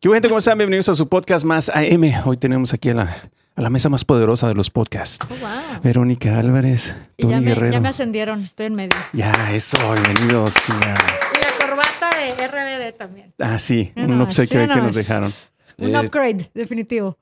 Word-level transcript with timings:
¿Qué 0.00 0.08
gente? 0.08 0.28
¿Cómo 0.28 0.38
están? 0.38 0.58
Bienvenidos 0.58 0.88
a 0.88 0.94
su 0.94 1.08
podcast 1.08 1.44
más 1.44 1.68
AM. 1.70 2.04
Hoy 2.24 2.36
tenemos 2.36 2.72
aquí 2.72 2.90
a 2.90 2.94
la, 2.94 3.16
a 3.56 3.60
la 3.60 3.68
mesa 3.70 3.88
más 3.88 4.04
poderosa 4.04 4.46
de 4.46 4.54
los 4.54 4.70
podcasts. 4.70 5.18
Oh, 5.28 5.34
wow. 5.40 5.80
Verónica 5.82 6.38
Álvarez, 6.38 6.94
Y 7.16 7.22
Tony 7.22 7.32
ya, 7.34 7.40
me, 7.40 7.46
Guerrero. 7.46 7.72
ya 7.72 7.80
me 7.80 7.88
ascendieron, 7.88 8.42
estoy 8.42 8.66
en 8.66 8.74
medio. 8.76 8.96
Ya, 9.12 9.32
eso, 9.52 9.76
bienvenidos. 9.94 10.54
chinga. 10.64 10.94
Y 11.34 11.40
la 11.40 11.66
corbata 11.66 12.10
de 12.16 12.46
RBD 12.46 12.96
también. 12.96 13.34
Ah, 13.40 13.58
sí, 13.58 13.92
un 13.96 14.20
obsequio 14.20 14.60
que 14.68 14.76
nos 14.80 14.94
dejaron. 14.94 15.32
Un 15.78 15.94
Eh, 15.94 15.98
upgrade, 15.98 16.50
definitivo. 16.54 17.18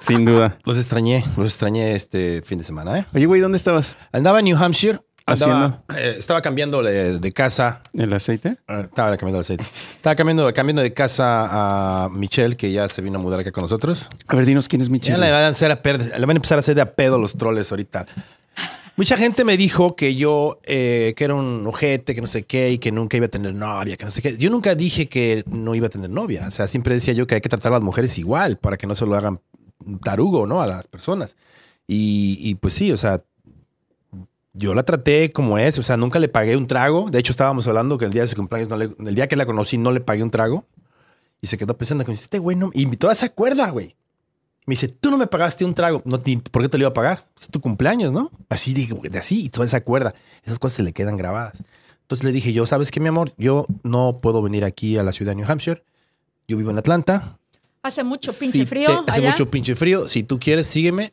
Sin 0.00 0.24
duda. 0.24 0.58
Los 0.64 0.78
extrañé, 0.78 1.24
los 1.36 1.46
extrañé 1.48 1.94
este 1.94 2.42
fin 2.42 2.58
de 2.58 2.64
semana, 2.64 2.98
¿eh? 3.00 3.06
Oye, 3.14 3.26
güey, 3.26 3.40
¿dónde 3.40 3.56
estabas? 3.56 3.96
Andaba 4.12 4.38
en 4.38 4.46
New 4.46 4.56
Hampshire. 4.56 5.00
Andaba, 5.26 5.82
eh, 5.96 6.16
estaba 6.18 6.42
cambiando 6.42 6.82
de, 6.82 7.18
de 7.18 7.32
casa. 7.32 7.80
¿El 7.92 8.12
aceite? 8.12 8.56
eh, 8.68 8.80
Estaba 8.84 9.16
cambiando 9.16 9.38
de 9.38 9.40
aceite. 9.40 9.64
Estaba 9.96 10.14
cambiando, 10.16 10.52
cambiando 10.52 10.82
de 10.82 10.92
casa 10.92 12.04
a 12.04 12.08
Michelle, 12.08 12.56
que 12.56 12.72
ya 12.72 12.88
se 12.88 13.02
vino 13.02 13.18
a 13.18 13.22
mudar 13.22 13.40
acá 13.40 13.52
con 13.52 13.62
nosotros. 13.62 14.08
A 14.26 14.36
ver, 14.36 14.46
dinos 14.46 14.68
quién 14.68 14.82
es 14.82 14.88
Ya 14.88 14.92
Michelle. 14.92 15.18
le 15.18 15.30
van, 15.30 15.42
a 15.42 15.48
hacer 15.48 15.70
a 15.70 15.82
perder- 15.82 16.18
le 16.18 16.26
van 16.26 16.36
a 16.36 16.38
empezar 16.38 16.58
a 16.58 16.60
hacer 16.60 16.74
de 16.74 16.82
a 16.82 16.94
pedo 16.94 17.18
los 17.18 17.36
troles 17.36 17.70
ahorita. 17.70 18.06
Mucha 18.96 19.16
gente 19.16 19.44
me 19.44 19.56
dijo 19.56 19.96
que 19.96 20.16
yo, 20.16 20.60
eh, 20.64 21.14
que 21.16 21.24
era 21.24 21.34
un 21.34 21.66
ojete, 21.66 22.14
que 22.14 22.20
no 22.20 22.26
sé 22.26 22.42
qué, 22.42 22.70
y 22.72 22.78
que 22.78 22.92
nunca 22.92 23.16
iba 23.16 23.24
a 23.26 23.30
tener 23.30 23.54
novia, 23.54 23.96
que 23.96 24.04
no 24.04 24.10
sé 24.10 24.20
qué. 24.20 24.36
Yo 24.36 24.50
nunca 24.50 24.74
dije 24.74 25.08
que 25.08 25.44
no 25.46 25.74
iba 25.74 25.86
a 25.86 25.90
tener 25.90 26.10
novia. 26.10 26.46
O 26.46 26.50
sea, 26.50 26.68
siempre 26.68 26.94
decía 26.94 27.14
yo 27.14 27.26
que 27.26 27.36
hay 27.36 27.40
que 27.40 27.48
tratar 27.48 27.72
a 27.72 27.76
las 27.76 27.82
mujeres 27.82 28.18
igual 28.18 28.58
para 28.58 28.76
que 28.76 28.86
no 28.86 28.94
se 28.94 29.06
lo 29.06 29.16
hagan 29.16 29.40
tarugo, 30.04 30.46
¿no? 30.46 30.60
A 30.60 30.66
las 30.66 30.86
personas. 30.88 31.36
Y, 31.86 32.36
y 32.40 32.54
pues 32.56 32.74
sí, 32.74 32.92
o 32.92 32.96
sea, 32.98 33.22
yo 34.54 34.74
la 34.74 34.82
traté 34.82 35.32
como 35.32 35.58
es. 35.58 35.78
O 35.78 35.82
sea, 35.82 35.96
nunca 35.96 36.18
le 36.18 36.28
pagué 36.28 36.56
un 36.56 36.66
trago. 36.66 37.08
De 37.10 37.18
hecho, 37.18 37.32
estábamos 37.32 37.66
hablando 37.68 37.98
que 37.98 38.04
el 38.04 38.12
día 38.12 38.22
de 38.22 38.28
su 38.28 38.36
cumpleaños, 38.36 38.68
no 38.68 38.76
le- 38.76 38.94
el 38.98 39.14
día 39.14 39.28
que 39.28 39.36
la 39.36 39.46
conocí, 39.46 39.78
no 39.78 39.90
le 39.92 40.00
pagué 40.00 40.22
un 40.22 40.30
trago. 40.30 40.66
Y 41.40 41.46
se 41.48 41.58
quedó 41.58 41.76
pensando 41.76 42.04
que 42.04 42.10
me 42.10 42.14
dice, 42.14 42.24
este 42.24 42.38
güey 42.38 42.56
no... 42.56 42.70
Y 42.72 42.86
todavía 42.96 43.16
se 43.16 43.26
acuerda, 43.26 43.70
güey. 43.70 43.96
Me 44.64 44.72
dice, 44.74 44.86
tú 44.88 45.10
no 45.10 45.18
me 45.18 45.26
pagaste 45.26 45.64
un 45.64 45.74
trago. 45.74 46.02
No, 46.04 46.22
¿Por 46.22 46.62
qué 46.62 46.68
te 46.68 46.78
lo 46.78 46.82
iba 46.82 46.90
a 46.90 46.94
pagar? 46.94 47.26
Es 47.40 47.48
tu 47.48 47.60
cumpleaños, 47.60 48.12
¿no? 48.12 48.30
Así, 48.48 48.72
digo, 48.74 49.00
de 49.02 49.18
así, 49.18 49.46
y 49.46 49.48
todavía 49.48 49.70
se 49.70 49.76
acuerda. 49.76 50.14
Esas 50.44 50.60
cosas 50.60 50.76
se 50.76 50.82
le 50.84 50.92
quedan 50.92 51.16
grabadas. 51.16 51.54
Entonces 52.02 52.24
le 52.24 52.30
dije 52.30 52.52
yo, 52.52 52.64
¿sabes 52.66 52.92
qué, 52.92 53.00
mi 53.00 53.08
amor? 53.08 53.32
Yo 53.38 53.66
no 53.82 54.20
puedo 54.22 54.40
venir 54.42 54.64
aquí 54.64 54.98
a 54.98 55.02
la 55.02 55.10
ciudad 55.12 55.32
de 55.32 55.36
New 55.36 55.50
Hampshire. 55.50 55.82
Yo 56.46 56.56
vivo 56.56 56.70
en 56.70 56.78
Atlanta. 56.78 57.38
Hace 57.82 58.04
mucho 58.04 58.32
pinche 58.32 58.60
Si 58.60 58.66
frío 58.66 59.04
te- 59.04 59.10
hace 59.10 59.20
allá. 59.22 59.30
mucho 59.30 59.50
pinche 59.50 59.74
frío. 59.74 60.06
Si 60.06 60.22
tú 60.22 60.38
quieres, 60.38 60.68
sígueme. 60.68 61.12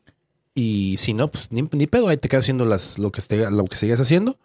Y 0.59 0.97
si 0.99 1.13
no, 1.13 1.29
pues 1.29 1.52
ni, 1.52 1.61
ni 1.71 1.88
pedo. 1.88 2.07
Ahí 2.09 2.17
te 2.17 2.27
quedas 2.27 2.43
haciendo 2.45 2.65
las, 2.65 2.97
lo, 2.99 3.11
que 3.11 3.21
esté, 3.21 3.49
lo 3.49 3.63
que 3.65 3.75
sigas 3.77 3.99
haciendo. 4.02 4.38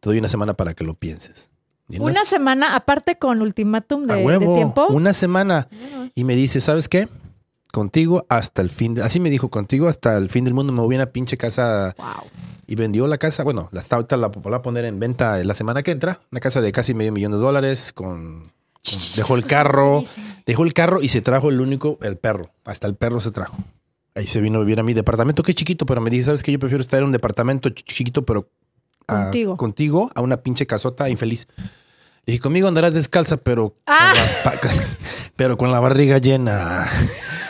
Te 0.00 0.08
doy 0.10 0.18
una 0.18 0.28
semana 0.28 0.54
para 0.54 0.74
que 0.74 0.82
lo 0.84 0.94
pienses. 0.94 1.50
Una 1.98 2.24
semana, 2.24 2.74
aparte 2.74 3.18
con 3.18 3.40
ultimátum 3.42 4.06
de, 4.06 4.14
de 4.16 4.24
huevo, 4.24 4.54
tiempo. 4.54 4.86
Una 4.88 5.12
semana. 5.14 5.68
Bueno, 5.70 6.10
Y 6.14 6.24
me 6.24 6.34
dice, 6.34 6.60
¿sabes 6.60 6.88
qué? 6.88 7.08
Contigo 7.72 8.24
hasta 8.28 8.62
el 8.62 8.70
fin. 8.70 8.94
de- 8.94 9.02
así 9.02 9.20
me 9.20 9.30
dijo, 9.30 9.48
contigo 9.50 9.86
hasta 9.88 10.16
el 10.16 10.30
fin 10.30 10.44
del 10.44 10.54
mundo. 10.54 10.72
Me 10.72 10.80
voy 10.80 10.94
a 10.94 10.98
una 10.98 11.06
pinche 11.06 11.36
casa 11.36 11.94
Wow. 11.98 12.30
y 12.66 12.74
vendió 12.74 13.06
la 13.06 13.18
casa. 13.18 13.42
Bueno, 13.44 13.68
la 13.72 13.80
está 13.80 13.96
ahorita 13.96 14.16
la, 14.16 14.30
la 14.44 14.50
va 14.50 14.56
a 14.56 14.62
poner 14.62 14.84
en 14.86 14.98
venta 14.98 15.42
la 15.44 15.54
semana 15.54 15.82
que 15.82 15.90
entra. 15.90 16.20
Una 16.32 16.40
casa 16.40 16.60
de 16.60 16.72
casi 16.72 16.94
medio 16.94 17.12
millón 17.12 17.32
de 17.32 17.38
dólares. 17.38 17.92
Con- 17.92 18.50
dejó 19.16 19.36
el 19.36 19.44
carro. 19.44 20.02
Dejó 20.46 20.64
el 20.64 20.72
carro 20.74 21.00
y 21.02 21.08
se 21.08 21.20
trajo 21.20 21.48
el 21.50 21.60
único, 21.60 21.98
el 22.02 22.16
perro. 22.16 22.50
Hasta 22.64 22.86
el 22.86 22.94
perro 22.94 23.20
se 23.20 23.30
trajo. 23.30 23.56
Ahí 24.14 24.26
se 24.26 24.40
vino 24.40 24.58
a 24.58 24.60
vivir 24.60 24.78
a 24.78 24.82
mi 24.84 24.94
departamento, 24.94 25.42
que 25.42 25.52
es 25.52 25.56
chiquito, 25.56 25.86
pero 25.86 26.00
me 26.00 26.08
dice, 26.10 26.26
¿sabes 26.26 26.42
qué? 26.42 26.52
Yo 26.52 26.58
prefiero 26.58 26.80
estar 26.82 27.00
en 27.00 27.06
un 27.06 27.12
departamento 27.12 27.68
ch- 27.68 27.84
chiquito, 27.84 28.24
pero 28.24 28.48
a- 29.08 29.24
Contigo. 29.24 29.56
contigo, 29.56 30.10
a 30.14 30.20
una 30.20 30.36
pinche 30.38 30.66
casota 30.66 31.08
infeliz. 31.08 31.48
Le 32.26 32.32
dije, 32.32 32.40
conmigo 32.40 32.68
andarás 32.68 32.94
descalza, 32.94 33.36
pero, 33.38 33.74
Ah. 33.86 34.08
con, 34.12 34.18
las 34.18 34.34
pa- 34.36 34.54
pero 35.36 35.56
con 35.58 35.72
la 35.72 35.80
barriga 35.80 36.18
llena. 36.18 36.88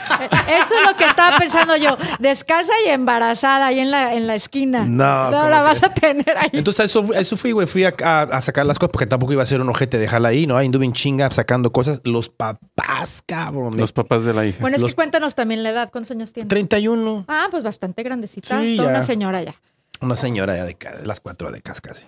Lo 0.86 0.96
que 0.96 1.04
estaba 1.04 1.38
pensando 1.38 1.77
yo. 1.77 1.96
Descalza 2.18 2.72
y 2.86 2.90
embarazada 2.90 3.66
ahí 3.66 3.78
en 3.80 3.90
la, 3.90 4.14
en 4.14 4.27
la 4.27 4.34
esquina. 4.34 4.84
No, 4.84 5.30
No 5.30 5.36
¿cómo 5.38 5.48
la 5.48 5.56
que? 5.58 5.62
vas 5.62 5.83
a 5.83 5.95
tener 5.95 6.36
ahí. 6.39 6.50
Entonces 6.52 6.80
a 6.80 6.84
eso, 6.84 7.08
a 7.14 7.18
eso 7.18 7.36
fui, 7.36 7.52
güey. 7.52 7.67
Fui 7.67 7.84
a, 7.84 7.95
a- 8.02 8.22
a 8.22 8.42
sacar 8.42 8.67
las 8.67 8.78
cosas 8.78 8.90
porque 8.92 9.06
tampoco 9.06 9.33
iba 9.33 9.42
a 9.42 9.46
ser 9.46 9.61
un 9.61 9.68
ojete 9.68 9.98
dejarla 9.98 10.28
ahí, 10.28 10.46
¿no? 10.46 10.56
Ahí 10.56 10.67
anduve 10.67 10.84
en 10.84 10.92
chinga 10.92 11.30
sacando 11.30 11.73
cosas. 11.73 12.00
Los 12.05 12.28
papás, 12.28 13.23
cabrón. 13.27 13.77
Los 13.77 13.92
papás 13.92 14.24
de 14.24 14.34
la 14.34 14.46
hija. 14.46 14.58
bueno, 14.61 14.77
es 14.77 14.83
los- 14.83 14.90
que 14.90 14.94
cuéntanos 14.94 15.34
también 15.34 15.62
la 15.62 15.70
edad. 15.70 15.90
¿Cuántos 15.90 16.11
años 16.12 16.33
tiene? 16.33 16.48
31. 16.48 17.24
Ah, 17.28 17.46
pues 17.50 17.62
bastante 17.62 18.02
grandecita. 18.02 18.61
Sí, 18.61 18.77
Toda 18.77 18.90
ya. 18.90 18.96
una 18.98 19.02
señora 19.06 19.42
ya. 19.42 19.55
Una 20.00 20.17
señora 20.17 20.56
ya 20.56 20.64
de 20.64 20.77
las 21.05 21.20
cuatro 21.20 21.50
de 21.50 21.62
casi. 21.62 22.02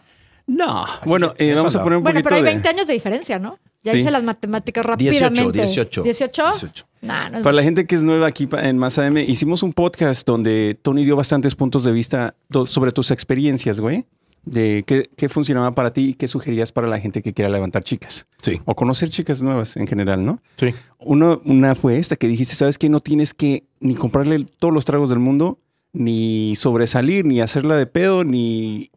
No. 0.47 0.87
Bueno, 1.05 1.35
que 1.35 1.51
eh, 1.51 1.55
vamos 1.55 1.75
a 1.75 1.79
no. 1.79 1.85
poner 1.85 1.97
un 1.99 2.03
Bueno, 2.03 2.19
poquito 2.19 2.29
pero 2.29 2.37
hay 2.37 2.43
de... 2.43 2.51
20 2.51 2.69
años 2.69 2.87
de 2.87 2.93
diferencia, 2.95 3.39
¿no? 3.39 3.59
Ya 3.83 3.93
Sí. 3.93 3.99
hice 3.99 4.11
las 4.11 4.23
matemáticas 4.23 4.85
18, 4.85 5.25
rápidamente. 5.29 5.59
18. 5.63 6.03
¿18? 6.05 6.53
18. 6.53 6.87
Nah, 7.03 7.29
no 7.31 7.43
Para 7.43 7.53
la 7.57 7.63
gente 7.63 7.87
que 7.87 7.95
es 7.95 8.03
nueva 8.03 8.27
aquí 8.27 8.49
en 8.53 8.79
Más 8.79 8.99
AM, 8.99 9.19
hicimos 9.19 9.63
un 9.63 9.73
podcast 9.73 10.27
donde 10.27 10.77
Tony 10.83 11.05
dio 11.05 11.15
bastantes 11.17 11.55
puntos 11.55 11.85
de 11.85 11.93
vista 11.93 12.35
sobre 12.67 12.91
tus 12.93 13.11
experiencias, 13.11 13.79
güey. 13.81 14.05
De 14.45 14.85
qué, 14.87 15.09
qué 15.17 15.29
funcionaba 15.29 15.75
para 15.75 15.93
ti 15.93 16.11
y 16.11 16.15
qué 16.15 16.29
sugerías 16.29 16.71
para 16.71 16.87
la 16.87 17.01
gente 17.01 17.21
que 17.21 17.33
quiera 17.33 17.49
levantar 17.49 17.83
chicas. 17.83 18.27
Sí. 18.43 18.61
O 18.65 18.77
conocer 18.77 19.09
chicas 19.09 19.43
nuevas 19.43 19.77
en 19.77 19.89
general, 19.89 20.25
¿no? 20.25 20.41
Sí. 20.57 20.73
Uno, 21.01 21.41
una 21.45 21.75
fue 21.75 21.99
esta 21.99 22.15
que 22.15 22.29
dijiste, 22.29 22.55
¿sabes 22.55 22.79
qué? 22.79 22.89
No 22.89 23.01
tienes 23.01 23.35
que 23.35 23.65
ni 23.81 23.95
comprarle 23.97 24.47
todos 24.61 24.73
los 24.73 24.85
tragos 24.85 25.11
del 25.11 25.19
mundo, 25.19 25.59
ni 25.93 26.55
sobresalir, 26.57 27.25
ni 27.25 27.41
hacerla 27.41 27.77
de 27.77 27.87
pedo, 27.87 28.23
ni 28.23 28.91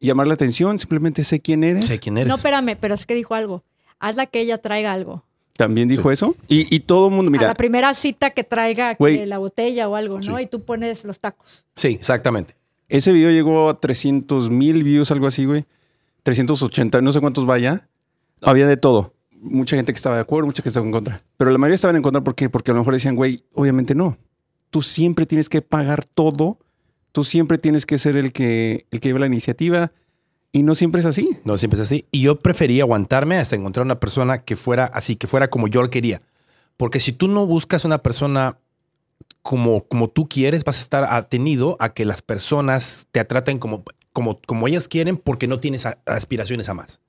llamar 0.00 0.26
la 0.26 0.34
atención. 0.34 0.78
Simplemente 0.78 1.24
sé 1.24 1.40
quién 1.40 1.62
eres. 1.64 1.86
Sé 1.86 1.98
quién 1.98 2.18
eres. 2.18 2.28
No, 2.28 2.34
espérame, 2.36 2.76
pero 2.80 2.94
es 2.94 3.06
que 3.06 3.14
dijo 3.14 3.34
algo. 3.34 3.62
Hazla 3.98 4.26
que 4.26 4.40
ella 4.40 4.58
traiga 4.58 4.92
algo. 4.92 5.24
También 5.56 5.88
dijo 5.88 6.10
eso. 6.10 6.34
Y, 6.48 6.74
y 6.74 6.80
todo 6.80 7.08
el 7.08 7.14
mundo, 7.14 7.28
a 7.28 7.32
mira, 7.32 7.46
la 7.46 7.54
primera 7.54 7.92
cita 7.92 8.30
que 8.30 8.44
traiga 8.44 8.94
que 8.94 9.26
la 9.26 9.36
botella 9.36 9.88
o 9.90 9.96
algo, 9.96 10.18
¿no? 10.18 10.38
Sí. 10.38 10.44
Y 10.44 10.46
tú 10.46 10.64
pones 10.64 11.04
los 11.04 11.20
tacos. 11.20 11.66
Sí, 11.76 11.88
exactamente. 11.88 12.54
ese 12.88 13.12
video 13.12 13.30
llegó 13.30 13.68
a 13.68 13.78
300 13.78 14.48
mil 14.48 14.82
views, 14.82 15.10
algo 15.10 15.26
así, 15.26 15.44
güey. 15.44 15.66
380, 16.22 17.02
no 17.02 17.12
sé 17.12 17.20
cuántos 17.20 17.44
vaya. 17.44 17.88
Había 18.40 18.66
de 18.66 18.78
todo. 18.78 19.12
Mucha 19.32 19.76
gente 19.76 19.92
que 19.92 19.96
estaba 19.96 20.16
de 20.16 20.22
acuerdo, 20.22 20.46
mucha 20.46 20.62
que 20.62 20.70
estaba 20.70 20.86
en 20.86 20.92
contra. 20.92 21.22
Pero 21.36 21.50
la 21.50 21.58
mayoría 21.58 21.74
estaban 21.74 21.96
en 21.96 22.02
contra 22.02 22.24
porque, 22.24 22.48
porque 22.48 22.70
a 22.70 22.74
lo 22.74 22.80
mejor 22.80 22.94
decían, 22.94 23.16
güey, 23.16 23.44
obviamente 23.52 23.94
no. 23.94 24.16
Tú 24.70 24.80
siempre 24.80 25.26
tienes 25.26 25.50
que 25.50 25.60
pagar 25.60 26.06
todo. 26.06 26.58
Tú 27.12 27.24
siempre 27.24 27.58
tienes 27.58 27.86
que 27.86 27.98
ser 27.98 28.16
el 28.16 28.32
que, 28.32 28.86
el 28.90 29.00
que 29.00 29.08
lleva 29.08 29.20
la 29.20 29.26
iniciativa. 29.26 29.92
Y 30.52 30.62
no 30.62 30.74
siempre 30.74 31.00
es 31.00 31.06
así. 31.06 31.38
No 31.44 31.58
siempre 31.58 31.76
es 31.76 31.82
así. 31.82 32.06
Y 32.10 32.22
yo 32.22 32.40
prefería 32.40 32.82
aguantarme 32.82 33.38
hasta 33.38 33.56
encontrar 33.56 33.86
una 33.86 34.00
persona 34.00 34.42
que 34.42 34.56
fuera 34.56 34.86
así, 34.86 35.16
que 35.16 35.28
fuera 35.28 35.48
como 35.48 35.68
yo 35.68 35.82
lo 35.82 35.90
quería. 35.90 36.20
Porque 36.76 36.98
si 36.98 37.12
tú 37.12 37.28
no 37.28 37.46
buscas 37.46 37.84
una 37.84 37.98
persona 37.98 38.58
como, 39.42 39.84
como 39.84 40.08
tú 40.08 40.28
quieres, 40.28 40.64
vas 40.64 40.78
a 40.78 40.82
estar 40.82 41.04
atenido 41.04 41.76
a 41.78 41.92
que 41.94 42.04
las 42.04 42.22
personas 42.22 43.06
te 43.12 43.24
traten 43.24 43.58
como, 43.58 43.84
como, 44.12 44.40
como 44.46 44.66
ellas 44.66 44.88
quieren 44.88 45.16
porque 45.16 45.46
no 45.46 45.60
tienes 45.60 45.86
aspiraciones 46.06 46.68
a 46.68 46.74
más. 46.74 47.00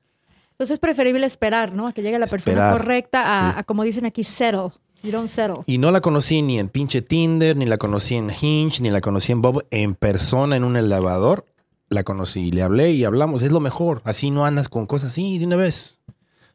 Entonces 0.52 0.76
es 0.76 0.80
preferible 0.80 1.26
esperar, 1.26 1.74
¿no? 1.74 1.88
A 1.88 1.94
que 1.94 2.04
llegue 2.04 2.20
la 2.20 2.28
persona 2.28 2.72
correcta, 2.72 3.24
a, 3.24 3.54
sí. 3.54 3.60
a, 3.60 3.64
como 3.64 3.84
dicen 3.84 4.06
aquí, 4.06 4.24
settle. 4.24 4.70
You 5.04 5.12
don't 5.12 5.30
settle. 5.30 5.64
Y 5.66 5.78
no 5.78 5.92
la 5.92 6.02
conocí 6.02 6.42
ni 6.42 6.60
en 6.60 6.70
pinche 6.70 7.02
Tinder, 7.02 7.56
ni 7.56 7.66
la 7.66 7.78
conocí 7.78 8.16
en 8.16 8.30
Hinge, 8.30 8.82
ni 8.82 8.90
la 8.92 9.02
conocí 9.02 9.32
en 9.32 9.42
Bob. 9.42 9.66
En 9.72 9.96
persona, 9.96 10.56
en 10.56 10.64
un 10.64 10.78
elevador, 10.78 11.46
la 11.90 12.04
conocí. 12.04 12.48
y 12.48 12.52
Le 12.52 12.62
hablé 12.62 12.92
y 12.92 13.04
hablamos. 13.04 13.42
Es 13.44 13.52
lo 13.52 13.60
mejor. 13.60 14.02
Así 14.06 14.30
no 14.32 14.46
andas 14.46 14.70
con 14.70 14.86
cosas 14.86 15.12
así 15.12 15.38
de 15.40 15.46
una 15.46 15.56
vez. 15.56 15.98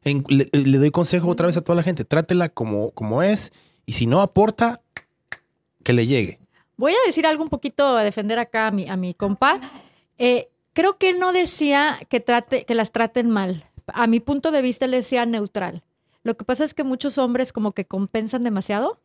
En- 0.04 0.24
le, 0.28 0.48
le 0.52 0.78
doy 0.78 0.90
consejo 0.90 1.28
otra 1.28 1.46
vez 1.48 1.56
a 1.56 1.60
toda 1.62 1.74
la 1.76 1.82
gente. 1.82 2.04
Trátela 2.04 2.48
como, 2.48 2.90
como 2.92 3.22
es. 3.22 3.52
Y 3.84 3.94
si 3.94 4.06
no 4.06 4.20
aporta, 4.20 4.80
que 5.82 5.92
le 5.92 6.06
llegue. 6.06 6.38
Voy 6.76 6.92
a 6.92 7.06
decir 7.06 7.26
algo 7.26 7.42
un 7.42 7.48
poquito 7.48 7.84
a 7.96 8.02
defender 8.04 8.38
acá 8.38 8.68
a 8.68 8.70
mi, 8.70 8.88
a 8.88 8.96
mi 8.96 9.14
compa. 9.14 9.60
Eh, 10.18 10.48
creo 10.72 10.98
que 10.98 11.08
él 11.10 11.18
no 11.18 11.32
decía 11.32 11.98
que, 12.08 12.20
trate, 12.20 12.64
que 12.64 12.74
las 12.74 12.92
traten 12.92 13.30
mal. 13.30 13.64
A 13.88 14.06
mi 14.06 14.20
punto 14.20 14.50
de 14.50 14.62
vista, 14.62 14.84
él 14.84 14.90
decía 14.90 15.24
neutral. 15.26 15.82
Lo 16.26 16.36
que 16.36 16.44
pasa 16.44 16.64
es 16.64 16.74
que 16.74 16.82
muchos 16.84 17.18
hombres 17.18 17.52
como 17.52 17.70
que 17.72 17.84
compensan 17.86 18.42
demasiado. 18.42 18.98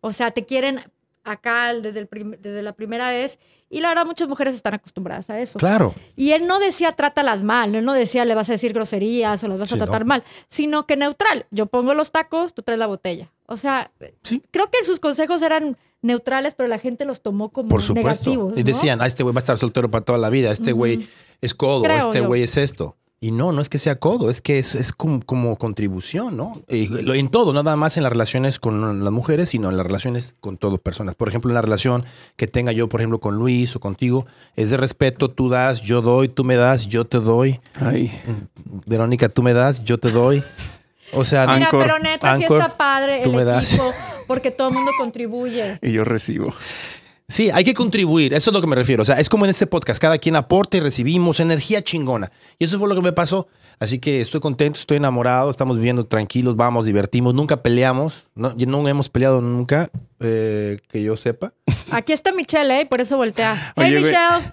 O 0.00 0.10
sea, 0.12 0.30
te 0.30 0.46
quieren 0.46 0.80
acá 1.22 1.72
desde, 1.74 2.00
el 2.00 2.06
prim- 2.08 2.36
desde 2.40 2.62
la 2.62 2.72
primera 2.72 3.10
vez. 3.10 3.38
Y 3.68 3.80
la 3.80 3.88
verdad, 3.88 4.06
muchas 4.06 4.26
mujeres 4.28 4.54
están 4.54 4.74
acostumbradas 4.74 5.28
a 5.30 5.38
eso. 5.40 5.58
Claro. 5.58 5.94
Y 6.16 6.32
él 6.32 6.46
no 6.46 6.58
decía 6.58 6.92
trátalas 6.92 7.42
mal, 7.42 7.74
él 7.74 7.84
no 7.84 7.92
decía 7.92 8.24
le 8.24 8.34
vas 8.34 8.48
a 8.48 8.52
decir 8.52 8.72
groserías 8.72 9.42
o 9.44 9.48
las 9.48 9.58
vas 9.58 9.68
Sí, 9.68 9.74
a 9.74 9.78
tratar 9.78 10.00
no. 10.02 10.08
mal, 10.08 10.24
sino 10.48 10.86
que 10.86 10.96
neutral. 10.96 11.46
Yo 11.50 11.66
pongo 11.66 11.94
los 11.94 12.10
tacos, 12.10 12.54
tú 12.54 12.62
traes 12.62 12.78
la 12.78 12.86
botella. 12.86 13.30
O 13.46 13.56
sea, 13.58 13.90
Sí. 14.24 14.42
creo 14.50 14.70
que 14.70 14.82
sus 14.84 14.98
consejos 14.98 15.40
eran 15.42 15.76
neutrales, 16.02 16.54
pero 16.54 16.68
la 16.68 16.78
gente 16.78 17.04
los 17.04 17.20
tomó 17.22 17.50
como 17.50 17.68
Por 17.68 17.82
supuesto. 17.82 18.30
negativos. 18.30 18.58
Y 18.58 18.62
decían, 18.62 19.00
ah, 19.00 19.06
este 19.06 19.22
güey 19.22 19.34
va 19.34 19.38
a 19.38 19.44
estar 19.44 19.58
soltero 19.58 19.90
para 19.90 20.04
toda 20.04 20.18
la 20.18 20.30
vida. 20.30 20.50
Este 20.50 20.72
güey 20.72 20.96
Ujú. 20.96 21.06
es 21.42 21.54
codo. 21.54 21.82
Creo 21.82 21.98
este 21.98 22.20
güey 22.22 22.42
es 22.42 22.56
esto. 22.56 22.96
Y 23.24 23.30
no, 23.30 23.52
no 23.52 23.60
es 23.60 23.68
que 23.68 23.78
sea 23.78 24.00
codo, 24.00 24.30
es 24.30 24.40
que 24.40 24.58
es, 24.58 24.74
es 24.74 24.92
como, 24.92 25.22
como 25.22 25.54
contribución, 25.56 26.36
¿no? 26.36 26.60
Y 26.68 26.88
lo- 26.88 27.14
en 27.14 27.28
todo, 27.28 27.52
nada 27.52 27.76
más 27.76 27.96
en 27.96 28.02
las 28.02 28.10
relaciones 28.10 28.58
con 28.58 29.04
las 29.04 29.12
mujeres, 29.12 29.50
sino 29.50 29.70
en 29.70 29.76
las 29.76 29.86
relaciones 29.86 30.34
con 30.40 30.56
todas 30.56 30.80
personas. 30.80 31.14
Por 31.14 31.28
ejemplo, 31.28 31.48
en 31.48 31.54
la 31.54 31.62
relación 31.62 32.04
que 32.36 32.48
tenga 32.48 32.72
yo, 32.72 32.88
por 32.88 33.00
ejemplo, 33.00 33.20
con 33.20 33.36
Luis 33.36 33.76
o 33.76 33.80
contigo, 33.80 34.26
es 34.56 34.70
de 34.70 34.76
respeto, 34.76 35.30
tú 35.30 35.48
das, 35.48 35.82
yo 35.82 36.02
doy, 36.02 36.28
tú 36.28 36.42
me 36.42 36.56
das, 36.56 36.88
yo 36.88 37.04
te 37.06 37.18
doy. 37.20 37.60
Ay, 37.76 38.10
Verónica, 38.86 39.28
tú 39.28 39.44
me 39.44 39.52
das, 39.52 39.84
yo 39.84 39.98
te 39.98 40.10
doy. 40.10 40.42
O 41.12 41.24
sea, 41.24 41.42
Mira, 41.46 41.66
Anchor. 41.66 41.82
pero 41.84 41.98
neta, 42.00 42.36
sí 42.36 42.42
Anchor, 42.42 42.60
está 42.60 42.76
padre 42.76 43.22
el 43.22 43.32
me 43.32 43.44
das. 43.44 43.74
equipo, 43.74 43.88
porque 44.26 44.50
todo 44.50 44.68
el 44.68 44.74
mundo 44.74 44.90
contribuye. 44.98 45.78
Y 45.82 45.92
yo 45.92 46.04
recibo. 46.04 46.52
Sí, 47.32 47.50
hay 47.50 47.64
que 47.64 47.72
contribuir, 47.72 48.34
eso 48.34 48.50
es 48.50 48.54
lo 48.54 48.60
que 48.60 48.66
me 48.66 48.76
refiero. 48.76 49.02
O 49.02 49.06
sea, 49.06 49.18
es 49.18 49.30
como 49.30 49.46
en 49.46 49.50
este 49.50 49.66
podcast, 49.66 49.98
cada 50.00 50.18
quien 50.18 50.36
aporta 50.36 50.76
y 50.76 50.80
recibimos 50.80 51.40
energía 51.40 51.82
chingona. 51.82 52.30
Y 52.58 52.64
eso 52.66 52.78
fue 52.78 52.88
lo 52.90 52.94
que 52.94 53.00
me 53.00 53.12
pasó. 53.12 53.48
Así 53.80 53.98
que 53.98 54.20
estoy 54.20 54.40
contento, 54.40 54.78
estoy 54.78 54.98
enamorado, 54.98 55.50
estamos 55.50 55.76
viviendo 55.78 56.04
tranquilos, 56.06 56.56
vamos, 56.56 56.84
divertimos, 56.84 57.32
nunca 57.32 57.62
peleamos, 57.62 58.26
no, 58.34 58.52
hemos 58.86 59.08
peleado 59.08 59.40
nunca, 59.40 59.90
eh, 60.20 60.78
que 60.88 61.02
yo 61.02 61.16
sepa. 61.16 61.54
Aquí 61.90 62.12
está 62.12 62.32
Michelle, 62.32 62.80
¿eh? 62.82 62.86
Por 62.86 63.00
eso 63.00 63.16
voltea. 63.16 63.72
Oye, 63.76 63.86
hey, 63.88 63.92
güey. 63.92 64.04
Michelle. 64.12 64.52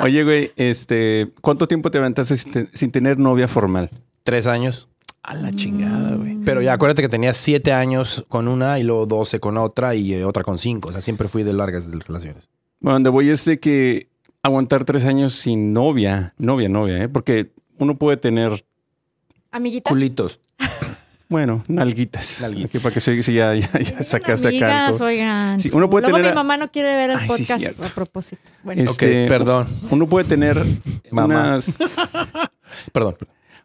Oye, 0.00 0.24
güey, 0.24 0.52
este, 0.56 1.32
¿cuánto 1.40 1.66
tiempo 1.68 1.90
te 1.90 1.98
aventaste 1.98 2.36
sin, 2.36 2.52
te- 2.52 2.68
sin 2.72 2.90
tener 2.92 3.18
novia 3.18 3.48
formal? 3.48 3.90
Tres 4.22 4.46
años. 4.46 4.88
A 5.26 5.34
la 5.36 5.50
chingada, 5.52 6.16
güey. 6.16 6.36
Pero 6.44 6.60
ya 6.60 6.74
acuérdate 6.74 7.00
que 7.00 7.08
tenía 7.08 7.32
siete 7.32 7.72
años 7.72 8.26
con 8.28 8.46
una 8.46 8.78
y 8.78 8.82
luego 8.82 9.06
doce 9.06 9.40
con 9.40 9.56
otra 9.56 9.94
y 9.94 10.12
eh, 10.12 10.24
otra 10.24 10.44
con 10.44 10.58
cinco. 10.58 10.90
O 10.90 10.92
sea, 10.92 11.00
siempre 11.00 11.28
fui 11.28 11.42
de 11.42 11.54
largas 11.54 11.90
relaciones. 11.90 12.46
Bueno, 12.80 12.96
donde 12.96 13.08
voy 13.08 13.30
es 13.30 13.42
de 13.46 13.58
que 13.58 14.08
aguantar 14.42 14.84
tres 14.84 15.06
años 15.06 15.32
sin 15.34 15.72
novia, 15.72 16.34
novia, 16.36 16.68
novia, 16.68 17.02
¿eh? 17.02 17.08
Porque 17.08 17.52
uno 17.78 17.96
puede 17.96 18.18
tener, 18.18 18.66
Amiguita. 19.50 19.88
Culitos. 19.88 20.40
bueno, 21.30 21.64
nalguitas. 21.68 22.42
Nalguitas. 22.42 22.66
Aquí 22.68 22.78
para 22.80 22.92
que 22.92 23.00
se 23.00 23.22
si 23.22 23.32
ya, 23.32 23.54
ya, 23.54 23.70
ya 23.80 24.02
sacaste 24.02 24.54
acá. 24.58 24.88
Algo. 24.88 25.06
oigan. 25.06 25.58
Sí, 25.58 25.70
uno 25.72 25.88
puede 25.88 26.02
Luego 26.02 26.18
tener 26.18 26.32
mi 26.32 26.38
a- 26.38 26.42
mamá 26.42 26.58
no 26.58 26.70
quiere 26.70 26.94
ver 26.96 27.08
el 27.10 27.16
Ay, 27.16 27.28
podcast 27.28 27.64
a 27.64 27.94
propósito. 27.94 28.42
Bueno, 28.62 28.82
Es- 28.82 28.90
Este, 28.90 29.24
ok, 29.24 29.28
perdón. 29.30 29.68
Uno 29.90 30.06
puede 30.06 30.26
tener 30.28 30.62
Mamá. 31.10 31.26
unas, 31.54 31.78
Perdón. 32.92 33.16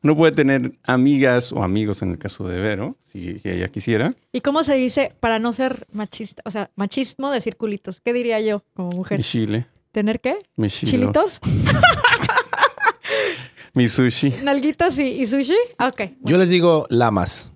Uno 0.04 0.16
puede 0.16 0.32
tener 0.32 0.74
amigas 0.84 1.52
o 1.52 1.64
amigos 1.64 2.02
en 2.02 2.12
el 2.12 2.18
caso 2.18 2.48
de 2.48 2.60
Vero, 2.60 2.96
si 3.04 3.40
si 3.40 3.50
ella 3.50 3.68
quisiera. 3.68 4.12
¿y 4.32 4.42
cómo 4.42 4.64
se 4.64 4.76
dice 4.76 5.14
para 5.20 5.40
no 5.40 5.54
ser 5.54 5.86
machista? 5.92 6.42
O 6.46 6.52
sea, 6.52 6.72
machismo 6.76 7.32
de 7.32 7.42
circulitos. 7.42 8.00
¿Qué 8.02 8.14
diría 8.14 8.40
yo 8.40 8.64
como 8.74 8.92
mujer? 8.92 9.18
Mi 9.20 9.24
chile, 9.24 9.68
¿Tener 9.92 10.20
qué? 10.22 10.38
mi 10.56 10.70
chilo, 10.70 10.92
¿Chilitos? 10.92 11.40
mi 13.74 13.88
sushi. 13.90 14.32
¿Nalguitas 14.44 14.98
y, 15.00 15.22
y 15.22 15.28
sushi? 15.28 15.56
Ah, 15.78 15.90
Ok. 15.90 16.02
Yo 16.22 16.38
les 16.38 16.50
digo 16.50 16.86
lamas, 16.90 17.52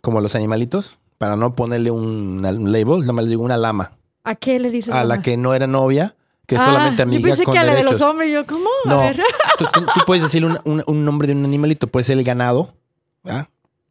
como 0.00 0.20
los 0.20 0.34
animalitos, 0.34 0.98
para 1.18 1.36
no 1.36 1.54
ponerle 1.54 1.90
un, 1.90 2.44
un 2.44 2.72
label, 2.72 3.00
nada 3.00 3.12
más 3.12 3.24
les 3.24 3.30
digo 3.30 3.42
una 3.42 3.56
lama. 3.56 3.92
¿A 4.24 4.34
qué 4.34 4.58
le 4.58 4.70
dices? 4.70 4.92
A 4.92 5.04
la 5.04 5.16
mamá? 5.16 5.22
que 5.22 5.36
no 5.36 5.54
era 5.54 5.66
novia, 5.66 6.14
que 6.48 6.54
es 6.56 6.60
Ah, 6.60 6.66
solamente 6.66 7.02
amiga 7.02 7.20
Yo 7.20 7.26
pensé 7.28 7.44
con 7.44 7.52
que 7.52 7.58
a 7.60 7.62
la 7.64 7.74
de 7.74 7.82
los 7.84 8.00
hombres. 8.00 8.32
Yo, 8.32 8.46
¿cómo? 8.46 8.68
A 8.86 8.88
No, 8.88 8.98
ver. 9.00 9.20
tú, 9.58 9.66
tú- 9.72 9.80
tú 9.94 10.00
puedes 10.06 10.22
decirle 10.24 10.48
un, 10.48 10.58
un- 10.64 10.82
un 10.86 11.04
nombre 11.04 11.28
de 11.28 11.34
un 11.34 11.44
animalito, 11.44 11.86
puede 11.88 12.04
ser 12.04 12.16
el 12.18 12.24
ganado. 12.24 12.72
¿verdad? 13.22 13.48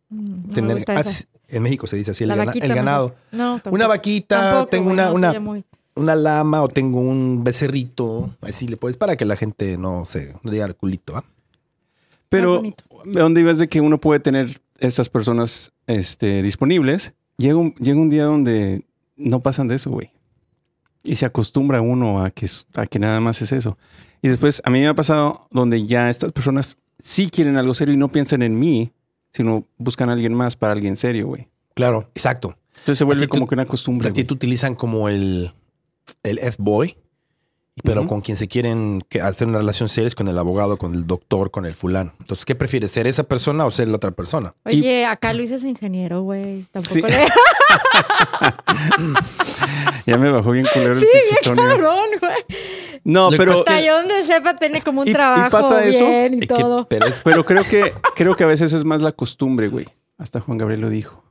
Mm, 0.09 0.47
no 0.47 0.53
Tener- 0.53 0.67
me 0.69 0.73
gusta 0.73 0.99
ah, 0.99 1.03
en 1.49 1.63
México 1.63 1.85
se 1.87 1.95
dice 1.97 2.11
así, 2.11 2.23
el, 2.23 2.29
La 2.29 2.35
gana- 2.35 2.45
vaquita 2.47 2.65
el 2.65 2.73
ganado. 2.73 3.15
No, 3.31 3.53
tampoco. 3.53 3.75
Una 3.75 3.87
vaquita, 3.87 4.39
Tampoco, 4.41 4.67
tengo 4.69 4.89
una, 4.89 5.11
una, 5.11 5.39
muy- 5.39 5.63
una 5.95 6.15
lama 6.15 6.61
o 6.63 6.67
tengo 6.67 6.99
un 6.99 7.43
becerrito, 7.43 8.31
así 8.41 8.67
le 8.67 8.75
puedes, 8.77 8.97
para 8.97 9.15
que 9.15 9.25
la 9.25 9.35
gente 9.35 9.77
no 9.77 10.05
se 10.05 10.33
no 10.41 10.49
diga 10.51 10.67
culito. 10.73 11.15
¿ah? 11.15 11.23
Pero. 12.29 12.61
¿de 13.05 13.21
dónde 13.21 13.41
ibas 13.41 13.57
de 13.59 13.69
que 13.69 13.79
uno 13.79 13.99
puede 13.99 14.19
tener 14.19 14.59
esas 14.79 15.09
personas 15.09 15.71
este, 15.85 16.41
disponibles? 16.41 17.13
Llega 17.37 17.55
un, 17.55 17.73
llega 17.75 17.99
un 17.99 18.09
día 18.09 18.25
donde 18.25 18.83
no 19.15 19.39
pasan 19.41 19.67
de 19.67 19.75
eso, 19.75 19.91
güey. 19.91 20.11
Y 21.09 21.15
se 21.15 21.25
acostumbra 21.25 21.79
uno 21.81 22.23
a 22.23 22.31
que, 22.31 22.47
a 22.73 22.85
que 22.85 22.99
nada 22.99 23.19
más 23.21 23.41
es 23.41 23.51
eso. 23.53 23.77
Y 24.21 24.27
después 24.27 24.61
a 24.65 24.69
mí 24.69 24.79
me 24.79 24.87
ha 24.87 24.93
pasado 24.95 25.47
donde 25.51 25.85
ya 25.85 26.09
estas 26.09 26.31
personas 26.33 26.77
sí 26.99 27.29
quieren 27.29 27.55
algo 27.55 27.73
serio 27.73 27.93
y 27.93 27.97
no 27.97 28.09
piensan 28.11 28.41
en 28.41 28.59
mí, 28.59 28.91
sino 29.31 29.65
buscan 29.77 30.09
a 30.09 30.13
alguien 30.13 30.33
más 30.33 30.55
para 30.57 30.73
alguien 30.73 30.97
serio, 30.97 31.27
güey. 31.27 31.47
Claro, 31.75 32.09
exacto. 32.15 32.57
Entonces 32.79 32.97
se 32.97 33.03
vuelve 33.05 33.27
tú- 33.27 33.29
como 33.29 33.47
que 33.47 33.55
una 33.55 33.65
costumbre. 33.65 34.09
A 34.09 34.13
ti 34.13 34.23
te 34.23 34.33
utilizan 34.33 34.75
como 34.75 35.07
el, 35.07 35.53
el 36.23 36.39
F-boy, 36.39 36.97
pero 37.83 38.07
con 38.07 38.21
quien 38.21 38.37
se 38.37 38.47
quieren 38.47 39.03
que- 39.09 39.21
hacer 39.21 39.47
una 39.47 39.59
relación 39.59 39.87
seria 39.89 40.07
es 40.07 40.15
con 40.15 40.27
el 40.27 40.37
abogado, 40.37 40.77
con 40.77 40.93
el 40.93 41.05
doctor, 41.07 41.51
con 41.51 41.65
el 41.65 41.75
fulano. 41.75 42.13
Entonces, 42.19 42.45
¿qué 42.45 42.55
prefieres? 42.55 42.91
¿Ser 42.91 43.07
esa 43.07 43.23
persona 43.23 43.65
o 43.65 43.71
ser 43.71 43.87
la 43.87 43.97
otra 43.97 44.11
persona? 44.11 44.53
Oye, 44.65 45.05
acá 45.05 45.33
Luis 45.33 45.51
es 45.51 45.63
ingeniero, 45.63 46.21
güey. 46.21 46.65
Tampoco 46.71 46.95
Sí. 46.95 47.01
le... 47.01 47.27
Ya 50.05 50.17
me 50.17 50.29
bajó 50.29 50.51
bien 50.51 50.65
culero 50.73 50.93
el 50.93 50.99
Sí, 50.99 51.07
bien 51.11 51.35
Tony. 51.43 51.57
cabrón, 51.61 52.05
güey. 52.19 52.33
No, 53.03 53.31
Lo 53.31 53.37
pero, 53.37 53.53
Hasta 53.59 53.79
yo 53.81 53.97
donde 53.97 54.23
sepa 54.23 54.55
tiene 54.55 54.81
como 54.81 55.01
un 55.01 55.07
y- 55.07 55.11
y 55.11 55.13
trabajo 55.13 55.49
pasa 55.49 55.83
eso, 55.85 56.05
bien 56.07 56.35
y 56.35 56.39
que- 56.41 56.47
todo. 56.47 56.87
pero 56.89 57.05
es 57.07 57.21
pero 57.21 57.43
creo 57.45 57.63
que, 57.63 57.93
creo 58.15 58.35
que 58.35 58.43
a 58.43 58.47
veces 58.47 58.73
es 58.73 58.83
más 58.85 59.01
la 59.01 59.11
costumbre, 59.11 59.67
güey. 59.67 59.85
Hasta 60.17 60.39
Juan 60.41 60.57
Gabriel 60.57 60.81
lo 60.81 60.89
dijo. 60.89 61.23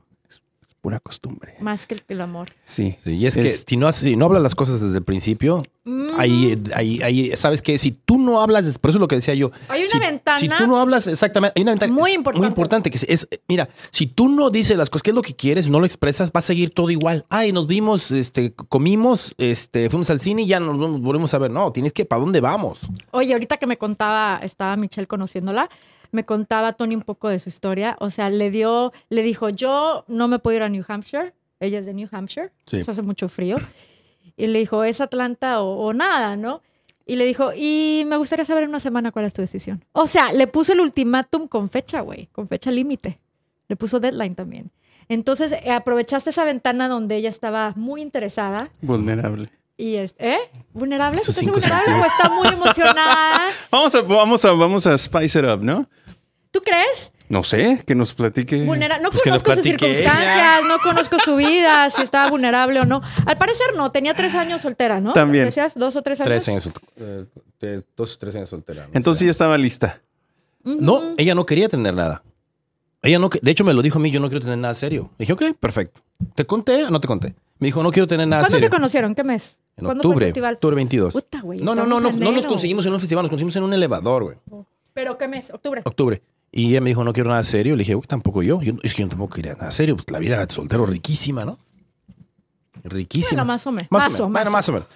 Pura 0.87 1.01
costumbre. 1.01 1.55
Más 1.59 1.85
que 1.85 1.95
el, 1.95 2.03
que 2.03 2.13
el 2.13 2.21
amor. 2.21 2.47
Sí. 2.63 2.95
Sí, 3.03 3.15
y 3.17 3.25
es, 3.27 3.35
que 3.35 3.49
si 3.49 3.75
no, 3.75 3.91
si 3.91 4.15
no 4.15 4.23
hablas 4.27 4.41
las 4.41 4.55
cosas 4.55 4.79
desde 4.79 4.97
el 4.99 5.03
principio, 5.03 5.63
Mm. 5.83 6.07
ahí, 6.17 6.61
ahí, 6.75 7.01
ahí, 7.01 7.31
¿sabes 7.37 7.61
qué? 7.61 7.77
Si 7.77 7.91
tú 7.91 8.17
no 8.17 8.41
hablas, 8.41 8.77
por 8.77 8.89
eso 8.91 8.97
es 8.97 9.01
lo 9.01 9.07
que 9.07 9.15
decía 9.15 9.33
yo. 9.35 9.51
Hay 9.69 9.81
una 9.83 9.89
si, 9.91 9.99
ventana 9.99 10.39
Si 10.39 10.49
tú 10.49 10.67
no 10.67 10.77
hablas, 10.81 11.07
exactamente, 11.07 11.53
hay 11.57 11.63
una 11.63 11.71
ventana 11.71 11.93
muy 11.93 12.11
es 12.11 12.17
importante. 12.17 12.39
Muy 12.41 12.47
importante 12.49 12.89
que 12.89 12.97
es, 12.97 13.05
es- 13.07 13.27
mira, 13.47 13.69
si 13.91 14.05
tú 14.07 14.27
no 14.27 14.49
dices 14.49 14.75
las 14.77 14.89
cosas, 14.89 15.03
qué 15.03 15.11
es 15.11 15.15
lo 15.15 15.21
que 15.21 15.33
quieres, 15.35 15.67
no 15.69 15.79
lo 15.79 15.85
expresas, 15.85 16.29
va 16.31 16.39
a 16.39 16.41
seguir 16.41 16.71
todo 16.71 16.89
igual. 16.89 17.25
Ay, 17.29 17.53
nos 17.53 17.67
vimos, 17.67 18.11
este, 18.11 18.53
comimos, 18.53 19.33
este, 19.37 19.89
fuimos 19.89 20.09
al 20.09 20.19
cine 20.19 20.41
y 20.41 20.47
ya 20.47 20.59
nos 20.59 20.77
volvemos 20.77 21.33
a 21.33 21.37
ver. 21.37 21.51
No, 21.51 21.71
tienes 21.71 21.93
que, 21.93 22.03
¿para 22.03 22.19
dónde 22.21 22.41
vamos? 22.41 22.79
Oye, 23.11 23.31
ahorita 23.31 23.55
que 23.55 23.65
me 23.67 23.77
contaba, 23.77 24.39
estaba 24.43 24.75
Michelle 24.75 25.07
conociéndola, 25.07 25.69
me 26.11 26.25
contaba 26.25 26.73
Tony 26.73 26.95
un 26.95 27.01
poco 27.01 27.29
de 27.29 27.39
su 27.39 27.49
historia. 27.49 27.95
O 27.99 28.09
sea, 28.09 28.29
le 28.29 28.51
dio, 28.51 28.93
le 29.09 29.23
dijo, 29.23 29.49
yo 29.49 30.05
no 30.07 30.27
me 30.27 30.39
puedo 30.39 30.57
ir 30.57 30.63
a 30.63 30.69
New 30.69 30.83
Hampshire. 30.87 31.33
Ella 31.59 31.79
es 31.79 31.85
de 31.85 31.93
New 31.93 32.07
Hampshire. 32.11 32.51
Sí. 32.65 32.77
Eso 32.77 32.91
hace 32.91 33.01
mucho 33.01 33.27
frío. 33.27 33.57
Y 34.35 34.47
le 34.47 34.59
dijo, 34.59 34.83
es 34.83 35.01
Atlanta 35.01 35.61
o, 35.61 35.87
o 35.87 35.93
nada, 35.93 36.35
¿no? 36.35 36.61
Y 37.05 37.15
le 37.15 37.25
dijo, 37.25 37.51
y 37.55 38.03
me 38.05 38.17
gustaría 38.17 38.43
saber 38.45 38.63
en 38.63 38.69
una 38.69 38.79
semana 38.79 39.11
cuál 39.11 39.25
es 39.25 39.33
tu 39.33 39.41
decisión. 39.41 39.83
O 39.93 40.07
sea, 40.07 40.31
le 40.33 40.45
puso 40.45 40.73
el 40.73 40.81
ultimátum 40.81 41.47
con 41.47 41.69
fecha, 41.69 42.01
güey, 42.01 42.27
con 42.33 42.47
fecha 42.47 42.69
límite. 42.69 43.19
Le 43.69 43.75
puso 43.75 43.99
deadline 43.99 44.35
también. 44.35 44.71
Entonces, 45.09 45.53
eh, 45.53 45.71
aprovechaste 45.71 46.31
esa 46.31 46.43
ventana 46.43 46.89
donde 46.89 47.15
ella 47.15 47.29
estaba 47.29 47.73
muy 47.77 48.01
interesada 48.01 48.69
Vulnerable. 48.81 49.47
Y 49.77 49.95
es, 49.95 50.15
¿eh? 50.19 50.37
¿Vulnerable? 50.73 51.19
¿Estás 51.21 51.41
vulnerable 51.43 51.93
o 51.93 52.05
está 52.05 52.29
muy 52.29 52.47
emocionada? 52.47 53.41
Vamos 53.71 53.93
a, 53.95 54.01
vamos 54.01 54.45
a, 54.45 54.51
vamos 54.51 54.87
a 54.87 54.97
spice 54.97 55.39
it 55.39 55.45
up, 55.45 55.63
¿no? 55.63 55.87
¿Tú 56.51 56.61
crees? 56.61 57.11
No 57.29 57.43
sé, 57.43 57.83
que 57.85 57.93
nos 57.93 58.13
platique. 58.13 58.63
Vulnera- 58.65 58.99
no 58.99 59.09
Pues 59.11 59.21
conozco 59.21 59.53
sus 59.53 59.63
circunstancias, 59.63 60.61
no 60.65 60.77
conozco 60.79 61.19
su 61.19 61.35
vida, 61.35 61.89
si 61.89 62.01
estaba 62.01 62.29
vulnerable 62.29 62.79
o 62.79 62.85
no. 62.85 63.01
Al 63.25 63.37
parecer 63.37 63.67
no, 63.75 63.91
tenía 63.91 64.13
tres 64.13 64.33
años 64.33 64.61
soltera, 64.61 65.01
¿no? 65.01 65.11
También. 65.13 65.45
¿Decías 65.45 65.73
dos 65.75 65.95
o 65.97 66.01
tres 66.01 66.21
años? 66.21 66.27
Tres 66.29 66.47
años, 66.47 66.69
eh, 66.95 67.25
de- 67.59 67.83
dos, 67.97 68.17
tres 68.17 68.33
años 68.35 68.47
soltera. 68.49 68.83
¿no? 68.87 68.91
Entonces 68.93 69.25
ya 69.25 69.31
estaba 69.31 69.57
lista. 69.57 70.01
No, 70.63 71.01
ella 71.17 71.35
no 71.35 71.45
quería 71.45 71.67
tener 71.69 71.93
nada. 71.93 72.23
Ella 73.01 73.19
no, 73.19 73.29
de 73.29 73.51
hecho 73.51 73.63
me 73.65 73.73
lo 73.73 73.81
dijo 73.81 73.99
a 73.99 74.01
mí, 74.01 74.09
yo 74.09 74.19
no 74.19 74.27
quiero 74.29 74.41
tener 74.41 74.57
nada 74.57 74.73
serio. 74.73 75.11
Dije, 75.19 75.33
ok, 75.33 75.43
perfecto. 75.59 76.01
¿Te 76.33 76.45
conté 76.45 76.85
o 76.85 76.89
no 76.89 76.99
te 77.01 77.07
conté? 77.07 77.35
Me 77.59 77.67
dijo, 77.67 77.83
no 77.83 77.91
quiero 77.91 78.07
tener 78.07 78.27
nada 78.27 78.43
¿Cuándo 78.43 78.55
serio. 78.57 78.67
se 78.67 78.71
conocieron? 78.71 79.15
¿Qué 79.15 79.23
mes? 79.23 79.57
En 79.77 79.85
¿Cuándo 79.85 80.01
fue 80.03 80.09
el 80.09 80.13
octubre, 80.15 80.25
festival? 80.25 80.53
octubre 80.55 80.75
22. 80.75 81.13
Puta, 81.13 81.41
güey. 81.41 81.59
No, 81.61 81.75
no, 81.75 81.85
no, 81.85 81.99
no, 81.99 82.11
no 82.11 82.31
nos 82.31 82.45
conseguimos 82.47 82.85
en 82.85 82.93
un 82.93 82.99
festival, 82.99 83.23
nos 83.23 83.29
conseguimos 83.29 83.55
en 83.55 83.63
un 83.63 83.73
elevador, 83.73 84.23
güey. 84.23 84.37
¿Pero 84.93 85.17
qué 85.17 85.27
mes? 85.27 85.51
¿Octubre? 85.53 85.81
Octubre. 85.85 86.21
Y 86.51 86.69
ella 86.69 86.81
me 86.81 86.89
dijo, 86.89 87.03
no 87.03 87.13
quiero 87.13 87.29
nada 87.29 87.43
serio. 87.43 87.75
Le 87.75 87.81
dije, 87.81 87.95
uy, 87.95 88.03
tampoco 88.07 88.41
yo. 88.41 88.61
Yo- 88.61 88.73
Es 88.81 88.95
que 88.95 89.03
yo 89.03 89.09
tampoco 89.09 89.35
quería 89.35 89.53
nada 89.53 89.69
serio. 89.71 89.95
Pues 89.95 90.09
la 90.09 90.17
vida 90.17 90.43
de 90.43 90.51
soltero 90.53 90.85
riquísima, 90.87 91.45
¿no? 91.45 91.59
Riquísima. 92.83 93.41
Bueno, 93.41 93.45
más 93.45 93.67
o 93.67 93.71
menos. 93.71 93.91
Más, 93.91 94.03
Más 94.05 94.19
o 94.19 94.23
menos. 94.23 94.33
Bueno, 94.33 94.51
más 94.51 94.69
o 94.69 94.71
menos. 94.71 94.87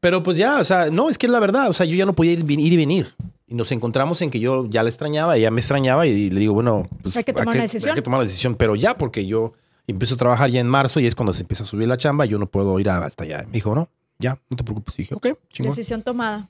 Pero 0.00 0.22
pues 0.22 0.36
ya, 0.36 0.58
o 0.58 0.64
sea, 0.64 0.90
no, 0.90 1.08
es 1.08 1.18
que 1.18 1.26
es 1.26 1.32
la 1.32 1.40
verdad. 1.40 1.68
O 1.70 1.72
sea, 1.72 1.86
yo 1.86 1.94
ya 1.96 2.06
no 2.06 2.14
podía 2.14 2.32
ir, 2.32 2.50
ir 2.50 2.72
y 2.72 2.76
venir. 2.76 3.14
Y 3.46 3.54
nos 3.54 3.70
encontramos 3.72 4.20
en 4.22 4.30
que 4.30 4.40
yo 4.40 4.66
ya 4.68 4.82
la 4.82 4.88
extrañaba, 4.88 5.36
ella 5.36 5.50
me 5.50 5.60
extrañaba 5.60 6.06
y 6.06 6.30
le 6.30 6.40
digo, 6.40 6.54
bueno, 6.54 6.88
pues 7.02 7.16
Hay 7.16 7.24
que 7.24 7.32
tomar 7.32 7.48
una 7.54 7.62
decisión. 7.62 7.90
Hay 7.90 7.94
que 7.94 8.02
tomar 8.02 8.18
la 8.20 8.24
decisión, 8.24 8.54
pero 8.56 8.74
ya, 8.74 8.94
porque 8.94 9.26
yo 9.26 9.52
empiezo 9.86 10.14
a 10.14 10.18
trabajar 10.18 10.50
ya 10.50 10.60
en 10.60 10.66
marzo 10.66 10.98
y 11.00 11.06
es 11.06 11.14
cuando 11.14 11.34
se 11.34 11.42
empieza 11.42 11.62
a 11.64 11.66
subir 11.66 11.86
la 11.88 11.98
chamba, 11.98 12.24
yo 12.24 12.38
no 12.38 12.46
puedo 12.46 12.78
ir 12.80 12.88
hasta 12.88 13.24
allá. 13.24 13.44
Me 13.46 13.52
dijo, 13.52 13.74
no, 13.74 13.88
ya, 14.18 14.38
no 14.48 14.56
te 14.56 14.64
preocupes. 14.64 14.98
Y 14.98 15.02
dije, 15.02 15.14
ok, 15.14 15.26
chingón. 15.50 15.72
Decisión 15.74 16.02
tomada. 16.02 16.48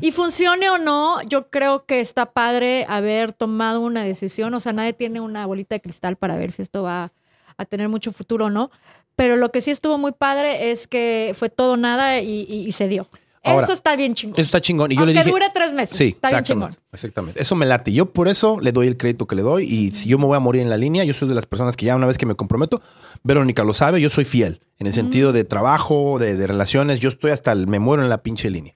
Y 0.00 0.12
funcione 0.12 0.70
o 0.70 0.78
no, 0.78 1.20
yo 1.22 1.50
creo 1.50 1.84
que 1.84 2.00
está 2.00 2.32
padre 2.32 2.86
haber 2.88 3.32
tomado 3.34 3.80
una 3.80 4.02
decisión. 4.04 4.54
O 4.54 4.60
sea, 4.60 4.72
nadie 4.72 4.92
tiene 4.94 5.20
una 5.20 5.44
bolita 5.46 5.74
de 5.74 5.80
cristal 5.82 6.16
para 6.16 6.36
ver 6.38 6.52
si 6.52 6.62
esto 6.62 6.82
va 6.84 7.12
a 7.58 7.64
tener 7.66 7.88
mucho 7.88 8.10
futuro 8.12 8.46
o 8.46 8.50
no. 8.50 8.70
Pero 9.16 9.36
lo 9.36 9.50
que 9.52 9.60
sí 9.60 9.70
estuvo 9.70 9.98
muy 9.98 10.12
padre 10.12 10.70
es 10.70 10.88
que 10.88 11.34
fue 11.36 11.50
todo 11.50 11.76
nada 11.76 12.18
y, 12.20 12.46
y- 12.48 12.66
y 12.66 12.72
se 12.72 12.88
dio. 12.88 13.06
Ahora, 13.44 13.64
Eso 13.64 13.72
está 13.74 13.94
bien 13.94 14.14
chingón. 14.14 14.34
Eso 14.34 14.46
está 14.46 14.60
chingón. 14.60 14.90
Y 14.90 14.94
yo 14.94 15.00
Aunque 15.02 15.14
le 15.14 15.20
dije, 15.20 15.30
dure 15.30 15.46
tres 15.54 15.72
meses. 15.72 15.96
Sí, 15.96 16.08
está 16.14 16.30
bien 16.30 16.42
chingón. 16.42 16.76
exactamente. 16.92 17.40
Eso 17.42 17.54
me 17.54 17.66
late. 17.66 17.92
Yo 17.92 18.06
por 18.06 18.28
eso 18.28 18.58
le 18.60 18.72
doy 18.72 18.86
el 18.86 18.96
crédito 18.96 19.26
que 19.26 19.36
le 19.36 19.42
doy. 19.42 19.64
Y 19.64 19.90
si 19.90 20.08
yo 20.08 20.18
me 20.18 20.24
voy 20.24 20.36
a 20.36 20.40
morir 20.40 20.62
en 20.62 20.70
la 20.70 20.76
línea, 20.76 21.04
yo 21.04 21.12
soy 21.14 21.28
de 21.28 21.34
las 21.34 21.46
personas 21.46 21.76
que 21.76 21.86
ya 21.86 21.94
una 21.94 22.06
vez 22.06 22.16
que 22.18 22.26
me 22.26 22.34
comprometo, 22.34 22.80
Verónica 23.22 23.62
lo 23.62 23.74
sabe, 23.74 24.00
yo 24.00 24.10
soy 24.10 24.24
fiel. 24.24 24.60
En 24.78 24.86
el 24.86 24.92
sentido 24.92 25.32
de 25.32 25.44
trabajo, 25.44 26.18
de, 26.18 26.36
de 26.36 26.46
relaciones, 26.46 27.00
yo 27.00 27.08
estoy 27.08 27.30
hasta 27.30 27.52
el, 27.52 27.66
me 27.66 27.78
muero 27.78 28.02
en 28.02 28.08
la 28.08 28.22
pinche 28.22 28.50
línea. 28.50 28.74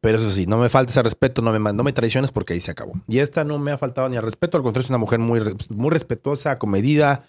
Pero 0.00 0.18
eso 0.18 0.30
sí, 0.30 0.46
no 0.46 0.58
me 0.58 0.68
faltes 0.68 0.96
al 0.96 1.04
respeto, 1.04 1.42
no 1.42 1.52
me, 1.58 1.72
no 1.72 1.82
me 1.82 1.92
traiciones 1.92 2.30
porque 2.30 2.52
ahí 2.54 2.60
se 2.60 2.70
acabó. 2.70 2.92
Y 3.08 3.18
esta 3.18 3.42
no 3.42 3.58
me 3.58 3.72
ha 3.72 3.78
faltado 3.78 4.08
ni 4.08 4.16
al 4.16 4.22
respeto, 4.22 4.56
al 4.56 4.62
contrario, 4.62 4.84
es 4.84 4.90
una 4.90 4.98
mujer 4.98 5.18
muy, 5.18 5.40
muy 5.70 5.90
respetuosa, 5.90 6.56
comedida. 6.56 7.24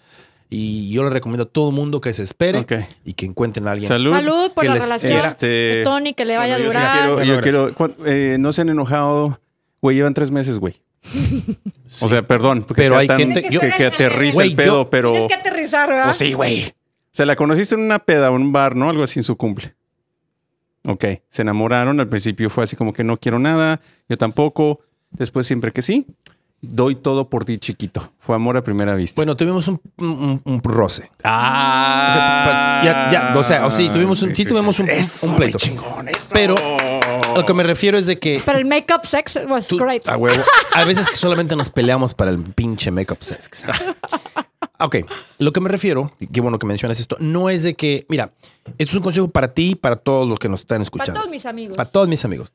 Y 0.52 0.90
yo 0.90 1.04
le 1.04 1.10
recomiendo 1.10 1.44
a 1.44 1.46
todo 1.48 1.70
el 1.70 1.76
mundo 1.76 2.00
que 2.00 2.12
se 2.12 2.24
espere 2.24 2.66
y 3.04 3.12
que 3.12 3.24
encuentren 3.26 3.68
a 3.68 3.70
alguien. 3.72 3.86
Salud. 3.88 4.10
Salud 4.12 4.50
por 4.52 4.62
que 4.62 4.68
la 4.68 4.74
les- 4.74 4.82
relación 4.84 5.18
este- 5.24 5.46
de 5.46 5.82
Tony, 5.84 6.12
que 6.12 6.24
le 6.24 6.36
vaya 6.36 6.54
Bueno, 6.56 6.56
a 6.56 6.58
yo 6.58 6.80
durar. 6.80 6.92
quiero- 6.98 7.14
Bueno, 7.14 7.34
yo 7.34 7.40
quiero- 7.40 7.74
cuan- 7.74 7.94
eh, 8.04 8.36
no 8.40 8.52
se 8.52 8.62
han 8.62 8.68
enojado. 8.68 9.40
Güey, 9.80 9.96
llevan 9.96 10.12
tres 10.12 10.30
meses, 10.32 10.58
güey. 10.58 10.74
O 12.02 12.08
sea, 12.08 12.22
perdón. 12.22 12.62
porque 12.62 12.82
Pero 12.82 12.94
sea 12.94 12.98
hay 13.00 13.06
tan- 13.06 13.18
gente- 13.18 13.42
que, 13.42 13.50
yo- 13.50 13.60
que 13.60 13.86
aterriza 13.86 14.42
el 14.42 14.54
pedo, 14.56 14.82
yo- 14.84 14.90
pero... 14.90 15.12
Tienes 15.12 15.28
que 15.28 15.34
aterrizar, 15.34 15.88
¿verdad? 15.88 16.04
Pues 16.06 16.16
sí, 16.16 16.32
güey. 16.32 16.64
O 16.66 16.72
sea, 17.12 17.26
la 17.26 17.36
conociste 17.36 17.74
en 17.76 17.82
una 17.82 17.98
peda 18.00 18.30
o 18.30 18.36
en 18.36 18.42
un 18.42 18.52
bar, 18.52 18.74
¿no? 18.76 18.90
Algo 18.90 19.02
así 19.04 19.18
en 19.20 19.24
su 19.24 19.36
cumple. 19.36 19.74
Ok. 20.84 21.04
Se 21.30 21.42
enamoraron. 21.42 22.00
Al 22.00 22.08
principio 22.08 22.50
fue 22.50 22.64
así 22.64 22.74
como 22.76 22.92
que 22.92 23.04
no 23.04 23.16
quiero 23.16 23.38
nada. 23.38 23.80
Yo 24.08 24.16
tampoco. 24.18 24.80
Después 25.10 25.46
siempre 25.46 25.72
que 25.72 25.82
sí. 25.82 26.06
Doy 26.62 26.94
todo 26.94 27.28
por 27.28 27.44
ti, 27.44 27.58
chiquito. 27.58 28.12
Fue 28.30 28.36
amor 28.36 28.56
a 28.56 28.62
primera 28.62 28.94
vista. 28.94 29.16
Bueno, 29.18 29.36
tuvimos 29.36 29.66
un, 29.66 29.80
un- 29.98 30.40
un 30.44 30.62
roce. 30.62 31.10
Ah. 31.24 32.80
Ya, 32.84 33.10
ya, 33.10 33.36
o 33.36 33.42
sea, 33.42 33.66
o 33.66 33.72
sí, 33.72 33.88
tuvimos 33.88 34.22
un- 34.22 34.36
sí 34.36 34.44
tuvimos 34.44 34.78
un- 34.78 34.84
un- 34.84 34.90
Eso, 34.92 35.26
un 35.30 35.34
pleito. 35.34 35.58
güey, 35.58 35.68
chingón, 35.76 36.08
eso. 36.08 36.28
Pero 36.32 36.54
lo 37.34 37.44
que 37.44 37.52
me 37.52 37.64
refiero 37.64 37.98
es 37.98 38.06
de 38.06 38.20
que 38.20 38.40
Pero 38.46 38.56
el 38.58 38.66
make-up 38.66 39.04
sex 39.04 39.36
was 39.48 39.66
tú- 39.66 39.78
great. 39.78 40.08
a 40.08 40.16
huevo, 40.16 40.40
a 40.72 40.84
veces 40.84 41.10
que 41.10 41.16
solamente 41.16 41.56
nos 41.56 41.70
peleamos 41.70 42.14
para 42.14 42.30
el 42.30 42.40
pinche 42.40 42.92
make-up 42.92 43.18
sex. 43.20 43.64
Ok, 44.78 44.98
lo 45.38 45.52
que 45.52 45.60
me 45.60 45.68
refiero, 45.68 46.12
y 46.20 46.28
qué 46.28 46.40
bueno 46.40 46.60
que 46.60 46.66
mencionas 46.68 47.00
esto, 47.00 47.16
no 47.18 47.50
es 47.50 47.64
de 47.64 47.74
que, 47.74 48.06
mira, 48.08 48.30
esto 48.78 48.92
es 48.92 48.94
un 48.94 49.02
consejo 49.02 49.26
para 49.28 49.52
ti 49.54 49.70
y 49.70 49.74
para 49.74 49.96
todos 49.96 50.28
los 50.28 50.38
que 50.38 50.48
nos 50.48 50.60
están 50.60 50.76
Para 50.76 50.82
escuchando. 50.84 51.14
todos 51.20 51.30
mis 51.32 51.46
amigos. 51.46 51.76
Para 51.76 51.90
todos 51.90 52.06
mis 52.06 52.24
amigos. 52.24 52.52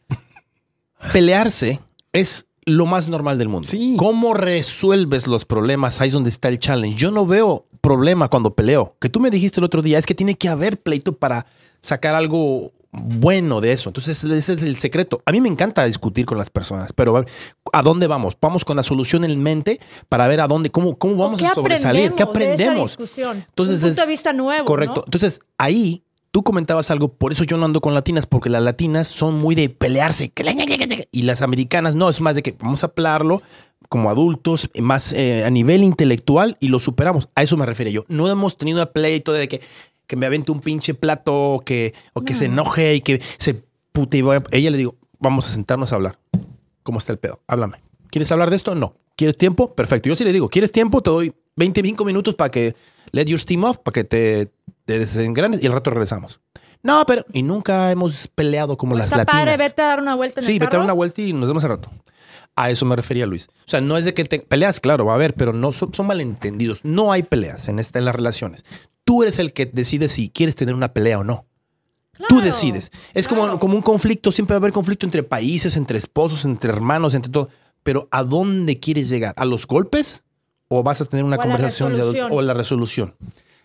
Pelearse 1.11 1.81
es 2.13 2.47
lo 2.65 2.85
más 2.85 3.07
normal 3.07 3.37
del 3.37 3.47
mundo. 3.49 3.67
Sí. 3.67 3.95
¿Cómo 3.97 4.33
resuelves 4.33 5.27
los 5.27 5.45
problemas? 5.45 6.01
Ahí 6.01 6.07
es 6.07 6.13
donde 6.13 6.29
está 6.29 6.47
el 6.47 6.59
challenge. 6.59 6.97
Yo 6.97 7.11
no 7.11 7.25
veo 7.25 7.65
problema 7.81 8.27
cuando 8.29 8.55
peleo. 8.55 8.95
Que 8.99 9.09
tú 9.09 9.19
me 9.19 9.29
dijiste 9.29 9.59
el 9.59 9.63
otro 9.65 9.81
día 9.81 9.99
es 9.99 10.05
que 10.05 10.15
tiene 10.15 10.35
que 10.35 10.49
haber 10.49 10.81
pleito 10.81 11.13
para 11.13 11.45
sacar 11.81 12.15
algo 12.15 12.71
bueno 12.97 13.59
de 13.61 13.73
eso. 13.73 13.89
Entonces, 13.89 14.23
ese 14.23 14.53
es 14.53 14.63
el 14.63 14.77
secreto. 14.77 15.21
A 15.25 15.33
mí 15.33 15.41
me 15.41 15.49
encanta 15.49 15.83
discutir 15.85 16.25
con 16.25 16.37
las 16.37 16.49
personas, 16.49 16.93
pero 16.93 17.15
a 17.17 17.19
ver, 17.19 17.29
¿a 17.73 17.81
dónde 17.81 18.07
vamos? 18.07 18.37
Vamos 18.41 18.63
con 18.63 18.77
la 18.77 18.83
solución 18.83 19.25
en 19.25 19.43
mente 19.43 19.81
para 20.07 20.27
ver 20.27 20.39
a 20.39 20.47
dónde, 20.47 20.71
cómo, 20.71 20.95
cómo 20.95 21.17
vamos 21.17 21.41
¿Qué 21.41 21.45
a 21.47 21.53
sobresalir. 21.53 22.13
¿Qué 22.13 22.23
aprendemos? 22.23 22.97
De 22.97 23.03
esa? 23.03 23.31
Entonces, 23.33 23.75
un 23.75 23.81
punto 23.81 23.87
es- 23.89 23.95
de 23.97 24.05
vista 24.07 24.31
nuevo. 24.33 24.65
Correcto. 24.65 24.95
¿no? 24.95 25.03
Entonces, 25.05 25.41
ahí 25.57 26.04
tú 26.35 26.43
comentabas 26.43 26.91
algo, 26.91 27.13
por 27.13 27.31
eso 27.31 27.45
yo 27.45 27.55
no 27.55 27.63
ando 27.63 27.79
con 27.79 27.93
latinas, 27.93 28.25
porque 28.25 28.49
las 28.49 28.61
latinas 28.61 29.07
son 29.07 29.39
muy 29.39 29.55
de 29.55 29.69
pelearse. 29.69 30.33
Y 31.09 31.21
las 31.21 31.41
americanas 31.41 31.95
no, 31.95 32.09
es 32.09 32.19
más 32.19 32.35
de 32.35 32.43
que 32.43 32.53
vamos 32.59 32.83
a 32.83 32.87
hablarlo 32.87 33.41
como 33.87 34.09
adultos, 34.09 34.69
más 34.81 35.13
eh, 35.13 35.45
a 35.45 35.49
nivel 35.49 35.81
intelectual 35.81 36.57
y 36.59 36.67
lo 36.67 36.81
superamos. 36.81 37.29
A 37.35 37.43
eso 37.43 37.55
me 37.55 37.65
refiero 37.65 37.89
yo. 37.89 38.03
No 38.09 38.29
hemos 38.29 38.57
tenido 38.57 38.83
un 38.83 38.89
pleito 38.91 39.31
de 39.31 39.47
que, 39.47 39.61
que 40.07 40.17
me 40.17 40.25
avente 40.25 40.51
un 40.51 40.59
pinche 40.59 40.93
plato 40.93 41.53
o 41.53 41.61
que, 41.61 41.93
o 42.11 42.19
que 42.19 42.35
se 42.35 42.47
enoje 42.47 42.95
y 42.95 42.99
que 42.99 43.21
se 43.37 43.63
pute. 43.93 44.17
y 44.17 44.23
Ella 44.51 44.71
le 44.71 44.77
digo, 44.77 44.95
vamos 45.19 45.47
a 45.47 45.53
sentarnos 45.53 45.93
a 45.93 45.95
hablar. 45.95 46.19
¿Cómo 46.83 46.97
está 46.97 47.13
el 47.13 47.17
pedo? 47.17 47.39
Háblame. 47.47 47.81
¿Quieres 48.09 48.29
hablar 48.33 48.49
de 48.49 48.57
esto? 48.57 48.75
No. 48.75 48.97
¿Quieres 49.15 49.37
tiempo? 49.37 49.73
Perfecto. 49.73 50.09
Yo 50.09 50.17
sí 50.17 50.25
le 50.25 50.33
digo, 50.33 50.49
¿quieres 50.49 50.73
tiempo? 50.73 51.01
Te 51.01 51.11
doy 51.11 51.33
25 51.55 52.05
minutos 52.05 52.35
para 52.35 52.51
que 52.51 52.75
let 53.11 53.25
your 53.25 53.39
steam 53.39 53.63
off, 53.63 53.77
para 53.77 53.93
que 53.93 54.03
te, 54.03 54.51
te 54.85 54.99
desengranes 54.99 55.63
y 55.63 55.67
al 55.67 55.73
rato 55.73 55.89
regresamos. 55.89 56.39
No, 56.83 57.03
pero... 57.07 57.25
Y 57.33 57.41
nunca 57.41 57.91
hemos 57.91 58.27
peleado 58.27 58.77
como 58.77 58.95
las 58.95 59.07
Está 59.07 59.17
latinas. 59.17 59.41
padre, 59.41 59.57
vete 59.57 59.81
a 59.81 59.85
dar 59.85 59.99
una 59.99 60.15
vuelta 60.15 60.41
en 60.41 60.45
sí, 60.45 60.53
el 60.53 60.59
vete 60.59 60.75
a 60.75 60.79
dar 60.79 60.85
una 60.85 60.93
vuelta 60.93 61.21
y 61.21 61.33
nos 61.33 61.47
vemos 61.47 61.63
al 61.63 61.71
rato. 61.71 61.89
A 62.55 62.69
eso 62.69 62.85
me 62.85 62.95
refería 62.95 63.25
Luis. 63.25 63.47
O 63.65 63.67
sea, 63.67 63.81
no 63.81 63.97
es 63.97 64.05
de 64.05 64.13
que 64.13 64.23
te 64.23 64.39
peleas, 64.39 64.79
claro, 64.79 65.05
va 65.05 65.13
a 65.13 65.15
haber, 65.15 65.33
pero 65.33 65.51
no 65.51 65.73
son, 65.73 65.93
son 65.93 66.07
malentendidos. 66.07 66.81
No 66.83 67.11
hay 67.11 67.23
peleas 67.23 67.69
en, 67.69 67.79
esta, 67.79 67.99
en 67.99 68.05
las 68.05 68.15
relaciones. 68.15 68.65
Tú 69.03 69.23
eres 69.23 69.39
el 69.39 69.51
que 69.51 69.65
decide 69.65 70.07
si 70.09 70.29
quieres 70.29 70.55
tener 70.55 70.75
una 70.75 70.93
pelea 70.93 71.19
o 71.19 71.23
no. 71.23 71.45
Tú 72.29 72.41
decides. 72.41 72.91
Es 73.13 73.27
como, 73.27 73.43
claro. 73.43 73.59
como 73.59 73.75
un 73.75 73.81
conflicto, 73.81 74.31
siempre 74.31 74.53
va 74.53 74.57
a 74.57 74.61
haber 74.61 74.71
conflicto 74.71 75.05
entre 75.05 75.23
países, 75.23 75.75
entre 75.75 75.97
esposos, 75.97 76.45
entre 76.45 76.71
hermanos, 76.71 77.13
entre 77.13 77.31
todo. 77.31 77.49
Pero 77.83 78.07
¿a 78.11 78.23
dónde 78.23 78.79
quieres 78.79 79.09
llegar? 79.09 79.33
¿A 79.37 79.45
los 79.45 79.67
golpes? 79.67 80.24
¿O 80.67 80.81
vas 80.83 81.01
a 81.01 81.05
tener 81.05 81.23
una 81.25 81.37
O 81.37 81.41
a 81.41 81.45
la 81.45 81.51
conversación 81.53 81.93
de 81.95 82.01
adulto- 82.01 82.11
resolución. 82.13 82.31
o 82.37 82.41
la 82.41 82.53
resolución? 82.53 83.15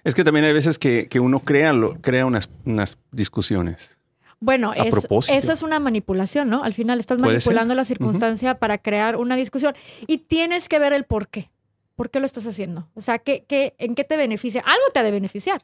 Es 0.04 0.14
que 0.14 0.24
también 0.24 0.44
hay 0.46 0.52
veces 0.52 0.78
que, 0.78 1.08
que 1.08 1.20
uno 1.20 1.40
crea, 1.40 1.72
lo, 1.72 1.94
crea 2.00 2.26
unas, 2.26 2.48
unas 2.64 2.98
discusiones. 3.12 3.98
Bueno, 4.38 4.70
A 4.70 4.74
es- 4.84 4.90
propósito. 4.90 5.36
eso 5.36 5.52
es 5.52 5.62
una 5.62 5.78
manipulación, 5.78 6.48
¿no? 6.48 6.64
Al 6.64 6.72
final 6.72 6.98
estás 7.00 7.18
manipulando 7.18 7.72
ser. 7.72 7.76
la 7.76 7.84
circunstancia 7.84 8.58
para 8.58 8.78
crear 8.78 9.16
una 9.16 9.36
discusión 9.36 9.74
y 10.06 10.18
tienes 10.18 10.68
que 10.68 10.78
ver 10.78 10.92
el 10.94 11.04
por 11.04 11.28
qué. 11.28 11.50
¿Por 11.96 12.08
qué 12.10 12.20
lo 12.20 12.24
estás 12.26 12.46
haciendo? 12.46 12.88
O 12.94 13.02
sea, 13.02 13.18
¿qué, 13.18 13.44
qué, 13.46 13.74
¿en 13.76 13.94
qué 13.94 14.04
te 14.04 14.16
beneficia? 14.16 14.62
Algo 14.64 14.84
te 14.94 15.00
ha 15.00 15.02
de 15.02 15.10
beneficiar 15.10 15.62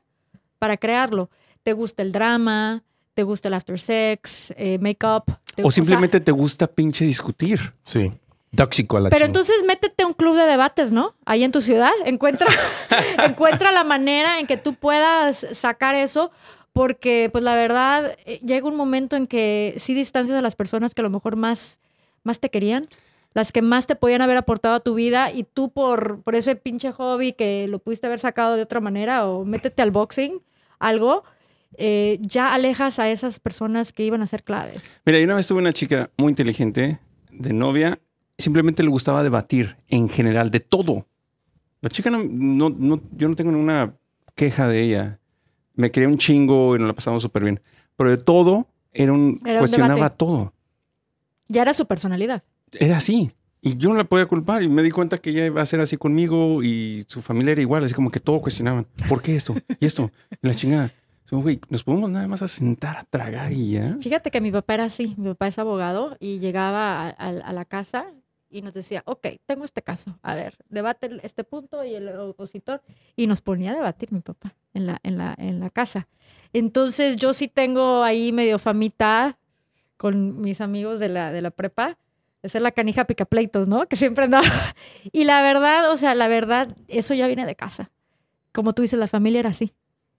para 0.59 0.77
crearlo. 0.77 1.31
¿Te 1.63 1.73
gusta 1.73 2.03
el 2.03 2.13
drama? 2.13 2.83
¿Te 3.15 3.23
gusta 3.23 3.49
el 3.49 3.55
after 3.55 3.81
sex? 3.81 4.53
Eh, 4.59 4.79
¿Make-up? 4.79 5.25
¿Te- 5.55 5.63
O 5.65 5.71
sea, 5.71 5.83
simplemente 5.83 6.21
te 6.21 6.33
gusta 6.33 6.67
pinche 6.67 7.07
discutir. 7.07 7.73
Sí. 7.85 8.13
Tóxico 8.57 8.97
a 8.97 9.01
la 9.01 9.11
Pero 9.11 9.27
chingada. 9.27 9.41
entonces 9.41 9.67
métete 9.67 10.03
a 10.03 10.07
un 10.07 10.15
club 10.15 10.35
de 10.37 10.45
debates, 10.47 10.93
¿no? 10.93 11.15
Ahí 11.25 11.45
en 11.45 11.53
tu 11.53 11.61
ciudad. 11.61 11.93
Encuentra, 12.05 12.49
encuentra 13.25 13.71
la 13.73 13.85
manera 13.85 14.41
en 14.41 14.47
que 14.47 14.57
tú 14.57 14.75
puedas 14.75 15.47
sacar 15.53 15.95
eso, 15.95 16.31
porque 16.73 17.29
pues 17.31 17.45
la 17.45 17.55
verdad 17.55 18.17
eh, 18.27 18.41
llega 18.45 18.67
un 18.67 18.77
momento 18.77 19.17
en 19.17 19.27
que 19.27 19.75
sí 19.79 19.95
distancias 19.95 20.37
a 20.37 20.43
las 20.43 20.57
personas 20.57 20.95
que 20.95 21.03
a 21.03 21.05
lo 21.05 21.11
mejor 21.11 21.37
más, 21.37 21.79
más 22.25 22.41
te 22.41 22.51
querían, 22.51 22.89
las 23.35 23.53
que 23.53 23.63
más 23.63 23.87
te 23.87 23.97
podían 23.97 24.23
haber 24.23 24.39
aportado 24.39 24.75
a 24.75 24.81
tu 24.81 24.95
vida 24.95 25.31
y 25.31 25.45
tú 25.45 25.71
por, 25.71 26.23
por 26.23 26.35
ese 26.35 26.57
pinche 26.57 26.91
hobby 26.93 27.33
que 27.33 27.69
lo 27.69 27.79
pudiste 27.79 28.07
haber 28.07 28.19
sacado 28.19 28.57
de 28.57 28.63
otra 28.63 28.81
manera 28.81 29.27
o 29.29 29.45
métete 29.45 29.83
al 29.83 29.91
boxing, 29.91 30.41
algo, 30.79 31.23
eh, 31.77 32.19
ya 32.21 32.55
alejas 32.55 32.99
a 32.99 33.11
esas 33.11 33.39
personas 33.41 33.93
que 33.93 34.05
iban 34.05 34.23
a 34.23 34.27
ser 34.27 34.43
claves. 34.43 35.01
Mira, 35.05 35.19
yo 35.19 35.25
una 35.27 35.35
vez 35.35 35.47
tuve 35.47 35.59
una 35.59 35.73
chica 35.73 36.11
muy 36.17 36.31
inteligente 36.31 36.99
de 37.31 37.53
novia, 37.53 37.99
simplemente 38.39 38.83
le 38.83 38.89
gustaba 38.91 39.23
debatir 39.23 39.77
en 39.89 40.09
general 40.09 40.51
de 40.51 40.61
todo. 40.61 41.07
La 41.81 41.89
chica 41.91 42.11
no, 42.11 42.23
no, 42.25 42.71
no- 42.71 43.01
yo 43.17 43.29
no 43.29 43.37
tengo 43.37 43.53
ninguna 43.53 43.95
queja 44.35 44.69
de 44.69 44.83
ella. 44.83 45.19
Me 45.75 45.91
quería 45.91 46.09
un 46.09 46.17
chingo 46.19 46.75
y 46.75 46.79
nos 46.79 46.89
la 46.89 46.95
pasamos 46.95 47.23
súper 47.23 47.45
bien. 47.45 47.61
Pero 47.97 48.11
de 48.11 48.17
todo, 48.19 48.67
era 48.93 49.13
un, 49.13 49.41
Era 49.45 49.55
un 49.55 49.59
cuestionaba 49.61 49.95
debate. 49.95 50.17
todo. 50.17 50.53
Ya 51.49 51.63
era 51.63 51.75
su 51.75 51.87
personalidad. 51.87 52.43
Era 52.73 52.97
así. 52.97 53.31
Y 53.61 53.77
yo 53.77 53.91
no 53.91 53.97
la 53.97 54.05
podía 54.05 54.27
culpar. 54.27 54.63
Y 54.63 54.69
me 54.69 54.83
di 54.83 54.91
cuenta 54.91 55.19
que 55.19 55.31
ella 55.31 55.47
iba 55.47 55.61
a 55.63 55.67
ser 55.67 55.81
así 55.81 55.97
conmigo 55.97 56.63
y 56.63 57.05
su 57.09 57.21
familia 57.23 57.53
era 57.53 57.61
igual. 57.61 57.85
Así 57.85 57.95
como 57.95 58.11
que 58.11 58.21
todo 58.21 58.41
cuestionaban. 58.41 58.87
¿Por 59.09 59.23
qué 59.23 59.37
esto? 59.37 59.55
Y 59.81 59.87
esto. 59.87 60.11
Y 60.43 60.47
la 60.47 60.55
chingada. 60.55 60.93
Güey, 61.31 61.61
nos 61.71 61.83
podemos 61.83 62.09
nada 62.09 62.29
más 62.29 62.41
a 62.43 62.49
sentar 62.49 62.97
a 62.97 63.05
tragar 63.05 63.53
y 63.53 63.73
ya. 63.73 63.97
Fíjate 64.01 64.31
que 64.31 64.41
mi 64.41 64.53
papá 64.53 64.75
era 64.75 64.85
así, 64.85 65.15
mi 65.19 65.29
papá 65.31 65.49
es 65.49 65.59
abogado 65.59 66.17
y 66.21 66.39
llegaba 66.39 67.03
a, 67.03 67.09
a- 67.11 67.29
a 67.29 67.53
la 67.53 67.65
casa 67.65 68.07
y 68.57 68.63
nos 68.63 68.73
decía, 68.73 69.03
ok, 69.05 69.27
tengo 69.45 69.67
este 69.67 69.83
caso, 69.83 70.19
a 70.23 70.35
ver, 70.35 70.57
debate 70.71 71.11
este 71.23 71.45
punto 71.45 71.85
y 71.85 71.95
el 71.95 72.09
opositor. 72.09 72.83
Y 73.15 73.27
nos 73.27 73.43
ponía 73.43 73.73
a 73.73 73.75
debatir 73.75 74.13
mi 74.13 74.21
papá 74.21 74.55
en 74.73 74.87
la, 74.87 74.99
en 75.03 75.19
la, 75.19 75.35
en 75.37 75.61
la 75.61 75.69
casa. 75.69 76.09
Entonces 76.55 77.17
yo 77.17 77.35
sí 77.35 77.49
tengo 77.49 78.03
ahí 78.03 78.33
medio 78.33 78.59
famita 78.59 79.39
con 79.99 80.41
mis 80.41 80.63
amigos 80.63 80.99
de 80.99 81.11
la, 81.11 81.33
de 81.33 81.43
la 81.43 81.51
prepa, 81.51 81.99
de 82.43 82.49
ser 82.49 82.63
la 82.63 82.71
canija 82.71 83.05
picapleitos, 83.05 83.69
¿no? 83.69 83.87
Que 83.87 83.97
siempre 83.97 84.25
andaba. 84.25 84.47
Y 85.13 85.25
la 85.25 85.43
verdad, 85.43 85.91
o 85.91 85.99
sea, 85.99 86.15
la 86.15 86.29
verdad, 86.29 86.75
eso 86.89 87.13
ya 87.13 87.27
viene 87.27 87.45
de 87.45 87.57
casa. 87.57 87.91
Como 88.53 88.73
tú 88.73 88.81
dices, 88.81 88.99
la 88.99 89.09
familia 89.09 89.41
era 89.41 89.51
así. 89.51 89.75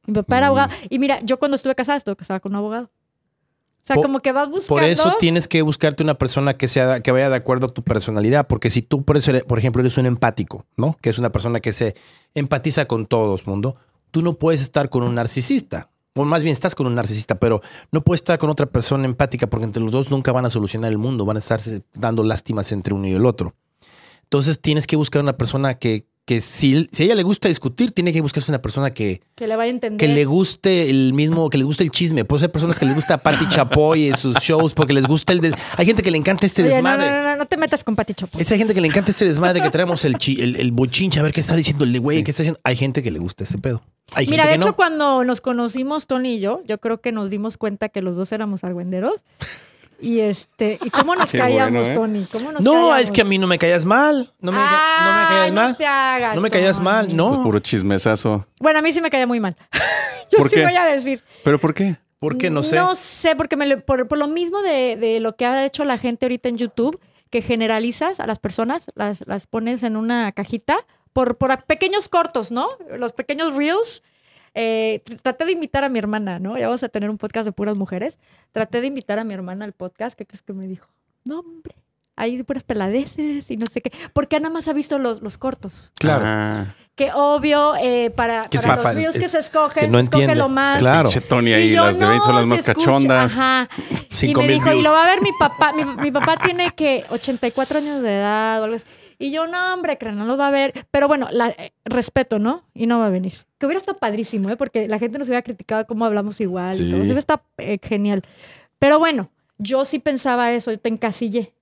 Mi 0.06 0.14
papá 0.14 0.38
era 0.38 0.48
abogado. 0.48 0.74
Y 0.90 1.00
mira, 1.00 1.22
yo 1.22 1.40
cuando 1.40 1.56
estuve 1.56 1.74
casada, 1.74 1.98
estuve 1.98 2.16
casada 2.16 2.40
con 2.40 2.52
un 2.52 2.58
abogado. 2.58 2.92
O 3.88 3.94
sea, 3.94 3.96
Po- 3.96 4.02
como 4.02 4.20
que 4.20 4.32
vas 4.34 4.50
buscando. 4.50 4.68
Por 4.68 4.84
eso 4.84 5.14
tienes 5.20 5.48
que 5.48 5.62
buscarte 5.62 6.04
una 6.04 6.16
persona 6.16 6.58
que 6.58 6.68
sea 6.68 7.00
que 7.00 7.12
vaya 7.12 7.30
de 7.30 7.36
acuerdo 7.38 7.68
a 7.68 7.70
tu 7.70 7.84
personalidad, 7.84 8.46
porque 8.48 8.70
si 8.70 8.82
tú 8.82 9.04
por 9.06 9.16
eso 9.18 9.32
eres- 9.32 9.44
por 9.46 9.58
ejemplo 9.60 9.80
eres 9.82 9.98
un 9.98 10.06
empático, 10.06 10.66
¿no? 10.76 10.98
Que 11.02 11.10
es 11.10 11.18
una 11.20 11.32
persona 11.32 11.62
que 11.62 11.72
se 11.72 11.96
empatiza 12.36 12.86
con 12.86 13.06
todo 13.06 13.36
el 13.36 13.42
mundo, 13.46 13.78
tú 14.12 14.22
no 14.22 14.34
puedes 14.34 14.62
estar 14.62 14.90
con 14.90 15.04
un 15.04 15.16
narcisista. 15.16 15.90
O 16.16 16.26
más 16.26 16.42
bien 16.44 16.52
estás 16.52 16.74
con 16.76 16.88
un 16.88 16.96
narcisista, 16.96 17.36
pero 17.40 17.62
no 17.92 18.02
puedes 18.02 18.20
estar 18.22 18.38
con 18.40 18.50
otra 18.50 18.66
persona 18.66 19.06
empática 19.06 19.48
porque 19.48 19.66
entre 19.66 19.84
los 19.84 19.92
dos 19.92 20.10
nunca 20.12 20.32
van 20.32 20.46
a 20.46 20.50
solucionar 20.50 20.92
el 20.92 20.98
mundo, 20.98 21.26
van 21.26 21.38
a 21.38 21.40
estarse 21.40 21.84
dando 21.94 22.24
lástimas 22.24 22.72
entre 22.72 22.94
uno 22.94 23.08
y 23.08 23.14
el 23.14 23.26
otro. 23.26 23.54
Entonces 24.24 24.60
tienes 24.60 24.88
que 24.88 24.96
buscar 24.96 25.22
una 25.22 25.38
persona 25.38 25.76
que, 25.76 26.08
que 26.28 26.42
si, 26.42 26.90
si 26.92 27.04
a 27.04 27.06
ella 27.06 27.16
le 27.16 27.24
gusta 27.24 27.48
discutir, 27.48 27.92
tiene 27.94 28.12
que 28.12 28.20
buscarse 28.20 28.52
una 28.52 28.62
persona 28.62 28.92
que, 28.92 29.22
Que 29.36 29.48
le 29.48 29.56
vaya 29.56 29.72
a 29.72 29.74
entender. 29.74 29.98
que 29.98 30.14
le 30.14 30.26
guste 30.26 30.90
el 30.90 31.14
mismo, 31.14 31.50
que 31.50 31.58
le 31.58 31.64
guste 31.64 31.86
el 31.86 31.90
chisme. 31.90 32.26
Puede 32.26 32.42
ser 32.42 32.52
personas 32.52 32.78
que 32.78 32.86
les 32.86 32.94
gusta 32.96 33.18
Patti 33.18 33.48
Chapoy 33.48 34.08
en 34.10 34.18
sus 34.18 34.36
shows 34.40 34.74
porque 34.74 34.92
les 34.94 35.06
gusta 35.08 35.32
el... 35.32 35.40
des- 35.40 35.54
Hay 35.78 35.86
gente 35.86 36.04
que 36.04 36.12
le 36.12 36.18
encanta 36.18 36.46
este 36.46 36.64
Oye, 36.64 36.82
no, 36.82 36.82
no, 36.82 36.90
desmadre. 36.98 37.12
no, 37.24 37.30
no, 37.30 37.36
no 37.38 37.46
te 37.46 37.56
metas 37.56 37.84
con 37.86 37.96
Pati 37.96 38.14
Chapoy. 38.14 38.42
Esa 38.42 38.58
gente 38.58 38.74
que 38.74 38.82
le 38.82 38.90
encanta 38.90 39.10
este 39.12 39.24
desmadre 39.26 39.62
que 39.62 39.70
traemos 39.72 40.04
el, 40.04 40.18
chi- 40.18 40.42
el, 40.42 40.58
el 40.58 40.74
bochinche, 40.74 41.20
a 41.20 41.24
ver 41.24 41.32
qué 41.32 41.40
está 41.40 41.56
diciendo 41.56 41.86
el 41.86 41.98
güey, 42.02 42.18
Sí. 42.18 42.24
qué 42.26 42.32
está 42.32 42.44
diciendo. 42.44 42.60
Hay 42.66 42.76
gente 42.76 43.02
que 43.02 43.10
le 43.10 43.20
gusta 43.20 43.46
ese 43.46 43.58
pedo. 43.58 43.82
Hay 44.14 44.28
Mira, 44.28 44.44
de 44.44 44.52
gente 44.52 44.64
hecho, 44.66 44.70
no. 44.72 44.76
cuando 44.76 45.24
nos 45.24 45.40
conocimos, 45.40 46.08
Tony 46.08 46.34
y 46.34 46.40
yo, 46.42 46.62
yo 46.68 46.78
creo 46.80 47.00
que 47.00 47.14
nos 47.14 47.30
dimos 47.30 47.56
cuenta 47.58 47.88
que 47.88 48.02
los 48.02 48.18
dos 48.18 48.34
éramos 48.34 48.66
argüenderos. 48.66 49.24
Y 50.00 50.20
este, 50.20 50.78
¿y 50.84 50.90
cómo 50.90 51.16
nos 51.16 51.30
Qué 51.32 51.38
caíamos, 51.40 51.72
bueno, 51.72 51.88
¿eh? 51.88 51.94
Tony? 51.96 52.28
¿Cómo 52.32 52.52
nos 52.52 52.62
No, 52.62 52.72
caíamos? 52.72 53.00
es 53.02 53.12
que 53.12 53.22
a 53.22 53.26
mí 53.26 53.38
no 53.38 53.48
me 53.48 53.58
caías 53.58 53.84
mal. 53.86 54.32
No 54.40 54.52
me, 54.52 54.58
ca- 54.60 54.98
no 55.06 55.12
me 55.14 55.20
Ay, 55.20 55.28
caías 55.28 55.50
no 55.54 55.62
mal. 55.62 55.78
te 55.78 55.86
hagas, 55.86 56.36
no 56.36 56.42
me 56.42 56.50
caías 56.50 56.76
Tony. 56.78 56.86
mal, 56.86 57.16
no. 57.16 57.28
Pues 57.30 57.40
puro 57.40 57.60
chismesazo. 57.60 58.46
Bueno, 58.60 58.80
a 58.80 58.82
mí 58.82 58.94
sí 58.94 59.02
me 59.02 59.10
caía 59.10 59.26
muy 59.28 59.40
mal. 59.40 59.56
Yo 60.32 60.38
¿Por 60.40 60.50
sí 60.50 60.56
qué? 60.56 60.64
voy 60.64 60.76
a 60.76 60.86
decir. 60.86 61.24
¿Pero 61.44 61.60
por 61.60 61.74
qué? 61.74 61.96
¿Por 62.20 62.38
qué? 62.38 62.50
No 62.50 62.64
sé. 62.64 62.76
No 62.76 62.96
sé, 62.96 63.36
porque 63.36 63.56
me 63.56 63.66
lo- 63.66 63.80
por, 63.86 64.08
por 64.08 64.18
lo 64.18 64.28
mismo 64.28 64.62
de, 64.62 64.96
de 64.98 65.20
lo 65.20 65.36
que 65.36 65.46
ha 65.46 65.66
hecho 65.66 65.86
la 65.86 65.98
gente 65.98 66.26
ahorita 66.26 66.50
en 66.50 66.58
YouTube, 66.58 67.00
que 67.30 67.42
generalizas 67.42 68.20
a 68.20 68.28
las 68.28 68.40
personas, 68.40 68.84
las, 68.96 69.24
las 69.28 69.48
pones 69.48 69.84
en 69.84 69.98
una 69.98 70.32
cajita 70.32 70.78
por, 71.14 71.38
por 71.38 71.64
pequeños 71.66 72.08
cortos, 72.10 72.52
¿no? 72.52 72.68
Los 72.98 73.14
pequeños 73.14 73.56
reels. 73.56 74.04
Eh, 74.60 75.04
traté 75.22 75.46
de 75.46 75.52
invitar 75.52 75.84
a 75.84 75.90
mi 75.90 76.00
hermana, 76.00 76.40
¿no? 76.40 76.58
Ya 76.58 76.66
vamos 76.68 76.82
a 76.82 76.90
tener 76.90 77.12
un 77.12 77.20
podcast 77.20 77.46
de 77.46 77.52
puras 77.52 77.76
mujeres. 77.76 78.18
Traté 78.52 78.82
de 78.82 78.88
invitar 78.88 79.20
a 79.20 79.24
mi 79.24 79.36
hermana 79.36 79.66
al 79.66 79.74
podcast. 79.74 80.18
¿Qué 80.18 80.26
crees 80.26 80.42
que 80.42 80.52
me 80.54 80.66
dijo? 80.66 80.88
No, 81.24 81.42
hombre. 81.42 81.76
Hay 82.16 82.42
puras 82.42 82.64
peladeces 82.64 83.52
y 83.52 83.58
no 83.58 83.68
sé 83.72 83.82
qué. 83.82 83.92
Porque 84.14 84.40
nada 84.40 84.52
más 84.52 84.68
ha 84.68 84.74
visto 84.74 84.98
los, 84.98 85.22
los 85.22 85.38
cortos. 85.38 85.92
Claro. 86.00 86.24
Ah, 86.26 86.66
Que 86.96 87.12
obvio, 87.14 87.76
eh, 87.80 88.10
para, 88.16 88.48
Que 88.50 88.58
para 88.58 88.78
sepa, 88.78 88.90
los 88.94 88.96
reels 88.96 89.16
es- 89.18 89.22
que 89.22 89.30
se 89.30 89.38
escogen, 89.38 89.82
que 89.86 89.88
no 89.92 90.00
se 90.00 90.06
escoge 90.06 90.34
lo 90.34 90.50
más. 90.50 90.80
Claro. 90.80 91.08
Tony 91.30 91.52
Y 91.52 91.54
ahí, 91.54 91.76
yo, 91.76 91.86
las 91.86 92.00
de 92.00 92.08
20 92.08 92.26
son 92.26 92.34
no, 92.34 92.40
las 92.40 92.48
más 92.50 92.60
escucha, 92.68 92.80
cachondas. 92.80 93.32
Ajá. 93.32 93.70
Cinco 94.10 94.42
y 94.42 94.48
me 94.48 94.54
dijo, 94.54 94.70
y 94.70 94.72
views. 94.72 94.84
lo 94.84 94.92
va 94.92 95.04
a 95.04 95.08
ver 95.08 95.22
mi 95.22 95.30
papá. 95.40 95.72
Mi, 95.74 95.84
mi 96.02 96.12
papá 96.12 96.38
tiene 96.44 96.72
que 96.72 97.06
84 97.12 97.78
años 97.78 98.02
de 98.02 98.16
edad 98.18 98.60
o 98.62 98.64
algo 98.64 98.76
así. 98.78 98.86
Y 99.20 99.32
yo, 99.32 99.48
no, 99.48 99.74
hombre, 99.74 99.98
creo, 99.98 100.14
no 100.14 100.26
lo 100.26 100.38
va 100.38 100.50
a 100.50 100.52
ver. 100.52 100.74
Pero 100.92 101.08
bueno, 101.08 101.28
la, 101.32 101.50
eh, 101.50 101.74
respeto, 101.86 102.38
¿no? 102.40 102.64
Y 102.74 102.86
no 102.86 103.00
va 103.00 103.08
a 103.08 103.10
venir. 103.10 103.34
Que 103.58 103.66
hubiera 103.66 103.80
estado 103.80 103.98
padrísimo, 103.98 104.50
¿eh? 104.50 104.58
Porque 104.58 104.88
la 104.88 105.00
gente 105.00 105.18
nos 105.18 105.28
hubiera 105.28 105.42
criticado 105.42 105.86
cómo 105.88 106.06
hablamos 106.06 106.40
igual 106.40 106.76
y 106.76 106.78
Sí. 106.78 106.90
todo. 106.92 107.02
Hubiera 107.02 107.20
estado 107.20 107.42
eh, 107.58 107.80
genial. 107.82 108.22
Pero 108.80 109.00
bueno, 109.00 109.30
yo 109.58 109.86
sí 109.86 109.98
pensaba 110.00 110.54
eso, 110.54 110.72
yo 110.72 110.80
te 110.80 110.90
encasillé 110.90 111.54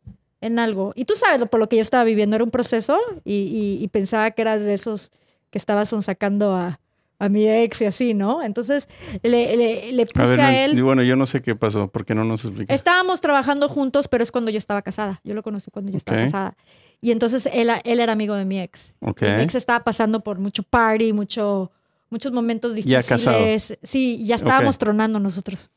en 0.41 0.59
algo. 0.59 0.91
Y 0.95 1.05
tú 1.05 1.13
sabes 1.15 1.47
por 1.47 1.59
lo 1.61 1.69
que 1.69 1.77
yo 1.77 1.81
estaba 1.81 2.03
viviendo, 2.03 2.35
era 2.35 2.43
un 2.43 2.51
proceso 2.51 2.99
y, 3.23 3.33
y- 3.79 3.83
y 3.83 3.87
pensaba 3.87 4.31
que 4.31 4.41
eras 4.41 4.59
de 4.61 4.73
esos 4.73 5.11
que 5.49 5.57
estabas 5.57 5.93
sacando 6.01 6.53
a, 6.53 6.81
a 7.19 7.29
mi 7.29 7.47
ex 7.49 7.81
y 7.81 7.85
así, 7.85 8.13
¿no? 8.13 8.43
Entonces 8.43 8.89
le, 9.23 9.55
le, 9.55 9.93
le 9.93 10.05
puse 10.07 10.19
A 10.19 10.23
a, 10.25 10.27
ver, 10.27 10.39
no- 10.39 10.49
él. 10.73 10.77
y 10.77 10.81
bueno, 10.81 11.03
yo 11.03 11.15
no 11.15 11.25
sé 11.25 11.41
qué 11.41 11.55
pasó. 11.55 11.87
¿Por 11.87 12.03
qué 12.05 12.13
no 12.13 12.25
nos 12.25 12.43
explicas? 12.43 12.75
Estábamos 12.75 13.21
trabajando 13.21 13.69
juntos, 13.69 14.09
pero 14.09 14.23
es 14.25 14.31
cuando 14.31 14.51
yo 14.51 14.57
estaba 14.57 14.81
casada. 14.81 15.21
Yo 15.23 15.33
lo 15.33 15.41
conocí 15.41 15.71
cuando 15.71 15.89
yo 15.91 15.97
estaba 15.97 16.17
Ok. 16.19 16.25
casada. 16.25 16.57
Y 17.05 17.11
entonces 17.11 17.47
él, 17.53 17.69
él 17.83 17.99
era 17.99 18.13
amigo 18.13 18.33
de 18.33 18.45
mi 18.45 18.59
ex. 18.59 18.91
Mi 18.99 19.11
ex 19.43 19.53
estaba 19.53 19.83
pasando 19.83 20.21
por 20.21 20.39
mucho 20.39 20.63
party, 20.63 21.13
mucho, 21.13 21.71
muchos 22.09 22.31
momentos 22.31 22.71
Ya 22.71 22.77
difíciles. 22.77 23.05
casado. 23.05 23.37
Sí, 23.83 24.25
ya 24.25 24.35
estábamos 24.37 24.79
tronando 24.79 25.19
nosotros. 25.19 25.69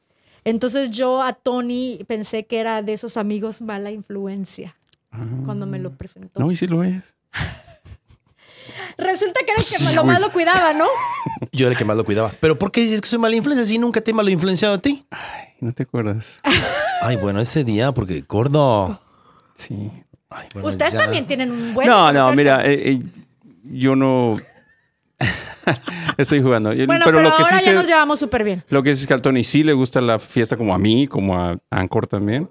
Entonces 0.42 0.90
yo 0.90 1.20
a 1.20 1.35
Tony 1.35 1.99
pensé 2.08 2.47
que 2.47 2.61
era 2.61 2.80
de 2.80 2.94
esos 2.94 3.18
amigos 3.18 3.61
mala 3.61 3.90
influencia 3.90 4.75
Ah. 5.11 5.18
cuando 5.44 5.66
me 5.66 5.78
lo 5.78 5.90
presentó. 5.99 6.40
No, 6.40 6.50
y 6.50 6.56
sí 6.56 6.66
lo 6.66 6.82
es. 6.82 7.14
Resulta 8.97 9.40
que 9.44 9.52
era 9.52 9.61
el 9.61 9.66
que 9.66 9.76
Sí, 9.76 9.94
lo 9.94 10.04
más 10.04 10.23
lo 10.23 10.32
cuidaba, 10.32 10.73
¿no? 10.73 10.87
Yo 11.52 11.66
era 11.66 11.73
el 11.73 11.78
que 11.78 11.85
más 11.85 11.97
lo 11.99 12.04
cuidaba. 12.06 12.32
¿Pero 12.40 12.58
por 12.58 12.73
qué 12.73 12.80
dices 12.80 13.02
que 13.02 13.08
soy 13.08 13.18
mala 13.18 13.37
influencia 13.37 13.66
si 13.66 13.78
nunca 13.78 14.00
te 14.00 14.12
he 14.12 14.14
malo 14.14 14.30
influenciado 14.30 14.75
a 14.75 14.78
ti? 14.78 15.04
No 15.61 15.73
te 15.73 15.82
acuerdas. 15.82 16.40
Ay, 17.02 17.16
bueno, 17.16 17.38
ese 17.40 17.64
día, 17.64 17.92
porque 17.92 18.23
gordo. 18.26 18.99
Sí. 19.54 19.90
Ay, 20.30 20.47
bueno, 20.52 20.68
Ustedes 20.68 20.92
ya. 20.92 20.99
también 21.00 21.26
tienen 21.26 21.50
un 21.50 21.75
buen. 21.75 21.88
no, 21.88 22.12
no, 22.12 22.32
mira, 22.32 22.64
eh, 22.66 22.92
eh, 22.92 23.02
yo 23.64 23.97
no. 23.97 24.37
Estoy 26.16 26.40
jugando. 26.42 26.70
Bueno, 26.70 26.87
pero, 26.88 27.04
pero, 27.04 27.20
lo 27.22 27.37
que 27.37 27.42
ahora 27.42 27.58
sí 27.58 27.66
ya 27.66 27.75
nos 27.75 27.87
llevamos 27.87 28.18
súper 28.20 28.42
bien. 28.44 28.64
Lo 28.68 28.82
que 28.82 28.90
es 28.92 29.06
que 29.06 29.12
al 29.14 29.20
Tony 29.22 29.44
sí 29.44 29.62
le 29.62 29.72
gusta 29.72 30.00
la 30.00 30.18
fiesta 30.18 30.56
como 30.56 30.75
a 30.75 30.78
mí, 30.78 31.06
como 31.06 31.37
a 31.37 31.58
Anchor 31.70 32.06
también. 32.06 32.48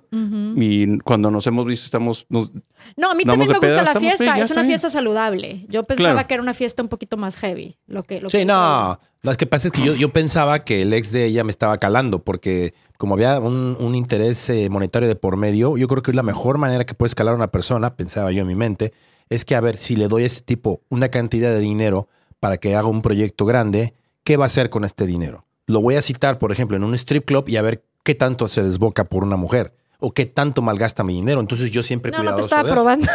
Y 0.55 1.00
cuando 1.00 1.31
nos 1.31 1.45
hemos 1.47 1.65
visto, 1.65 1.86
estamos. 1.86 2.25
nos- 2.29 2.51
No, 2.95 3.12
a 3.12 3.15
mí 3.15 3.24
también 3.24 3.39
me 3.39 3.45
gusta 3.55 3.59
peda, 3.59 3.81
la 3.83 4.00
fiesta. 4.00 4.24
bien, 4.33 4.38
es 4.45 4.51
una 4.51 4.62
bien. 4.62 4.71
fiesta 4.71 4.89
saludable. 4.89 5.65
Yo 5.69 5.83
pensaba 5.83 6.13
Claro. 6.13 6.27
que 6.27 6.33
era 6.36 6.43
una 6.43 6.53
fiesta 6.53 6.81
un 6.83 6.89
poquito 6.89 7.17
más 7.17 7.36
heavy. 7.38 7.77
Lo 7.88 8.03
que, 8.03 8.21
lo 8.21 8.29
Sí, 8.29 8.39
que- 8.39 8.45
no. 8.45 9.00
Lo 9.24 9.33
que 9.36 9.45
pasa 9.47 9.67
es 9.67 9.71
que 9.74 9.81
yo, 9.83 9.93
yo 9.95 10.09
pensaba 10.13 10.63
que 10.63 10.83
el 10.83 10.93
ex 10.93 11.12
de 11.12 11.25
ella 11.25 11.43
me 11.43 11.50
estaba 11.50 11.77
calando, 11.79 12.24
porque 12.24 12.74
como 12.98 13.15
había 13.15 13.39
un, 13.39 13.75
un 13.79 13.96
interés 13.96 14.48
eh, 14.50 14.70
monetario 14.70 15.07
de 15.09 15.15
por 15.15 15.35
medio, 15.37 15.75
yo 15.77 15.87
creo 15.87 16.01
que 16.03 16.13
la 16.13 16.24
mejor 16.24 16.57
manera 16.59 16.85
que 16.85 16.94
puedes 16.94 17.15
calar 17.15 17.33
a 17.33 17.37
una 17.37 17.48
persona, 17.51 17.96
pensaba 17.96 18.31
yo 18.31 18.42
en 18.42 18.48
mi 18.48 18.55
mente, 18.55 18.94
es 19.29 19.44
que 19.44 19.55
a 19.55 19.59
ver, 19.59 19.77
si 19.77 19.96
le 19.98 20.07
doy 20.07 20.24
a 20.24 20.27
este 20.27 20.42
tipo 20.42 20.81
una 20.89 21.09
cantidad 21.09 21.50
de 21.50 21.59
dinero 21.59 22.07
para 22.39 22.57
que 22.57 22.75
haga 22.75 22.87
un 22.87 23.01
proyecto 23.01 23.45
grande, 23.45 23.93
¿qué 24.23 24.37
va 24.37 24.45
a 24.45 24.47
hacer 24.47 24.69
con 24.69 24.83
este 24.85 25.05
dinero? 25.05 25.45
Lo 25.65 25.81
voy 25.81 25.95
a 25.95 26.01
citar, 26.01 26.39
por 26.39 26.51
ejemplo, 26.51 26.77
en 26.77 26.83
un 26.83 26.93
strip 26.93 27.25
club 27.25 27.50
y 27.50 27.57
a 27.57 27.61
ver 27.61 27.83
qué 28.03 28.15
tanto 28.15 28.47
se 28.47 28.63
desboca 28.63 29.03
por 29.03 29.23
una 29.23 29.35
mujer 29.35 29.73
o 30.00 30.11
qué 30.13 30.25
tanto 30.25 30.61
malgasta 30.61 31.03
mi 31.03 31.13
dinero. 31.15 31.41
Entonces 31.41 31.71
yo 31.71 31.83
siempre 31.83 32.11
No, 32.11 32.19
no 32.19 32.23
te 32.23 32.25
cuidadoso 32.41 32.45
estaba 32.45 32.63
de 32.63 32.69
eso. 32.69 32.75
probando. 32.75 33.11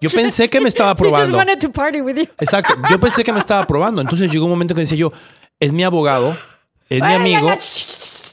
Yo 0.00 0.10
pensé 0.10 0.48
que 0.50 0.60
me 0.60 0.68
estaba 0.68 0.94
probando. 0.96 1.38
to 1.60 1.70
party 1.70 2.00
with 2.00 2.16
you. 2.16 2.22
Exacto. 2.38 2.74
Yo 2.90 2.98
pensé 3.00 3.22
que 3.24 3.32
me 3.32 3.38
estaba 3.38 3.66
probando. 3.66 4.00
Entonces 4.00 4.30
llegó 4.30 4.44
un 4.46 4.50
momento 4.52 4.74
que 4.74 4.80
decía 4.82 4.96
yo, 4.96 5.12
es 5.60 5.72
mi 5.72 5.82
abogado, 5.84 6.36
es 6.88 7.02
mi 7.02 7.12
amigo. 7.12 7.50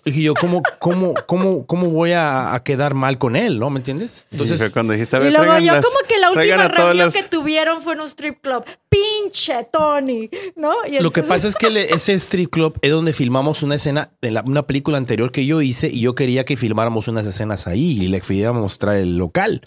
Dije 0.03 0.21
yo, 0.23 0.33
¿cómo, 0.33 0.63
cómo, 0.79 1.13
cómo, 1.27 1.65
cómo 1.67 1.89
voy 1.91 2.11
a, 2.13 2.55
a 2.55 2.63
quedar 2.63 2.95
mal 2.95 3.19
con 3.19 3.35
él? 3.35 3.59
¿No? 3.59 3.69
¿Me 3.69 3.77
entiendes? 3.77 4.25
y 4.31 4.35
Entonces, 4.35 4.71
cuando 4.71 4.93
dijiste, 4.93 5.15
a 5.15 5.19
Y 5.19 5.23
ver, 5.25 5.31
luego 5.33 5.45
traigan 5.45 5.67
yo, 5.67 5.73
las- 5.73 5.85
como 5.85 5.97
que 6.07 6.17
la 6.17 6.31
última 6.31 6.63
a 6.63 6.67
reunión 6.67 6.97
las- 7.05 7.13
que 7.15 7.23
tuvieron 7.23 7.81
fue 7.83 7.93
en 7.93 7.99
un 8.01 8.07
strip 8.07 8.41
club. 8.41 8.63
Pinche 8.89 9.67
Tony, 9.71 10.29
¿no? 10.55 10.73
Y 10.87 10.99
lo 10.99 11.11
que 11.11 11.21
pasa 11.21 11.47
es 11.47 11.55
que 11.55 11.69
le- 11.69 11.93
ese 11.93 12.13
strip 12.15 12.49
club 12.51 12.79
es 12.81 12.89
donde 12.91 13.13
filmamos 13.13 13.61
una 13.61 13.75
escena 13.75 14.09
de 14.21 14.31
la- 14.31 14.41
una 14.45 14.63
película 14.65 14.97
anterior 14.97 15.31
que 15.31 15.45
yo 15.45 15.61
hice 15.61 15.87
y 15.87 16.01
yo 16.01 16.15
quería 16.15 16.45
que 16.45 16.57
filmáramos 16.57 17.07
unas 17.07 17.27
escenas 17.27 17.67
ahí 17.67 18.01
y 18.01 18.07
le 18.07 18.21
quería 18.21 18.51
mostrar 18.53 18.95
el 18.95 19.17
local. 19.17 19.61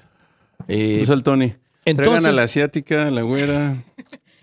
Eh, 0.66 0.94
Entonces 1.00 1.10
el 1.10 1.22
Tony. 1.22 1.54
Entonces- 1.84 2.12
Traigan 2.12 2.26
a 2.26 2.32
la 2.32 2.42
asiática, 2.42 3.06
a 3.06 3.10
la 3.10 3.22
güera. 3.22 3.76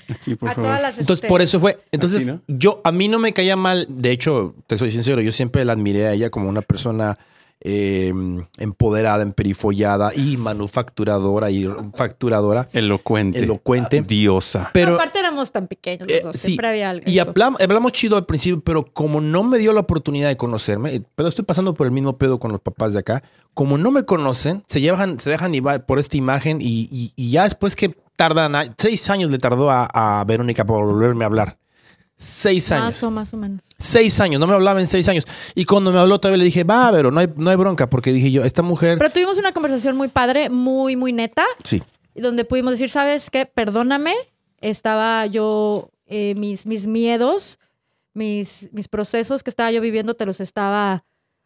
Aquí, 0.09 0.35
por 0.35 0.49
a 0.49 0.53
favor. 0.53 0.69
todas 0.69 0.81
las. 0.81 0.97
Entonces, 0.97 1.15
este, 1.23 1.27
por 1.27 1.41
eso 1.41 1.59
fue. 1.59 1.79
Entonces, 1.91 2.23
Así, 2.23 2.31
¿no? 2.31 2.41
yo, 2.47 2.81
a 2.83 2.91
mí 2.91 3.07
no 3.07 3.19
me 3.19 3.33
caía 3.33 3.55
mal. 3.55 3.85
De 3.89 4.11
hecho, 4.11 4.55
te 4.67 4.77
soy 4.77 4.91
sincero, 4.91 5.21
yo 5.21 5.31
siempre 5.31 5.63
la 5.65 5.73
admiré 5.73 6.07
a 6.07 6.13
ella 6.13 6.29
como 6.29 6.49
una 6.49 6.61
persona 6.61 7.17
eh, 7.61 8.13
empoderada, 8.57 9.23
emperifollada 9.23 10.11
y 10.15 10.37
manufacturadora 10.37 11.49
y 11.51 11.69
facturadora. 11.95 12.67
Elocuente. 12.73 13.39
Elocuente. 13.39 14.01
Diosa. 14.01 14.69
Pero, 14.73 14.95
aparte 14.95 15.19
éramos 15.19 15.51
tan 15.51 15.67
pequeños 15.67 16.07
los 16.07 16.11
eh, 16.17 16.21
dos. 16.23 16.35
sí, 16.35 16.47
Siempre 16.47 16.67
había 16.69 16.89
algo. 16.89 17.03
y 17.09 17.19
hablamos 17.19 17.91
chido 17.91 18.17
al 18.17 18.25
principio, 18.25 18.61
pero 18.61 18.85
como 18.85 19.21
no 19.21 19.43
me 19.43 19.57
dio 19.59 19.73
la 19.73 19.81
oportunidad 19.81 20.27
de 20.29 20.37
conocerme, 20.37 20.95
eh, 20.95 21.01
pero 21.15 21.29
estoy 21.29 21.45
pasando 21.45 21.73
por 21.73 21.87
el 21.87 21.91
mismo 21.91 22.17
pedo 22.17 22.39
con 22.39 22.51
los 22.51 22.61
papás 22.61 22.93
de 22.93 22.99
acá, 22.99 23.23
como 23.53 23.77
no 23.77 23.91
me 23.91 24.05
conocen, 24.05 24.63
se 24.67 24.81
llevan, 24.81 25.19
se 25.19 25.29
dejan 25.29 25.51
llevar 25.51 25.85
por 25.85 25.99
esta 25.99 26.17
imagen 26.17 26.59
y, 26.61 26.87
y- 26.91 27.13
y 27.15 27.31
ya 27.31 27.43
después 27.43 27.75
que 27.75 27.95
tardan, 28.15 28.53
seis 28.77 29.09
años 29.09 29.29
le 29.31 29.39
tardó 29.39 29.69
a, 29.71 29.85
a 30.19 30.23
Verónica 30.25 30.63
por 30.65 30.85
volverme 30.85 31.25
a 31.25 31.27
hablar. 31.27 31.57
Seis 32.21 32.71
años. 32.71 32.85
Más 32.85 33.03
o 33.03 33.09
más 33.11 33.33
o 33.33 33.37
menos. 33.37 33.61
Seis 33.79 34.19
años, 34.19 34.39
no 34.39 34.45
me 34.45 34.53
hablaba 34.53 34.79
en 34.79 34.85
seis 34.85 35.07
años. 35.09 35.25
Y 35.55 35.65
cuando 35.65 35.91
me 35.91 35.97
habló 35.97 36.19
todavía 36.19 36.37
le 36.37 36.45
dije, 36.45 36.63
va, 36.63 36.91
pero 36.91 37.09
no 37.09 37.19
hay, 37.19 37.27
no 37.35 37.49
hay 37.49 37.55
bronca, 37.55 37.89
porque 37.89 38.13
dije 38.13 38.29
yo, 38.29 38.43
esta 38.43 38.61
mujer... 38.61 38.99
Pero 38.99 39.09
tuvimos 39.09 39.39
una 39.39 39.53
conversación 39.53 39.97
muy 39.97 40.07
padre, 40.07 40.51
muy, 40.51 40.95
muy 40.95 41.13
neta, 41.13 41.43
sí, 41.63 41.81
donde 42.13 42.45
pudimos 42.45 42.73
decir, 42.73 42.89
¿sabes 42.89 43.29
qué? 43.29 43.45
Perdóname. 43.45 44.13
Estaba 44.59 45.25
yo, 45.25 45.89
eh, 46.05 46.35
mis, 46.35 46.65
mis 46.67 46.85
miedos, 46.85 47.57
mis, 48.13 48.69
mis 48.71 48.87
procesos 48.87 49.41
que 49.41 49.49
estaba 49.49 49.71
yo 49.71 49.81
viviendo, 49.81 50.13
te 50.13 50.25
los 50.25 50.39
estaba. 50.39 51.03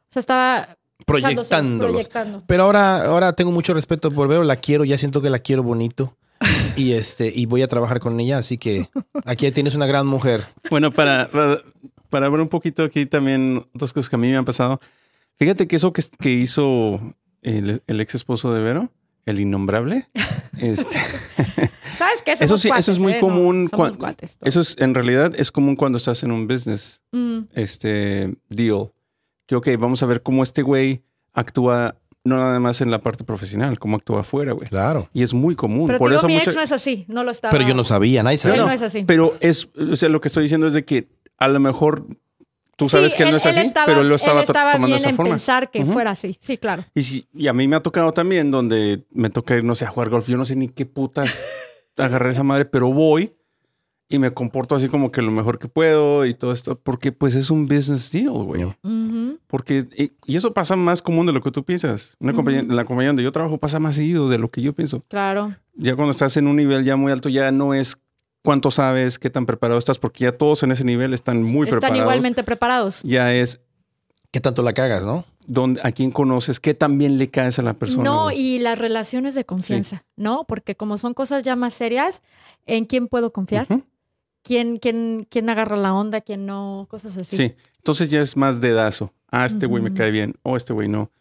O 0.10 0.14
sea, 0.14 0.20
estaba. 0.20 0.78
proyectándolos. 1.06 1.92
proyectando. 1.92 2.44
Pero 2.48 2.64
ahora, 2.64 3.06
ahora 3.06 3.34
tengo 3.34 3.52
mucho 3.52 3.74
respeto 3.74 4.10
por 4.10 4.28
Vero, 4.28 4.44
la 4.44 4.58
quiero, 4.58 4.84
ya 4.84 4.98
siento 4.98 5.22
que 5.22 5.30
la 5.30 5.40
quiero 5.40 5.64
bonito. 5.64 6.18
Y 6.76 6.94
este, 6.94 7.32
y 7.34 7.46
voy 7.46 7.62
a 7.62 7.68
trabajar 7.68 8.00
con 8.00 8.20
ella, 8.20 8.38
así 8.38 8.58
que 8.58 8.90
aquí 9.26 9.50
tienes 9.52 9.76
una 9.76 9.86
gran 9.86 10.06
mujer. 10.08 10.46
Bueno, 10.70 10.92
para, 10.92 11.30
para, 11.30 11.62
para 12.10 12.30
ver 12.30 12.42
un 12.42 12.50
poquito 12.50 12.84
aquí 12.84 13.06
también 13.06 13.66
otras 13.74 13.94
cosas 13.94 14.10
que 14.10 14.16
a 14.16 14.20
mí 14.20 14.30
me 14.30 14.38
han 14.38 14.46
pasado. 14.46 14.80
Fíjate 15.38 15.68
que 15.68 15.76
eso 15.78 15.94
que, 15.94 16.04
que 16.20 16.30
hizo 16.32 17.00
el, 17.42 17.82
el 17.88 18.02
ex 18.02 18.16
esposo 18.16 18.54
de 18.54 18.62
Vero, 18.62 18.92
el 19.26 19.40
innombrable, 19.40 20.08
este, 20.60 20.98
¿Sabes 21.98 22.22
qué? 22.24 22.34
eso 22.34 22.58
sí, 22.58 22.70
eso 22.78 22.92
es 22.92 23.00
muy 23.00 23.14
¿eh? 23.14 23.20
Común. 23.20 23.68
somos 23.70 23.90
cuan- 23.92 23.96
cuates 23.98 24.38
todos. 24.38 24.50
eso 24.50 24.62
es, 24.62 24.76
en 24.80 24.94
realidad, 24.94 25.34
es 25.38 25.52
común 25.52 25.76
cuando 25.76 25.98
estás 25.98 26.24
en 26.24 26.32
un 26.32 26.48
business, 26.48 27.02
Mm. 27.12 27.40
este 27.54 28.36
deal. 28.50 28.92
Que, 29.48 29.56
ok, 29.56 29.70
vamos 29.80 30.04
a 30.04 30.06
ver 30.06 30.22
cómo 30.24 30.44
este 30.44 30.62
güey 30.64 31.04
actúa, 31.34 31.96
no 32.26 32.38
nada 32.38 32.60
más 32.60 32.82
en 32.82 32.92
la 32.92 33.00
parte 33.00 33.24
profesional, 33.24 33.80
cómo 33.80 33.96
actúa 33.98 34.22
afuera, 34.22 34.52
güey. 34.52 34.68
Claro. 34.68 35.10
Y 35.14 35.24
es 35.24 35.34
muy 35.34 35.56
común. 35.56 35.88
Pero 35.88 36.00
Por 36.00 36.10
digo, 36.10 36.20
eso 36.20 36.28
mi 36.28 36.34
mucha- 36.34 36.50
ex 36.50 36.56
no 36.56 36.62
es 36.62 36.72
así. 36.74 37.06
No 37.08 37.24
lo 37.24 37.32
estaba. 37.32 37.52
Pero 37.52 37.66
yo 37.68 37.74
no 37.76 37.84
sabía, 37.84 38.24
nadie 38.24 38.36
Él 38.36 38.40
sabía. 38.40 38.62
no 38.66 38.72
es 38.72 38.82
así. 38.82 39.04
Pero 39.06 39.38
es, 39.40 39.70
o 39.92 39.96
sea, 39.96 40.10
lo 40.10 40.20
que 40.20 40.28
estoy 40.28 40.44
diciendo 40.44 40.68
es 40.68 40.74
de 40.74 40.84
que 40.84 41.08
a 41.38 41.48
lo 41.48 41.60
mejor 41.60 42.06
tú 42.76 42.90
sabes 42.90 43.12
Sí, 43.14 43.18
que 43.20 43.24
él, 43.24 43.32
no 43.32 43.38
es 43.38 43.46
así, 43.46 43.60
estaba- 43.60 43.86
pero 43.86 44.02
él 44.02 44.10
lo 44.10 44.16
estaba, 44.16 44.40
él 44.42 44.46
estaba 44.48 44.72
tomando 44.74 44.88
bien 44.88 45.00
esa 45.00 45.10
en 45.10 45.16
forma. 45.16 45.32
pensar 45.32 45.72
que 45.72 45.86
fuera 45.86 46.12
así. 46.12 46.38
Sí, 46.42 46.58
claro. 46.58 46.84
Y, 46.94 47.04
si- 47.04 47.26
y 47.34 47.48
a 47.48 47.54
mí 47.54 47.68
me 47.68 47.76
ha 47.78 47.82
tocado 47.84 48.12
también 48.12 48.52
donde 48.52 49.06
me 49.12 49.30
toca 49.30 49.56
ir, 49.56 49.64
no 49.64 49.76
sé, 49.76 49.86
a 49.86 49.90
jugar 49.90 50.10
golf. 50.10 50.28
Yo 50.28 50.36
no 50.36 50.46
sé 50.46 50.56
ni 50.56 50.68
qué 50.68 50.86
putas 50.86 51.42
agarrar 51.98 52.32
esa 52.32 52.44
madre, 52.44 52.66
pero 52.66 52.92
voy 52.92 53.34
y 54.10 54.20
me 54.20 54.32
comporto 54.32 54.76
así 54.76 54.88
como 54.88 55.12
que 55.12 55.22
lo 55.22 55.32
mejor 55.32 55.58
que 55.58 55.68
puedo 55.68 56.26
y 56.26 56.34
todo 56.34 56.52
esto, 56.52 56.78
porque 56.80 57.12
pues 57.12 57.34
es 57.36 57.50
un 57.50 57.66
business 57.68 58.12
deal, 58.12 58.30
güey. 58.44 58.64
Porque, 59.48 59.86
y, 60.26 60.36
eso 60.36 60.54
pasa 60.54 60.76
más 60.76 61.02
común 61.02 61.26
de 61.26 61.34
lo 61.34 61.42
que 61.42 61.52
tú 61.52 61.64
piensas. 61.64 62.16
Una 62.20 62.34
compañía, 62.34 62.64
la 62.64 62.86
compañía 62.86 63.10
donde 63.10 63.24
yo 63.24 63.32
trabajo 63.32 63.58
pasa 63.58 63.80
más 63.80 63.96
seguido 63.96 64.30
de 64.30 64.38
lo 64.38 64.50
que 64.50 64.62
yo 64.62 64.74
pienso. 64.74 65.04
Claro. 65.08 65.56
Ya 65.76 65.96
cuando 65.96 66.12
estás 66.12 66.38
en 66.38 66.48
un 66.48 66.56
nivel 66.56 66.84
ya 66.84 66.96
muy 66.96 67.12
alto, 67.12 67.30
ya 67.30 67.52
no 67.52 67.74
es 67.74 67.98
cuánto 68.44 68.72
sabes, 68.72 69.20
qué 69.20 69.30
tan 69.30 69.46
preparado 69.46 69.80
estás, 69.80 70.00
porque 70.00 70.26
ya 70.26 70.32
todos 70.32 70.64
en 70.64 70.72
ese 70.72 70.84
nivel 70.84 71.14
están 71.14 71.42
muy 71.44 71.68
Están 71.68 71.80
preparados. 71.80 72.02
igualmente 72.02 72.44
preparados. 72.44 73.02
Ya 73.04 73.34
es 73.34 73.60
¿Qué 74.36 74.42
tanto 74.42 74.64
la 74.64 74.74
cagas, 74.74 75.06
no? 75.06 75.26
donde, 75.48 75.80
a 75.82 75.94
quién 75.94 76.12
conoces, 76.12 76.60
qué 76.60 76.74
tan 76.74 76.98
bien 76.98 77.18
le 77.18 77.30
caes 77.30 77.58
a 77.58 77.62
la 77.62 77.74
persona. 77.74 78.04
No, 78.04 78.32
y 78.32 78.60
las 78.60 78.78
relaciones 78.78 79.34
de 79.34 79.46
confianza, 79.46 80.04
¿no? 80.18 80.44
Porque 80.46 80.76
como 80.76 80.98
son 80.98 81.14
cosas 81.14 81.42
ya 81.42 81.56
más 81.56 81.74
serias, 81.74 82.22
¿en 82.66 82.84
quién 82.84 83.08
puedo 83.08 83.32
confiar? 83.32 83.66
¿Quién, 84.44 84.78
quién, 84.80 85.26
quién 85.30 85.50
agarra 85.50 85.78
la 85.78 85.94
onda? 85.94 86.20
¿Quién 86.20 86.46
no? 86.46 86.86
Cosas 86.90 87.16
así. 87.16 87.38
Sí. 87.38 87.56
Entonces 87.78 88.10
ya 88.10 88.22
es 88.22 88.36
más 88.36 88.60
dedazo. 88.60 89.14
Ah, 89.42 89.46
este 89.46 89.66
güey 89.66 89.84
me 89.84 89.94
cae 89.94 90.12
bien. 90.12 90.36
O 90.44 90.56
este 90.56 90.74
güey 90.74 90.88
no. 90.88 91.12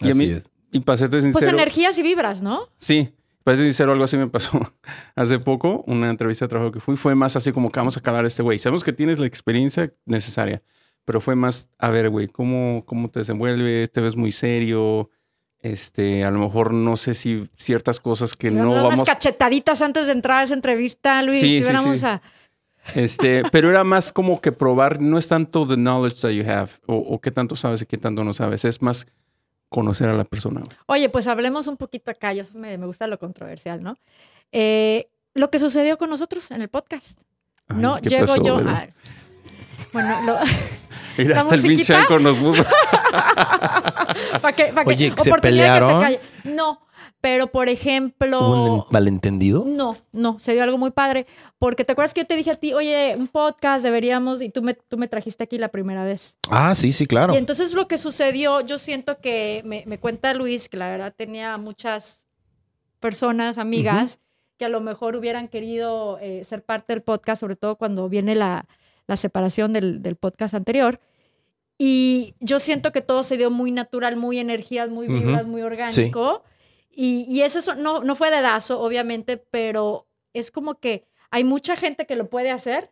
Y 0.00 0.08
a 0.08 0.10
Así 0.10 0.18
mí, 0.18 0.24
es. 0.26 0.44
y 0.72 0.80
para 0.80 0.98
serte 0.98 1.16
Pues 1.20 1.24
sincero. 1.24 1.52
energías 1.52 1.96
y 1.98 2.02
vibras, 2.02 2.42
¿no? 2.42 2.68
Sí, 2.76 3.14
para 3.44 3.56
ser 3.56 3.66
sincero, 3.66 3.92
algo 3.92 4.04
así 4.04 4.16
me 4.16 4.28
pasó 4.28 4.60
hace 5.16 5.38
poco. 5.38 5.82
Una 5.86 6.10
entrevista 6.10 6.44
de 6.44 6.50
trabajo 6.50 6.70
que 6.72 6.80
fui 6.80 6.96
fue 6.96 7.14
más 7.14 7.34
así 7.36 7.52
como 7.52 7.70
que 7.70 7.80
vamos 7.80 7.96
a 7.96 8.00
calar 8.00 8.24
a 8.24 8.28
este 8.28 8.42
güey. 8.42 8.58
Sabemos 8.58 8.84
que 8.84 8.92
tienes 8.92 9.18
la 9.18 9.26
experiencia 9.26 9.92
necesaria, 10.04 10.62
pero 11.04 11.20
fue 11.20 11.34
más, 11.34 11.68
a 11.78 11.90
ver, 11.90 12.10
güey, 12.10 12.28
¿cómo, 12.28 12.84
cómo 12.86 13.10
te 13.10 13.20
desenvuelves? 13.20 13.90
Te 13.90 14.00
ves 14.00 14.16
muy 14.16 14.32
serio. 14.32 15.10
Este, 15.60 16.24
a 16.24 16.30
lo 16.32 16.40
mejor 16.40 16.72
no 16.74 16.96
sé 16.96 17.14
si 17.14 17.48
ciertas 17.56 18.00
cosas 18.00 18.36
que 18.36 18.48
Te 18.48 18.54
no 18.54 18.70
vamos 18.70 18.82
a 18.84 18.94
unas 18.96 19.08
cachetaditas 19.08 19.80
antes 19.80 20.06
de 20.06 20.12
entrar 20.12 20.38
a 20.40 20.42
esa 20.42 20.54
entrevista, 20.54 21.22
Luis. 21.22 21.38
Sí, 21.40 21.62
sí, 21.62 22.04
a... 22.04 22.20
Este, 22.94 23.42
pero 23.52 23.70
era 23.70 23.84
más 23.84 24.12
como 24.12 24.40
que 24.40 24.50
probar, 24.52 25.00
no 25.00 25.16
es 25.18 25.28
tanto 25.28 25.66
the 25.66 25.76
knowledge 25.76 26.20
that 26.22 26.30
you 26.30 26.42
have 26.48 26.70
o, 26.86 26.96
o 26.96 27.20
qué 27.20 27.30
tanto 27.30 27.54
sabes 27.56 27.80
y 27.82 27.86
qué 27.86 27.96
tanto 27.96 28.24
no 28.24 28.32
sabes, 28.34 28.64
es 28.64 28.82
más 28.82 29.06
conocer 29.68 30.08
a 30.08 30.14
la 30.14 30.24
persona. 30.24 30.62
Oye, 30.86 31.08
pues 31.08 31.26
hablemos 31.26 31.66
un 31.66 31.76
poquito 31.76 32.10
acá. 32.10 32.32
Yo 32.34 32.42
me, 32.54 32.76
me 32.76 32.86
gusta 32.86 33.06
lo 33.06 33.18
controversial, 33.18 33.82
¿no? 33.82 33.96
Eh, 34.50 35.08
lo 35.34 35.50
que 35.50 35.58
sucedió 35.58 35.96
con 35.96 36.10
nosotros 36.10 36.50
en 36.50 36.60
el 36.60 36.68
podcast. 36.68 37.20
Ay, 37.68 37.76
no, 37.78 37.98
¿qué 38.02 38.08
llego 38.10 38.26
pasó, 38.26 38.42
yo. 38.44 38.56
A- 38.58 38.88
bueno, 39.92 40.20
lo- 40.26 40.36
Mira, 41.18 41.34
¿La 41.36 41.40
hasta 41.40 41.54
el? 41.54 41.60
Vincenco 41.62 42.18
nos 42.18 42.36
puso. 42.36 42.64
para 44.42 44.52
que, 44.54 44.64
para 44.72 44.88
Oye, 44.88 45.12
¿se 45.22 45.30
que 45.30 45.38
pelearon? 45.40 46.04
No, 46.44 46.80
pero 47.22 47.46
por 47.46 47.68
ejemplo, 47.68 48.40
¿Hubo 48.40 48.74
un 48.74 48.84
malentendido? 48.90 49.64
no, 49.64 49.96
no, 50.10 50.40
se 50.40 50.54
dio 50.54 50.64
algo 50.64 50.76
muy 50.76 50.90
padre. 50.90 51.26
Porque 51.60 51.84
te 51.84 51.92
acuerdas 51.92 52.12
que 52.12 52.22
yo 52.22 52.26
te 52.26 52.34
dije 52.34 52.50
a 52.50 52.56
ti, 52.56 52.74
oye, 52.74 53.14
un 53.16 53.28
podcast 53.28 53.84
deberíamos, 53.84 54.42
y 54.42 54.48
tú 54.48 54.60
me, 54.60 54.74
tú 54.74 54.98
me 54.98 55.06
trajiste 55.06 55.44
aquí 55.44 55.56
la 55.56 55.68
primera 55.68 56.04
vez. 56.04 56.34
Ah, 56.50 56.74
sí, 56.74 56.92
sí, 56.92 57.06
claro. 57.06 57.32
Y 57.32 57.36
entonces 57.36 57.74
lo 57.74 57.86
que 57.86 57.96
sucedió, 57.96 58.60
yo 58.60 58.76
siento 58.76 59.20
que 59.20 59.62
me, 59.64 59.84
me 59.86 60.00
cuenta 60.00 60.34
Luis, 60.34 60.68
que 60.68 60.76
la 60.76 60.90
verdad 60.90 61.14
tenía 61.16 61.56
muchas 61.58 62.26
personas, 62.98 63.56
amigas, 63.56 64.18
que 64.58 64.64
a 64.64 64.68
lo 64.68 64.80
mejor 64.80 65.14
hubieran 65.14 65.46
querido 65.46 66.18
eh, 66.20 66.44
ser 66.44 66.64
parte 66.64 66.92
del 66.92 67.02
podcast, 67.02 67.38
sobre 67.38 67.54
todo 67.54 67.76
cuando 67.76 68.08
viene 68.08 68.34
la, 68.34 68.66
la 69.06 69.16
separación 69.16 69.72
del, 69.72 70.02
del 70.02 70.16
podcast 70.16 70.54
anterior. 70.54 70.98
Y 71.78 72.34
yo 72.40 72.58
siento 72.58 72.90
que 72.90 73.00
todo 73.00 73.22
se 73.22 73.36
dio 73.36 73.48
muy 73.48 73.70
natural, 73.70 74.16
muy 74.16 74.40
energías, 74.40 74.88
muy 74.88 75.06
vibras, 75.06 75.46
muy 75.46 75.62
orgánico. 75.62 76.42
Y, 76.94 77.24
y 77.28 77.42
eso 77.42 77.62
so- 77.62 77.74
no, 77.74 78.02
no 78.04 78.14
fue 78.14 78.30
dedazo, 78.30 78.80
obviamente, 78.80 79.36
pero 79.36 80.06
es 80.34 80.50
como 80.50 80.78
que 80.78 81.04
hay 81.30 81.44
mucha 81.44 81.76
gente 81.76 82.06
que 82.06 82.16
lo 82.16 82.28
puede 82.28 82.50
hacer, 82.50 82.90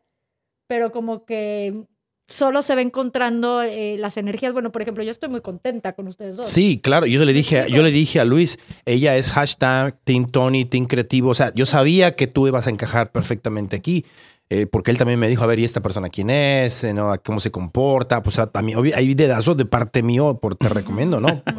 pero 0.67 0.93
como 0.93 1.25
que 1.27 1.85
solo 2.27 2.63
se 2.63 2.75
va 2.77 2.81
encontrando 2.81 3.61
eh, 3.63 3.97
las 3.99 4.17
energías. 4.17 4.53
Bueno, 4.53 4.71
por 4.71 4.83
ejemplo, 4.83 5.03
yo 5.03 5.11
estoy 5.11 5.29
muy 5.29 5.41
contenta 5.41 5.95
con 5.95 6.07
ustedes 6.07 6.37
dos. 6.37 6.47
Sí, 6.49 6.79
claro. 6.83 7.07
Yo 7.07 7.25
le 7.25 7.33
dije, 7.33 7.67
yo 7.69 7.83
le 7.83 7.91
dije 7.91 8.21
a 8.21 8.25
Luis, 8.25 8.59
ella 8.87 9.17
es 9.17 9.33
hashtag 9.33 9.99
Team 10.05 10.27
Tony, 10.31 10.65
Team 10.65 10.87
Creativo. 10.87 11.31
O 11.31 11.35
sea, 11.35 11.53
yo 11.55 11.67
sabía 11.67 12.15
que 12.15 12.29
tú 12.29 12.47
ibas 12.47 12.69
a 12.69 12.71
encajar 12.71 13.11
perfectamente 13.11 13.75
aquí. 13.77 14.05
Eh, 14.51 14.67
porque 14.67 14.91
él 14.91 14.99
también 14.99 15.19
me 15.21 15.29
dijo, 15.29 15.45
a 15.45 15.47
ver, 15.47 15.59
¿y 15.61 15.65
esta 15.65 15.81
persona 15.81 16.09
quién 16.09 16.29
es? 16.29 16.83
Eh, 16.85 16.93
¿no? 16.93 17.15
¿Cómo 17.25 17.39
se 17.41 17.51
comporta? 17.53 18.23
Pues 18.23 18.39
a, 18.41 18.49
también, 18.49 18.79
hay 18.95 19.15
dedazos 19.15 19.57
de 19.57 19.65
parte 19.65 20.03
mío, 20.03 20.39
por 20.43 20.57
te 20.57 20.69
recomiendo, 20.69 21.21
¿no? 21.21 21.43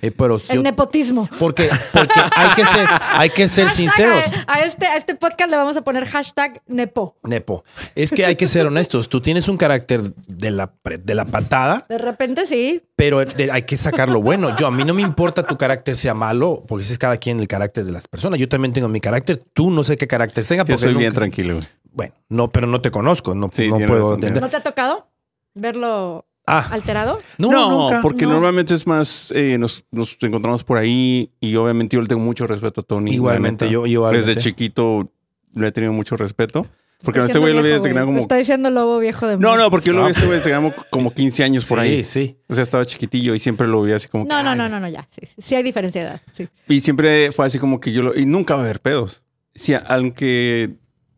Eh, 0.00 0.12
pero 0.12 0.36
El 0.48 0.56
yo- 0.58 0.62
nepotismo. 0.62 1.28
porque, 1.40 1.68
porque 1.92 2.20
hay 2.36 2.50
que 2.54 2.64
ser, 2.64 2.86
hay 3.10 3.30
que 3.30 3.48
ser 3.48 3.64
Hashtag 3.66 3.76
sinceros. 3.76 4.24
A, 4.46 4.54
a 4.58 4.60
este, 4.60 4.86
a 4.86 4.96
este 4.96 5.16
podcast 5.16 5.50
le 5.50 5.56
vamos 5.56 5.76
a 5.76 5.82
poner 5.82 6.04
hashtag 6.06 6.62
nepo. 6.68 7.16
Nepo. 7.24 7.64
Es 7.96 8.12
que 8.12 8.24
hay 8.24 8.36
que 8.36 8.46
ser 8.46 8.68
honestos. 8.68 9.08
Tú 9.08 9.20
tienes 9.20 9.48
un 9.48 9.56
carácter 9.56 10.00
de 10.28 10.52
la, 10.52 10.70
de 11.02 11.14
la 11.16 11.24
patada, 11.24 11.84
De 11.88 11.98
repente 11.98 12.46
sí. 12.46 12.80
pero 12.94 13.24
hay 13.50 13.62
que 13.62 13.76
sacar 13.76 14.08
lo 14.08 14.22
bueno. 14.22 14.56
Yo, 14.56 14.68
a 14.68 14.70
mí 14.70 14.84
no 14.84 14.94
me 14.94 15.02
importa 15.02 15.42
tu 15.44 15.58
carácter 15.58 15.96
sea 15.96 16.14
malo, 16.14 16.62
porque 16.68 16.84
ese 16.84 16.92
es 16.92 16.98
cada 17.00 17.16
quien 17.16 17.40
el 17.40 17.48
carácter 17.48 17.84
de 17.84 17.90
las 17.90 18.06
personas. 18.06 18.38
Yo 18.38 18.48
también 18.48 18.72
tengo 18.72 18.86
mi 18.86 19.00
carácter. 19.00 19.42
Tú 19.52 19.72
no 19.72 19.82
sé 19.82 19.96
qué 19.96 20.06
carácter 20.06 20.44
tenga. 20.44 20.62
Yo 20.62 20.66
Porque 20.66 20.78
soy 20.78 20.94
bien 20.94 21.12
tranquilo. 21.12 21.58
Bueno, 21.92 22.14
no, 22.28 22.50
pero 22.50 22.66
no 22.66 22.80
te 22.80 22.90
conozco. 22.90 23.34
No, 23.34 23.50
Sí, 23.52 23.68
no 23.68 23.76
puedo 23.78 23.92
razón, 24.02 24.14
entender. 24.14 24.42
¿No 24.42 24.48
te 24.48 24.56
ha 24.56 24.62
tocado 24.62 25.08
verlo 25.54 26.24
Ah, 26.46 26.66
alterado? 26.70 27.18
no, 27.36 27.50
No, 27.50 27.70
nunca, 27.70 28.00
porque 28.00 28.24
no. 28.24 28.32
normalmente 28.32 28.72
es 28.74 28.86
más, 28.86 29.32
eh, 29.36 29.56
nos, 29.58 29.84
nos 29.90 30.16
encontramos 30.22 30.64
por 30.64 30.78
ahí 30.78 31.30
y 31.40 31.54
obviamente 31.56 31.96
yo 31.96 32.00
le 32.02 32.08
tengo 32.08 32.22
mucho 32.22 32.46
respeto 32.46 32.80
a 32.80 32.84
Tony. 32.84 33.12
Igualmente, 33.14 33.64
neta. 33.66 33.72
yo- 33.72 33.86
igualmente. 33.86 34.26
Desde 34.28 34.40
chiquito 34.40 35.10
le 35.54 35.66
he 35.68 35.72
tenido 35.72 35.92
mucho 35.92 36.16
respeto. 36.16 36.66
Porque 37.02 37.20
este 37.20 37.38
güey 37.38 37.54
lo 37.54 37.62
vi 37.62 37.68
desde 37.68 37.82
que 37.84 37.90
era 37.90 38.04
como... 38.04 38.18
Está 38.18 38.34
diciendo 38.36 38.70
lobo 38.70 38.98
viejo 38.98 39.24
de 39.28 39.38
No, 39.38 39.56
no, 39.56 39.70
porque 39.70 39.86
yo 39.88 39.92
lo 39.92 40.00
vi 40.00 40.04
No. 40.06 40.08
este 40.10 40.22
güey 40.26 40.38
desde 40.38 40.50
que 40.50 40.56
era 40.56 40.74
como 40.90 41.12
15 41.14 41.44
años 41.44 41.64
por 41.64 41.78
Sí, 41.78 41.84
ahí. 41.86 42.04
sí. 42.04 42.38
O 42.48 42.56
sea, 42.56 42.64
estaba 42.64 42.84
chiquitillo 42.86 43.36
y 43.36 43.38
siempre 43.38 43.68
lo 43.68 43.80
vi 43.82 43.92
así 43.92 44.08
como 44.08 44.24
que, 44.26 44.32
No, 44.32 44.42
no, 44.42 44.50
ay. 44.50 44.58
no, 44.58 44.68
no, 44.68 44.80
no, 44.80 44.88
ya. 44.88 45.06
Sí, 45.10 45.20
sí, 45.26 45.34
sí 45.40 45.54
hay 45.54 45.62
diferencia 45.62 46.00
de 46.00 46.06
edad. 46.08 46.20
Sí. 46.32 46.48
Y 46.66 46.80
siempre 46.80 47.30
fue 47.30 47.46
así 47.46 47.60
como 47.60 47.78
que 47.78 47.92
yo 47.92 48.02
lo... 48.02 48.18
Y 48.18 48.26
nunca 48.26 48.54
va 48.54 48.62
a 48.62 48.64
haber 48.64 48.80
pedos. 48.80 49.22
Sí, 49.54 49.74
aunque, 49.86 50.70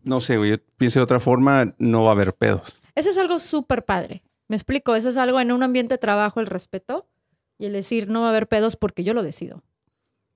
no 0.02 0.20
sé, 0.20 0.36
güey, 0.38 0.50
yo 0.50 0.56
piense 0.76 0.98
de 0.98 1.02
otra 1.04 1.20
forma, 1.20 1.74
no 1.78 2.04
va 2.04 2.10
a 2.10 2.12
haber 2.12 2.34
pedos. 2.34 2.76
Eso 2.94 3.10
es 3.10 3.18
algo 3.18 3.38
súper 3.38 3.84
padre. 3.84 4.22
Me 4.48 4.56
explico. 4.56 4.94
Eso 4.96 5.08
es 5.10 5.16
algo 5.16 5.40
en 5.40 5.52
un 5.52 5.62
ambiente 5.62 5.94
de 5.94 5.98
trabajo, 5.98 6.40
el 6.40 6.46
respeto 6.46 7.06
y 7.58 7.66
el 7.66 7.72
decir 7.72 8.08
no 8.08 8.20
va 8.22 8.26
a 8.28 8.30
haber 8.30 8.48
pedos 8.48 8.76
porque 8.76 9.04
yo 9.04 9.14
lo 9.14 9.22
decido. 9.22 9.62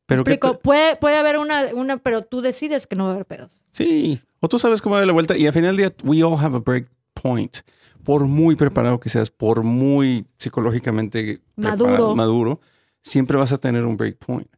Pero 0.06 0.22
Me 0.24 0.32
explico. 0.32 0.56
te- 0.56 0.62
Puede, 0.62 0.96
puede 0.96 1.16
haber 1.16 1.38
una, 1.38 1.64
una, 1.74 1.96
pero 1.96 2.22
tú 2.22 2.40
decides 2.42 2.86
que 2.86 2.94
no 2.96 3.04
va 3.04 3.10
a 3.10 3.14
haber 3.14 3.26
pedos. 3.26 3.62
Sí, 3.72 4.20
o 4.40 4.48
tú 4.48 4.58
sabes 4.58 4.82
cómo 4.82 4.96
dar 4.96 5.06
la 5.06 5.12
vuelta 5.12 5.36
y 5.36 5.46
al 5.46 5.52
final 5.52 5.76
del 5.76 5.88
día, 5.88 5.96
we 6.04 6.22
all 6.22 6.38
have 6.38 6.56
a 6.56 6.60
break 6.60 6.88
point. 7.14 7.56
Por 8.04 8.24
muy 8.26 8.54
preparado 8.54 9.00
que 9.00 9.08
seas, 9.08 9.30
por 9.30 9.62
muy 9.62 10.26
psicológicamente 10.38 11.40
Maduro. 11.56 11.76
preparado, 11.84 12.14
maduro, 12.16 12.60
siempre 13.02 13.36
vas 13.38 13.52
a 13.52 13.58
tener 13.58 13.84
un 13.86 13.96
break 13.96 14.18
point. 14.18 14.48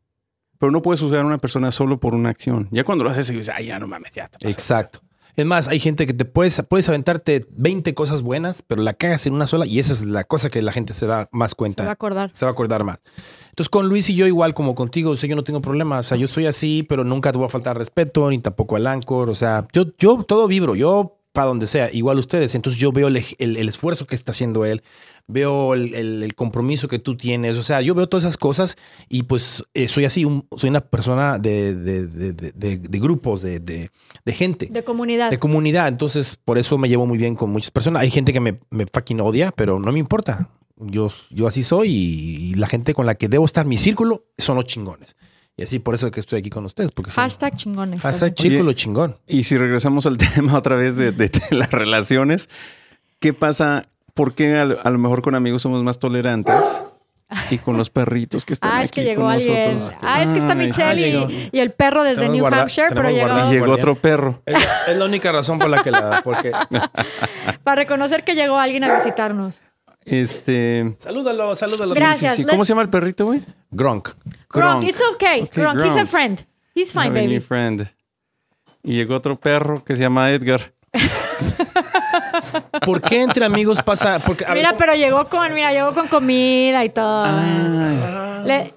Pero 0.58 0.72
no 0.72 0.82
puedes 0.82 1.02
usar 1.02 1.18
a 1.20 1.24
una 1.26 1.38
persona 1.38 1.70
solo 1.70 1.98
por 2.00 2.14
una 2.14 2.28
acción. 2.30 2.68
Ya 2.70 2.84
cuando 2.84 3.04
lo 3.04 3.10
haces, 3.10 3.28
y 3.30 3.34
dices, 3.36 3.54
ay, 3.56 3.66
ya 3.66 3.78
no 3.78 3.86
mames, 3.86 4.14
ya 4.14 4.28
te 4.28 4.38
pasas". 4.38 4.50
Exacto. 4.50 5.00
Es 5.36 5.44
más, 5.44 5.68
hay 5.68 5.78
gente 5.80 6.06
que 6.06 6.14
te 6.14 6.24
puedes, 6.24 6.62
puedes 6.66 6.88
aventarte 6.88 7.46
20 7.50 7.92
cosas 7.94 8.22
buenas, 8.22 8.62
pero 8.66 8.82
la 8.82 8.94
cagas 8.94 9.26
en 9.26 9.34
una 9.34 9.46
sola 9.46 9.66
y 9.66 9.78
esa 9.78 9.92
es 9.92 10.02
la 10.02 10.24
cosa 10.24 10.48
que 10.48 10.62
la 10.62 10.72
gente 10.72 10.94
se 10.94 11.06
da 11.06 11.28
más 11.30 11.50
Se 11.50 11.56
cuenta. 11.56 11.82
va 11.84 11.90
a 11.90 11.92
acordar. 11.92 12.30
se 12.32 12.46
va 12.46 12.50
a 12.50 12.52
acordar 12.52 12.84
más. 12.84 13.00
Entonces, 13.50 13.68
con 13.68 13.86
Luis 13.88 14.08
y 14.08 14.14
yo, 14.14 14.26
igual 14.26 14.54
como 14.54 14.74
contigo, 14.74 15.10
o 15.10 15.16
sea, 15.16 15.28
yo 15.28 15.36
no 15.36 15.44
tengo 15.44 15.60
problema. 15.60 15.98
O 15.98 16.02
sea, 16.02 16.16
yo 16.16 16.26
soy 16.26 16.46
así, 16.46 16.86
pero 16.88 17.04
nunca 17.04 17.32
te 17.32 17.38
voy 17.38 17.46
a 17.46 17.50
faltar 17.50 17.76
respeto, 17.76 18.30
ni 18.30 18.38
tampoco 18.38 18.76
al 18.76 18.86
Anchor. 18.86 19.28
O 19.28 19.34
sea, 19.34 19.66
yo, 19.74 19.84
yo 19.98 20.24
todo 20.26 20.48
vibro, 20.48 20.74
yo 20.74 21.18
para 21.36 21.48
donde 21.48 21.66
sea, 21.66 21.92
igual 21.92 22.18
ustedes. 22.18 22.54
Entonces, 22.54 22.80
yo 22.80 22.90
veo 22.92 23.08
el, 23.08 23.22
el- 23.38 23.56
el 23.58 23.68
esfuerzo 23.68 24.06
que 24.06 24.14
está 24.14 24.32
haciendo 24.32 24.64
él, 24.64 24.82
veo 25.28 25.74
el, 25.74 25.94
el- 25.94 26.34
compromiso 26.34 26.88
que 26.88 26.98
tú 26.98 27.16
tienes. 27.16 27.56
O 27.58 27.62
sea, 27.62 27.80
yo 27.82 27.94
veo 27.94 28.08
todas 28.08 28.24
esas 28.24 28.36
cosas 28.36 28.76
y 29.08 29.24
pues 29.24 29.62
eh, 29.74 29.86
soy 29.88 30.06
así, 30.06 30.24
un- 30.24 30.46
soy 30.56 30.70
una 30.70 30.80
persona 30.80 31.38
de, 31.38 31.74
de- 31.74 32.06
de- 32.06 32.32
de- 32.78 32.98
grupos, 32.98 33.42
de 33.42 33.90
gente. 34.26 34.66
De 34.70 34.82
comunidad. 34.82 35.30
De 35.30 35.38
comunidad, 35.38 35.88
entonces 35.88 36.36
por 36.44 36.58
eso 36.58 36.78
me 36.78 36.88
llevo 36.88 37.06
muy 37.06 37.18
bien 37.18 37.34
con 37.36 37.50
muchas 37.50 37.70
personas. 37.70 38.02
Hay 38.02 38.10
gente 38.10 38.32
que 38.32 38.40
me, 38.40 38.58
me 38.70 38.86
fucking 38.92 39.20
odia, 39.20 39.52
pero 39.52 39.78
no 39.78 39.92
me 39.92 39.98
importa. 39.98 40.48
Yo, 40.78 41.10
yo 41.30 41.46
así 41.46 41.62
soy 41.64 41.88
y, 41.90 42.50
y 42.50 42.54
la 42.54 42.66
gente 42.66 42.92
con 42.94 43.06
la 43.06 43.14
que 43.14 43.28
debo 43.28 43.44
estar, 43.44 43.64
mi 43.66 43.76
círculo, 43.78 44.24
son 44.38 44.56
los 44.56 44.64
chingones. 44.66 45.16
Y 45.58 45.62
así 45.62 45.78
por 45.78 45.94
eso 45.94 46.06
es 46.06 46.12
que 46.12 46.20
estoy 46.20 46.40
aquí 46.40 46.50
con 46.50 46.64
ustedes. 46.66 46.92
Porque 46.92 47.10
son- 47.10 47.22
Hashtag 47.24 47.56
chingones. 47.56 48.00
Hashtag 48.02 48.34
Oye, 48.38 48.50
círculo 48.50 48.72
chingón. 48.74 49.16
Y 49.26 49.44
si 49.44 49.56
regresamos 49.56 50.04
al 50.06 50.18
tema 50.34 50.56
otra 50.58 50.76
vez 50.76 50.96
de, 50.96 51.12
de- 51.12 51.28
de 51.28 51.56
las 51.56 51.70
relaciones, 51.70 52.48
¿qué 53.20 53.32
pasa? 53.32 53.86
¿Por 54.14 54.34
qué 54.34 54.56
a, 54.58 54.64
lo- 54.66 54.78
a 54.84 54.90
lo 54.90 54.98
mejor 54.98 55.22
con 55.22 55.34
amigos 55.34 55.62
somos 55.62 55.82
más 55.82 55.98
tolerantes? 55.98 56.54
Y 57.50 57.58
con 57.58 57.76
los 57.76 57.90
perritos 57.90 58.44
que 58.44 58.52
están 58.52 58.70
Ah, 58.72 58.82
es 58.84 58.90
aquí 58.90 59.00
que 59.00 59.06
llegó 59.08 59.22
con 59.22 59.32
alguien. 59.32 59.74
nosotros. 59.74 59.98
Ah, 60.00 60.22
es 60.22 60.30
que 60.30 60.38
está 60.38 60.54
Michelle 60.54 61.18
ah, 61.18 61.26
y, 61.28 61.48
y 61.52 61.58
el 61.58 61.72
perro 61.72 62.04
desde 62.04 62.16
Tenemos 62.18 62.34
New 62.36 62.42
guarda- 62.44 62.60
Hampshire, 62.62 62.88
pero 62.90 63.08
llegó 63.10 63.20
guardado. 63.26 63.50
Llegó 63.50 63.66
guardián. 63.66 63.80
otro 63.90 63.94
perro. 64.00 64.42
Es, 64.46 64.56
es 64.88 64.96
la 64.96 65.04
única 65.06 65.32
razón 65.32 65.58
por 65.58 65.68
la 65.68 65.82
que 65.82 65.90
la... 65.90 66.20
Porque... 66.22 66.52
para 67.64 67.74
reconocer 67.82 68.22
que 68.22 68.34
llegó 68.36 68.58
alguien 68.58 68.84
a 68.84 68.98
visitarnos. 68.98 69.60
Este. 70.06 70.94
salúdalo, 70.98 71.54
salúdalo. 71.56 71.92
Gracias. 71.94 72.36
sí, 72.36 72.42
sí. 72.42 72.48
¿Cómo 72.48 72.64
se 72.64 72.70
llama 72.70 72.82
el 72.82 72.88
perrito, 72.88 73.26
güey? 73.26 73.42
Gronk. 73.70 74.08
Gronk, 74.08 74.46
Gronk. 74.48 74.84
it's 74.84 75.02
okay. 75.14 75.42
Ok, 75.42 75.52
Gronk, 75.54 75.80
he's 75.84 75.96
a 75.96 76.06
friend. 76.06 76.46
He's 76.74 76.92
fine, 76.92 77.10
baby. 77.10 77.40
friend. 77.40 77.88
Y 78.82 78.94
llegó 78.94 79.16
otro 79.16 79.38
perro 79.38 79.82
que 79.82 79.96
se 79.96 80.02
llama 80.02 80.30
Edgar. 80.30 80.72
¿Por 82.84 83.02
qué 83.02 83.22
entre 83.22 83.44
amigos 83.44 83.82
pasa? 83.82 84.20
Porque, 84.20 84.44
a 84.44 84.48
ver, 84.48 84.58
Mira, 84.58 84.76
pero 84.78 84.94
llegó 84.94 85.24
con, 85.24 85.52
mira, 85.54 85.72
llegó 85.72 85.92
con 85.92 86.06
comida 86.06 86.84
y 86.84 86.90
todo. 86.90 87.24
Ay. 87.26 88.44
Le- 88.46 88.74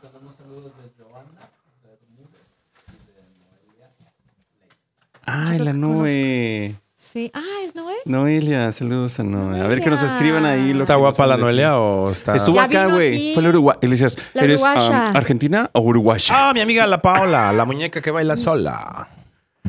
Ay, 5.26 5.60
la 5.60 5.74
Noe. 5.74 6.74
Sí. 7.12 7.32
Ah, 7.34 7.42
es 7.66 7.76
Noé. 7.76 7.96
Noelia, 8.06 8.72
saludos 8.72 9.20
a 9.20 9.24
Noe. 9.24 9.60
A 9.62 9.68
ver 9.68 9.82
que 9.82 9.90
nos 9.90 10.00
Noelia. 10.00 10.16
escriban 10.16 10.46
ahí. 10.46 10.74
lo 10.74 10.82
¿Está 10.82 10.94
que 10.94 11.00
guapa 11.00 11.28
la 11.28 11.38
Noelia 11.38 11.78
o 11.78 12.12
está...? 12.12 12.36
Estuvo 12.36 12.56
Ya 12.56 12.64
acá, 12.64 12.88
güey. 12.88 13.34
Fue 13.34 13.44
la 13.44 13.50
Uruguay. 13.50 13.78
Y 13.82 13.86
le 13.88 13.92
decías, 13.92 14.18
La 14.34 14.44
¿eres 14.44 14.62
um, 14.62 14.68
argentina 15.16 15.70
o 15.74 15.82
uruguaya? 15.82 16.50
Ah, 16.50 16.54
mi 16.54 16.62
amiga 16.62 16.86
la 16.88 17.02
Paola, 17.02 17.52
la 17.54 17.66
muñeca 17.66 18.02
que 18.02 18.12
baila 18.12 18.38
sola. 18.38 19.10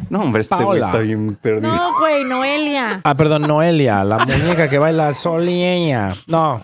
No, 0.08 0.22
hombre, 0.22 0.40
este 0.42 0.54
güey 0.54 0.80
Paola. 0.80 0.86
está 0.86 0.98
bien 1.00 1.34
perdido. 1.36 1.72
No, 1.74 1.98
güey, 1.98 2.24
Noelia. 2.24 3.00
Ah, 3.04 3.14
perdón, 3.14 3.42
Noelia, 3.42 4.04
la 4.04 4.18
muñeca 4.18 4.68
que 4.68 4.78
baila 4.78 5.12
solieña. 5.14 6.16
No. 6.26 6.62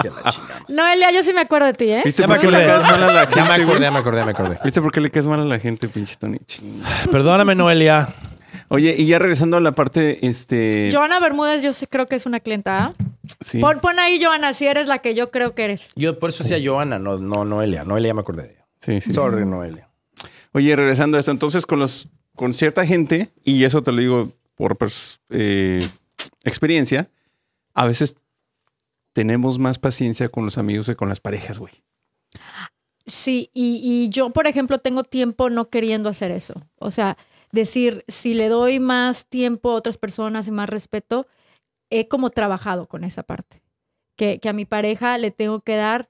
Que 0.00 0.10
la 0.10 0.30
chingamos. 0.30 0.70
Noelia, 0.70 1.10
yo 1.10 1.22
sí 1.24 1.32
me 1.32 1.40
acuerdo 1.40 1.66
de 1.66 1.72
ti, 1.74 1.90
¿eh? 1.90 2.02
¿Viste 2.04 2.22
Ya 2.22 2.28
por 2.28 2.38
qué 2.38 2.50
le 2.50 2.66
caes 2.66 2.82
mal 2.82 3.02
a 3.02 3.12
la 3.12 3.20
gente? 3.26 3.36
Ya 3.36 3.44
me 3.44 3.54
acordé, 3.62 3.80
ya 3.80 3.90
me 3.90 3.98
acordé, 3.98 4.18
ya 4.20 4.24
me 4.24 4.30
acordé. 4.30 4.58
¿Viste 4.62 4.80
por 4.82 4.92
qué 4.92 5.00
le 5.00 5.10
caes 5.10 5.26
mal 5.26 5.40
a 5.40 5.44
la 5.44 5.58
gente, 5.58 5.88
pinche 5.88 6.14
Tony? 6.16 6.38
Ching. 6.46 6.82
Perdóname, 7.10 7.54
Noelia. 7.54 8.08
Oye, 8.68 8.94
y 8.98 9.06
ya 9.06 9.18
regresando 9.18 9.56
a 9.56 9.60
la 9.60 9.72
parte, 9.72 10.26
este... 10.26 10.90
Joana 10.92 11.20
Bermúdez, 11.20 11.62
yo 11.62 11.72
sí 11.72 11.86
creo 11.86 12.06
que 12.06 12.16
es 12.16 12.26
una 12.26 12.40
clienta. 12.40 12.84
¿ah? 12.84 12.94
sí. 13.40 13.60
Pon, 13.60 13.80
pon 13.80 13.98
ahí, 13.98 14.22
Joana, 14.22 14.52
si 14.52 14.66
eres 14.66 14.88
la 14.88 14.98
que 14.98 15.14
yo 15.14 15.30
creo 15.30 15.54
que 15.54 15.64
eres. 15.64 15.90
Yo 15.96 16.18
por 16.18 16.30
eso 16.30 16.44
decía 16.44 16.58
Joana, 16.62 16.98
no, 16.98 17.18
no 17.18 17.44
Noelia. 17.44 17.84
Noelia 17.84 18.08
ya 18.08 18.14
me 18.14 18.20
acordé 18.20 18.42
de 18.42 18.50
ella. 18.50 18.66
Sí, 18.80 19.00
sí. 19.00 19.12
Sorry, 19.12 19.46
Noelia. 19.46 19.88
Oye, 20.52 20.76
regresando 20.76 21.16
a 21.16 21.20
esto, 21.20 21.30
entonces 21.30 21.66
con 21.66 21.78
los 21.78 22.08
con 22.34 22.54
cierta 22.54 22.86
gente, 22.86 23.30
y 23.44 23.64
eso 23.64 23.82
te 23.82 23.90
lo 23.90 23.98
digo 23.98 24.32
por 24.54 24.78
eh, 25.30 25.80
experiencia, 26.44 27.10
a 27.74 27.86
veces 27.86 28.14
tenemos 29.12 29.58
más 29.58 29.78
paciencia 29.78 30.28
con 30.28 30.44
los 30.44 30.56
amigos 30.56 30.86
que 30.86 30.94
con 30.94 31.08
las 31.08 31.18
parejas, 31.18 31.58
güey. 31.58 31.82
Sí, 33.06 33.50
y, 33.54 33.80
y 33.82 34.08
yo, 34.10 34.30
por 34.30 34.46
ejemplo, 34.46 34.78
tengo 34.78 35.02
tiempo 35.02 35.50
no 35.50 35.68
queriendo 35.68 36.08
hacer 36.08 36.30
eso. 36.30 36.62
O 36.76 36.92
sea, 36.92 37.16
decir, 37.52 38.04
si 38.08 38.34
le 38.34 38.48
doy 38.48 38.80
más 38.80 39.26
tiempo 39.26 39.70
a 39.70 39.74
otras 39.74 39.96
personas 39.96 40.48
y 40.48 40.50
más 40.50 40.68
respeto, 40.68 41.26
he 41.90 42.08
como 42.08 42.30
trabajado 42.30 42.86
con 42.86 43.04
esa 43.04 43.22
parte. 43.22 43.62
Que, 44.16 44.40
que 44.40 44.48
a 44.48 44.52
mi 44.52 44.64
pareja 44.64 45.16
le 45.16 45.30
tengo 45.30 45.60
que 45.60 45.76
dar 45.76 46.08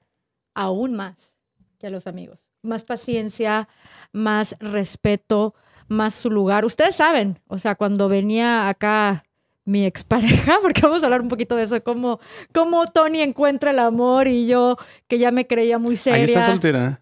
aún 0.55 0.95
más 0.95 1.35
que 1.77 1.87
a 1.87 1.89
los 1.89 2.07
amigos. 2.07 2.45
Más 2.61 2.83
paciencia, 2.83 3.69
más 4.11 4.55
respeto, 4.59 5.53
más 5.87 6.15
su 6.15 6.29
lugar. 6.29 6.65
Ustedes 6.65 6.95
saben, 6.95 7.39
o 7.47 7.57
sea, 7.57 7.75
cuando 7.75 8.09
venía 8.09 8.67
acá 8.67 9.23
mi 9.65 9.85
expareja, 9.85 10.57
porque 10.61 10.81
vamos 10.81 11.03
a 11.03 11.05
hablar 11.05 11.21
un 11.21 11.27
poquito 11.27 11.55
de 11.55 11.63
eso, 11.63 11.83
cómo, 11.83 12.19
cómo 12.53 12.87
Tony 12.87 13.21
encuentra 13.21 13.71
el 13.71 13.79
amor 13.79 14.27
y 14.27 14.47
yo, 14.47 14.77
que 15.07 15.19
ya 15.19 15.31
me 15.31 15.47
creía 15.47 15.77
muy 15.77 15.95
seria. 15.95 16.19
Ahí 16.19 16.25
está 16.25 16.45
soltera. 16.45 17.01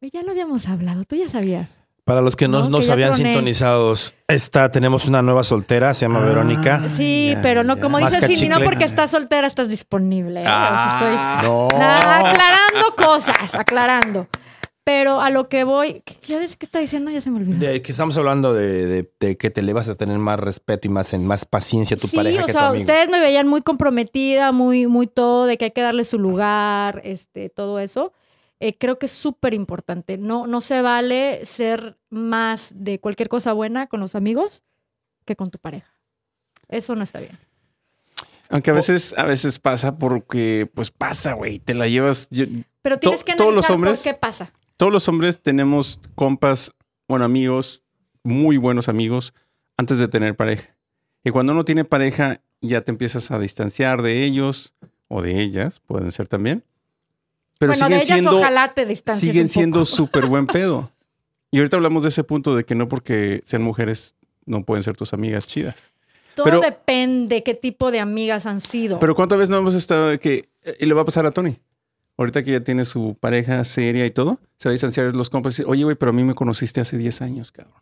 Ya 0.00 0.22
lo 0.22 0.30
habíamos 0.32 0.66
hablado, 0.68 1.04
tú 1.04 1.14
ya 1.14 1.28
sabías. 1.28 1.78
Para 2.04 2.20
los 2.20 2.34
que 2.34 2.48
no 2.48 2.60
No, 2.64 2.68
nos 2.68 2.88
habían 2.88 3.10
troné. 3.12 3.30
sintonizados, 3.30 4.14
está, 4.26 4.70
tenemos 4.72 5.06
una 5.06 5.22
nueva 5.22 5.44
soltera, 5.44 5.94
se 5.94 6.04
llama 6.06 6.18
Ah. 6.20 6.26
Verónica. 6.26 6.82
Sí, 6.88 7.36
pero 7.42 7.62
no, 7.62 7.78
como 7.78 7.98
dices, 7.98 8.24
sí, 8.26 8.48
no 8.48 8.60
porque 8.60 8.84
estás 8.84 9.12
soltera, 9.12 9.46
estás 9.46 9.68
disponible. 9.68 10.40
¿eh? 10.40 10.44
Ah. 10.46 10.96
O 10.96 11.00
sea, 11.00 11.38
estoy 11.38 11.48
No. 11.48 11.68
Aclarando 11.68 12.96
cosas, 12.96 13.54
aclarando. 13.54 14.26
Pero 14.84 15.20
a 15.20 15.30
lo 15.30 15.48
que 15.48 15.62
voy, 15.62 16.02
¿ya 16.26 16.40
ves 16.40 16.56
qué 16.56 16.66
está 16.66 16.80
diciendo? 16.80 17.08
Ya 17.12 17.20
se 17.20 17.30
me 17.30 17.36
olvidó. 17.38 17.56
De 17.60 17.80
que 17.82 17.92
estamos 17.92 18.16
hablando 18.16 18.52
de, 18.52 18.84
de- 18.86 19.12
de 19.20 19.36
que 19.36 19.50
te 19.50 19.62
le 19.62 19.72
vas 19.72 19.86
a 19.88 19.94
tener 19.94 20.18
más 20.18 20.40
respeto 20.40 20.88
y 20.88 20.90
más, 20.90 21.12
en 21.12 21.24
más 21.24 21.44
paciencia 21.44 21.96
a 21.96 22.00
tu 22.00 22.08
sí, 22.08 22.16
pareja 22.16 22.42
o 22.42 22.46
que 22.46 22.50
a 22.50 22.54
tu 22.54 22.58
sea, 22.58 22.68
amigo. 22.70 22.82
ustedes 22.82 23.08
me 23.08 23.20
veían 23.20 23.46
muy 23.46 23.62
comprometida, 23.62 24.50
muy, 24.50 24.88
muy 24.88 25.06
todo, 25.06 25.46
de 25.46 25.56
que 25.56 25.66
hay 25.66 25.70
que 25.70 25.82
darle 25.82 26.04
su 26.04 26.18
lugar, 26.18 27.00
este, 27.04 27.48
todo 27.48 27.78
eso. 27.78 28.12
Eh, 28.64 28.78
creo 28.78 28.96
que 28.96 29.06
es 29.06 29.12
súper 29.12 29.54
importante. 29.54 30.18
No, 30.18 30.46
no 30.46 30.60
se 30.60 30.82
vale 30.82 31.44
ser 31.46 31.98
más 32.10 32.72
de 32.76 33.00
cualquier 33.00 33.28
cosa 33.28 33.52
buena 33.54 33.88
con 33.88 33.98
los 33.98 34.14
amigos 34.14 34.62
que 35.24 35.34
con 35.34 35.50
tu 35.50 35.58
pareja. 35.58 35.92
Eso 36.68 36.94
no 36.94 37.02
está 37.02 37.18
bien. 37.18 37.36
Aunque 38.50 38.70
a 38.70 38.74
veces, 38.74 39.14
a 39.18 39.24
veces 39.24 39.58
pasa 39.58 39.98
porque, 39.98 40.70
pues 40.74 40.92
pasa, 40.92 41.32
güey. 41.32 41.58
Te 41.58 41.74
la 41.74 41.88
llevas. 41.88 42.28
yo- 42.30 42.44
Pero 42.82 42.98
tienes 42.98 43.20
To- 43.20 43.24
que 43.26 43.34
todos 43.34 43.52
los 43.52 43.64
analizar 43.64 43.74
hombres- 43.74 43.98
por 43.98 44.12
qué 44.12 44.14
pasa. 44.18 44.52
todos 44.76 44.92
los 44.92 45.08
hombres 45.08 45.42
tenemos 45.42 45.98
compas, 46.14 46.70
bueno, 47.08 47.24
amigos, 47.24 47.82
muy 48.22 48.58
buenos 48.58 48.88
amigos, 48.88 49.34
antes 49.76 49.98
de 49.98 50.06
tener 50.06 50.36
pareja. 50.36 50.76
Y 51.24 51.30
cuando 51.30 51.52
uno 51.52 51.64
tiene 51.64 51.84
pareja, 51.84 52.40
ya 52.60 52.82
te 52.82 52.92
empiezas 52.92 53.32
a 53.32 53.38
distanciar 53.40 54.02
de 54.02 54.22
ellos 54.24 54.72
o 55.08 55.20
de 55.20 55.40
ellas, 55.42 55.80
pueden 55.80 56.12
ser 56.12 56.28
también. 56.28 56.62
Pero 57.66 57.72
bueno, 57.78 57.86
siguen 57.86 57.98
de 57.98 58.04
ellas 58.04 58.18
siendo, 58.18 58.38
ojalá 58.38 58.74
te 58.74 58.86
distancies 58.86 59.30
siguen 59.30 59.44
un 59.44 59.48
siendo 59.48 59.84
súper 59.84 60.26
buen 60.26 60.46
pedo. 60.46 60.90
Y 61.50 61.58
ahorita 61.58 61.76
hablamos 61.76 62.02
de 62.02 62.08
ese 62.08 62.24
punto 62.24 62.56
de 62.56 62.64
que 62.64 62.74
no 62.74 62.88
porque 62.88 63.40
sean 63.44 63.62
mujeres 63.62 64.14
no 64.46 64.64
pueden 64.64 64.82
ser 64.82 64.96
tus 64.96 65.12
amigas 65.12 65.46
chidas. 65.46 65.92
Todo 66.34 66.44
pero- 66.44 66.60
depende 66.60 67.42
qué 67.42 67.54
tipo 67.54 67.90
de 67.90 68.00
amigas 68.00 68.46
han 68.46 68.60
sido. 68.60 68.98
Pero 68.98 69.14
¿cuántas 69.14 69.38
veces 69.38 69.50
no 69.50 69.58
hemos 69.58 69.74
estado 69.74 70.08
de 70.08 70.18
que 70.18 70.48
eh, 70.62 70.76
y 70.80 70.86
le 70.86 70.94
va 70.94 71.02
a 71.02 71.04
pasar 71.04 71.26
a 71.26 71.30
Tony? 71.30 71.58
Ahorita 72.16 72.42
que 72.42 72.52
ya 72.52 72.60
tiene 72.60 72.84
su 72.84 73.16
pareja 73.20 73.64
seria 73.64 74.04
y 74.06 74.10
todo, 74.10 74.38
se 74.58 74.68
va 74.68 74.70
a 74.70 74.72
distanciar 74.72 75.10
de 75.12 75.16
los 75.18 75.30
compas 75.30 75.54
y 75.54 75.62
dice, 75.62 75.70
oye, 75.70 75.84
güey, 75.84 75.96
pero 75.96 76.10
a 76.10 76.12
mí 76.12 76.22
me 76.24 76.34
conociste 76.34 76.80
hace 76.80 76.96
10 76.98 77.22
años, 77.22 77.52
cabrón. 77.52 77.74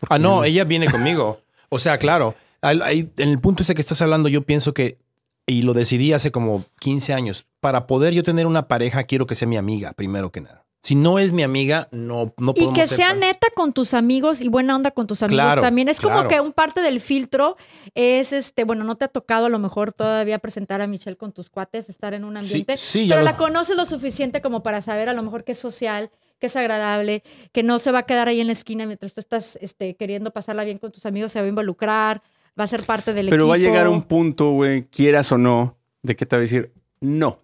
¿Por 0.00 0.08
Ah, 0.12 0.18
no, 0.18 0.44
ella 0.44 0.64
viene 0.64 0.90
conmigo. 0.90 1.40
O 1.68 1.78
sea, 1.78 1.98
claro, 1.98 2.34
en 2.62 3.10
el 3.16 3.38
punto 3.38 3.62
ese 3.62 3.74
que 3.74 3.80
estás 3.80 4.02
hablando, 4.02 4.28
yo 4.28 4.42
pienso 4.42 4.74
que, 4.74 4.98
y 5.46 5.62
lo 5.62 5.74
decidí 5.74 6.12
hace 6.12 6.30
como 6.30 6.64
15 6.80 7.14
años, 7.14 7.46
para 7.60 7.86
poder 7.86 8.14
yo 8.14 8.22
tener 8.22 8.46
una 8.46 8.68
pareja, 8.68 9.04
quiero 9.04 9.26
que 9.26 9.34
sea 9.34 9.48
mi 9.48 9.56
amiga, 9.56 9.92
primero 9.92 10.30
que 10.32 10.40
nada. 10.40 10.64
Si 10.84 10.96
no 10.96 11.20
es 11.20 11.32
mi 11.32 11.44
amiga, 11.44 11.86
no, 11.92 12.34
no 12.38 12.50
y 12.50 12.54
podemos 12.66 12.74
que 12.74 12.86
ser 12.88 12.96
sea 12.96 13.08
tan- 13.10 13.20
neta 13.20 13.46
con 13.54 13.72
tus 13.72 13.94
amigos 13.94 14.40
y 14.40 14.48
buena 14.48 14.74
onda 14.74 14.90
con 14.90 15.06
tus 15.06 15.22
amigos 15.22 15.44
Claro, 15.44 15.62
también. 15.62 15.88
Es 15.88 16.00
como 16.00 16.14
claro. 16.14 16.28
que 16.28 16.40
un 16.40 16.52
parte 16.52 16.80
del 16.80 17.00
filtro 17.00 17.56
es 17.94 18.32
este, 18.32 18.64
bueno, 18.64 18.82
no 18.82 18.96
te 18.96 19.04
ha 19.04 19.08
tocado 19.08 19.46
a 19.46 19.48
lo 19.48 19.60
mejor 19.60 19.92
todavía 19.92 20.40
presentar 20.40 20.80
a 20.82 20.88
Michelle 20.88 21.16
con 21.16 21.30
tus 21.30 21.50
cuates, 21.50 21.88
estar 21.88 22.14
en 22.14 22.24
un 22.24 22.36
ambiente, 22.36 22.76
sí, 22.78 23.06
pero 23.08 23.20
lo- 23.20 23.24
la 23.26 23.36
conoces 23.36 23.76
lo 23.76 23.86
suficiente 23.86 24.40
como 24.42 24.64
para 24.64 24.80
saber 24.80 25.08
a 25.08 25.12
lo 25.12 25.22
mejor 25.22 25.44
que 25.44 25.52
es 25.52 25.58
social, 25.58 26.10
que 26.40 26.46
es 26.46 26.56
agradable, 26.56 27.22
que 27.52 27.62
no 27.62 27.78
se 27.78 27.92
va 27.92 28.00
a 28.00 28.02
quedar 28.06 28.26
ahí 28.26 28.40
en 28.40 28.48
la 28.48 28.52
esquina 28.54 28.84
mientras 28.84 29.14
tú 29.14 29.20
estás 29.20 29.56
este, 29.60 29.94
queriendo 29.94 30.32
pasarla 30.32 30.64
bien 30.64 30.78
con 30.78 30.90
tus 30.90 31.06
amigos, 31.06 31.30
se 31.30 31.38
va 31.38 31.46
a 31.46 31.48
involucrar, 31.48 32.22
va 32.58 32.64
a 32.64 32.66
ser 32.68 32.84
parte 32.84 33.12
del 33.14 33.26
Pero 33.30 33.44
equipo. 33.44 33.48
va 33.50 33.54
a 33.54 33.58
llegar 33.58 33.88
un 33.88 34.02
punto, 34.02 34.50
güey, 34.50 34.84
quieras 34.86 35.30
o 35.32 35.38
no, 35.38 35.78
de 36.02 36.16
que 36.16 36.26
te 36.26 36.36
va 36.36 36.38
a 36.38 36.42
decir, 36.42 36.72
no. 37.00 37.38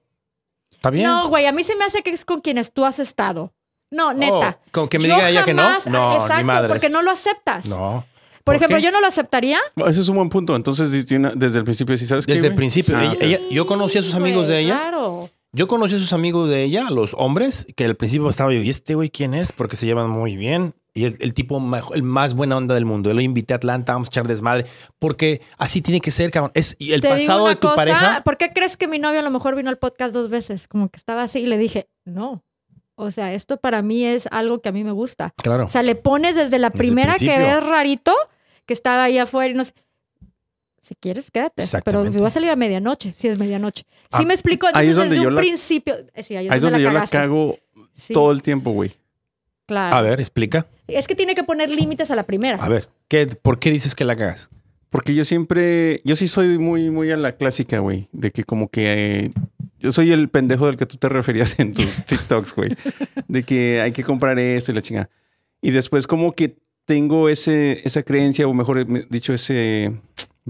¿Está 0.70 0.90
bien? 0.90 1.04
No, 1.06 1.28
güey, 1.28 1.46
a 1.46 1.52
mí 1.52 1.64
se 1.64 1.74
me 1.76 1.84
hace 1.84 2.02
que 2.02 2.10
es 2.10 2.24
con 2.24 2.40
quienes 2.40 2.72
tú 2.72 2.84
has 2.84 2.98
estado. 2.98 3.52
No, 3.90 4.12
neta. 4.12 4.58
Oh, 4.60 4.70
¿con 4.70 4.88
que 4.88 4.98
me 4.98 5.08
Yo 5.08 5.14
diga 5.14 5.30
ella 5.30 5.44
que 5.44 5.54
no? 5.54 5.62
No, 5.86 6.10
ni 6.10 6.16
exacto, 6.22 6.44
madres. 6.44 6.68
porque 6.72 6.88
no 6.90 7.02
lo 7.02 7.10
aceptas. 7.10 7.66
No. 7.66 8.04
Por, 8.44 8.54
¿Por 8.54 8.56
ejemplo, 8.56 8.76
qué? 8.78 8.82
yo 8.82 8.92
no 8.92 9.00
lo 9.00 9.06
aceptaría. 9.06 9.58
Ese 9.86 10.00
es 10.02 10.08
un 10.08 10.16
buen 10.16 10.28
punto. 10.28 10.54
Entonces, 10.56 10.90
desde, 10.90 11.58
el 11.58 11.64
principio, 11.64 11.96
si 11.96 12.06
sabes 12.06 12.26
qué, 12.26 12.34
Desde 12.34 12.48
el 12.48 12.54
principio. 12.54 12.98
Ella- 12.98 13.12
ok. 13.12 13.22
ella- 13.22 13.40
yo 13.50 13.66
conocí 13.66 13.98
a 13.98 14.02
sus 14.02 14.14
amigos 14.14 14.48
de 14.48 14.60
ella. 14.60 14.74
Claro. 14.78 15.30
Yo 15.52 15.66
conocí 15.66 15.94
a 15.96 15.98
sus 15.98 16.12
amigos 16.12 16.50
de 16.50 16.62
ella, 16.62 16.90
los 16.90 17.14
hombres, 17.14 17.66
que 17.74 17.84
al 17.86 17.94
principio 17.96 18.28
estaba 18.28 18.52
yo, 18.52 18.60
¿y 18.60 18.68
este 18.70 18.94
güey 18.94 19.08
quién 19.10 19.32
es? 19.34 19.52
Porque 19.52 19.76
se 19.76 19.86
llevan 19.86 20.10
muy 20.10 20.36
bien. 20.36 20.74
Y 20.94 21.04
el, 21.04 21.16
el 21.20 21.32
tipo, 21.32 21.62
el 21.94 22.02
más 22.02 22.34
buena 22.34 22.56
onda 22.56 22.74
del 22.74 22.84
mundo. 22.84 23.08
Yo 23.10 23.14
lo 23.14 23.20
invité 23.20 23.54
a 23.54 23.56
Atlanta, 23.56 23.92
vamos 23.92 24.08
a 24.08 24.10
echar 24.10 24.26
desmadre. 24.26 24.66
Porque 24.98 25.40
así 25.56 25.80
tiene 25.80 26.00
que 26.00 26.10
ser, 26.10 26.30
cabrón. 26.30 26.50
Es 26.54 26.74
y 26.78 26.92
el 26.92 27.00
Te 27.00 27.06
digo 27.08 27.18
pasado 27.20 27.42
una 27.44 27.50
de 27.50 27.56
tu 27.56 27.68
cosa, 27.68 27.76
pareja. 27.76 28.22
¿Por 28.24 28.36
qué 28.36 28.52
crees 28.52 28.76
que 28.76 28.88
mi 28.88 28.98
novio 28.98 29.20
a 29.20 29.22
lo 29.22 29.30
mejor 29.30 29.54
vino 29.54 29.70
al 29.70 29.78
podcast 29.78 30.12
dos 30.12 30.28
veces? 30.28 30.66
Como 30.66 30.88
que 30.88 30.96
estaba 30.96 31.22
así 31.22 31.40
y 31.40 31.46
le 31.46 31.56
dije, 31.56 31.88
no. 32.04 32.42
O 32.96 33.12
sea, 33.12 33.32
esto 33.32 33.58
para 33.58 33.80
mí 33.80 34.04
es 34.04 34.26
algo 34.32 34.60
que 34.60 34.70
a 34.70 34.72
mí 34.72 34.82
me 34.82 34.90
gusta. 34.90 35.32
Claro. 35.36 35.66
O 35.66 35.68
sea, 35.68 35.84
le 35.84 35.94
pones 35.94 36.34
desde 36.34 36.58
la 36.58 36.70
Desde 36.70 36.82
el 36.82 36.88
primera 36.88 37.12
que 37.12 37.18
principio. 37.26 37.46
ves 37.46 37.62
rarito, 37.66 38.14
que 38.66 38.74
estaba 38.74 39.04
ahí 39.04 39.18
afuera 39.18 39.50
y 39.52 39.54
no 39.54 39.64
sé. 39.64 39.72
Si 40.80 40.94
quieres, 40.94 41.30
quédate. 41.30 41.52
Pero 41.56 41.64
Exactamente. 41.66 42.18
voy 42.18 42.26
a 42.26 42.30
salir 42.30 42.50
a 42.50 42.56
medianoche, 42.56 43.12
si 43.12 43.28
es 43.28 43.38
medianoche. 43.38 43.84
Ah, 44.10 44.18
Sí 44.18 44.26
me 44.26 44.34
explico. 44.34 44.66
ahí 44.66 44.88
Entonces, 44.88 44.90
es 44.90 44.96
donde 44.96 45.10
desde 45.10 45.22
yo 45.22 45.28
un 45.28 45.34
la- 45.34 45.40
principio. 45.40 45.94
eh, 46.14 46.22
Sí, 46.22 46.36
ahí 46.36 46.46
es 46.46 46.52
Ahí 46.52 46.60
donde 46.60 46.78
donde 46.78 46.84
yo 46.84 46.98
la 46.98 47.06
cago 47.06 47.58
Sí, 47.94 48.14
todo 48.14 48.30
el 48.32 48.42
tiempo, 48.42 48.70
güey. 48.70 48.92
claro. 49.66 49.96
A 49.96 50.02
ver, 50.02 50.20
explica. 50.20 50.66
Es 50.86 51.06
que 51.06 51.14
tiene 51.14 51.34
que 51.34 51.42
poner 51.44 51.68
límites 51.68 52.10
a 52.10 52.16
la 52.16 52.22
primera. 52.24 52.56
A 52.62 52.68
ver, 52.68 52.88
¿qué, 53.08 53.26
¿por 53.26 53.58
qué 53.58 53.70
dices 53.70 53.94
que 53.94 54.04
la 54.04 54.16
cagas? 54.16 54.48
Porque 54.90 55.14
yo 55.14 55.24
siempre, 55.24 56.00
yo 56.04 56.16
sí 56.16 56.28
soy 56.28 56.56
muy, 56.58 56.90
muy 56.90 57.10
a 57.12 57.16
la 57.18 57.32
clásica, 57.36 57.80
güey. 57.80 58.08
De 58.12 58.30
que 58.30 58.44
como 58.44 58.68
que 58.70 59.24
eh, 59.26 59.30
yo 59.80 59.92
soy 59.92 60.12
el 60.12 60.30
pendejo 60.30 60.66
del 60.66 60.76
que 60.78 60.86
tú 60.86 60.96
te 60.96 61.08
referías 61.10 61.58
en 61.58 61.74
tus 61.74 62.02
TikToks, 62.06 62.54
güey. 62.54 62.70
De 63.26 63.42
que 63.42 63.82
hay 63.82 63.92
que 63.92 64.02
comprar 64.04 64.38
esto 64.38 64.72
y 64.72 64.74
la 64.76 64.80
chingada. 64.82 65.10
Y 65.60 65.72
después 65.72 66.06
como 66.06 66.32
que 66.32 66.56
tengo 66.86 67.28
ese, 67.28 67.82
esa 67.84 68.02
creencia, 68.02 68.48
o 68.48 68.54
mejor 68.54 68.86
dicho, 69.10 69.34
ese 69.34 69.92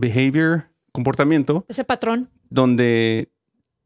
behavior, 0.00 0.70
comportamiento, 0.92 1.64
Ese 1.68 1.84
patrón. 1.84 2.30
donde 2.50 3.32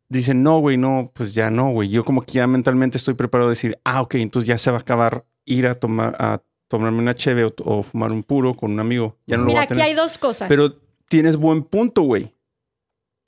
dicen, 0.08 0.42
no, 0.42 0.58
güey, 0.60 0.76
no, 0.76 1.10
pues 1.14 1.34
ya 1.34 1.50
no, 1.50 1.70
güey. 1.70 1.88
Yo 1.88 2.04
como 2.04 2.22
que 2.22 2.32
ya 2.32 2.46
mentalmente 2.46 2.98
estoy 2.98 3.14
preparado 3.14 3.48
a 3.48 3.50
decir, 3.50 3.78
ah, 3.84 4.02
ok, 4.02 4.16
entonces 4.16 4.46
ya 4.46 4.58
se 4.58 4.70
va 4.70 4.78
a 4.78 4.80
acabar 4.80 5.24
ir 5.44 5.66
a 5.66 5.74
tomar, 5.74 6.14
a 6.18 6.42
tomarme 6.68 6.98
una 6.98 7.14
cheve 7.14 7.44
o, 7.44 7.54
o 7.64 7.82
fumar 7.82 8.12
un 8.12 8.22
puro 8.22 8.54
con 8.54 8.72
un 8.72 8.80
amigo. 8.80 9.18
Ya 9.26 9.36
no 9.36 9.44
lo 9.44 9.46
voy 9.46 9.54
Mira, 9.54 9.62
a 9.62 9.64
aquí 9.64 9.80
hay 9.80 9.94
dos 9.94 10.18
cosas. 10.18 10.48
Pero 10.48 10.74
tienes 11.08 11.36
buen 11.36 11.62
punto, 11.62 12.02
güey. 12.02 12.34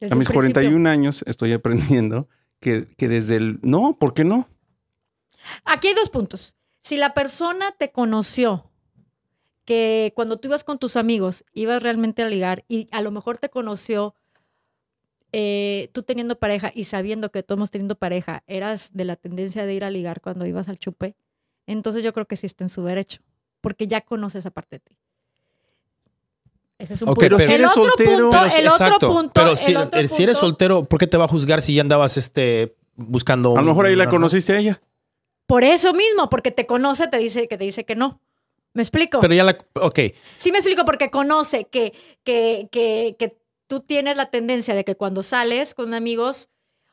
A 0.00 0.14
mis 0.14 0.28
principio. 0.28 0.34
41 0.34 0.88
años 0.88 1.24
estoy 1.26 1.52
aprendiendo 1.54 2.28
que, 2.60 2.88
que 2.96 3.08
desde 3.08 3.36
el... 3.36 3.58
No, 3.62 3.96
¿por 3.98 4.12
qué 4.14 4.24
no? 4.24 4.48
Aquí 5.64 5.88
hay 5.88 5.94
dos 5.94 6.10
puntos. 6.10 6.54
Si 6.82 6.96
la 6.96 7.14
persona 7.14 7.74
te 7.78 7.90
conoció 7.92 8.70
que 9.64 10.12
cuando 10.14 10.36
tú 10.38 10.48
ibas 10.48 10.64
con 10.64 10.78
tus 10.78 10.96
amigos 10.96 11.44
ibas 11.52 11.82
realmente 11.82 12.22
a 12.22 12.28
ligar 12.28 12.64
y 12.68 12.88
a 12.90 13.00
lo 13.00 13.10
mejor 13.10 13.38
te 13.38 13.48
conoció 13.48 14.14
eh, 15.32 15.88
tú 15.92 16.02
teniendo 16.02 16.38
pareja 16.38 16.70
y 16.74 16.84
sabiendo 16.84 17.30
que 17.32 17.42
todos 17.42 17.70
teniendo 17.70 17.96
pareja 17.96 18.42
eras 18.46 18.90
de 18.92 19.04
la 19.04 19.16
tendencia 19.16 19.66
de 19.66 19.74
ir 19.74 19.82
a 19.84 19.90
ligar 19.90 20.20
cuando 20.20 20.46
ibas 20.46 20.68
al 20.68 20.78
chupe, 20.78 21.16
entonces 21.66 22.02
yo 22.04 22.12
creo 22.12 22.26
que 22.26 22.36
sí 22.36 22.46
está 22.46 22.62
en 22.64 22.68
su 22.68 22.84
derecho, 22.84 23.20
porque 23.60 23.86
ya 23.88 24.00
conoce 24.02 24.38
esa 24.38 24.50
parte 24.50 24.76
de 24.76 24.80
ti. 24.80 24.96
Ese 26.78 26.94
es 26.94 27.02
un 27.02 27.08
Ok, 27.08 27.14
punto. 27.20 27.36
pero 27.36 27.38
si 27.40 27.52
el 27.52 27.60
eres 27.60 27.70
otro 27.76 27.84
soltero- 27.84 28.10
punto, 28.10 28.30
Pero 28.30 28.44
el 28.56 28.68
otro 28.68 28.84
exacto. 28.86 29.08
punto, 29.12 29.32
Pero 29.34 29.50
el 29.52 29.56
si, 29.56 29.74
otro 29.76 30.08
si 30.08 30.22
eres 30.22 30.38
soltero, 30.38 30.84
¿por 30.84 30.98
qué 31.00 31.06
te 31.06 31.16
va 31.16 31.24
a 31.24 31.28
juzgar 31.28 31.62
si 31.62 31.74
ya 31.74 31.80
andabas 31.80 32.16
este, 32.16 32.76
buscando 32.96 33.56
A 33.56 33.62
lo 33.62 33.68
mejor 33.68 33.86
ahí 33.86 33.96
la 33.96 34.08
conociste 34.10 34.52
a 34.52 34.58
ella. 34.58 34.82
Por 35.46 35.62
eso 35.64 35.92
mismo, 35.94 36.28
porque 36.30 36.50
te 36.50 36.66
conoce, 36.66 37.08
te 37.08 37.18
dice 37.18 37.48
que 37.48 37.56
te 37.58 37.64
dice 37.64 37.84
que 37.84 37.94
no. 37.96 38.20
¿Me 38.74 38.82
explico? 38.82 39.20
Pero 39.20 39.34
ya 39.34 39.44
la. 39.44 39.56
Ok. 39.74 40.00
Sí 40.38 40.52
me 40.52 40.58
explico 40.58 40.84
porque 40.84 41.10
conoce 41.10 41.66
que, 41.70 41.92
que, 42.24 42.68
que, 42.70 43.16
que 43.18 43.38
tú 43.66 43.80
tienes 43.80 44.16
la 44.16 44.30
tendencia 44.30 44.74
de 44.74 44.84
que 44.84 44.96
cuando 44.96 45.22
sales 45.22 45.74
con 45.74 45.94
amigos, 45.94 46.50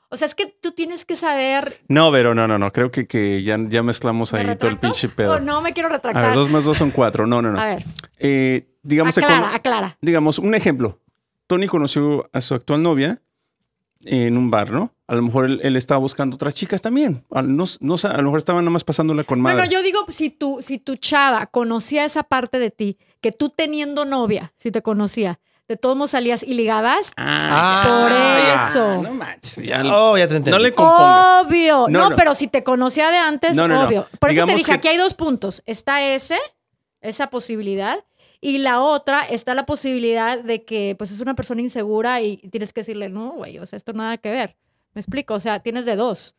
o 0.10 0.15
sea, 0.17 0.28
es 0.28 0.36
que 0.36 0.46
tú 0.46 0.72
tienes 0.74 1.06
que 1.06 1.15
saber... 1.15 1.80
No, 1.88 2.12
pero 2.12 2.36
no, 2.36 2.48
no, 2.48 2.58
no. 2.58 2.72
Creo 2.72 2.91
que, 2.91 3.08
que 3.08 3.41
ya, 3.44 3.58
ya 3.67 3.82
mezclamos 3.82 4.32
¿Me 4.34 4.39
ahí 4.41 4.56
todo 4.58 4.70
el 4.70 4.78
pinche 4.78 5.10
pedo. 5.10 5.39
No 5.39 5.62
me 5.62 5.74
quiero 5.74 5.89
A 5.89 5.94
retractar. 5.94 6.26
ver, 6.28 6.34
dos 6.36 6.50
más 6.50 6.63
dos 6.65 6.78
son 6.78 6.91
cuatro. 6.91 7.26
No, 7.28 7.41
no, 7.41 7.52
no. 7.52 7.60
A 7.60 7.65
ver, 7.65 7.86
Eh, 8.20 8.67
digamos, 8.84 9.17
aclara, 9.17 9.41
cono- 9.41 9.56
aclara. 9.56 9.98
digamos, 10.02 10.38
un 10.39 10.54
ejemplo. 10.54 11.00
Tony 11.48 11.67
conoció 11.67 12.30
a 12.32 12.41
su 12.41 12.54
actual 12.54 12.84
novia 12.84 13.22
en 14.06 14.38
un 14.38 14.52
bar, 14.52 14.72
¿no? 14.72 14.94
A 15.12 15.15
lo 15.15 15.24
mejor 15.24 15.43
él, 15.45 15.60
él 15.62 15.76
estaba 15.76 15.97
buscando 16.00 16.36
otras 16.36 16.56
chicas 16.56 16.82
también. 16.82 17.26
A, 17.32 17.41
no, 17.41 17.65
no 17.82 17.97
sé, 17.97 18.08
a 18.08 18.15
lo 18.17 18.24
mejor 18.24 18.38
estaban 18.38 18.63
nada 18.63 18.71
más 18.71 18.86
pasándola 18.86 19.26
con 19.26 19.39
No, 19.39 19.43
madre. 19.43 19.58
no, 19.58 19.65
yo 19.65 19.84
digo, 19.84 20.06
si 20.08 20.30
tu, 20.30 20.62
si 20.62 20.78
tu 20.78 20.95
chava 20.95 21.47
conocía 21.47 22.06
esa 22.06 22.24
parte 22.24 22.60
de 22.60 22.71
ti, 22.71 22.97
que 23.19 23.34
tú 23.34 23.50
teniendo 23.50 24.06
novia, 24.06 24.54
si 24.58 24.71
te 24.71 24.82
conocía, 24.82 25.41
de 25.67 25.76
todos 25.76 25.97
modos 25.97 26.12
salías 26.12 26.43
y 26.43 26.54
ligabas, 26.54 27.12
Ah, 27.17 28.69
por 28.71 28.71
eso. 28.82 29.02
No 29.04 29.13
manches. 29.13 29.58
ya- 29.65 29.82
Oh, 29.86 30.17
ya 30.17 30.28
te 30.30 30.38
entendí. 30.38 30.52
no 30.52 30.60
le 30.60 30.71
compongas. 30.74 31.45
Obvio. 31.45 31.88
No, 31.89 32.00
No, 32.00 32.10
no. 32.12 32.15
pero 32.15 32.34
si 32.34 32.47
te 32.47 32.63
conocía 32.63 33.10
de 33.12 33.17
antes, 33.17 33.56
No, 33.56 33.67
no, 33.67 33.76
no. 33.82 33.88
obvio. 33.88 34.08
Por 34.17 34.30
eso 34.32 34.45
te 34.45 34.54
dije, 34.56 34.65
que- 34.65 34.71
aquí 34.74 34.88
hay 34.88 34.97
dos 34.97 35.13
puntos. 35.13 35.62
Está 35.65 36.02
ese, 36.04 36.38
esa 37.02 37.28
posibilidad, 37.30 38.00
y 38.39 38.60
la 38.60 38.80
otra 38.82 39.21
está 39.28 39.54
la 39.56 39.65
posibilidad 39.65 40.39
de 40.41 40.63
que 40.63 40.95
pues 40.97 41.12
es 41.12 41.19
una 41.19 41.36
persona 41.36 41.62
insegura 41.62 42.21
y 42.21 42.38
tienes 42.38 42.74
que 42.74 42.82
decirle, 42.82 43.10
no, 43.10 43.32
güey, 43.34 43.60
o 43.60 43.65
sea, 43.65 43.78
esto 43.78 43.93
nada 43.93 44.17
que 44.17 44.32
ver. 44.32 44.56
¿Me 44.94 45.02
explico? 45.02 45.34
O 45.36 45.40
sea, 45.40 45.60
tienes 45.62 45.86
de 45.86 45.96
dos. 45.96 46.36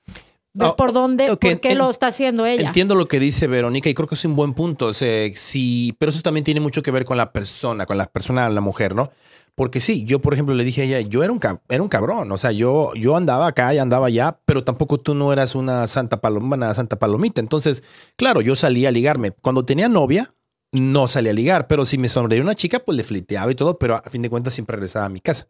Ver 0.54 0.68
Oh, 0.68 0.76
por 0.76 0.92
dónde, 0.92 1.28
por 1.28 1.38
qué 1.60 1.72
en- 1.72 1.78
lo 1.78 1.88
está 1.90 2.08
haciendo 2.08 2.44
ella. 2.44 2.66
Entiendo 2.66 2.94
lo 2.94 3.08
que 3.08 3.18
dice 3.18 3.46
Verónica 3.46 3.88
y 3.88 3.94
creo 3.94 4.06
que 4.06 4.16
es 4.16 4.24
un 4.26 4.36
buen 4.36 4.52
punto. 4.52 4.86
O 4.86 4.92
sea, 4.94 5.30
sí, 5.34 5.94
pero 5.98 6.10
eso 6.10 6.20
también 6.20 6.44
tiene 6.44 6.60
mucho 6.60 6.82
que 6.82 6.90
ver 6.90 7.06
con 7.06 7.16
la 7.16 7.32
persona, 7.32 7.86
con 7.86 7.96
la 7.96 8.04
persona, 8.06 8.48
la 8.50 8.60
mujer, 8.60 8.94
¿no? 8.94 9.10
Porque 9.54 9.80
sí, 9.80 10.04
yo 10.04 10.20
por 10.20 10.32
ejemplo 10.34 10.54
le 10.54 10.64
dije 10.64 10.82
a 10.82 10.84
ella, 10.84 11.00
yo 11.00 11.22
era 11.22 11.32
un, 11.32 11.40
era 11.68 11.82
un 11.82 11.88
cabrón, 11.88 12.32
o 12.32 12.38
sea, 12.38 12.52
yo, 12.52 12.92
yo 12.94 13.16
andaba 13.16 13.46
acá 13.46 13.72
y 13.74 13.78
andaba 13.78 14.06
allá, 14.06 14.38
pero 14.46 14.64
tampoco 14.64 14.96
tú 14.98 15.14
no 15.14 15.30
eras 15.32 15.54
una 15.54 15.86
santa 15.86 16.20
paloma, 16.22 16.56
una 16.56 16.74
santa 16.74 16.98
palomita. 16.98 17.40
Entonces, 17.40 17.82
claro, 18.16 18.40
yo 18.42 18.56
salía 18.56 18.88
a 18.88 18.92
ligarme. 18.92 19.30
Cuando 19.32 19.64
tenía 19.64 19.88
novia, 19.88 20.34
no 20.72 21.06
salía 21.08 21.32
a 21.32 21.34
ligar, 21.34 21.66
pero 21.66 21.84
si 21.86 21.96
me 21.98 22.08
sonreía 22.08 22.42
una 22.42 22.54
chica, 22.54 22.78
pues 22.78 22.96
le 22.96 23.04
fliteaba 23.04 23.50
y 23.52 23.54
todo, 23.54 23.78
pero 23.78 23.96
a 23.96 24.02
fin 24.10 24.20
de 24.22 24.30
cuentas 24.30 24.54
siempre 24.54 24.76
regresaba 24.76 25.06
a 25.06 25.10
mi 25.10 25.20
casa. 25.20 25.48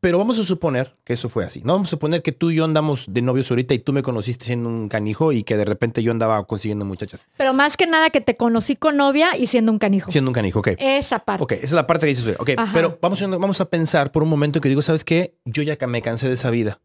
Pero 0.00 0.16
vamos 0.18 0.38
a 0.38 0.44
suponer 0.44 0.94
que 1.04 1.14
eso 1.14 1.28
fue 1.28 1.44
así. 1.44 1.60
No 1.64 1.72
vamos 1.72 1.88
a 1.88 1.90
suponer 1.90 2.22
que 2.22 2.30
tú 2.30 2.50
y 2.52 2.54
yo 2.56 2.64
andamos 2.64 3.06
de 3.08 3.20
novios 3.20 3.50
ahorita 3.50 3.74
y 3.74 3.80
tú 3.80 3.92
me 3.92 4.02
conociste 4.04 4.44
siendo 4.44 4.68
un 4.68 4.88
canijo 4.88 5.32
y 5.32 5.42
que 5.42 5.56
de 5.56 5.64
repente 5.64 6.04
yo 6.04 6.12
andaba 6.12 6.44
consiguiendo 6.46 6.84
muchachas. 6.84 7.26
Pero 7.36 7.52
más 7.52 7.76
que 7.76 7.86
nada 7.86 8.10
que 8.10 8.20
te 8.20 8.36
conocí 8.36 8.76
con 8.76 8.96
novia 8.96 9.36
y 9.36 9.48
siendo 9.48 9.72
un 9.72 9.78
canijo. 9.80 10.08
Siendo 10.10 10.30
un 10.30 10.34
canijo, 10.34 10.60
ok. 10.60 10.68
Esa 10.78 11.18
parte. 11.18 11.42
Ok, 11.42 11.52
esa 11.52 11.64
es 11.64 11.72
la 11.72 11.86
parte 11.88 12.06
que 12.06 12.10
dices. 12.10 12.36
Ok, 12.38 12.50
Ajá. 12.56 12.70
pero 12.72 12.96
vamos, 13.02 13.20
a- 13.22 13.26
vamos 13.26 13.60
a 13.60 13.64
pensar 13.64 14.12
por 14.12 14.22
un 14.22 14.28
momento 14.28 14.60
que 14.60 14.68
digo, 14.68 14.82
¿sabes 14.82 15.04
qué? 15.04 15.36
Yo 15.44 15.64
ya 15.64 15.76
me 15.88 16.00
cansé 16.00 16.28
de 16.28 16.34
esa 16.34 16.50
vida. 16.50 16.80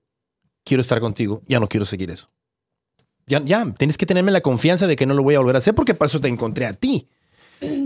Quiero 0.63 0.81
estar 0.81 0.99
contigo. 0.99 1.43
Ya 1.47 1.59
no 1.59 1.67
quiero 1.67 1.85
seguir 1.85 2.09
eso. 2.09 2.27
Ya, 3.27 3.41
ya, 3.45 3.65
tienes 3.77 3.97
que 3.97 4.05
tenerme 4.05 4.31
la 4.31 4.41
confianza 4.41 4.87
de 4.87 4.95
que 4.95 5.05
no 5.05 5.13
lo 5.13 5.23
voy 5.23 5.35
a 5.35 5.39
volver 5.39 5.55
a 5.55 5.59
hacer 5.59 5.75
porque 5.75 5.93
para 5.93 6.07
eso 6.09 6.19
te 6.19 6.27
encontré 6.29 6.65
a 6.65 6.73
ti. 6.73 7.07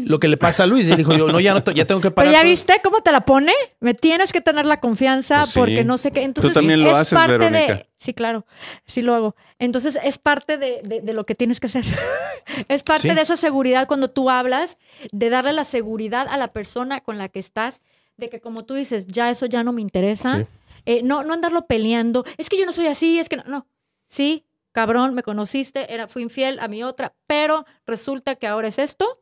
Lo 0.06 0.20
que 0.20 0.28
le 0.28 0.38
pasa 0.38 0.64
a 0.64 0.68
Luis, 0.68 0.88
él 0.90 0.98
dijo, 0.98 1.14
yo, 1.16 1.28
no, 1.32 1.40
ya, 1.40 1.54
no, 1.54 1.60
ya 1.72 1.86
tengo 1.86 2.02
que 2.02 2.10
Pero 2.12 2.16
parar. 2.16 2.32
ya 2.34 2.40
todo". 2.40 2.50
viste 2.50 2.82
cómo 2.84 3.02
te 3.02 3.12
la 3.12 3.22
pone. 3.26 3.54
Me 3.80 3.94
tienes 3.94 4.32
que 4.32 4.42
tener 4.42 4.66
la 4.66 4.80
confianza 4.80 5.40
Pues 5.42 5.50
sí. 5.52 5.60
porque 5.60 5.84
no 5.84 5.98
sé 5.98 6.12
qué. 6.12 6.24
Entonces, 6.24 6.54
también 6.54 6.82
lo 6.84 6.92
es 6.92 6.98
haces, 6.98 7.14
parte 7.14 7.38
Verónica. 7.38 7.74
de. 7.76 7.90
Sí, 7.98 8.14
claro. 8.14 8.46
Sí 8.86 9.02
lo 9.02 9.16
hago. 9.16 9.36
Entonces, 9.60 9.98
es 10.04 10.18
parte 10.18 10.58
de, 10.58 10.82
de- 10.84 11.02
de 11.02 11.14
lo 11.14 11.26
que 11.26 11.36
tienes 11.36 11.60
que 11.60 11.68
hacer. 11.68 11.84
es 12.68 12.84
parte 12.84 13.10
Sí. 13.10 13.16
de 13.16 13.22
esa 13.22 13.38
seguridad 13.38 13.88
cuando 13.88 14.10
tú 14.10 14.30
hablas, 14.30 14.78
de 15.12 15.30
darle 15.30 15.54
la 15.54 15.66
seguridad 15.66 16.28
a 16.30 16.38
la 16.38 16.50
persona 16.54 17.02
con 17.02 17.18
la 17.18 17.30
que 17.30 17.40
estás, 17.40 17.82
de 18.18 18.30
que 18.30 18.40
como 18.40 18.66
tú 18.66 18.74
dices, 18.74 19.08
ya 19.08 19.30
eso 19.30 19.46
ya 19.46 19.64
no 19.64 19.74
me 19.74 19.82
interesa. 19.82 20.38
Sí. 20.40 20.46
Eh, 20.86 21.02
no, 21.04 21.24
no 21.24 21.34
andarlo 21.34 21.68
peleando. 21.68 22.24
Es 22.38 22.50
que 22.50 22.58
yo 22.58 22.66
no 22.66 22.72
soy 22.74 22.88
así, 22.88 23.20
es 23.20 23.28
que 23.30 23.36
no. 23.38 23.44
no. 23.46 23.68
Sí, 24.08 24.46
cabrón, 24.72 25.16
me 25.16 25.24
conociste, 25.24 25.92
era, 25.94 26.08
fui 26.08 26.22
infiel 26.24 26.60
a 26.60 26.68
mi 26.68 26.84
otra, 26.84 27.14
pero 27.26 27.66
resulta 27.86 28.36
que 28.36 28.48
ahora 28.48 28.68
es 28.70 28.78
esto 28.80 29.20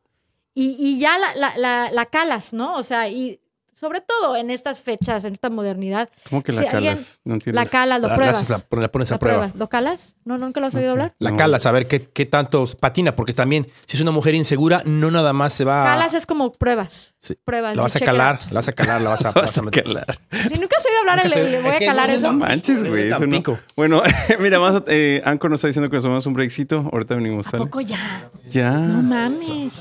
y, 0.56 0.76
y 0.80 0.98
ya 0.98 1.16
la, 1.18 1.34
la, 1.36 1.56
la, 1.56 1.90
la 1.92 2.06
calas, 2.06 2.52
¿no? 2.52 2.74
O 2.76 2.82
sea, 2.82 3.08
y 3.08 3.38
sobre 3.74 4.00
todo 4.00 4.36
en 4.36 4.50
estas 4.50 4.80
fechas, 4.80 5.24
en 5.26 5.34
esta 5.34 5.50
modernidad, 5.50 6.08
¿Cómo 6.30 6.42
que 6.42 6.50
la 6.50 6.62
si 6.62 6.66
alguien 6.68 6.94
calas? 6.94 7.20
No 7.24 7.34
entiendo. 7.34 7.60
la 7.60 7.66
calas, 7.68 8.00
lo 8.00 8.08
pruebas. 8.14 8.48
la- 8.48 8.80
la 8.80 8.88
pones 8.90 9.10
a 9.10 9.14
La 9.16 9.18
prueba. 9.18 9.38
pruebas. 9.40 9.56
¿Lo 9.56 9.68
calas? 9.68 10.14
¿No, 10.24 10.38
¿Nunca 10.38 10.60
lo 10.60 10.68
has 10.68 10.74
oído 10.76 10.92
hablar? 10.92 11.14
La 11.18 11.32
No. 11.32 11.36
cala, 11.36 11.58
saber 11.58 11.86
qué, 11.86 12.02
qué 12.08 12.24
tanto 12.24 12.66
patina, 12.80 13.14
porque 13.14 13.34
también 13.34 13.68
si 13.86 13.98
es 13.98 14.00
una 14.00 14.12
mujer 14.12 14.34
insegura, 14.34 14.80
no 14.86 15.10
nada 15.10 15.34
más 15.34 15.52
se 15.52 15.66
va 15.66 15.84
Calas 15.84 16.14
es 16.14 16.24
como 16.24 16.52
pruebas. 16.52 17.12
Sí. 17.20 17.36
Pruebas. 17.44 17.76
La 17.76 17.82
vas 17.82 17.96
a 17.96 18.00
calar, 18.00 18.38
la 18.48 18.54
vas 18.54 18.68
a 18.68 18.72
calar, 18.72 19.02
la 19.02 19.10
vas 19.10 19.24
a, 19.26 19.30
Vas 19.32 19.34
vas 19.34 19.58
a 19.58 19.60
a 19.60 19.70
calar. 19.70 20.18
Si 20.30 20.58
nunca 20.58 20.76
has 20.78 20.86
oído 20.86 20.98
hablar, 21.00 21.26
le, 21.30 21.50
le 21.50 21.60
voy 21.60 21.72
a 21.72 21.78
calar 21.80 22.08
no, 22.08 22.14
eso. 22.14 22.26
No 22.28 22.32
manches, 22.32 22.82
güey. 22.82 23.08
eso 23.08 23.26
no. 23.26 23.58
Bueno, 23.76 24.02
mira, 24.40 24.56
a, 24.56 24.82
eh, 24.86 25.20
Anco 25.22 25.50
nos 25.50 25.58
está 25.58 25.66
diciendo 25.68 25.90
que 25.90 25.96
nos 25.96 26.02
tomamos 26.02 26.24
un 26.24 26.32
breakcito. 26.32 26.88
Ahorita 26.94 27.14
venimos, 27.14 27.46
¿A 27.52 27.58
poco 27.58 27.82
ya? 27.82 28.30
Ya. 28.48 28.70
No 28.70 29.02
mames. 29.02 29.72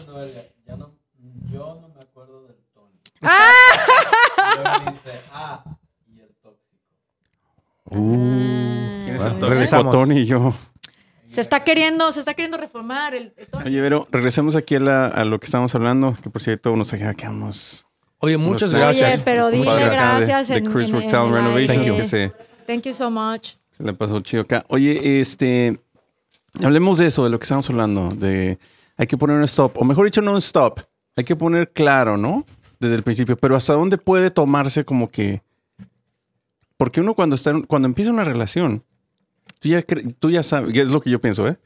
Yo 1.52 1.80
no 1.82 1.90
me 1.96 2.02
acuerdo 2.02 2.44
del 2.48 2.56
tono. 2.74 2.90
¡Ah! 3.22 3.52
Yo 4.86 4.92
dice, 4.92 5.12
ah, 5.32 5.64
y 6.08 6.20
el 6.20 6.30
tóxico. 6.42 6.78
¿Quién 7.90 9.16
es 9.16 9.24
el 9.24 9.30
tóxico? 9.32 9.50
regresamos. 9.50 9.92
Tony 9.92 10.20
y 10.20 10.26
yo. 10.26 10.54
Se 11.28 11.42
está 11.42 11.64
queriendo, 11.64 12.12
se 12.14 12.20
está 12.22 12.34
queriendo 12.34 12.58
reformar 12.58 13.14
el, 13.14 13.34
el 13.38 13.48
tono. 13.48 13.66
Oye, 13.66 13.82
Vero, 13.82 14.08
regresemos 14.12 14.56
aquí 14.56 14.76
a, 14.76 14.80
la- 14.80 15.08
a 15.08 15.26
lo 15.26 15.38
que 15.40 15.46
estábamos 15.46 15.74
hablando, 15.76 16.16
que 16.22 16.30
por 16.30 16.42
cierto 16.42 16.76
nos 16.76 16.90
quedamos. 16.92 17.86
Oye, 18.20 18.38
muchas 18.38 18.70
Oye, 18.70 18.80
gracias. 18.80 19.14
Oye, 19.16 19.22
pero 19.26 19.50
dile 19.52 19.66
Muchas 19.66 19.80
gracias 19.92 20.28
gracias 20.28 20.48
de, 20.48 20.72
Chris 20.72 20.90
en- 20.90 20.96
en 20.96 21.34
Renovations, 21.34 21.92
que 21.92 22.06
se, 22.06 22.32
Thank 22.66 22.84
you 22.84 22.94
so 22.94 23.12
much. 23.12 23.56
se 23.72 23.84
le 23.84 23.94
pasó 23.94 24.20
chido 24.22 24.44
acá. 24.44 24.66
Oye, 24.70 25.20
este, 25.20 25.80
hablemos 26.64 26.98
de 26.98 27.08
eso, 27.08 27.24
de 27.26 27.30
lo 27.30 27.38
que 27.38 27.44
estamos 27.44 27.70
hablando, 27.70 28.10
de 28.10 28.58
hay 28.98 29.08
que 29.08 29.18
poner 29.18 29.36
un 29.36 29.44
stop, 29.44 29.78
o 29.78 29.84
mejor 29.84 30.06
dicho, 30.06 30.22
no 30.22 30.32
un 30.32 30.38
stop, 30.38 30.80
hay 31.16 31.24
que 31.24 31.36
poner 31.36 31.72
claro, 31.72 32.18
¿no? 32.18 32.46
Desde 32.80 32.96
el 32.96 33.04
principio, 33.04 33.38
pero 33.38 33.56
hasta 33.56 33.74
dónde 33.74 33.98
puede 33.98 34.32
tomarse 34.32 34.84
como 34.86 35.10
que, 35.10 35.42
porque 36.78 37.02
uno 37.02 37.16
cuando 37.16 37.36
está, 37.36 37.52
en- 37.52 37.64
cuando 37.64 37.88
empieza 37.88 38.12
una 38.12 38.24
relación, 38.26 38.84
tú 39.60 39.70
ya, 39.70 39.82
tú 40.20 40.30
ya 40.30 40.44
sabes, 40.44 40.76
es 40.78 40.90
lo 40.90 41.02
que 41.02 41.10
yo 41.10 41.20
pienso, 41.22 41.48
¿eh? 41.48 41.58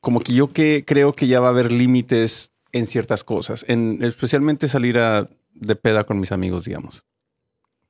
Como 0.00 0.20
que 0.20 0.32
yo 0.34 0.48
que 0.48 0.84
creo 0.86 1.12
que 1.14 1.28
ya 1.28 1.38
va 1.40 1.46
a 1.46 1.50
haber 1.50 1.70
límites 1.70 2.50
en 2.72 2.86
ciertas 2.88 3.22
cosas, 3.22 3.64
en 3.68 4.02
especialmente 4.02 4.68
salir 4.68 4.98
a, 4.98 5.28
de 5.54 5.76
peda 5.76 6.04
con 6.04 6.18
mis 6.18 6.32
amigos, 6.32 6.64
digamos. 6.64 7.04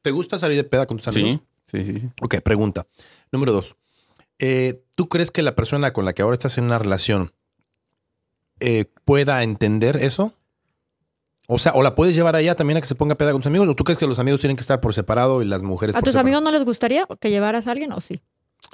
¿Te 0.03 0.11
gusta 0.11 0.39
salir 0.39 0.57
de 0.59 0.65
peda 0.65 0.87
con 0.87 0.99
tus 0.99 1.09
amigos? 1.09 1.41
Sí, 1.71 1.83
sí, 1.83 1.99
sí. 2.01 2.09
Ok, 2.21 2.37
pregunta. 2.43 2.87
Número 3.33 3.53
dos. 3.53 3.75
Eh, 4.39 4.83
¿Tú 4.95 5.09
crees 5.09 5.31
que 5.31 5.43
la 5.43 5.55
persona 5.57 5.93
con 5.95 6.05
la 6.05 6.13
que 6.13 6.21
ahora 6.23 6.35
estás 6.35 6.59
en 6.59 6.65
una 6.65 6.79
relación 6.79 7.33
eh, 8.61 8.85
pueda 9.05 9.43
entender 9.43 9.97
eso? 9.97 10.35
O 11.49 11.59
sea, 11.59 11.73
¿o 11.75 11.83
la 11.83 11.95
puedes 11.95 12.15
llevar 12.17 12.35
allá 12.37 12.55
también 12.57 12.79
a 12.79 12.81
que 12.81 12.87
se 12.89 12.95
ponga 12.97 13.15
peda 13.15 13.33
con 13.33 13.41
tus 13.41 13.47
amigos? 13.47 13.69
¿O 13.69 13.75
tú 13.77 13.85
crees 13.85 13.99
que 13.99 14.07
los 14.07 14.19
amigos 14.19 14.41
tienen 14.41 14.57
que 14.57 14.63
estar 14.63 14.81
por 14.81 14.95
separado 14.95 15.43
y 15.43 15.45
las 15.45 15.63
mujeres 15.63 15.95
¿A 15.95 15.99
por 16.01 16.05
tus 16.05 16.13
separado? 16.13 16.27
amigos 16.39 16.43
no 16.43 16.51
les 16.51 16.65
gustaría 16.65 17.07
que 17.21 17.31
llevaras 17.31 17.67
a 17.67 17.73
alguien 17.73 17.93
o 17.93 18.01
sí? 18.01 18.21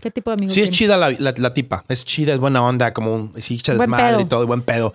¿Qué 0.01 0.11
tipo 0.11 0.31
de 0.31 0.35
amigos 0.35 0.55
Sí, 0.55 0.63
es 0.63 0.71
chida 0.71 0.97
la, 0.97 1.11
la- 1.11 1.35
la 1.37 1.53
tipa. 1.55 1.85
Es 1.89 2.05
chida, 2.05 2.33
es 2.33 2.39
buena 2.39 2.65
onda, 2.65 2.95
como 2.95 3.13
un 3.15 3.35
sí, 3.43 3.55
echa 3.57 3.75
desmadre 3.75 4.13
pedo. 4.13 4.21
y 4.21 4.25
todo, 4.25 4.43
y 4.45 4.47
buen 4.47 4.63
pedo. 4.63 4.95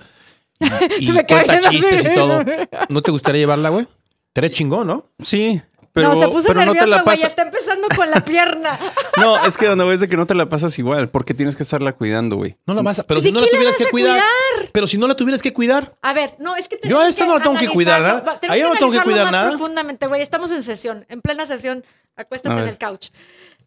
Y, 0.60 0.66
y 1.04 1.06
Se 1.06 1.14
me 1.14 1.24
cuenta 1.26 1.60
chistes 1.70 2.04
y 2.06 2.16
todo. 2.16 2.44
¿No 2.90 3.02
te 3.04 3.12
gustaría 3.12 3.42
llevarla, 3.42 3.70
güey? 3.70 3.88
Te 4.34 4.50
chingón, 4.50 4.88
¿no? 4.88 5.06
Sí, 5.24 5.62
Pero, 6.02 6.14
no, 6.14 6.20
se 6.22 6.28
puso 6.30 6.48
pero 6.48 6.60
no 6.66 6.74
nervioso, 6.74 7.04
güey. 7.04 7.16
pasa- 7.18 7.28
Está 7.28 7.42
empezando 7.44 7.88
con 7.96 8.10
la 8.12 8.22
pierna. 8.22 8.80
No, 9.18 9.44
es 9.46 9.58
que 9.58 9.66
donde 9.66 9.84
voy 9.84 9.96
es 9.96 10.00
de 10.00 10.08
que 10.08 10.16
no 10.16 10.28
te 10.28 10.36
la 10.36 10.48
pasas 10.48 10.78
igual, 10.78 11.10
porque 11.10 11.34
tienes 11.34 11.56
que 11.56 11.64
estarla 11.64 11.92
cuidando, 11.94 12.36
güey. 12.36 12.56
No 12.68 12.76
la 12.76 12.84
vas 12.84 13.00
a, 13.00 13.04
pero 13.04 13.20
¿De 13.20 13.28
si 13.30 13.34
no 13.34 13.42
la 13.42 13.48
tuvieras 13.48 13.76
que 13.76 13.86
a 13.86 13.90
cuidar, 13.90 14.12
cuidar? 14.14 14.72
Pero 14.72 14.88
si 14.88 14.98
no 15.00 15.08
la 15.08 15.16
tuvieras 15.16 15.42
que 15.42 15.54
cuidar. 15.54 15.96
A 16.04 16.14
ver, 16.14 16.36
no, 16.38 16.56
es 16.56 16.68
que 16.70 16.80
Yo 16.84 17.00
a 17.00 17.08
esta 17.08 17.26
no 17.26 17.36
la 17.38 17.44
tengo 17.44 17.58
que 17.58 17.68
cuidar. 17.68 18.02
¿verdad? 18.04 18.24
Va- 18.28 18.40
tenemos 18.40 18.54
A 18.54 18.58
ella 18.58 18.68
no 18.74 18.76
tengo 18.80 18.92
que 18.92 19.02
cuidar 19.02 19.32
nada. 19.32 19.50
profundamente, 19.50 20.06
güey. 20.06 20.22
Estamos 20.22 20.52
en 20.52 20.62
sesión, 20.62 21.06
en 21.10 21.22
plena 21.22 21.46
sesión. 21.48 21.84
Acuéstate 22.16 22.62
en 22.62 22.68
el 22.68 22.78
couch. 22.78 23.08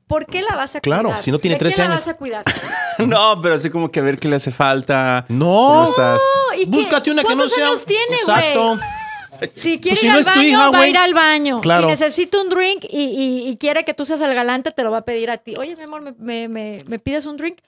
¿Por 0.07 0.27
qué 0.27 0.43
la 0.43 0.55
vas 0.57 0.75
a 0.77 0.81
Claro, 0.81 1.05
cuidar? 1.09 1.23
si 1.23 1.31
no 1.33 1.39
tiene 1.39 1.55
¿De 1.55 1.59
qué 1.59 1.65
13 1.67 1.79
la 1.83 1.85
años. 1.87 2.01
vas 2.01 2.09
a 2.09 2.15
cuidar? 2.17 2.45
No, 2.99 3.41
pero 3.41 3.55
así 3.55 3.71
como 3.71 3.91
que 3.91 3.99
a 4.01 4.03
ver 4.03 4.19
qué 4.19 4.29
le 4.29 4.37
hace 4.37 4.51
falta. 4.51 5.25
No. 5.29 5.47
¿Cómo 5.47 5.91
estás? 5.91 6.21
¿y 6.59 6.65
qué? 6.65 6.67
Búscate 6.71 7.11
una 7.11 7.23
que 7.23 7.29
no 7.31 7.35
¿Cuántos 7.37 7.53
sea. 7.55 7.67
años 7.69 7.87
tiene, 7.87 8.17
Exacto. 8.17 8.79
Si 9.55 9.81
quiere 9.81 9.97
Pues 9.97 10.01
si 10.01 10.07
ir 10.07 10.13
no 10.13 10.19
al 10.19 10.25
baño, 10.25 10.43
hija, 10.43 10.71
va 10.71 10.81
a 10.81 10.89
ir 10.89 10.97
al 10.97 11.15
baño. 11.15 11.61
Claro. 11.61 11.85
Si 11.87 11.91
necesita 11.91 12.41
un 12.41 12.49
drink 12.51 12.85
y, 12.89 12.99
y- 13.03 13.49
y 13.49 13.57
quiere 13.57 13.85
que 13.85 13.95
tú 13.95 14.05
seas 14.07 14.21
el 14.21 14.35
galante, 14.35 14.71
te 14.73 14.83
lo 14.83 14.91
va 14.91 14.99
a 14.99 15.05
pedir 15.05 15.31
a 15.31 15.39
ti. 15.39 15.57
Oye, 15.57 15.77
mi 15.77 15.83
amor, 15.83 16.01
¿me, 16.03 16.13
me- 16.19 16.49
me- 16.49 16.79
me 16.87 16.99
pides 16.99 17.27
un 17.27 17.37
drink? 17.37 17.59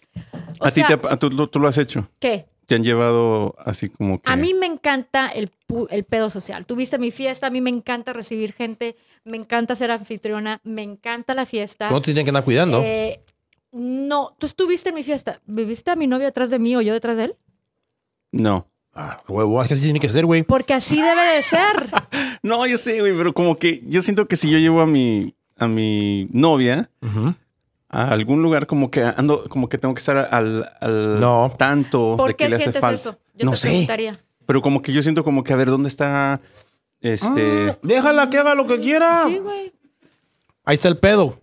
O 0.61 0.67
a 0.67 0.71
ti 0.71 0.83
tú, 1.19 1.59
lo 1.59 1.69
has 1.69 1.79
hecho. 1.79 2.09
¿qué? 2.19 2.47
Te 2.67 2.77
han 2.77 2.85
llevado 2.85 3.55
así 3.59 3.89
como 3.89 4.21
que. 4.23 4.31
A 4.31 4.37
mí 4.37 4.55
me 4.55 4.67
encanta 4.67 5.29
el, 5.29 5.51
el 5.91 6.05
pedo 6.05 6.31
social. 6.31 6.65
Tuviste 6.65 6.99
mi 6.99 7.11
fiesta, 7.11 7.49
a 7.49 7.51
mí 7.51 7.61
me 7.61 7.71
encanta 7.71 8.13
recibir 8.13 8.53
gente, 8.53 8.97
me 9.25 9.37
encanta 9.37 9.75
ser 9.75 9.91
anfitriona, 9.91 10.61
me 10.63 10.83
encanta 10.83 11.35
la 11.35 11.45
fiesta. 11.45 11.91
No 11.91 12.01
te 12.01 12.07
tienen 12.07 12.25
que 12.25 12.31
andar 12.31 12.45
cuidando. 12.45 12.81
Eh, 12.85 13.21
no, 13.73 14.37
tú 14.39 14.47
estuviste 14.47 14.91
en 14.91 14.95
mi 14.95 15.03
fiesta. 15.03 15.41
¿Viviste 15.47 15.91
a 15.91 15.97
mi 15.97 16.07
novio 16.07 16.29
atrás 16.29 16.51
de 16.51 16.59
mí 16.59 16.77
o 16.77 16.83
yo 16.83 16.93
detrás 16.93 17.17
de 17.17 17.25
él? 17.25 17.37
No. 18.31 18.69
Ah, 18.95 19.21
huevo, 19.27 19.61
es 19.63 19.69
que 19.69 19.75
así 19.75 19.83
tiene 19.85 20.01
que 20.01 20.09
ser, 20.09 20.27
güey. 20.27 20.43
Porque 20.43 20.75
así 20.75 21.01
debe 21.01 21.23
de 21.37 21.43
ser. 21.43 21.91
No, 22.43 22.67
yo 22.67 22.77
sé, 22.77 22.99
güey, 23.01 23.17
pero 23.17 23.33
como 23.33 23.57
que 23.57 23.83
yo 23.87 24.03
siento 24.03 24.27
que 24.27 24.35
si 24.37 24.51
yo 24.51 24.59
llevo 24.59 24.81
a 24.83 24.87
mi, 24.87 25.33
a 25.57 25.69
mi 25.69 26.27
novia 26.33 26.91
a 27.89 28.09
algún 28.09 28.43
lugar, 28.43 28.67
como 28.67 28.91
que 28.91 29.05
ando, 29.05 29.49
como 29.49 29.69
que 29.69 29.79
tengo 29.79 29.95
que 29.95 30.01
estar 30.01 30.17
al, 30.33 30.69
al 30.81 31.21
No. 31.21 31.55
tanto 31.57 32.17
¿Por 32.17 32.29
de 32.29 32.35
que 32.35 32.45
qué 32.45 32.51
le 32.51 32.57
hace 32.57 32.73
falta. 32.73 32.95
eso? 32.97 33.19
Yo 33.35 33.45
no 33.45 33.51
te 33.53 33.57
sé. 33.59 33.69
preguntaría. 33.69 34.19
Pero 34.45 34.61
como 34.61 34.83
que 34.83 34.93
yo 34.93 35.03
siento 35.03 35.23
como 35.23 35.45
que 35.45 35.53
a 35.53 35.57
ver 35.57 35.69
dónde 35.69 35.89
está 35.89 36.41
este. 37.01 37.71
Ah, 37.71 37.79
déjala 37.83 38.29
que 38.29 38.39
haga 38.39 38.55
lo 38.57 38.67
que 38.67 38.81
quiera. 38.81 39.25
Sí, 39.29 39.39
güey. 39.39 39.73
Ahí 40.65 40.75
está 40.75 40.89
el 40.89 40.99
pedo. 40.99 41.39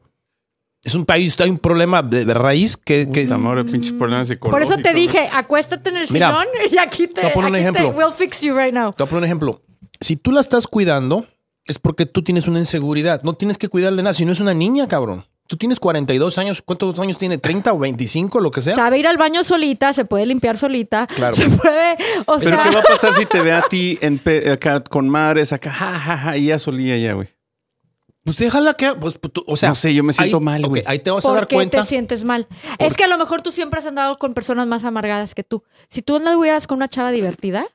Es 0.90 0.96
un 0.96 1.06
país, 1.06 1.40
hay 1.40 1.50
un 1.52 1.60
problema 1.60 2.02
de, 2.02 2.26
de 2.26 2.34
raíz 2.34 2.76
que, 2.76 3.10
que- 3.12 3.24
Puta 3.24 3.38
madre, 3.38 3.64
pinches 3.64 3.94
problemas 3.94 4.28
Por 4.40 4.62
eso 4.62 4.76
te 4.78 4.94
dije, 4.94 5.30
acuéstate 5.32 5.90
en 5.90 5.98
el 5.98 6.08
Mira, 6.10 6.30
sillón 6.30 6.46
y 6.72 6.78
aquí 6.78 7.08
te. 7.08 7.14
te 7.14 7.22
voy 7.22 7.30
a 7.30 7.34
poner 7.34 7.50
un 7.50 7.54
te- 7.56 7.60
ejemplo. 7.62 7.90
we'll 7.92 8.12
fix 8.14 8.42
you 8.42 8.58
right 8.58 8.74
now. 8.74 8.92
Te 8.92 9.04
voy 9.04 9.08
a 9.08 9.10
poner 9.10 9.20
un 9.20 9.26
ejemplo. 9.26 9.62
Si 10.02 10.16
tú 10.16 10.32
la 10.32 10.42
estás 10.42 10.66
cuidando, 10.66 11.28
es 11.66 11.78
porque 11.78 12.06
tú 12.08 12.24
tienes 12.24 12.48
una 12.48 12.58
inseguridad. 12.60 13.22
No 13.24 13.34
tienes 13.34 13.58
que 13.60 13.68
cuidarle 13.70 14.02
nada. 14.02 14.14
Si 14.16 14.26
no 14.26 14.32
es 14.32 14.40
una 14.40 14.54
niña, 14.54 14.88
cabrón. 14.88 15.26
Tú 15.48 15.58
tienes 15.58 15.80
42 15.80 16.38
años. 16.38 16.62
¿Cuántos 16.64 16.98
años 17.00 17.18
tiene? 17.18 17.40
¿30 17.42 17.72
o 17.74 17.80
25? 17.80 18.40
Lo 18.40 18.50
que 18.52 18.62
sea. 18.62 18.76
Sabe 18.76 19.00
ir 19.00 19.08
al 19.08 19.18
baño 19.18 19.44
solita, 19.44 19.94
se 19.94 20.06
puede 20.06 20.26
limpiar 20.26 20.58
solita. 20.58 21.06
Claro. 21.08 21.36
Se 21.36 21.50
puede. 21.50 21.94
O 22.26 22.38
Pero 22.40 22.56
sea, 22.56 22.64
¿qué 22.64 22.70
va 22.76 22.80
a 22.80 22.84
pasar 22.84 23.14
si 23.14 23.26
te 23.26 23.42
ve 23.42 23.52
a 23.52 23.62
ti 23.64 23.98
en 24.02 24.22
acá 24.52 24.82
con 24.84 25.08
madres, 25.10 25.52
acá, 25.54 25.72
ja, 25.72 26.00
ja, 26.00 26.18
ja, 26.18 26.38
y 26.38 26.46
ya 26.46 26.60
solía 26.60 26.98
ya, 26.98 27.14
güey? 27.14 27.28
Pues 28.24 28.38
déjala 28.38 28.74
que. 28.76 28.94
Pues, 28.96 29.18
pues, 29.18 29.34
tú- 29.34 29.44
o 29.48 29.56
sea, 29.58 29.70
No 29.70 29.76
sé, 29.76 29.94
yo 29.94 30.04
me 30.04 30.14
siento 30.14 30.38
ahí- 30.38 30.44
mal, 30.44 30.66
güey. 30.68 30.84
ahí 30.86 31.00
te 31.00 31.10
vas 31.12 31.26
a 31.26 31.30
¿por 31.30 31.36
dar 31.36 31.48
qué 31.48 31.56
cuenta. 31.56 31.82
te 31.82 31.88
sientes 31.88 32.24
mal? 32.24 32.48
Es 32.78 32.96
que 32.96 33.04
a 33.06 33.08
lo 33.08 33.18
mejor 33.18 33.42
tú 33.42 33.52
siempre 33.52 33.80
has 33.80 33.86
andado 33.86 34.18
con 34.18 34.34
personas 34.34 34.68
más 34.68 34.84
amargadas 34.84 35.34
que 35.36 35.44
tú. 35.44 35.64
Si 35.88 36.02
tú 36.02 36.18
anduvieras 36.18 36.68
con 36.68 36.78
una 36.78 36.88
chava 36.88 37.12
divertida, 37.12 37.66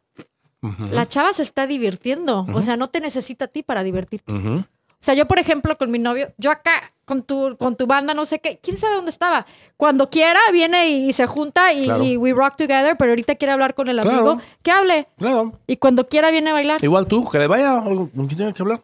la 0.91 1.07
chava 1.07 1.33
se 1.33 1.43
está 1.43 1.67
divirtiendo. 1.67 2.47
O 2.55 2.63
sea, 2.63 2.77
no 2.77 2.89
te 2.89 3.01
necesita 3.01 3.47
a 3.47 3.49
ti 3.49 3.63
para 3.63 3.83
divertirte. 3.83 4.33
O 4.33 5.07
sea, 5.07 5.15
yo, 5.15 5.27
por 5.27 5.39
ejemplo, 5.39 5.77
con 5.77 5.91
mi 5.91 5.99
novio, 5.99 6.33
yo 6.39 6.51
acá 6.51 6.73
con 7.05 7.23
tu, 7.23 7.57
con 7.59 7.77
tu 7.77 7.87
banda, 7.87 8.15
no 8.15 8.25
sé 8.25 8.39
qué, 8.39 8.59
quién 8.63 8.79
sabe 8.79 8.95
dónde 8.95 9.11
estaba. 9.11 9.45
Cuando 9.77 10.09
quiera, 10.09 10.41
viene 10.51 10.89
y, 10.89 11.13
se 11.13 11.27
junta 11.27 11.75
y, 11.75 11.85
Claro. 11.85 12.03
y 12.05 12.17
we 12.17 12.33
rock 12.33 12.57
together, 12.57 12.97
pero 12.97 13.11
ahorita 13.13 13.35
quiere 13.35 13.53
hablar 13.53 13.75
con 13.75 13.89
el 13.89 14.01
Claro. 14.01 14.11
amigo, 14.31 14.41
que 14.63 14.71
hable. 14.71 15.07
Claro. 15.19 15.53
Y 15.67 15.77
cuando 15.77 16.09
quiera, 16.09 16.31
viene 16.31 16.49
a 16.49 16.53
bailar. 16.55 16.83
Igual 16.83 17.07
tú, 17.07 17.29
que 17.29 17.39
le 17.39 17.47
vaya. 17.47 17.79
algo- 17.81 18.09
¿Con 18.17 18.27
quién 18.29 18.39
tiene 18.39 18.53
que 18.55 18.63
hablar? 18.63 18.81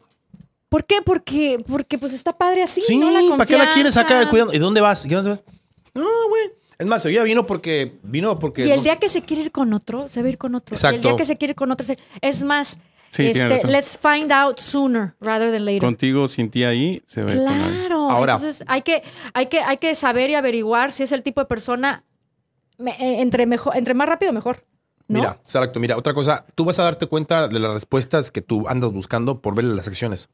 ¿Por 0.71 0.87
qué? 0.87 1.03
Porque, 1.05 1.63
porque 1.69 1.99
pues 1.99 2.15
está 2.15 2.33
padre 2.39 2.63
así, 2.63 2.81
Sí, 2.81 2.97
¿no? 2.97 3.11
La 3.11 3.21
¿para 3.37 3.45
qué 3.45 3.59
la 3.59 3.75
quieres 3.75 3.93
sacar 3.93 4.27
cuidando? 4.31 4.55
¿Y 4.55 4.59
dónde 4.59 4.81
vas? 4.81 5.05
¿Y 5.05 5.09
dónde 5.11 5.31
vas? 5.31 5.43
No, 5.95 6.07
güey. 6.31 6.43
Es 6.79 6.87
más, 6.87 7.05
ella 7.05 7.23
vino 7.25 7.45
porque. 7.47 7.99
Vino 8.03 8.39
porque. 8.39 8.65
Y 8.67 8.71
el 8.71 8.79
no- 8.79 8.83
día 8.85 8.97
que 8.97 9.09
se 9.11 9.21
quiere 9.23 9.43
ir 9.43 9.53
con 9.53 9.75
otro, 9.75 10.09
se 10.09 10.23
va 10.23 10.29
a 10.29 10.31
ir 10.31 10.39
con 10.39 10.55
otro. 10.55 10.73
Y 10.73 10.77
el 10.77 10.79
Exacto. 10.79 11.09
día 11.09 11.17
que 11.19 11.27
se 11.27 11.37
quiere 11.37 11.51
ir 11.53 11.57
con 11.57 11.71
otro, 11.71 11.85
se- 11.87 11.99
es 12.23 12.43
más, 12.43 12.79
Sí, 13.11 13.27
este, 13.27 13.67
let's 13.67 13.99
find 13.99 14.31
out 14.33 14.59
sooner 14.61 15.15
rather 15.21 15.51
than 15.51 15.65
later. 15.65 15.81
Contigo, 15.81 16.29
sin 16.29 16.49
ti 16.51 16.63
ahí, 16.63 17.03
se 17.05 17.23
ve. 17.25 17.33
Claro. 17.35 18.09
Ahora- 18.09 18.35
Entonces 18.35 18.65
hay 18.69 18.83
que, 18.83 19.03
hay, 19.35 19.47
que, 19.47 19.61
hay 19.61 19.77
que 19.79 19.95
saber 19.97 20.31
y 20.31 20.35
averiguar 20.37 20.93
si 20.93 21.03
es 21.03 21.11
el 21.13 21.25
tipo 21.25 21.41
de 21.41 21.47
persona 21.47 22.05
me- 22.79 22.93
eh, 22.93 23.21
entre, 23.21 23.45
mejor, 23.47 23.77
entre 23.77 23.93
más 23.95 24.09
rápido, 24.09 24.33
mejor. 24.33 24.65
¿no? 25.09 25.19
Mira, 25.19 25.39
exacto. 25.43 25.81
Mira, 25.81 25.97
otra 25.97 26.15
cosa. 26.15 26.47
Tú 26.55 26.65
vas 26.65 26.79
a 26.79 26.85
darte 26.85 27.07
cuenta 27.07 27.49
de 27.49 27.59
las 27.59 27.75
respuestas 27.75 28.31
que 28.31 28.41
tú 28.43 28.69
andas 28.69 28.93
buscando 28.93 29.41
por 29.43 29.57
verle 29.57 29.75
las 29.75 29.85
secciones. 29.87 30.29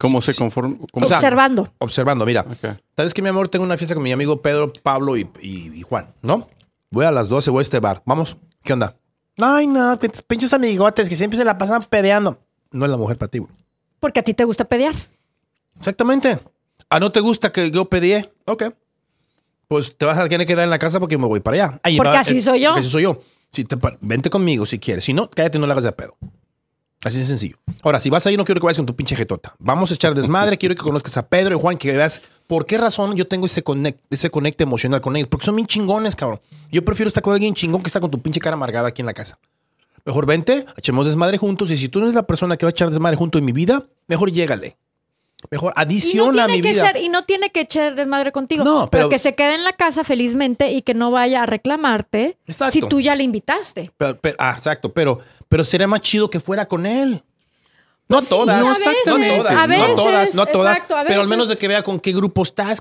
¿Cómo 0.00 0.20
se 0.22 0.34
conforma? 0.34 0.76
cómo 0.92 1.04
O 1.06 1.08
sea, 1.08 1.18
Observando. 1.18 1.72
Observando, 1.78 2.24
mira. 2.26 2.40
Ok. 2.50 2.76
¿Sabes 2.96 3.12
que 3.14 3.20
mi 3.22 3.28
amor? 3.28 3.48
Tengo 3.48 3.64
una 3.64 3.76
fiesta 3.76 3.94
con 3.94 4.02
mi 4.02 4.12
amigo 4.12 4.40
Pedro, 4.40 4.72
Pablo 4.82 5.16
y, 5.16 5.28
y- 5.42 5.72
y 5.74 5.82
Juan, 5.82 6.14
¿no? 6.22 6.48
Voy 6.90 7.04
a 7.04 7.10
las 7.10 7.28
12, 7.28 7.50
voy 7.50 7.60
a 7.60 7.62
este 7.62 7.78
bar. 7.80 8.02
Vamos. 8.06 8.36
¿Qué 8.62 8.72
onda? 8.72 8.96
Ay, 9.40 9.66
no, 9.66 9.98
pinches 10.26 10.52
amigotes 10.52 11.08
que 11.08 11.16
siempre 11.16 11.36
se 11.36 11.44
la 11.44 11.56
pasan 11.58 11.82
pedeando. 11.84 12.38
No 12.72 12.84
es 12.84 12.90
la 12.90 12.96
mujer 12.96 13.16
para 13.18 13.30
ti, 13.30 13.38
güey. 13.38 13.52
Porque 14.00 14.20
a 14.20 14.22
ti 14.22 14.34
te 14.34 14.44
gusta 14.44 14.64
pelear. 14.64 14.94
Exactamente. 15.78 16.38
Ah, 16.88 16.98
¿no 17.00 17.12
te 17.12 17.20
gusta 17.20 17.52
que 17.52 17.70
yo 17.70 17.84
pedí? 17.86 18.14
Ok. 18.46 18.64
Pues 19.68 19.96
te 19.96 20.04
vas 20.04 20.18
a 20.18 20.22
tener 20.28 20.40
que 20.46 20.46
quedar 20.54 20.64
en 20.64 20.70
la 20.70 20.78
casa 20.78 20.98
porque 20.98 21.16
me 21.16 21.26
voy 21.26 21.40
para 21.40 21.64
allá. 21.66 21.80
Ahí 21.82 21.96
Porque 21.96 22.10
va- 22.12 22.20
así 22.20 22.38
eh, 22.38 22.40
soy 22.42 22.60
yo. 22.62 22.72
así 22.74 22.88
soy 22.88 23.02
yo. 23.04 23.20
Si 23.52 23.64
te 23.64 23.76
vente 24.00 24.30
conmigo 24.30 24.66
si 24.66 24.78
quieres. 24.78 25.04
Si 25.04 25.12
no, 25.12 25.30
cállate, 25.30 25.58
no 25.58 25.66
le 25.66 25.72
hagas 25.72 25.84
de 25.84 25.92
pedo. 25.92 26.16
Así 27.02 27.18
de 27.18 27.24
sencillo. 27.24 27.56
Ahora, 27.82 27.98
si 28.00 28.10
vas 28.10 28.26
ahí, 28.26 28.36
no 28.36 28.44
quiero 28.44 28.60
que 28.60 28.66
vayas 28.66 28.76
con 28.76 28.84
tu 28.86 28.94
pinche 28.94 29.16
jetota. 29.16 29.54
Vamos 29.58 29.90
a 29.90 29.94
echar 29.94 30.14
desmadre. 30.14 30.58
quiero 30.58 30.74
que 30.74 30.82
conozcas 30.82 31.16
a 31.16 31.26
Pedro 31.26 31.56
y 31.56 31.60
Juan, 31.60 31.78
que 31.78 31.92
veas 31.96 32.20
por 32.46 32.66
qué 32.66 32.76
razón 32.76 33.16
yo 33.16 33.26
tengo 33.26 33.46
ese 33.46 33.62
conect, 33.62 34.00
ese 34.12 34.30
conecte 34.30 34.64
emocional 34.64 35.00
con 35.00 35.16
ellos. 35.16 35.28
Porque 35.28 35.46
son 35.46 35.56
bien 35.56 35.66
chingones, 35.66 36.14
cabrón. 36.14 36.40
Yo 36.70 36.84
prefiero 36.84 37.08
estar 37.08 37.22
con 37.22 37.32
alguien 37.32 37.54
chingón 37.54 37.82
que 37.82 37.88
estar 37.88 38.02
con 38.02 38.10
tu 38.10 38.20
pinche 38.20 38.38
cara 38.40 38.54
amargada 38.54 38.88
aquí 38.88 39.00
en 39.00 39.06
la 39.06 39.14
casa. 39.14 39.38
Mejor 40.04 40.26
vente, 40.26 40.66
echemos 40.76 41.06
desmadre 41.06 41.38
juntos. 41.38 41.70
Y 41.70 41.78
si 41.78 41.88
tú 41.88 42.00
no 42.00 42.04
eres 42.06 42.14
la 42.14 42.24
persona 42.26 42.58
que 42.58 42.66
va 42.66 42.68
a 42.68 42.72
echar 42.72 42.90
desmadre 42.90 43.16
junto 43.16 43.38
en 43.38 43.46
mi 43.46 43.52
vida, 43.52 43.86
mejor 44.06 44.30
llégale. 44.30 44.76
Mejor 45.50 45.72
Y 45.74 45.78
no 45.78 45.80
adiciona 45.82 46.44
a 46.44 46.48
mi 46.48 46.60
que 46.60 46.72
vida. 46.72 46.84
ser, 46.86 46.98
y 47.02 47.08
no 47.08 47.24
tiene 47.24 47.48
que 47.48 47.60
echar 47.60 47.94
desmadre 47.94 48.30
contigo. 48.30 48.62
No, 48.62 48.90
pero, 48.90 49.04
pero- 49.04 49.08
que 49.08 49.18
se 49.18 49.34
quede 49.34 49.54
en 49.54 49.64
la 49.64 49.72
casa 49.72 50.04
felizmente 50.04 50.70
y 50.72 50.82
que 50.82 50.92
no 50.92 51.10
vaya 51.10 51.44
a 51.44 51.46
reclamarte 51.46 52.36
Exacto. 52.46 52.72
si 52.72 52.82
tú 52.82 53.00
ya 53.00 53.14
le 53.14 53.22
invitaste. 53.22 53.90
Pero, 53.96 54.18
pero- 54.20 54.36
ah, 54.38 54.52
exacto, 54.54 54.92
pero, 54.92 55.20
pero 55.50 55.64
sería 55.64 55.88
más 55.88 56.00
chido 56.00 56.30
que 56.30 56.40
fuera 56.40 56.66
con 56.66 56.86
él. 56.86 57.22
No 58.08 58.16
Pues 58.16 58.28
todas, 58.28 58.56
a 58.56 58.60
no 58.60 58.68
veces, 58.70 58.84
todas, 59.04 59.46
a 59.50 59.66
no 59.66 59.94
todas, 59.94 60.34
no 60.34 60.46
todas, 60.46 60.72
exacto, 60.74 60.96
a 60.96 61.04
pero 61.04 61.20
al 61.20 61.28
menos 61.28 61.48
de 61.48 61.56
que 61.56 61.68
vea 61.68 61.82
con 61.82 62.00
qué 62.00 62.12
grupo 62.12 62.42
estás, 62.42 62.80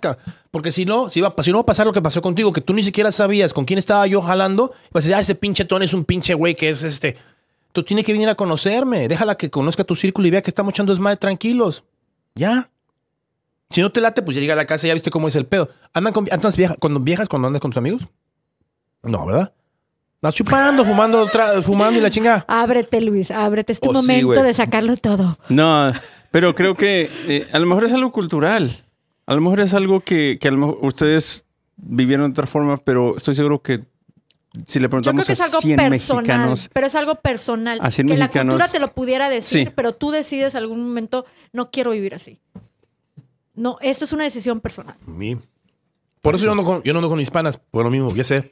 porque 0.49 0.72
si 0.72 0.86
no, 0.86 1.09
si 1.09 1.22
va, 1.22 1.32
si 1.43 1.51
no 1.51 1.57
va 1.57 1.61
a 1.61 1.65
pasar 1.65 1.86
lo 1.86 1.93
que 1.93 2.01
pasó 2.01 2.22
contigo, 2.22 2.51
que 2.51 2.61
tú 2.61 2.74
ni 2.74 2.82
siquiera 2.82 3.11
sabías 3.11 3.53
con 3.53 3.65
quién 3.65 3.78
estaba 3.78 4.07
yo 4.07 4.22
jalando, 4.22 4.74
pues 4.91 5.05
ya 5.05 5.20
ese 5.20 5.36
pinche 5.36 5.65
Tony 5.65 5.86
es 5.86 5.93
un 5.93 6.05
pinche 6.05 6.34
güey 6.34 6.55
que 6.55 6.70
es 6.70 6.82
este. 6.82 7.17
Tú 7.74 7.84
tienes 7.84 8.05
que 8.05 8.13
venir 8.13 8.30
a 8.30 8.36
conocerme, 8.36 9.07
déjala 9.07 9.36
que 9.36 9.51
conozca 9.51 9.84
tu 9.84 9.95
círculo 9.95 10.28
y 10.28 10.32
vea 10.32 10.41
que 10.41 10.49
estamos 10.49 10.74
echando 10.74 10.93
desmadre 10.93 11.17
tranquilos. 11.17 11.84
Ya. 12.34 12.72
Si 13.70 13.82
no 13.82 13.91
te 13.91 14.01
late, 14.01 14.24
pues 14.24 14.34
ya 14.36 14.41
llega 14.41 14.53
a 14.53 14.57
la 14.57 14.65
casa, 14.65 14.88
ya 14.88 14.93
viste 14.93 15.11
cómo 15.11 15.28
es 15.28 15.36
el 15.36 15.45
pedo. 15.45 15.70
¿Andan 15.93 16.13
con, 16.13 16.28
andas 16.32 16.55
vieja, 16.55 16.76
cuando 16.80 16.99
viajas 16.99 17.30
cuando 17.30 17.47
andas 17.47 17.61
con 17.61 17.70
tus 17.70 17.78
amigos? 17.78 18.01
No, 19.03 19.28
¿verdad? 19.28 19.53
Estás 20.22 20.36
chupando, 20.36 20.84
fumando, 20.84 21.26
tra- 21.30 21.61
fumando 21.61 21.97
y 21.97 22.01
la 22.01 22.09
chingada. 22.09 22.43
Ábrete, 22.47 22.99
Luis, 22.99 23.32
ábrete. 23.32 23.72
Es 23.72 23.80
tu 23.80 23.89
Oh, 23.89 24.01
sí, 24.01 24.07
momento 24.07 24.28
güey. 24.28 24.43
de 24.43 24.53
sacarlo 24.53 24.97
todo. 24.97 25.38
No, 25.47 25.93
pero 26.32 26.53
creo 26.55 26.76
que 26.76 27.09
eh, 27.28 27.47
a 27.53 27.59
lo 27.59 27.65
mejor 27.65 27.86
es 27.86 27.93
algo 27.93 28.11
cultural. 28.11 28.84
A 29.26 29.34
lo 29.36 29.39
mejor 29.41 29.61
es 29.61 29.74
algo 29.74 30.01
que, 30.01 30.38
que 30.41 30.49
a 30.49 30.51
lo 30.51 30.57
mejor 30.57 30.78
ustedes 30.82 31.45
vivieron 31.78 32.26
de 32.26 32.32
otra 32.32 32.47
forma, 32.47 32.76
pero 32.78 33.15
estoy 33.15 33.34
seguro 33.34 33.61
que 33.61 33.86
si 34.65 34.80
le 34.80 34.88
Yo 34.88 34.89
creo 34.89 34.89
preguntamos 34.89 35.26
que 35.28 35.34
es 35.34 35.39
a 35.39 35.45
algo 35.45 35.61
100 35.61 35.78
personal, 35.78 35.89
mexicanos, 36.26 36.70
pero 36.74 36.88
es 36.88 36.95
algo 36.95 37.15
personal. 37.15 37.80
A 37.82 37.89
100 37.89 38.07
que 38.07 38.17
la 38.17 38.26
mexicanos- 38.26 38.55
cultura 38.55 38.67
te 38.72 38.80
lo 38.80 38.88
pudiera 38.93 39.30
decir, 39.30 39.67
Sí. 39.67 39.74
pero 39.74 39.93
tú 39.93 40.11
decides 40.11 40.53
algún 40.53 40.86
momento, 40.86 41.26
no 41.53 41.70
quiero 41.70 41.91
vivir 41.91 42.13
así. 42.13 42.41
No, 43.55 43.78
esto 43.80 44.03
es 44.03 44.11
una 44.11 44.26
decisión 44.26 44.59
personal. 44.59 44.95
Mi. 45.05 45.38
Por 46.22 46.36
eso 46.36 46.43
yo 46.45 46.55
no, 46.55 46.65
con, 46.65 46.84
yo 46.84 46.91
no 46.91 46.99
ando 46.99 47.07
con 47.09 47.22
hispanas, 47.22 47.57
por 47.72 47.86
lo 47.86 47.89
mismo, 47.91 48.13
ya 48.13 48.26
sé. 48.26 48.51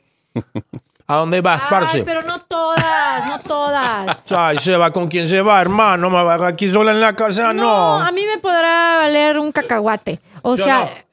¿A 1.09 1.15
dónde 1.15 1.39
vas, 1.41 1.61
Ay, 1.63 1.67
parce? 1.69 2.03
pero 2.03 2.21
no 2.23 2.39
todas, 2.41 3.27
no 3.27 3.39
todas. 3.39 4.17
Ay, 4.31 4.57
se 4.57 4.75
va 4.75 4.91
con 4.91 5.07
quien 5.07 5.27
se 5.27 5.41
va, 5.41 5.61
hermano. 5.61 6.09
Me 6.09 6.21
va 6.23 6.47
aquí 6.47 6.69
sola 6.71 6.91
en 6.91 6.99
la 7.01 7.13
casa, 7.13 7.53
no. 7.53 7.95
a 7.97 8.11
mí 8.11 8.21
me 8.31 8.39
podrá 8.39 8.97
valer 8.97 9.39
un 9.39 9.51
cacahuate. 9.51 10.19
O 10.41 10.55
Yo 10.55 10.65
sea, 10.65 11.05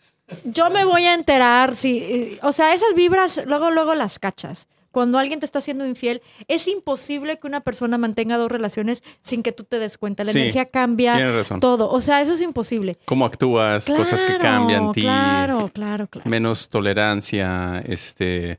yo 0.45 0.68
me 0.70 0.84
voy 0.84 1.05
a 1.05 1.14
enterar 1.14 1.76
si, 1.76 2.38
o 2.42 2.53
sea, 2.53 2.74
esas 2.74 2.95
vibras 2.97 3.40
luego 3.47 3.70
luego 3.70 3.95
las 3.95 4.18
cachas. 4.18 4.66
cuando 4.90 5.18
alguien 5.18 5.38
te 5.40 5.47
está 5.47 5.59
haciendo 5.61 5.84
infiel, 5.86 6.22
es 6.49 6.66
imposible 6.68 7.38
que 7.38 7.47
una 7.47 7.61
persona 7.61 7.97
mantenga 7.99 8.36
dos 8.36 8.51
relaciones 8.51 9.03
sin 9.22 9.42
que 9.45 9.53
tú 9.53 9.62
te 9.64 9.78
des 9.78 9.97
cuenta. 9.99 10.24
La 10.24 10.32
Sí, 10.32 10.38
energía 10.40 10.66
cambia, 10.66 11.18
razón. 11.32 11.61
todo. 11.61 11.88
O 11.90 12.01
sea, 12.01 12.20
eso 12.20 12.32
es 12.34 12.40
imposible. 12.40 12.99
Cómo 13.05 13.26
actúas, 13.26 13.84
cosas 13.86 14.22
que 14.22 14.38
Claro, 14.38 14.42
cambian 14.42 14.92
ti. 14.92 15.03
Claro, 15.03 15.68
claro, 15.72 16.07
claro. 16.09 16.28
Menos 16.30 16.68
tolerancia, 16.68 17.80
este. 17.86 18.59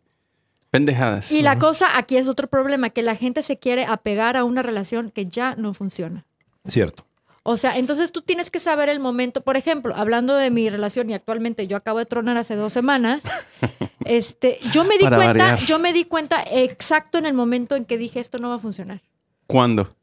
Pendejadas. 0.76 1.32
Y 1.32 1.42
la 1.42 1.58
cosa 1.60 1.98
aquí 1.98 2.18
es 2.18 2.28
otro 2.28 2.48
problema, 2.48 2.90
que 2.90 3.02
la 3.02 3.16
gente 3.16 3.44
se 3.44 3.58
quiere 3.58 3.86
apegar 3.86 4.38
a 4.38 4.44
una 4.44 4.62
relación 4.62 5.10
que 5.10 5.26
ya 5.26 5.56
no 5.56 5.74
funciona. 5.74 6.26
Cierto. 6.68 7.06
O 7.44 7.58
sea, 7.58 7.78
entonces 7.78 8.12
tú 8.12 8.24
tienes 8.24 8.50
que 8.50 8.60
saber 8.60 8.90
el 8.90 9.00
momento. 9.00 9.42
Por 9.42 9.56
ejemplo, 9.56 9.94
hablando 9.96 10.36
de 10.36 10.50
mi 10.50 10.68
relación 10.70 11.10
y 11.12 11.14
actualmente 11.14 11.68
yo 11.68 11.78
acabo 11.78 12.00
de 12.00 12.08
tronar 12.08 12.38
hace 12.38 12.56
dos 12.56 12.74
semanas, 12.74 13.22
este, 14.06 14.58
yo 14.72 14.84
me 14.84 14.98
di 14.98 15.04
Para 15.04 15.18
cuenta, 15.18 15.46
variar. 15.52 15.60
yo 15.68 15.78
me 15.78 15.94
di 15.94 16.06
cuenta 16.06 16.44
exacto 16.52 17.20
en 17.20 17.28
el 17.28 17.36
momento 17.36 17.76
en 17.76 17.86
que 17.86 18.00
dije 18.00 18.20
esto 18.20 18.40
no 18.40 18.50
va 18.50 18.56
a 18.56 18.60
funcionar. 18.60 19.02
¿Cuándo? 19.46 19.96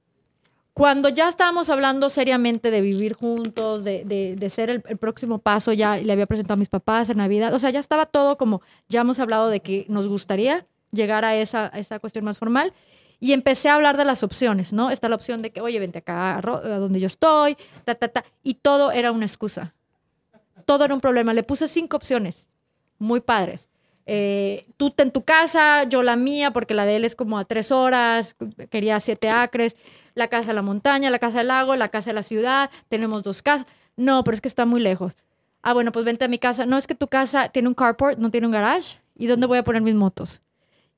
Cuando 0.75 1.11
ya 1.11 1.29
estábamos 1.29 1.69
hablando 1.69 2.09
seriamente 2.09 2.71
de 2.71 2.81
vivir 2.81 3.13
juntos, 3.13 3.85
de, 3.85 4.05
de- 4.05 4.51
ser 4.51 4.71
el, 4.71 4.81
próximo 4.81 5.39
paso, 5.39 5.73
ya 5.75 5.99
le 5.99 6.13
había 6.13 6.27
presentado 6.27 6.55
a 6.55 6.57
mis 6.57 6.71
papás 6.71 7.11
en 7.11 7.19
Navidad, 7.19 7.53
o 7.53 7.59
sea, 7.59 7.69
ya 7.71 7.81
estaba 7.81 8.07
todo 8.07 8.39
como, 8.39 8.63
ya 8.89 9.03
hemos 9.03 9.19
hablado 9.19 9.51
de 9.51 9.61
que 9.61 9.85
nos 9.89 10.09
gustaría 10.09 10.67
llegar 10.91 11.27
a 11.27 11.37
esa, 11.37 11.71
a 11.91 11.99
cuestión 11.99 12.25
más 12.25 12.39
formal. 12.39 12.73
Y 13.21 13.35
empecé 13.35 13.69
a 13.69 13.75
hablar 13.75 13.97
de 13.97 14.05
las 14.05 14.25
opciones, 14.25 14.73
¿no? 14.73 14.91
Está 14.91 15.09
la 15.09 15.15
opción 15.15 15.43
de 15.43 15.51
que, 15.51 15.61
oye, 15.61 15.79
vente 15.79 15.99
acá 15.99 16.39
a 16.39 16.41
donde 16.41 16.99
yo 16.99 17.07
estoy, 17.07 17.57
ta, 17.85 17.95
ta, 17.95 18.09
ta. 18.09 18.25
Y 18.43 18.55
todo 18.55 18.91
era 18.91 19.13
una 19.13 19.27
excusa. 19.27 19.75
Todo 20.67 20.85
era 20.85 20.93
un 20.93 21.01
problema. 21.01 21.33
Le 21.33 21.45
puse 21.45 21.69
cinco 21.69 21.97
opciones, 21.97 22.49
muy 22.99 23.21
padres. 23.21 23.69
Eh, 24.07 24.67
tú 24.77 24.93
en 24.99 25.11
tu 25.13 25.23
casa, 25.23 25.85
yo 25.85 26.03
la 26.03 26.17
mía, 26.17 26.51
porque 26.51 26.75
la 26.75 26.85
de 26.85 26.97
él 26.97 27.05
es 27.05 27.15
como 27.15 27.39
a 27.39 27.45
tres 27.45 27.71
horas, 27.71 28.35
quería 28.71 28.99
siete 29.01 29.31
acres, 29.31 29.77
la 30.15 30.29
casa 30.29 30.49
de 30.49 30.55
la 30.55 30.63
montaña, 30.63 31.09
la 31.11 31.19
casa 31.19 31.39
del 31.39 31.49
lago, 31.49 31.77
la 31.77 31.89
casa 31.89 32.11
de 32.11 32.15
la 32.15 32.23
ciudad, 32.23 32.71
tenemos 32.89 33.23
dos 33.23 33.43
casas. 33.43 33.67
No, 33.97 34.25
pero 34.25 34.35
es 34.35 34.41
que 34.41 34.49
está 34.49 34.67
muy 34.67 34.81
lejos. 34.81 35.15
Ah, 35.63 35.73
bueno, 35.75 35.93
pues 35.93 36.05
vente 36.05 36.25
a 36.25 36.29
mi 36.29 36.39
casa. 36.39 36.67
No, 36.67 36.77
es 36.79 36.87
que 36.87 36.95
tu 36.95 37.07
casa 37.09 37.49
tiene 37.51 37.69
un 37.69 37.75
carport, 37.75 38.19
no 38.19 38.31
tiene 38.31 38.47
un 38.49 38.53
garage. 38.53 38.99
¿Y 39.17 39.27
dónde 39.27 39.47
voy 39.47 39.59
a 39.59 39.65
poner 39.65 39.83
mis 39.83 39.95
motos? 39.95 40.43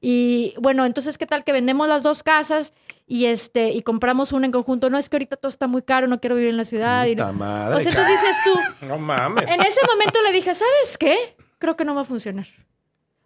Y 0.00 0.54
bueno, 0.60 0.84
entonces, 0.86 1.16
¿qué 1.18 1.26
tal 1.26 1.44
que 1.44 1.52
vendemos 1.52 1.88
las 1.88 2.02
dos 2.02 2.22
casas 2.22 2.72
y 3.06 3.26
este 3.26 3.70
y 3.72 3.82
compramos 3.82 4.32
una 4.32 4.46
en 4.46 4.52
conjunto? 4.52 4.90
No, 4.90 4.98
es 4.98 5.08
que 5.08 5.16
ahorita 5.16 5.36
todo 5.36 5.48
está 5.50 5.66
muy 5.66 5.82
caro, 5.82 6.06
no 6.08 6.20
quiero 6.20 6.36
vivir 6.36 6.50
en 6.50 6.56
la 6.58 6.64
ciudad. 6.64 7.06
Y 7.06 7.16
no- 7.16 7.32
madre. 7.32 7.76
O 7.76 7.80
sea, 7.80 7.90
entonces 7.90 8.20
dices 8.20 8.36
tú, 8.44 8.86
No 8.86 8.98
mames. 8.98 9.50
en 9.50 9.60
ese 9.62 9.80
momento 9.86 10.18
le 10.22 10.32
dije, 10.32 10.54
¿sabes 10.54 10.98
qué? 10.98 11.36
Creo 11.58 11.76
que 11.76 11.84
no 11.84 11.94
va 11.94 12.02
a 12.02 12.04
funcionar. 12.04 12.46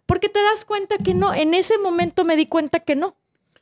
Porque 0.09 0.27
te 0.27 0.41
das 0.41 0.65
cuenta 0.65 0.97
que 0.97 1.13
no. 1.13 1.35
En 1.35 1.53
ese 1.53 1.77
momento 1.77 2.25
me 2.25 2.35
di 2.35 2.47
cuenta 2.47 2.79
que 2.79 2.95
no. 2.95 3.15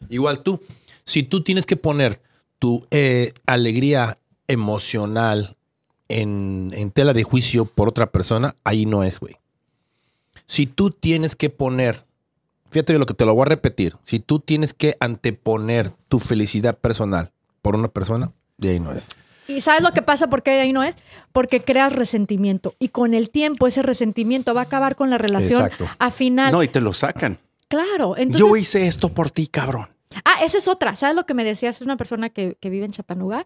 Igual 0.07 0.43
tú, 0.43 0.61
si 1.03 1.23
tú 1.23 1.43
tienes 1.43 1.65
que 1.65 1.75
poner 1.75 2.21
tu 2.57 2.87
eh, 2.89 3.33
alegría 3.45 4.17
emocional 4.47 5.57
en, 6.07 6.71
en 6.73 6.91
tela 6.91 7.11
de 7.11 7.23
juicio 7.23 7.65
por 7.65 7.89
otra 7.89 8.13
persona, 8.13 8.55
ahí 8.63 8.85
no 8.85 9.03
es, 9.03 9.19
güey. 9.19 9.35
Si 10.45 10.67
tú 10.67 10.89
tienes 10.89 11.35
que 11.35 11.49
poner, 11.49 12.05
fíjate 12.71 12.97
lo 12.97 13.05
que 13.05 13.13
te 13.13 13.25
lo 13.25 13.35
voy 13.35 13.41
a 13.41 13.49
repetir, 13.49 13.97
si 14.05 14.21
tú 14.21 14.39
tienes 14.39 14.73
que 14.73 14.95
anteponer 15.01 15.91
tu 16.07 16.19
felicidad 16.19 16.77
personal 16.77 17.33
por 17.61 17.75
una 17.75 17.89
persona, 17.89 18.31
de 18.55 18.69
ahí 18.69 18.79
no 18.79 18.93
es. 18.93 19.09
¿Y 19.47 19.61
sabes 19.61 19.81
lo 19.83 19.91
que 19.91 20.01
pasa? 20.01 20.27
¿Por 20.29 20.43
qué 20.43 20.51
ahí 20.59 20.73
no 20.73 20.83
es? 20.83 20.95
Porque 21.31 21.61
creas 21.61 21.93
resentimiento. 21.93 22.73
Y 22.79 22.89
con 22.89 23.13
el 23.13 23.29
tiempo 23.29 23.67
ese 23.67 23.81
resentimiento 23.81 24.53
va 24.53 24.61
a 24.61 24.63
acabar 24.65 24.95
con 24.95 25.09
la 25.09 25.17
relación. 25.17 25.61
Exacto. 25.63 25.87
A 25.99 26.11
final. 26.11 26.51
No, 26.51 26.63
y 26.63 26.67
te 26.67 26.81
lo 26.81 26.93
sacan. 26.93 27.37
claro. 27.67 28.15
Entonces, 28.17 28.39
Yo 28.47 28.55
hice 28.57 28.87
esto 28.87 29.09
por 29.09 29.31
ti, 29.31 29.47
cabrón. 29.47 29.87
Ah, 30.25 30.43
esa 30.43 30.57
es 30.57 30.67
otra. 30.67 30.95
¿Sabes 30.95 31.15
lo 31.15 31.25
que 31.25 31.33
me 31.33 31.43
decía? 31.43 31.69
Es 31.69 31.81
una 31.81 31.97
persona 31.97 32.29
que, 32.29 32.55
que 32.59 32.69
vive 32.69 32.85
en 32.85 32.91
Chattanooga. 32.91 33.45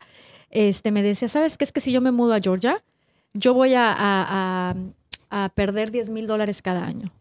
Este, 0.50 0.92
me 0.92 1.02
decía, 1.04 1.28
¿sabes 1.30 1.58
qué? 1.58 1.64
Es 1.66 1.72
que 1.72 1.82
si 1.82 1.92
yo 1.92 2.02
me 2.02 2.12
mudo 2.12 2.34
a 2.34 2.40
Georgia, 2.40 2.84
yo 3.34 3.54
voy 3.54 3.74
a, 3.74 3.92
a- 3.92 4.72
a- 4.72 4.76
a 5.46 5.50
perder 5.50 5.92
10 5.92 6.10
mil 6.10 6.28
dólares 6.28 6.62
cada 6.62 6.86
año. 6.86 7.12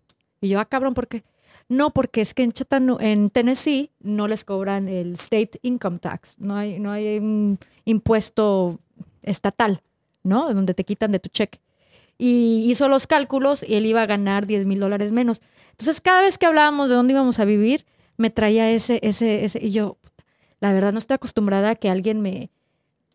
Y 0.40 0.48
yo, 0.48 0.58
ah, 0.60 0.64
cabrón, 0.64 0.94
¿por 0.94 1.06
qué? 1.08 1.22
No, 1.70 1.90
porque 1.90 2.20
es 2.20 2.34
que 2.34 2.42
en, 2.42 2.52
Chattanu- 2.52 2.98
en 3.00 3.30
Tennessee 3.30 3.90
no 4.00 4.26
les 4.28 4.44
cobran 4.44 4.88
el 4.88 5.14
state 5.14 5.58
income 5.62 6.00
tax. 6.00 6.34
No 6.36 6.56
hay, 6.56 6.80
no 6.80 6.90
hay 6.90 7.18
un 7.18 7.58
impuesto 7.84 8.80
estatal, 9.22 9.80
¿no? 10.24 10.52
Donde 10.52 10.74
te 10.74 10.84
quitan 10.84 11.12
de 11.12 11.20
tu 11.20 11.28
cheque. 11.28 11.60
Y 12.18 12.66
hizo 12.68 12.88
los 12.88 13.06
cálculos 13.06 13.62
y 13.66 13.76
él 13.76 13.86
iba 13.86 14.02
a 14.02 14.06
ganar 14.06 14.46
10 14.46 14.66
mil 14.66 14.80
dólares 14.80 15.12
menos. 15.12 15.40
Entonces, 15.70 16.00
cada 16.00 16.22
vez 16.22 16.38
que 16.38 16.46
hablábamos 16.46 16.88
de 16.88 16.96
dónde 16.96 17.12
íbamos 17.12 17.38
a 17.38 17.44
vivir, 17.44 17.86
me 18.16 18.30
traía 18.30 18.70
ese, 18.72 18.98
ese, 19.02 19.44
ese. 19.44 19.64
Y 19.64 19.70
yo, 19.70 19.96
la 20.60 20.72
verdad, 20.72 20.92
no 20.92 20.98
estoy 20.98 21.14
acostumbrada 21.14 21.70
a 21.70 21.74
que 21.76 21.88
alguien 21.88 22.20
me 22.20 22.50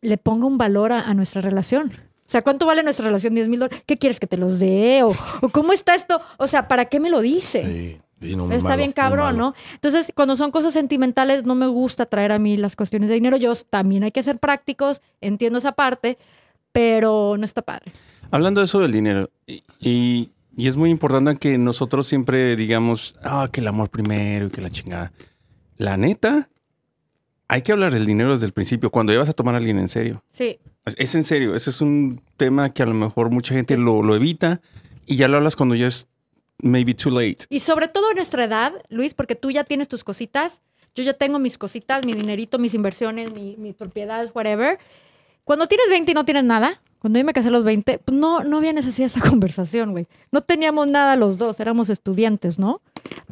le 0.02 0.18
ponga 0.18 0.46
un 0.48 0.58
valor 0.58 0.92
a, 0.94 1.02
a 1.02 1.14
nuestra 1.14 1.42
relación. 1.42 1.92
O 2.28 2.32
sea, 2.32 2.42
¿cuánto 2.42 2.66
vale 2.66 2.82
nuestra 2.84 3.06
relación? 3.06 3.36
10 3.36 3.48
mil 3.50 3.60
dólares. 3.60 3.84
¿Qué 3.86 3.98
quieres 3.98 4.20
que 4.20 4.28
te 4.28 4.38
los 4.38 4.60
dé? 4.60 5.04
O, 5.04 5.10
o 5.42 5.50
cómo 5.50 5.74
está 5.74 5.94
esto? 5.94 6.22
O 6.38 6.48
sea, 6.48 6.68
¿para 6.68 6.86
qué 6.86 7.00
me 7.00 7.10
lo 7.12 7.22
dice? 7.22 7.64
Sí, 7.64 8.02
sí, 8.26 8.36
no, 8.36 8.46
muy 8.48 8.56
Está 8.56 8.70
malo, 8.70 8.78
bien 8.80 8.92
cabrón. 8.92 9.38
¿no? 9.38 9.54
Entonces, 9.74 10.12
cuando 10.16 10.36
son 10.36 10.52
cosas 10.52 10.74
sentimentales, 10.74 11.46
no 11.46 11.56
me 11.56 11.68
gusta 11.68 12.06
traer 12.06 12.32
a 12.32 12.40
mí 12.40 12.58
las 12.58 12.76
cuestiones 12.76 13.10
de 13.10 13.16
dinero. 13.16 13.38
Yo 13.38 13.54
también 13.70 14.04
hay 14.04 14.12
que 14.12 14.24
ser 14.24 14.40
prácticos, 14.40 15.02
entiendo 15.22 15.60
esa 15.60 15.72
parte, 15.74 16.18
pero 16.72 17.36
no 17.38 17.46
está 17.46 17.62
padre. 17.62 17.92
Hablando 18.32 18.62
de 18.62 18.66
eso 18.66 18.80
del 18.80 18.92
dinero, 18.92 19.28
y, 19.48 19.64
y- 19.80 20.32
y 20.58 20.68
es 20.68 20.78
muy 20.78 20.90
importante 20.90 21.36
que 21.38 21.58
nosotros 21.58 22.08
siempre 22.08 22.56
digamos, 22.56 23.16
ah, 23.24 23.50
que 23.52 23.60
el 23.62 23.68
amor 23.68 23.90
primero 23.90 24.48
y 24.48 24.50
que 24.50 24.62
la 24.62 24.70
chingada. 24.70 25.12
La 25.78 25.98
neta, 25.98 26.50
hay 27.48 27.62
que 27.62 27.72
hablar 27.74 27.94
del 27.94 28.06
dinero 28.06 28.32
desde 28.32 28.46
el 28.46 28.54
principio, 28.54 28.90
cuando 28.90 29.12
ya 29.14 29.20
vas 29.20 29.30
a 29.30 29.34
tomar 29.34 29.56
a 29.56 29.58
alguien 29.58 29.78
en 29.80 29.88
serio. 29.90 30.24
Sí. 30.30 30.58
Es, 30.86 30.96
es 30.98 31.16
en 31.16 31.24
serio, 31.26 31.56
ese 31.56 31.70
es 31.72 31.82
un 31.82 32.22
tema 32.38 32.70
que 32.72 32.84
a 32.84 32.86
lo 32.86 32.94
mejor 32.94 33.30
mucha 33.32 33.54
gente 33.54 33.76
lo, 33.78 34.02
lo 34.02 34.16
evita 34.16 34.62
y 35.06 35.18
ya 35.18 35.28
lo 35.28 35.38
hablas 35.38 35.56
cuando 35.56 35.76
ya 35.76 35.88
es 35.88 36.08
maybe 36.62 36.94
too 36.94 37.10
late. 37.12 37.46
Y 37.50 37.60
sobre 37.60 37.88
todo 37.88 38.10
en 38.12 38.16
nuestra 38.18 38.44
edad, 38.44 38.74
Luis, 38.90 39.14
porque 39.14 39.36
tú 39.36 39.52
ya 39.52 39.64
tienes 39.64 39.88
tus 39.88 40.04
cositas, 40.04 40.62
yo 40.96 41.04
ya 41.04 41.14
tengo 41.14 41.40
mis 41.40 41.58
cositas, 41.58 42.06
mi 42.06 42.14
dinerito, 42.14 42.58
mis 42.60 42.74
inversiones, 42.74 43.34
mi- 43.34 43.56
mis 43.58 43.76
propiedades, 43.76 44.32
whatever. 44.34 44.80
Cuando 45.44 45.68
tienes 45.68 45.88
20 45.90 46.12
y 46.12 46.16
no 46.16 46.26
tienes 46.26 46.44
nada, 46.44 46.82
cuando 47.00 47.20
yo 47.20 47.26
me 47.26 47.34
casé 47.34 47.50
a 47.50 47.52
los 47.52 47.64
20, 47.64 48.00
pues 48.00 48.18
no, 48.18 48.44
no 48.44 48.58
había 48.58 48.74
necesidad 48.74 49.12
de 49.12 49.20
esa 49.20 49.30
conversación, 49.30 49.92
güey. 49.92 50.08
No 50.32 50.42
teníamos 50.42 50.88
nada 50.88 51.16
los 51.18 51.38
dos, 51.38 51.60
éramos 51.60 51.90
estudiantes, 51.90 52.58
¿no? 52.58 52.82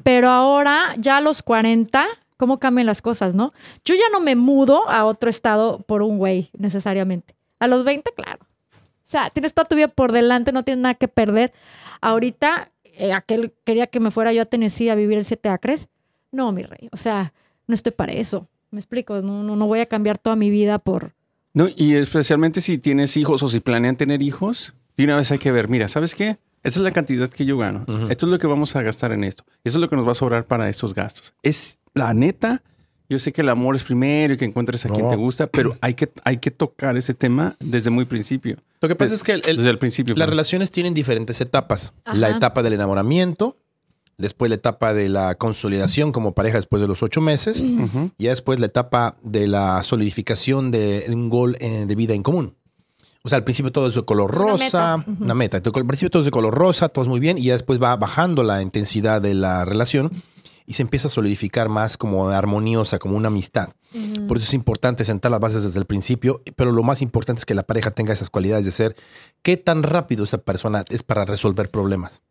Pero 0.04 0.30
ahora, 0.30 0.94
ya 0.98 1.18
a 1.18 1.22
los 1.22 1.42
40, 1.42 2.06
¿cómo 2.38 2.60
cambian 2.60 2.86
las 2.86 3.02
cosas, 3.02 3.34
no? 3.34 3.54
Yo 3.86 3.96
ya 3.96 4.10
no 4.12 4.20
me 4.20 4.36
mudo 4.36 4.88
a 4.90 5.06
otro 5.06 5.30
estado 5.30 5.80
por 5.88 6.02
un 6.04 6.18
güey, 6.18 6.50
necesariamente. 6.58 7.34
A 7.60 7.68
los 7.68 7.84
20, 7.86 8.12
claro. 8.14 8.40
O 8.74 9.10
sea, 9.14 9.30
tienes 9.30 9.54
toda 9.54 9.66
tu 9.68 9.76
vida 9.76 9.88
por 9.88 10.12
delante, 10.12 10.52
no 10.52 10.64
tienes 10.64 10.82
nada 10.82 10.96
que 10.96 11.08
perder. 11.08 11.54
Ahorita, 12.02 12.70
eh, 12.98 13.14
aquel 13.14 13.54
quería 13.64 13.88
que 13.88 14.00
me 14.00 14.12
fuera 14.12 14.34
yo 14.34 14.42
a 14.42 14.46
Tennessee 14.46 14.90
a 14.90 14.96
vivir 14.96 15.18
en 15.18 15.24
siete 15.24 15.50
acres. 15.50 15.90
No, 16.32 16.52
mi 16.52 16.64
rey. 16.64 16.90
O 16.92 16.98
sea, 16.98 17.34
no 17.68 17.76
estoy 17.76 17.92
para 17.92 18.14
eso. 18.14 18.48
Me 18.72 18.80
explico. 18.80 19.22
No, 19.22 19.44
no, 19.44 19.56
no 19.56 19.68
voy 19.68 19.80
a 19.80 19.86
cambiar 19.86 20.18
toda 20.18 20.36
mi 20.36 20.50
vida 20.50 20.80
por. 20.80 21.14
No, 21.54 21.68
y 21.76 21.96
especialmente 21.96 22.62
si 22.62 22.78
tienes 22.78 23.16
hijos 23.18 23.44
o 23.44 23.48
si 23.48 23.60
planean 23.60 23.96
tener 23.96 24.22
hijos, 24.22 24.74
de 24.98 25.04
una 25.04 25.18
vez 25.18 25.32
hay 25.32 25.38
que 25.38 25.52
ver, 25.52 25.68
mira, 25.68 25.88
¿sabes 25.88 26.16
qué? 26.16 26.38
Esta 26.64 26.80
es 26.80 26.84
la 26.84 26.92
cantidad 26.92 27.30
que 27.30 27.46
yo 27.46 27.58
gano. 27.58 27.86
Ujú. 27.88 28.08
Esto 28.10 28.26
es 28.26 28.32
lo 28.32 28.40
que 28.40 28.48
vamos 28.48 28.76
a 28.76 28.82
gastar 28.82 29.12
en 29.12 29.24
esto. 29.24 29.44
Eso 29.64 29.78
es 29.78 29.82
lo 29.82 29.90
que 29.90 29.96
nos 29.96 30.08
va 30.08 30.14
a 30.14 30.16
sobrar 30.16 30.46
para 30.46 30.70
estos 30.70 30.94
gastos. 30.94 31.34
Es 31.44 31.80
la 31.94 32.14
neta. 32.14 32.64
Yo 33.10 33.20
sé 33.20 33.34
que 33.34 33.42
el 33.42 33.50
amor 33.50 33.76
es 33.76 33.84
primero 33.84 34.34
y 34.34 34.38
que 34.38 34.46
encuentres 34.46 34.86
a 34.86 34.90
quien 34.90 35.10
te 35.10 35.16
gusta, 35.16 35.48
pero 35.48 35.78
hay 35.82 35.94
que, 35.94 36.10
hay 36.24 36.38
que 36.38 36.52
tocar 36.52 36.96
ese 36.98 37.14
tema 37.14 37.56
desde 37.60 37.90
muy 37.90 38.06
principio. 38.06 38.58
Lo 38.84 38.90
que 38.90 38.96
pasa 38.96 39.16
es 39.16 39.24
que 39.24 39.32
el- 39.32 39.42
el- 39.48 39.58
desde 39.58 39.70
el 39.72 39.78
principio. 39.80 40.14
Las 40.16 40.30
relaciones 40.30 40.70
tienen 40.72 40.94
diferentes 40.94 41.42
etapas. 41.42 41.94
Ajá. 42.06 42.16
La 42.18 42.30
etapa 42.30 42.62
del 42.62 42.74
enamoramiento, 42.74 43.58
después 44.18 44.50
la 44.50 44.56
etapa 44.56 44.94
de 44.94 45.10
la 45.10 45.36
consolidación 45.36 46.12
como 46.12 46.34
pareja 46.36 46.58
después 46.58 46.82
de 46.82 46.88
los 46.88 47.02
ocho 47.02 47.20
meses, 47.22 47.62
Ujú. 47.62 48.12
y 48.18 48.26
ya 48.26 48.30
después 48.30 48.60
la 48.60 48.68
etapa 48.68 49.16
de 49.24 49.48
la 49.48 49.82
solidificación 49.84 50.70
de 50.72 51.06
un 51.10 51.30
gol 51.30 51.58
eh, 51.60 51.86
de 51.88 51.96
vida 51.96 52.14
en 52.14 52.22
común. 52.24 52.56
O 53.26 53.30
sea, 53.30 53.38
al 53.38 53.46
principio 53.46 53.72
todo 53.72 53.88
es 53.88 53.96
de 53.96 54.04
color 54.04 54.32
Una 54.36 54.52
rosa, 54.52 54.98
meta. 54.98 55.12
Ujú. 55.12 55.24
una 55.24 55.34
meta. 55.34 55.58
Entonces, 55.58 55.80
al 55.82 55.88
principio 55.88 56.10
todo 56.12 56.22
es 56.22 56.26
de 56.26 56.32
color 56.32 56.54
rosa, 56.54 56.90
todo 56.90 57.06
es 57.06 57.10
muy 57.10 57.22
bien, 57.22 57.38
y 57.38 57.44
ya 57.44 57.54
después 57.54 57.82
va 57.82 57.96
bajando 57.96 58.44
la 58.44 58.62
intensidad 58.62 59.22
de 59.22 59.34
la 59.34 59.64
relación 59.66 60.12
y 60.66 60.74
se 60.74 60.82
empieza 60.82 61.08
a 61.08 61.12
solidificar 61.12 61.70
más 61.70 61.98
como 61.98 62.30
armoniosa, 62.30 63.00
como 63.00 63.16
una 63.16 63.28
amistad. 63.28 63.70
Por 64.28 64.38
eso 64.38 64.48
es 64.48 64.54
importante 64.56 65.06
sentar 65.06 65.32
las 65.32 65.40
bases 65.40 65.64
desde 65.64 65.80
el 65.80 65.86
principio, 65.86 66.42
pero 66.56 66.72
lo 66.72 66.82
más 66.82 67.02
importante 67.02 67.40
es 67.40 67.46
que 67.46 67.54
la 67.54 67.64
pareja 67.64 67.92
tenga 67.92 68.12
esas 68.12 68.30
cualidades 68.30 68.66
de 68.66 68.72
ser 68.72 68.96
qué 69.44 69.56
tan 69.56 69.84
rápido 69.84 70.24
esa 70.24 70.40
persona 70.40 70.84
es 70.90 71.04
para 71.04 71.26
resolver 71.26 71.70
problemas. 71.70 72.22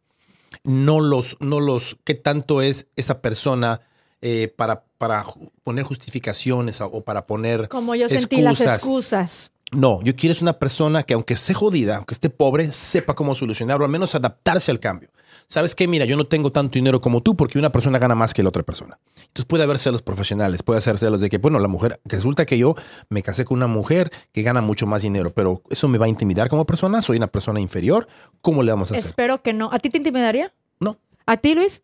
No 0.64 1.00
los, 1.00 1.36
no 1.40 1.60
los, 1.60 1.98
qué 2.04 2.14
tanto 2.14 2.62
es 2.62 2.88
esa 2.96 3.20
persona 3.20 3.80
eh, 4.20 4.52
para, 4.56 4.84
para 4.98 5.24
poner 5.62 5.84
justificaciones 5.84 6.80
o, 6.80 6.86
o 6.86 7.04
para 7.04 7.26
poner 7.26 7.68
Como 7.68 7.94
yo 7.94 8.08
sentí 8.08 8.40
las 8.40 8.60
excusas. 8.60 9.50
No, 9.72 10.02
yo 10.02 10.14
quiero 10.14 10.32
es 10.32 10.42
una 10.42 10.58
persona 10.58 11.02
que 11.02 11.14
aunque 11.14 11.34
esté 11.34 11.54
jodida, 11.54 11.96
aunque 11.96 12.14
esté 12.14 12.28
pobre, 12.28 12.72
sepa 12.72 13.14
cómo 13.14 13.34
solucionarlo, 13.34 13.84
al 13.84 13.90
menos 13.90 14.14
adaptarse 14.14 14.70
al 14.70 14.80
cambio. 14.80 15.08
¿Sabes 15.48 15.74
qué? 15.74 15.86
Mira, 15.88 16.04
yo 16.04 16.16
no 16.16 16.24
tengo 16.26 16.50
tanto 16.50 16.74
dinero 16.74 17.00
como 17.00 17.22
tú 17.22 17.36
porque 17.36 17.58
una 17.58 17.70
persona 17.70 17.98
gana 17.98 18.14
más 18.14 18.34
que 18.34 18.42
la 18.42 18.48
otra 18.50 18.62
persona. 18.62 18.98
Entonces 19.16 19.44
puede 19.46 19.64
haber 19.64 19.78
celos 19.78 20.02
profesionales, 20.02 20.62
puede 20.62 20.80
haber 20.82 20.98
celos 20.98 21.20
de 21.20 21.28
que, 21.28 21.38
bueno, 21.38 21.58
la 21.58 21.68
mujer, 21.68 22.00
resulta 22.04 22.46
que 22.46 22.58
yo 22.58 22.74
me 23.08 23.22
casé 23.22 23.44
con 23.44 23.56
una 23.58 23.66
mujer 23.66 24.10
que 24.32 24.42
gana 24.42 24.60
mucho 24.60 24.86
más 24.86 25.02
dinero, 25.02 25.32
pero 25.32 25.62
eso 25.70 25.88
me 25.88 25.98
va 25.98 26.06
a 26.06 26.08
intimidar 26.08 26.48
como 26.48 26.64
persona, 26.66 27.02
soy 27.02 27.16
una 27.16 27.26
persona 27.26 27.60
inferior, 27.60 28.08
¿cómo 28.40 28.62
le 28.62 28.72
vamos 28.72 28.90
a 28.90 28.94
hacer? 28.94 29.04
Espero 29.06 29.42
que 29.42 29.52
no. 29.52 29.70
¿A 29.72 29.78
ti 29.78 29.90
te 29.90 29.98
intimidaría? 29.98 30.52
No. 30.80 30.96
¿A 31.26 31.36
ti, 31.36 31.54
Luis? 31.54 31.82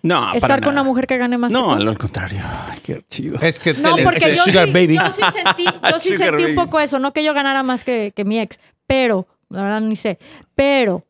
No, 0.00 0.20
para 0.20 0.34
¿Estar 0.36 0.50
con 0.60 0.60
nada. 0.60 0.72
una 0.72 0.82
mujer 0.84 1.08
que 1.08 1.16
gane 1.18 1.36
más 1.38 1.50
No, 1.50 1.76
que 1.76 1.82
tú? 1.82 1.88
al 1.90 1.98
contrario. 1.98 2.40
Ay, 2.70 2.78
qué 2.84 3.04
chido. 3.08 3.36
Es 3.40 3.58
que 3.58 3.74
No, 3.74 3.96
porque 4.04 4.32
yo 4.34 4.44
sí, 4.44 4.50
Sugar 4.52 4.68
Baby. 4.72 4.94
yo 4.94 5.10
sí 5.10 5.22
sentí, 5.32 5.64
yo 5.90 5.98
sí 5.98 6.14
Sugar 6.14 6.28
sentí 6.38 6.44
un 6.44 6.54
poco 6.54 6.78
eso, 6.78 7.00
no 7.00 7.12
que 7.12 7.24
yo 7.24 7.34
ganara 7.34 7.64
más 7.64 7.82
que, 7.82 8.12
que 8.14 8.24
mi 8.24 8.38
ex, 8.38 8.60
pero, 8.86 9.26
la 9.48 9.62
verdad 9.64 9.80
ni 9.80 9.96
sé, 9.96 10.20
pero 10.54 11.04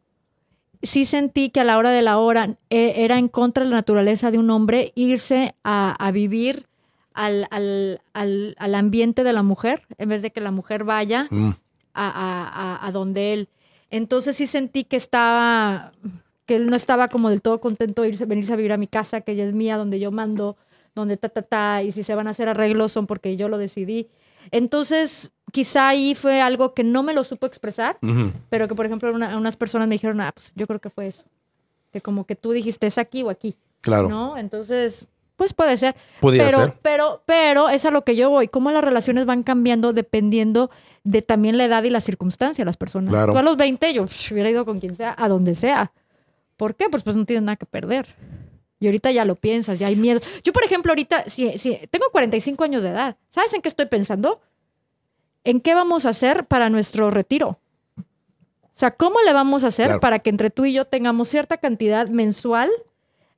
sí 0.83 1.05
sentí 1.05 1.51
que 1.51 1.61
a 1.61 1.65
la 1.65 1.77
hora 1.79 1.91
de 1.91 2.03
la 2.03 2.19
hora 2.19 2.57
eh, 2.71 2.95
era 2.97 3.19
en 3.19 3.29
contra 3.29 3.65
de 3.65 3.71
la 3.71 3.77
naturaleza 3.77 4.31
de 4.31 4.39
un 4.39 4.51
hombre 4.51 4.93
irse 4.95 5.55
a, 5.65 5.93
a 6.05 6.11
vivir 6.13 6.67
al, 7.15 7.47
al- 7.51 8.01
al- 8.13 8.55
al 8.59 8.75
ambiente 8.75 9.25
de 9.25 9.33
la 9.33 9.43
mujer, 9.43 9.83
en 9.99 10.09
vez 10.09 10.23
de 10.23 10.31
que 10.31 10.41
la 10.41 10.51
mujer 10.53 10.85
vaya 10.85 11.27
Mm. 11.31 11.51
a, 11.95 12.09
a- 12.09 12.77
a- 12.85 12.87
a 12.87 12.93
donde 12.93 13.33
él. 13.33 13.49
Entonces 13.91 14.37
sí 14.37 14.47
sentí 14.47 14.85
que 14.85 14.97
estaba, 14.97 15.91
que 16.47 16.57
él 16.57 16.67
no 16.71 16.77
estaba 16.77 17.09
como 17.09 17.31
del 17.31 17.43
todo 17.43 17.61
contento 17.61 18.03
de 18.03 18.09
irse, 18.11 18.27
venirse 18.27 18.53
a 18.53 18.57
vivir 18.57 18.73
a 18.73 18.77
mi 18.77 18.87
casa, 18.87 19.21
que 19.23 19.33
ella 19.33 19.45
es 19.47 19.55
mía, 19.55 19.77
donde 19.79 19.99
yo 19.99 20.13
mando, 20.13 20.57
donde 20.95 21.17
ta, 21.17 21.29
ta, 21.29 21.43
ta, 21.43 21.83
y 21.83 21.91
si 21.93 22.03
se 22.03 22.15
van 22.15 22.27
a 22.29 22.31
hacer 22.31 22.49
arreglos 22.49 22.93
son 22.93 23.07
porque 23.07 23.37
yo 23.37 23.49
lo 23.49 23.59
decidí. 23.59 24.09
Entonces, 24.53 25.33
quizá 25.53 25.89
ahí 25.89 26.15
fue 26.15 26.41
algo 26.41 26.75
que 26.75 26.85
no 26.85 27.03
me 27.03 27.13
lo 27.15 27.25
supo 27.25 27.47
expresar, 27.47 27.99
Ujú. 28.03 28.33
pero 28.51 28.69
que, 28.69 28.75
por 28.75 28.87
ejemplo, 28.87 29.13
una- 29.13 29.37
unas 29.37 29.57
personas 29.57 29.89
me 29.89 29.95
dijeron, 29.95 30.21
ah, 30.21 30.33
pues 30.35 30.53
yo 30.55 30.67
creo 30.67 30.81
que 30.81 30.91
fue 30.91 31.07
eso. 31.09 31.25
Que 31.93 32.01
como 32.01 32.25
que 32.27 32.37
tú 32.37 32.53
dijiste, 32.53 32.87
es 32.87 32.99
aquí 32.99 33.23
o 33.23 33.31
aquí, 33.31 33.57
Claro. 33.81 34.09
¿no? 34.09 34.37
Entonces, 34.37 35.07
pues 35.37 35.55
puede 35.55 35.77
ser. 35.77 35.95
Podría 36.21 36.45
pero, 36.47 36.59
ser. 36.59 36.75
pero, 36.83 37.23
pero 37.25 37.69
es 37.69 37.85
a 37.85 37.91
lo 37.91 38.03
que 38.03 38.17
yo 38.17 38.29
voy. 38.31 38.49
Cómo 38.49 38.71
las 38.73 38.83
relaciones 38.83 39.25
van 39.25 39.43
cambiando 39.45 39.93
dependiendo 39.93 40.71
de 41.05 41.23
también 41.23 41.57
la 41.57 41.65
edad 41.65 41.83
y 41.85 41.91
la 41.91 42.01
circunstancia 42.01 42.63
de 42.63 42.67
las 42.67 42.77
personas. 42.77 43.11
Claro. 43.11 43.33
Tú 43.33 43.39
a 43.39 43.43
los 43.43 43.57
20 43.57 43.95
yo 43.95 44.07
hubiera 44.33 44.51
ido 44.51 44.65
con 44.65 44.79
quien 44.79 44.95
sea, 44.97 45.15
a 45.17 45.29
donde 45.29 45.55
sea. 45.55 45.93
¿Por 46.57 46.75
qué? 46.75 46.89
Pues, 46.91 47.05
pues 47.05 47.15
no 47.17 47.25
tienes 47.25 47.45
nada 47.45 47.57
que 47.57 47.67
perder. 47.67 48.07
Y 48.81 48.87
ahorita 48.87 49.11
ya 49.13 49.25
lo 49.25 49.35
piensas, 49.37 49.79
ya 49.79 49.87
hay 49.87 49.97
miedo. 49.97 50.21
Yo, 50.45 50.53
por 50.53 50.65
ejemplo, 50.65 50.91
ahorita, 50.93 51.25
si, 51.29 51.57
si 51.59 51.77
tengo 51.91 52.07
45 52.13 52.65
años 52.65 52.83
de 52.83 52.91
edad, 52.91 53.17
¿sabes 53.31 53.55
en 53.55 53.63
qué 53.63 53.69
estoy 53.69 53.87
pensando? 53.87 54.41
¿En 55.45 55.61
qué 55.61 55.75
vamos 55.75 56.05
a 56.07 56.11
hacer 56.11 56.45
para 56.47 56.69
nuestro 56.71 57.11
retiro? 57.11 57.59
O 57.99 58.79
sea, 58.81 58.91
¿cómo 58.93 59.21
le 59.23 59.33
vamos 59.33 59.65
a 59.65 59.69
hacer 59.69 59.87
Claro. 59.87 60.01
para 60.01 60.19
que 60.21 60.31
entre 60.31 60.51
tú 60.51 60.65
y 60.65 60.73
yo 60.73 60.85
tengamos 60.85 61.29
cierta 61.29 61.57
cantidad 61.57 62.09
mensual 62.09 62.71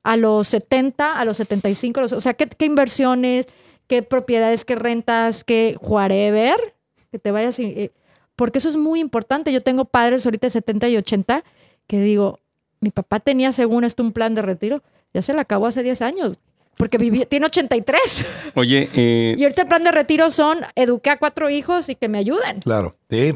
a 0.03 0.17
los 0.17 0.49
70, 0.49 1.19
a 1.19 1.25
los 1.25 1.37
75? 1.39 2.01
a 2.01 2.03
los- 2.05 2.13
o 2.13 2.21
sea, 2.21 2.35
¿qué, 2.35 2.47
qué 2.47 2.67
inversiones, 2.67 3.47
qué 3.87 4.03
propiedades, 4.03 4.65
qué 4.65 4.75
rentas, 4.75 5.45
qué 5.45 5.77
whatever? 5.81 6.75
Que 7.11 7.19
te 7.19 7.31
vayas... 7.31 7.59
y- 7.59 7.65
eh, 7.77 7.91
porque 8.37 8.59
eso 8.59 8.69
es 8.71 8.77
muy 8.77 9.01
importante. 9.01 9.53
Yo 9.53 9.61
tengo 9.61 9.85
padres 9.85 10.25
ahorita 10.25 10.47
de 10.47 10.51
70 10.51 10.89
y 10.89 10.97
80 10.97 11.45
que 11.87 12.01
digo, 12.01 12.39
mi 12.81 12.91
papá 12.91 13.21
tenía 13.21 13.53
según 13.53 13.85
esto 13.85 14.03
un 14.03 14.13
plan 14.13 14.35
de 14.35 14.43
retiro, 14.43 14.83
ya 15.13 15.21
se 15.23 15.35
le 15.35 15.41
acabó 15.41 15.67
hace 15.67 15.83
10 15.83 16.01
años, 16.03 16.39
porque 16.81 16.97
vivió, 16.97 17.27
tiene 17.27 17.45
83. 17.45 18.25
Oye, 18.55 18.89
eh, 18.95 19.35
Y 19.37 19.43
ahorita 19.43 19.63
el 19.63 19.69
plan 19.69 19.85
de 19.85 19.93
retiro 19.93 20.31
son 20.31 20.59
eduqué 20.75 21.11
a 21.11 21.19
cuatro 21.19 21.51
hijos 21.51 21.91
y 21.91 21.95
que 21.95 22.09
me 22.09 22.17
ayuden. 22.17 22.61
Claro. 22.63 22.97
Sí. 23.11 23.35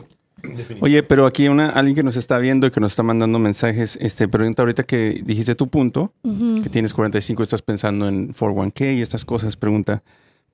Oye, 0.80 1.02
pero 1.02 1.26
aquí 1.26 1.48
una, 1.48 1.68
alguien 1.68 1.94
que 1.94 2.02
nos 2.02 2.16
está 2.16 2.38
viendo 2.38 2.66
y 2.66 2.70
que 2.70 2.80
nos 2.80 2.92
está 2.92 3.02
mandando 3.02 3.38
mensajes, 3.38 3.98
este, 4.00 4.28
pregunta 4.28 4.62
ahorita 4.62 4.84
que 4.84 5.22
dijiste 5.24 5.54
tu 5.54 5.68
punto, 5.68 6.12
que 6.22 6.70
tienes 6.70 6.94
45 6.94 7.42
y 7.42 7.44
estás 7.44 7.60
pensando 7.60 8.08
en 8.08 8.34
401k 8.34 8.96
y 8.96 9.02
estas 9.02 9.26
cosas, 9.26 9.56
pregunta, 9.56 10.02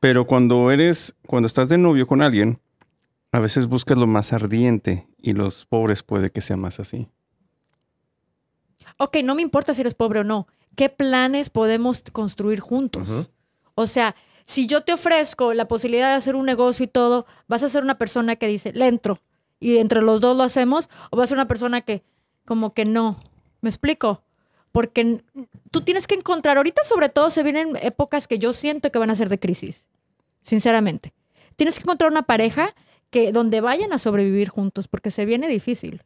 pero 0.01 0.27
cuando 0.27 0.71
eres, 0.73 1.15
cuando 1.27 1.47
estás 1.47 1.69
de 1.69 1.79
novio 1.79 2.09
con 2.09 2.23
alguien, 2.23 2.59
a 3.33 3.39
veces 3.39 3.69
buscas 3.69 3.99
lo 3.99 4.07
más 4.09 4.33
ardiente 4.33 5.07
y 5.17 5.33
los 5.33 5.65
pobres 5.67 6.03
puede 6.03 6.31
que 6.31 6.41
sea 6.41 6.57
más 6.57 6.81
así. 6.81 7.09
Ok, 8.97 9.19
no 9.25 9.35
me 9.35 9.43
importa 9.43 9.75
si 9.75 9.81
eres 9.81 9.95
pobre 9.95 10.21
o 10.21 10.25
no. 10.25 10.47
¿Qué 10.77 10.89
planes 10.89 11.51
podemos 11.51 12.03
construir 12.13 12.61
juntos? 12.61 13.09
O 13.75 13.87
sea, 13.87 14.15
si 14.45 14.67
yo 14.67 14.83
te 14.83 14.93
ofrezco 14.93 15.55
la 15.55 15.69
posibilidad 15.69 16.11
de 16.11 16.17
hacer 16.17 16.37
un 16.37 16.47
negocio 16.47 16.85
y 16.85 16.89
todo, 16.89 17.27
vas 17.47 17.63
a 17.63 17.69
ser 17.69 17.83
una 17.83 17.99
persona 17.99 18.37
que 18.37 18.49
dice, 18.49 18.73
le 18.73 18.87
entro. 18.87 19.21
Y 19.61 19.79
entre 19.79 20.03
los 20.03 20.21
dos 20.21 20.37
lo 20.37 20.43
hacemos, 20.43 20.89
o 21.11 21.17
vas 21.17 21.25
a 21.25 21.29
ser 21.29 21.37
una 21.37 21.49
persona 21.49 21.83
que 21.83 22.03
como 22.45 22.75
que 22.75 22.85
no. 22.85 23.23
¿Me 23.61 23.69
explico? 23.69 24.25
Porque 24.73 25.23
tú 25.71 25.83
tienes 25.83 26.07
que 26.07 26.15
encontrar, 26.15 26.57
ahorita 26.57 26.83
sobre 26.85 27.09
todo 27.09 27.31
se 27.31 27.43
vienen 27.43 27.77
épocas 27.83 28.27
que 28.27 28.39
yo 28.39 28.53
siento 28.53 28.91
que 28.91 28.99
van 28.99 29.11
a 29.11 29.17
ser 29.17 29.29
de 29.29 29.39
crisis, 29.39 29.87
sinceramente. 30.43 31.13
Tienes 31.57 31.77
que 31.77 31.83
encontrar 31.83 32.11
una 32.11 32.23
pareja 32.23 32.75
que 33.11 33.33
donde 33.33 33.61
vayan 33.61 33.93
a 33.93 33.99
sobrevivir 33.99 34.49
juntos, 34.49 34.89
porque 34.89 35.11
se 35.11 35.27
viene 35.27 35.49
difícil. 35.49 36.03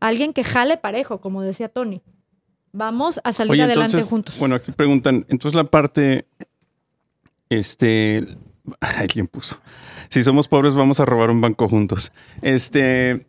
Alguien 0.00 0.32
que 0.32 0.44
jale 0.44 0.76
parejo, 0.76 1.20
como 1.20 1.42
decía 1.42 1.68
Tony. 1.68 2.02
Vamos 2.72 3.20
a 3.22 3.32
salir 3.32 3.52
Oye, 3.52 3.62
adelante 3.62 3.92
entonces, 3.92 4.10
juntos. 4.10 4.38
bueno, 4.38 4.54
aquí 4.54 4.72
preguntan, 4.72 5.26
entonces 5.28 5.54
la 5.54 5.64
parte, 5.64 6.26
este, 7.50 8.26
alguien 8.80 9.26
puso, 9.26 9.60
si 10.08 10.22
somos 10.22 10.48
pobres 10.48 10.74
vamos 10.74 10.98
a 11.00 11.04
robar 11.04 11.30
un 11.30 11.40
banco 11.40 11.68
juntos. 11.68 12.12
Este, 12.40 13.26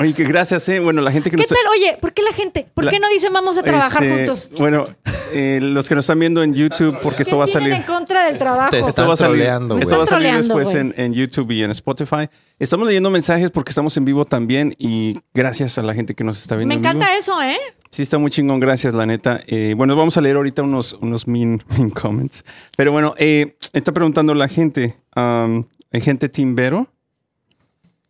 oye, 0.00 0.12
que 0.14 0.24
gracias, 0.24 0.68
eh. 0.68 0.80
Bueno, 0.80 1.00
la 1.02 1.10
gente 1.12 1.30
que 1.30 1.36
¿Qué 1.36 1.42
nos 1.42 1.48
tal? 1.48 1.58
Oye, 1.72 1.96
¿por 2.00 2.12
qué 2.12 2.22
la 2.22 2.32
gente? 2.32 2.66
¿Por 2.74 2.84
La- 2.84 2.90
qué 2.90 2.98
no 3.00 3.08
dicen 3.08 3.32
vamos 3.32 3.56
a 3.58 3.62
trabajar 3.62 4.02
Este, 4.02 4.16
juntos? 4.26 4.50
Bueno, 4.58 4.86
eh, 5.32 5.58
los 5.62 5.88
que 5.88 5.94
nos 5.94 6.04
están 6.04 6.18
viendo 6.18 6.42
en 6.42 6.54
YouTube, 6.54 6.98
porque 7.02 7.22
esto 7.22 7.36
¿Qué 7.36 7.38
va 7.38 7.44
a 7.44 7.48
salir. 7.48 7.72
en 7.72 7.82
contra 7.82 8.26
del 8.26 8.38
trabajo? 8.38 8.70
Te 8.70 8.78
Esto 8.78 8.90
Están 8.90 9.08
va 9.08 9.14
a 9.14 9.16
salir, 9.16 9.36
troleando, 9.36 9.78
esto 9.78 9.98
va 9.98 10.04
a 10.04 10.06
salir 10.06 10.34
después 10.34 10.74
en, 10.74 10.94
en 10.96 11.12
YouTube 11.12 11.50
y 11.52 11.62
en 11.62 11.70
Spotify. 11.72 12.28
Estamos 12.58 12.86
leyendo 12.86 13.10
mensajes 13.10 13.50
porque 13.50 13.70
estamos 13.70 13.96
en 13.96 14.04
vivo 14.04 14.24
también 14.24 14.74
y 14.78 15.18
gracias 15.34 15.78
a 15.78 15.82
la 15.82 15.94
gente 15.94 16.14
que 16.14 16.24
nos 16.24 16.40
está 16.40 16.56
viendo. 16.56 16.68
Me 16.68 16.74
en 16.74 16.80
vivo. 16.82 16.90
encanta 16.92 17.16
eso, 17.16 17.40
¿eh? 17.42 17.58
Sí, 17.90 18.02
está 18.02 18.18
muy 18.18 18.30
chingón, 18.30 18.60
gracias, 18.60 18.92
la 18.94 19.06
neta. 19.06 19.40
Eh, 19.46 19.74
bueno, 19.76 19.96
vamos 19.96 20.16
a 20.16 20.20
leer 20.20 20.36
ahorita 20.36 20.62
unos, 20.62 20.92
unos 21.00 21.26
mean, 21.26 21.62
mean 21.76 21.90
comments. 21.90 22.44
Pero 22.76 22.92
bueno, 22.92 23.14
eh, 23.18 23.56
está 23.72 23.92
preguntando 23.92 24.34
la 24.34 24.48
gente. 24.48 24.96
um, 25.16 25.64
hay 25.92 26.00
gente 26.02 26.28
timbero. 26.28 26.86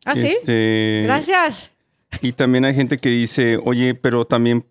¿Ah, 0.04 0.16
sí? 0.16 0.26
Este, 0.26 1.02
Gracias. 1.04 1.70
Y 2.22 2.32
también 2.32 2.64
hay 2.64 2.74
gente 2.74 2.98
que 2.98 3.08
dice, 3.10 3.58
oye, 3.64 3.94
pero 3.94 4.24
también 4.26 4.66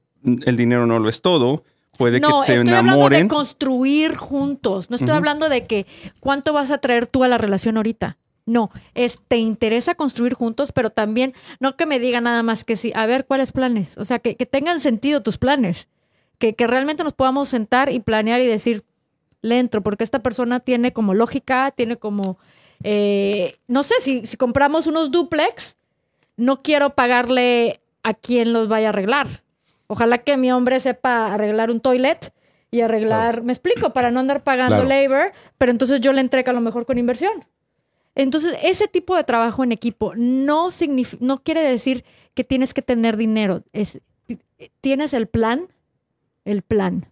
el 0.45 0.57
dinero 0.57 0.85
no 0.85 0.99
lo 0.99 1.09
es 1.09 1.21
todo. 1.21 1.63
Puede 1.97 2.19
No, 2.19 2.41
que 2.41 2.45
se 2.47 2.53
estoy 2.55 2.69
hablando 2.73 2.91
de 2.91 2.95
enamoren. 2.95 3.27
construir 3.27 4.15
juntos. 4.15 4.89
No 4.89 4.95
estoy 4.97 5.15
hablando 5.15 5.49
de 5.49 5.65
que 5.65 5.85
cuánto 6.19 6.53
vas 6.53 6.69
a 6.69 6.77
traer 6.77 7.07
tú 7.07 7.23
a 7.23 7.27
la 7.27 7.37
relación 7.37 7.77
ahorita. 7.77 8.17
No, 8.45 8.69
es 8.95 9.19
te 9.27 9.37
interesa 9.37 9.95
construir 9.95 10.33
juntos, 10.33 10.71
pero 10.71 10.89
también 10.89 11.33
no 11.59 11.75
que 11.75 11.85
me 11.85 11.99
diga 11.99 12.21
nada 12.21 12.43
más 12.43 12.63
que 12.63 12.77
sí. 12.77 12.91
A 12.95 13.05
ver, 13.05 13.25
¿cuáles 13.25 13.51
planes? 13.51 13.97
O 13.97 14.05
sea, 14.05 14.19
que, 14.19 14.35
que 14.35 14.45
tengan 14.45 14.79
sentido 14.79 15.21
tus 15.21 15.37
planes. 15.37 15.87
Que, 16.37 16.53
que 16.53 16.67
realmente 16.67 17.03
nos 17.03 17.13
podamos 17.13 17.49
sentar 17.49 17.91
y 17.91 17.99
planear 17.99 18.41
y 18.41 18.45
decir, 18.45 18.83
le 19.41 19.57
entro, 19.59 19.81
porque 19.81 20.03
esta 20.03 20.21
persona 20.21 20.59
tiene 20.59 20.93
como 20.93 21.13
lógica, 21.15 21.71
tiene 21.75 21.97
como, 21.97 22.37
eh, 22.83 23.57
no 23.67 23.81
sé, 23.83 23.95
si, 24.01 24.27
si 24.27 24.37
compramos 24.37 24.85
unos 24.87 25.09
duplex, 25.11 25.77
no 26.37 26.61
quiero 26.61 26.91
pagarle 26.91 27.81
a 28.03 28.13
quien 28.13 28.53
los 28.53 28.67
vaya 28.69 28.87
a 28.87 28.89
arreglar. 28.89 29.27
Ojalá 29.87 30.19
que 30.19 30.37
mi 30.37 30.51
hombre 30.51 30.79
sepa 30.79 31.33
arreglar 31.33 31.71
un 31.71 31.79
toilet 31.81 32.33
y 32.71 32.81
arreglar, 32.81 33.43
me 33.43 33.53
explico, 33.53 33.91
para 33.93 34.11
no 34.11 34.19
andar 34.19 34.43
pagando 34.43 34.83
Claro. 34.83 34.89
labor, 34.89 35.31
pero 35.57 35.71
entonces 35.71 35.99
yo 36.01 36.13
le 36.13 36.21
entrego 36.21 36.49
a 36.51 36.53
lo 36.53 36.61
mejor 36.61 36.85
con 36.85 36.97
inversión. 36.97 37.45
Entonces, 38.15 38.57
ese 38.63 38.87
tipo 38.87 39.15
de 39.15 39.23
trabajo 39.23 39.63
en 39.63 39.71
equipo 39.71 40.13
no, 40.15 40.69
no 41.19 41.43
quiere 41.43 41.61
decir 41.61 42.03
que 42.33 42.43
tienes 42.43 42.73
que 42.73 42.81
tener 42.81 43.15
dinero. 43.15 43.63
Es, 43.73 43.99
tienes 44.81 45.13
el 45.13 45.27
plan, 45.27 45.67
el 46.43 46.61
plan 46.63 47.05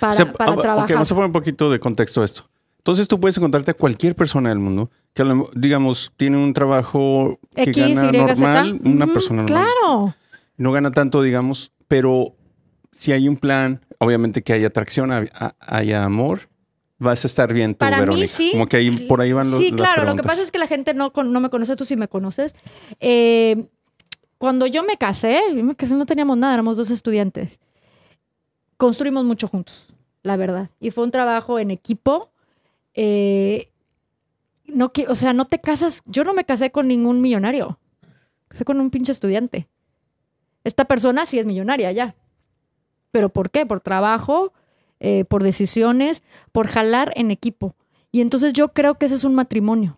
para, 0.00 0.12
O 0.12 0.14
sea, 0.16 0.32
para 0.32 0.50
ah, 0.50 0.54
ok, 0.54 0.62
trabajar. 0.62 0.92
vamos 0.94 1.12
a 1.12 1.14
poner 1.14 1.26
un 1.26 1.32
poquito 1.32 1.70
de 1.70 1.78
contexto 1.80 2.22
a 2.22 2.24
esto. 2.24 2.48
Entonces 2.82 3.06
tú 3.06 3.20
puedes 3.20 3.36
encontrarte 3.36 3.70
a 3.70 3.74
cualquier 3.74 4.16
persona 4.16 4.48
del 4.48 4.58
mundo 4.58 4.90
que, 5.14 5.24
digamos, 5.54 6.12
tiene 6.16 6.36
un 6.36 6.52
trabajo 6.52 7.38
que 7.54 7.70
X, 7.70 7.76
gana 7.76 8.02
Y, 8.06 8.06
Z. 8.10 8.26
normal, 8.26 8.80
una 8.82 9.06
persona 9.06 9.42
normal. 9.42 9.64
Claro. 9.64 10.14
No 10.56 10.72
gana 10.72 10.90
tanto, 10.90 11.22
digamos, 11.22 11.70
pero 11.86 12.34
si 12.96 13.12
hay 13.12 13.28
un 13.28 13.36
plan, 13.36 13.84
obviamente 13.98 14.42
que 14.42 14.52
haya 14.52 14.66
atracción, 14.66 15.12
haya, 15.60 16.04
amor, 16.04 16.48
vas 16.98 17.22
a 17.22 17.28
estar 17.28 17.52
bien 17.52 17.74
tú, 17.74 17.78
Para 17.78 18.00
Verónica. 18.00 18.22
mí 18.22 18.26
sí. 18.26 18.50
Como 18.50 18.66
que 18.66 18.78
ahí, 18.78 18.90
por 19.06 19.20
ahí 19.20 19.32
van 19.32 19.48
los, 19.48 19.60
Sí, 19.60 19.70
las 19.70 19.76
claro. 19.76 20.04
Lo 20.04 20.16
que 20.16 20.24
pasa 20.24 20.42
es 20.42 20.50
que 20.50 20.58
la 20.58 20.66
gente 20.66 20.92
no, 20.92 21.12
no 21.14 21.40
me 21.40 21.50
conoce, 21.50 21.76
tú 21.76 21.84
sí 21.84 21.94
me 21.94 22.08
conoces. 22.08 22.52
Eh, 22.98 23.68
cuando 24.38 24.66
yo 24.66 24.82
me 24.82 24.96
casé, 24.96 25.40
yo 25.54 25.62
me 25.62 25.76
casé, 25.76 25.94
no 25.94 26.04
teníamos 26.04 26.36
nada, 26.36 26.54
éramos 26.54 26.76
dos 26.76 26.90
estudiantes. 26.90 27.60
Construimos 28.76 29.24
mucho 29.24 29.46
juntos, 29.46 29.86
la 30.24 30.36
verdad. 30.36 30.70
Y 30.80 30.90
fue 30.90 31.04
un 31.04 31.12
trabajo 31.12 31.60
en 31.60 31.70
equipo. 31.70 32.31
Eh, 32.94 33.70
no, 34.66 34.92
o 35.08 35.14
sea, 35.14 35.32
no 35.32 35.46
te 35.46 35.60
casas. 35.60 36.02
Yo 36.06 36.24
no 36.24 36.34
me 36.34 36.44
casé 36.44 36.70
con 36.70 36.88
ningún 36.88 37.20
millonario. 37.20 37.78
Casé 38.48 38.64
con 38.64 38.80
un 38.80 38.90
pinche 38.90 39.12
estudiante. 39.12 39.68
Esta 40.64 40.84
persona 40.84 41.26
sí 41.26 41.38
es 41.38 41.46
millonaria 41.46 41.90
ya. 41.92 42.14
¿Pero 43.10 43.28
por 43.28 43.50
qué? 43.50 43.66
Por 43.66 43.80
trabajo, 43.80 44.52
eh, 45.00 45.24
por 45.24 45.42
decisiones, 45.42 46.22
por 46.52 46.66
jalar 46.68 47.12
en 47.16 47.30
equipo. 47.30 47.74
Y 48.12 48.20
entonces 48.20 48.52
yo 48.52 48.68
creo 48.72 48.96
que 48.98 49.06
ese 49.06 49.14
es 49.16 49.24
un 49.24 49.34
matrimonio. 49.34 49.96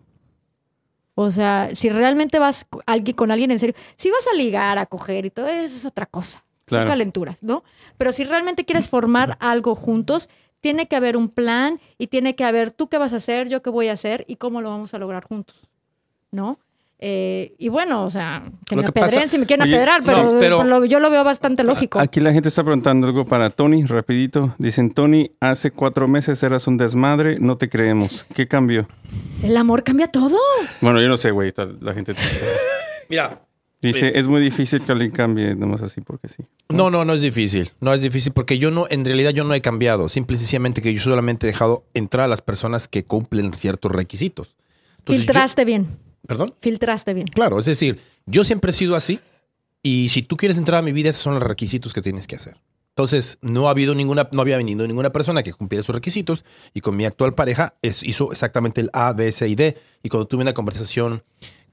O 1.17 1.31
sea, 1.31 1.69
si 1.75 1.89
realmente 1.89 2.39
vas 2.39 2.65
alguien- 2.85 3.15
con 3.15 3.31
alguien 3.31 3.51
en 3.51 3.59
serio, 3.59 3.75
si 3.95 4.09
vas 4.09 4.27
a 4.31 4.35
ligar, 4.35 4.77
a 4.77 4.85
coger 4.85 5.25
y 5.25 5.29
todo, 5.29 5.47
eso 5.47 5.75
es 5.77 5.85
otra 5.85 6.05
cosa. 6.05 6.43
Son 6.67 6.79
calenturas, 6.87 7.43
¿no? 7.43 7.63
Pero 7.97 8.11
si 8.11 8.23
realmente 8.23 8.65
quieres 8.65 8.89
formar 8.89 9.37
algo 9.39 9.75
juntos, 9.75 10.29
tiene 10.65 10.87
que 10.87 10.95
haber 10.95 11.15
un 11.15 11.29
plan 11.29 11.79
y 11.99 12.07
tiene 12.07 12.33
que 12.35 12.43
haber 12.43 12.71
tú 12.71 12.87
qué 12.89 12.97
vas 12.97 13.13
a 13.13 13.17
hacer, 13.17 13.49
yo 13.49 13.61
qué 13.61 13.69
voy 13.69 13.87
a 13.89 13.93
hacer 13.93 14.25
y 14.27 14.37
cómo 14.37 14.61
lo 14.61 14.69
vamos 14.71 14.95
a 14.95 14.97
lograr 14.97 15.23
juntos, 15.23 15.55
¿no? 16.31 16.57
Eh, 16.97 17.53
y 17.59 17.69
bueno, 17.69 18.03
o 18.03 18.09
sea, 18.09 18.41
que 18.67 18.75
Lo 18.75 18.81
me 18.81 18.87
que 18.87 18.91
pasa- 18.99 19.27
si 19.27 19.37
me 19.37 19.45
quieren 19.45 19.67
Oye, 19.67 19.75
apedrear, 19.75 19.99
no, 20.01 20.05
pero, 20.07 20.17
pero- 20.39 20.57
pero 20.59 20.63
lo- 20.63 20.85
yo 20.85 20.99
lo 20.99 21.11
veo 21.11 21.23
bastante 21.23 21.63
lógico. 21.63 21.99
Aquí 21.99 22.19
la 22.19 22.33
gente 22.33 22.49
está 22.49 22.63
preguntando 22.63 23.05
algo 23.05 23.25
para 23.25 23.51
Tony, 23.51 23.83
rapidito. 23.85 24.55
Dicen, 24.57 24.91
Tony, 24.91 25.29
hace 25.39 25.69
cuatro 25.69 26.07
meses 26.07 26.41
eras 26.41 26.65
un 26.65 26.77
desmadre, 26.77 27.37
no 27.39 27.59
te 27.59 27.69
creemos. 27.69 28.25
¿Qué 28.33 28.47
cambió? 28.47 28.87
El 29.43 29.55
amor 29.57 29.83
cambia 29.83 30.07
todo. 30.07 30.39
Bueno, 30.81 30.99
yo 30.99 31.07
no 31.09 31.17
sé, 31.17 31.29
güey. 31.29 31.53
La 31.79 31.93
gente 31.93 32.15
Mira, 33.07 33.39
dice, 33.87 34.11
es 34.19 34.27
muy 34.27 34.41
difícil 34.41 34.81
que 34.81 34.91
alguien 34.91 35.11
cambie, 35.11 35.55
nomás 35.55 35.81
así 35.81 36.01
porque 36.01 36.27
sí. 36.27 36.43
No, 36.69 36.89
no, 36.89 37.05
no 37.05 37.13
es 37.13 37.21
difícil. 37.21 37.71
No 37.81 37.93
es 37.93 38.01
difícil 38.01 38.31
porque 38.33 38.57
yo 38.57 38.71
no, 38.71 38.85
en 38.89 39.05
realidad 39.05 39.31
yo 39.31 39.43
no 39.43 39.53
he 39.53 39.61
cambiado. 39.61 40.09
Simple 40.09 40.35
y 40.35 40.39
sencillamente 40.39 40.81
que 40.81 40.93
yo 40.93 40.99
solamente 40.99 41.45
he 41.47 41.51
dejado 41.51 41.85
entrar 41.93 42.25
a 42.25 42.27
las 42.27 42.41
personas 42.41 42.87
que 42.87 43.05
cumplen 43.05 43.53
ciertos 43.53 43.91
requisitos. 43.91 44.55
Entonces, 44.99 45.25
yo- 45.25 45.31
Filtraste 45.31 45.65
bien, 45.65 45.97
Perdón. 46.27 46.53
filtraste 46.59 47.13
bien. 47.13 47.27
Claro, 47.27 47.59
es 47.59 47.65
decir, 47.65 47.99
yo 48.25 48.43
siempre 48.43 48.71
he 48.71 48.73
sido 48.73 48.95
así 48.95 49.19
y 49.83 50.09
si 50.09 50.21
tú 50.23 50.35
quieres 50.37 50.57
entrar 50.57 50.79
a 50.79 50.81
mi 50.81 50.91
vida, 50.91 51.09
esos 51.09 51.21
son 51.21 51.35
los 51.35 51.43
requisitos 51.43 51.93
que 51.93 52.01
tienes 52.01 52.25
que 52.27 52.35
hacer. 52.35 52.57
Entonces, 52.97 53.37
no 53.41 53.67
ha 53.67 53.71
habido 53.71 53.93
ninguna, 53.93 54.29
no 54.31 54.41
había 54.41 54.55
venido 54.55 54.87
ninguna 54.87 55.11
persona 55.11 55.43
que 55.43 55.51
cumpliera 55.51 55.81
esos 55.83 55.93
requisitos 55.93 56.45
y 56.73 56.79
con 56.79 56.95
mi 56.95 57.05
actual 57.05 57.35
pareja 57.35 57.75
es- 57.81 58.01
hizo 58.03 58.31
exactamente 58.31 58.79
el 58.79 58.89
A, 58.93 59.11
B, 59.11 59.31
C 59.33 59.49
y 59.49 59.55
D. 59.55 59.77
Y 60.01 60.07
cuando 60.07 60.27
tuve 60.27 60.43
una 60.43 60.53
conversación, 60.53 61.21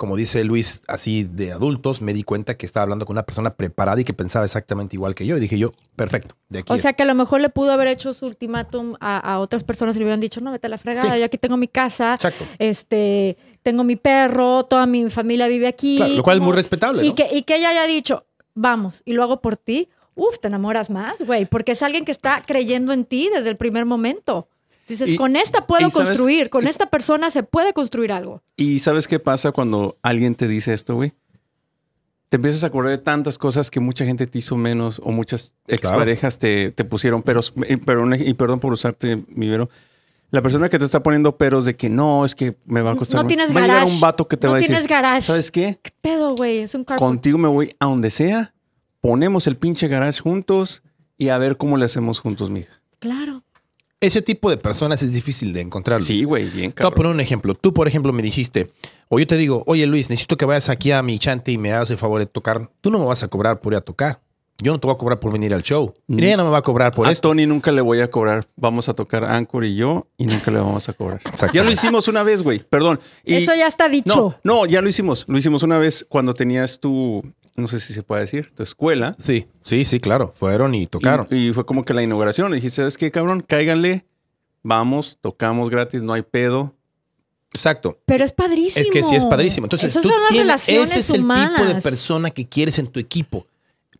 como 0.03 0.16
dice 0.16 0.42
Luis, 0.42 0.82
así 0.88 1.22
de 1.22 1.53
adultos, 1.53 2.03
me 2.03 2.12
di 2.12 2.24
cuenta 2.24 2.57
que 2.57 2.66
estaba 2.66 2.82
hablando 2.82 3.07
con 3.07 3.14
una 3.14 3.22
persona 3.22 3.55
preparada 3.55 4.00
y 4.00 4.05
que 4.05 4.12
pensaba 4.12 4.44
exactamente 4.44 4.96
igual 4.96 5.14
que 5.14 5.24
yo. 5.26 5.36
Y 5.36 5.40
dije 5.40 5.57
yo, 5.57 5.74
perfecto, 5.94 6.34
de 6.48 6.59
aquí. 6.59 6.72
O 6.72 6.74
es. 6.74 6.82
sea 6.82 6.92
que 6.94 7.05
a 7.05 7.07
lo 7.07 7.14
mejor 7.14 7.40
le 7.40 7.50
pudo 7.50 7.70
haber 7.70 7.86
hecho 7.86 8.12
su 8.12 8.26
ultimátum 8.26 8.96
a, 8.98 9.18
a 9.18 9.38
otras 9.38 9.62
personas 9.62 9.94
y 9.94 10.00
le 10.00 10.07
hubieran 10.07 10.18
dicho, 10.18 10.40
no, 10.40 10.50
vete 10.50 10.66
a 10.66 10.70
la 10.70 10.78
fregada, 10.78 11.12
Sí. 11.14 11.20
yo 11.20 11.24
aquí 11.24 11.38
tengo 11.38 11.57
mi 11.57 11.68
casa, 11.68 12.14
Exacto. 12.14 12.44
este, 12.59 13.36
tengo 13.62 13.84
mi 13.84 13.94
perro, 13.94 14.64
toda 14.64 14.86
mi 14.86 15.09
familia 15.09 15.46
vive 15.46 15.68
aquí. 15.68 15.98
Claro, 15.98 16.14
lo 16.14 16.22
cual 16.24 16.38
es 16.38 16.42
muy 16.42 16.53
respetable, 16.53 17.05
Y, 17.05 17.11
¿no? 17.11 17.14
que, 17.14 17.28
y 17.32 17.42
que 17.42 17.55
ella 17.55 17.68
haya 17.70 17.84
dicho, 17.86 18.26
vamos, 18.57 19.03
y 19.05 19.12
lo 19.12 19.22
hago 19.22 19.40
por 19.40 19.57
ti, 19.57 19.88
uf, 20.16 20.40
te 20.40 20.48
enamoras 20.48 20.90
más, 20.90 21.14
güey, 21.20 21.46
porque 21.46 21.70
es 21.72 21.82
alguien 21.84 22.05
que 22.05 22.11
está 22.11 22.42
creyendo 22.44 22.92
en 22.92 23.05
ti 23.05 23.30
desde 23.32 23.50
el 23.50 23.57
primer 23.57 23.84
momento. 23.84 24.48
Dices, 24.93 25.11
Y- 25.11 25.16
con 25.16 25.36
esta 25.36 25.66
puedo 25.66 25.88
sabes- 25.90 26.09
construir, 26.11 26.51
con 26.51 26.66
esta 26.66 26.86
persona 26.86 27.30
se 27.30 27.43
puede 27.43 27.72
construir 27.72 28.12
algo. 28.12 28.43
¿Y 28.57 28.78
sabes 28.80 29.09
qué 29.09 29.18
pasa 29.18 29.53
cuando 29.53 29.97
alguien 30.03 30.34
te 30.34 30.47
dice 30.49 30.72
esto, 30.74 30.95
güey? 30.97 31.12
Te 32.28 32.36
empiezas 32.36 32.64
a 32.64 32.68
acordar 32.68 32.93
de 32.93 32.99
tantas 32.99 33.36
cosas 33.36 33.70
que 33.70 33.78
mucha 33.80 34.07
gente 34.07 34.26
te 34.26 34.38
hizo 34.38 34.57
menos 34.57 35.01
o 35.05 35.11
muchas 35.12 35.55
exparejas 35.66 36.38
te, 36.38 36.70
te 36.70 36.84
pusieron 36.84 37.22
peros. 37.22 37.53
Y 37.68 37.76
perdón, 37.76 38.14
y 38.18 38.32
perdón 38.34 38.59
por 38.61 38.72
usarte, 38.72 39.22
mi 39.28 39.49
Vero. 39.49 39.68
La 40.30 40.40
persona 40.40 40.70
que 40.70 40.78
te 40.78 40.86
está 40.86 41.03
poniendo 41.03 41.36
peros 41.36 41.66
de 41.66 41.76
que 41.76 41.90
no, 41.90 42.24
es 42.24 42.34
que 42.34 42.57
me 42.64 42.80
va 42.80 42.93
a 42.93 42.97
costar. 42.97 43.20
No 43.20 43.26
tienes 43.26 43.55
va 43.55 43.59
a 43.59 43.62
llegar 43.64 43.76
garage. 43.80 43.93
un 43.95 44.01
vato 44.01 44.26
que 44.28 44.38
te 44.38 44.47
No 44.47 44.53
va 44.53 44.57
a 44.57 44.61
decir. 44.61 44.70
tienes 44.74 44.88
garage. 44.88 45.22
¿Sabes 45.22 45.51
qué? 45.51 45.78
¿Qué 45.82 45.93
pedo, 46.01 46.34
güey? 46.34 46.59
Es 46.61 46.74
un. 46.74 46.84
Contigo 46.84 47.36
me 47.36 47.49
voy 47.49 47.76
a 47.78 47.84
donde 47.84 48.11
sea, 48.11 48.55
ponemos 49.03 49.47
el 49.47 49.57
pinche 49.59 49.88
garage 49.88 50.20
juntos 50.22 50.82
y 51.18 51.28
a 51.28 51.36
ver 51.36 51.59
cómo 51.59 51.76
le 51.76 51.84
hacemos 51.84 52.18
juntos, 52.18 52.49
mija. 52.49 52.72
Claro. 52.99 53.43
Ese 54.03 54.20
tipo 54.20 54.50
de 54.50 54.57
personas 54.59 55.03
es 55.03 55.12
difícil 55.12 55.53
de 55.53 55.61
encontrar. 55.62 56.00
Luis. 56.00 56.09
Sí, 56.09 56.24
güey, 56.24 56.44
bien 56.50 56.55
Te 56.55 56.61
voy 56.61 56.68
a 56.68 56.74
cabrón. 56.90 56.94
poner 56.96 57.12
un 57.12 57.20
ejemplo. 57.20 57.55
Tú, 57.55 57.72
por 57.72 57.88
ejemplo, 57.88 58.12
me 58.12 58.22
dijiste, 58.22 58.70
o 59.09 59.18
yo 59.18 59.26
te 59.26 59.36
digo, 59.36 59.62
oye 59.66 59.86
Luis, 59.86 60.11
necesito 60.11 60.36
que 60.36 60.44
vayas 60.44 60.68
aquí 60.68 60.90
a 60.90 61.03
mi 61.03 61.18
chante 61.18 61.53
y 61.53 61.57
me 61.59 61.72
hagas 61.72 61.90
el 61.90 61.96
favor 61.98 62.18
de 62.20 62.26
tocar. 62.26 62.68
Tú 62.80 62.90
no 62.90 62.98
me 62.98 63.05
vas 63.07 63.22
a 63.22 63.28
cobrar 63.28 63.61
por 63.61 63.72
ir 63.72 63.76
a 63.78 63.80
tocar. 63.80 64.20
Yo 64.59 64.70
no 64.72 64.78
te 64.78 64.86
voy 64.86 64.94
a 64.94 64.98
cobrar 64.98 65.18
por 65.18 65.32
venir 65.32 65.55
al 65.55 65.62
show. 65.62 65.94
Mm. 66.09 66.18
Y 66.20 66.24
ella 66.26 66.36
no 66.36 66.44
me 66.44 66.50
va 66.50 66.59
a 66.59 66.62
cobrar 66.62 66.92
por 66.92 67.09
a 67.09 67.11
esto. 67.11 67.28
Tony 67.28 67.46
nunca 67.46 67.72
le 67.72 67.80
voy 67.80 68.00
a 68.00 68.11
cobrar. 68.11 68.44
Vamos 68.57 68.88
a 68.88 68.94
tocar 68.94 69.24
Anchor 69.24 69.64
y 69.64 69.74
yo 69.76 70.07
y 70.18 70.26
nunca 70.26 70.50
le 70.50 70.59
vamos 70.59 70.88
a 70.88 70.92
cobrar. 70.92 71.20
Exacto. 71.24 71.55
Ya 71.57 71.64
lo 71.64 71.70
hicimos 71.72 72.07
una 72.07 72.22
vez, 72.22 72.42
güey. 72.42 72.59
Perdón. 72.61 73.00
Y- 73.24 73.34
Eso 73.34 73.55
ya 73.55 73.66
está 73.66 73.88
dicho. 73.88 74.36
No, 74.44 74.55
no, 74.62 74.66
ya 74.66 74.82
lo 74.82 74.88
hicimos. 74.88 75.24
Lo 75.26 75.38
hicimos 75.38 75.62
una 75.62 75.78
vez 75.78 76.07
cuando 76.09 76.34
tenías 76.34 76.78
tu, 76.78 77.22
no 77.57 77.68
sé 77.68 77.80
si 77.80 77.92
se 77.92 78.03
puede 78.03 78.22
decir, 78.22 78.50
tu 78.55 78.62
escuela. 78.62 79.14
Sí, 79.18 79.46
sí, 79.62 79.84
sí, 79.84 80.00
claro. 80.00 80.32
Fueron 80.36 80.74
y 80.74 80.86
tocaron. 80.86 81.26
Y, 81.30 81.48
y 81.48 81.53
fue 81.53 81.66
como 81.66 81.84
que 81.84 81.94
la 81.94 82.03
inauguración. 82.03 82.50
Le 82.50 82.57
dijiste, 82.57 82.76
¿sabes 82.76 82.96
qué, 82.96 83.11
cabrón? 83.11 83.44
Cáiganle. 83.46 84.07
Vamos, 84.62 85.18
tocamos 85.20 85.70
gratis, 85.70 86.03
no 86.03 86.12
hay 86.12 86.22
pedo. 86.22 86.74
Exacto. 87.53 87.98
Pero 88.07 88.24
es 88.24 88.32
padrísimo. 88.32 88.82
Es 88.84 88.90
que 88.90 89.03
sí 89.03 89.14
es 89.16 89.24
padrísimo. 89.24 89.66
Entonces, 89.66 89.90
Esas 89.90 90.03
tú 90.03 90.09
son 90.09 90.20
las 90.22 90.30
tienes- 90.30 90.46
relaciones 90.46 90.90
ese 90.90 91.00
es 91.00 91.11
el 91.11 91.22
tipo 91.22 91.64
de 91.66 91.82
persona 91.82 92.30
que 92.30 92.48
quieres 92.48 92.78
en 92.78 92.86
tu 92.86 92.98
equipo. 93.00 93.46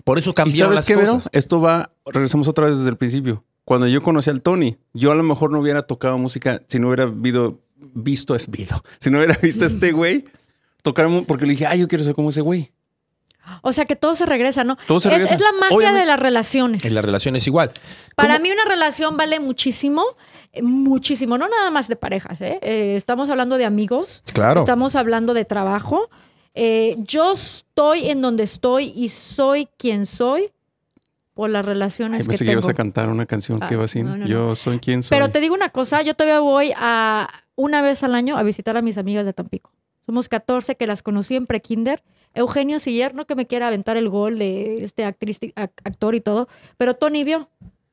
Por 0.05 0.19
eso 0.19 0.31
¿Y 0.31 0.35
cambiaron 0.35 0.75
sabes 0.75 0.77
las 0.77 0.87
qué, 0.87 0.97
Vero? 0.97 1.13
cosas. 1.17 1.29
Esto 1.33 1.61
va, 1.61 1.93
regresamos 2.07 2.49
otra 2.49 2.67
vez 2.69 2.79
desde 2.79 2.91
el 2.91 2.97
principio. 2.97 3.45
Cuando 3.65 3.87
yo 3.87 4.03
conocí 4.03 4.31
al 4.31 4.41
Tony, 4.43 4.79
yo 4.95 5.13
a 5.13 5.15
lo 5.15 5.23
mejor 5.23 5.51
no 5.53 5.61
hubiera 5.61 5.83
tocado 5.83 6.19
música 6.19 6.63
si 6.67 6.79
no 6.81 6.89
hubiera 6.89 7.07
visto, 7.07 7.61
visto, 7.95 8.35
es 8.35 8.51
visto, 8.51 8.83
si 8.99 9.11
no 9.11 9.19
hubiera 9.19 9.37
visto 9.41 9.65
a 9.65 9.69
este 9.69 9.93
güey 9.93 10.25
tocar, 10.83 11.09
porque 11.27 11.45
le 11.47 11.53
dije, 11.53 11.67
ay, 11.67 11.79
yo 11.81 11.89
quiero 11.89 12.03
ser 12.05 12.15
como 12.15 12.31
ese 12.31 12.41
güey. 12.41 12.73
O 13.63 13.73
sea 13.73 13.85
que 13.85 13.97
todo 13.97 14.15
se 14.15 14.27
regresa, 14.27 14.65
¿no? 14.65 14.77
Todo 14.87 15.01
se 15.01 15.09
es, 15.09 15.15
regresa. 15.15 15.35
es 15.35 15.41
la 15.41 15.53
magia 15.53 15.77
Obviamente. 15.77 16.01
de 16.01 16.07
las 16.07 16.21
relaciones. 16.21 16.85
En 16.85 16.95
la 16.95 17.03
relación 17.03 17.37
es 17.37 17.47
igual. 17.47 17.73
Para 18.17 18.35
¿Cómo- 18.35 18.43
mí 18.45 18.53
una 18.53 18.65
relación 18.65 19.17
vale 19.17 19.41
muchísimo, 19.41 20.05
eh, 20.53 20.63
muchísimo, 20.63 21.39
no 21.39 21.49
nada 21.49 21.71
más 21.71 21.89
de 21.89 21.97
parejas, 21.97 22.41
¿eh? 22.41 22.59
Eh, 22.63 22.95
estamos 22.97 23.29
hablando 23.31 23.57
de 23.59 23.65
amigos, 23.65 24.23
Claro. 24.33 24.61
estamos 24.61 24.95
hablando 24.97 25.35
de 25.35 25.45
trabajo. 25.45 26.09
Eh, 26.55 26.97
yo 26.99 27.33
estoy 27.33 28.11
en 28.11 28.21
donde 28.21 28.43
estoy 28.45 28.93
y 28.95 29.09
soy 29.09 29.69
quien 29.79 30.05
soy 30.07 30.51
por 31.35 31.49
las 31.49 31.65
relaciones 31.65 32.21
Ay, 32.21 32.25
que 32.27 32.29
pensé 32.29 32.45
que 32.45 32.53
ibas 32.53 32.65
tengo. 32.67 32.73
a 32.73 32.75
cantar 32.77 33.09
una 33.09 33.25
canción 33.25 33.59
Ah, 33.63 33.67
que 33.67 33.77
va 33.77 33.87
así. 33.87 34.03
no, 34.03 34.17
no, 34.19 34.27
yo 34.27 34.49
no. 34.49 34.55
soy 34.57 34.79
quien 34.79 35.03
soy. 35.03 35.17
Pero 35.17 35.31
te 35.31 35.41
digo 35.41 35.55
una 35.55 35.71
cosa, 35.71 36.03
yo 36.03 36.15
todavía 36.15 36.41
voy 36.41 36.73
a 36.77 37.29
una 37.57 37.81
vez 37.81 38.03
al 38.03 38.15
año 38.15 38.37
a 38.37 38.43
visitar 38.43 38.77
a 38.77 38.83
mis 38.83 38.99
amigas 38.99 39.25
de 39.25 39.33
Tampico. 39.33 39.73
Somos 40.05 40.29
14 40.29 40.77
que 40.77 40.87
las 40.87 41.03
conocí 41.03 41.37
en 41.37 41.47
prekinder. 41.47 42.03
Eugenio 42.35 42.79
Siller, 42.81 43.15
no 43.15 43.27
que 43.27 43.35
me 43.35 43.47
quiera 43.47 43.69
aventar 43.69 43.97
el 43.97 44.09
gol 44.09 44.39
de 44.39 44.85
este 44.85 45.05
actriz, 45.05 45.41
ac- 45.41 45.71
actor 45.85 46.15
y 46.15 46.21
todo, 46.21 46.49
pero 46.79 46.95
Tony 46.95 47.25
vio. 47.25 47.49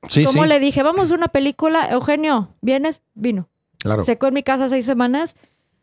Sí, 0.08 0.24
Como 0.24 0.44
sí. 0.44 0.50
le 0.50 0.60
dije, 0.60 0.82
vamos 0.82 1.12
a 1.12 1.16
una 1.16 1.28
película, 1.28 1.90
Eugenio, 1.92 2.50
¿vienes? 2.62 3.02
Vino. 3.16 3.50
Claro. 3.80 4.04
Se 4.04 4.18
quedó 4.18 4.30
en 4.30 4.34
mi 4.36 4.44
casa 4.44 4.70
seis 4.70 4.86
semanas. 4.86 5.36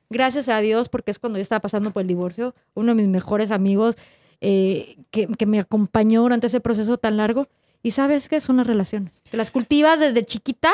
Gracias 0.09 0.49
a 0.49 0.59
Dios, 0.61 0.89
porque 0.89 1.11
es 1.11 1.19
cuando 1.19 1.39
yo 1.39 1.43
estaba 1.43 1.61
pasando 1.61 1.91
por 1.91 2.01
el 2.03 2.09
divorcio. 2.09 2.55
Uno 2.75 2.95
de 2.95 3.03
mis 3.03 3.09
mejores 3.09 3.51
amigos 3.51 3.97
eh, 4.41 4.97
que, 5.11 5.27
que 5.27 5.47
me 5.47 5.59
acompañó 5.59 6.23
durante 6.23 6.47
ese 6.47 6.61
proceso 6.61 6.97
tan 6.97 7.17
largo. 7.17 7.47
Y 7.83 7.91
sabes 7.91 8.29
qué 8.29 8.41
son 8.41 8.57
las 8.59 8.67
relaciones. 8.67 9.21
Que 9.31 9.37
las 9.37 9.51
cultivas 9.51 10.01
desde 10.01 10.25
chiquita. 10.25 10.71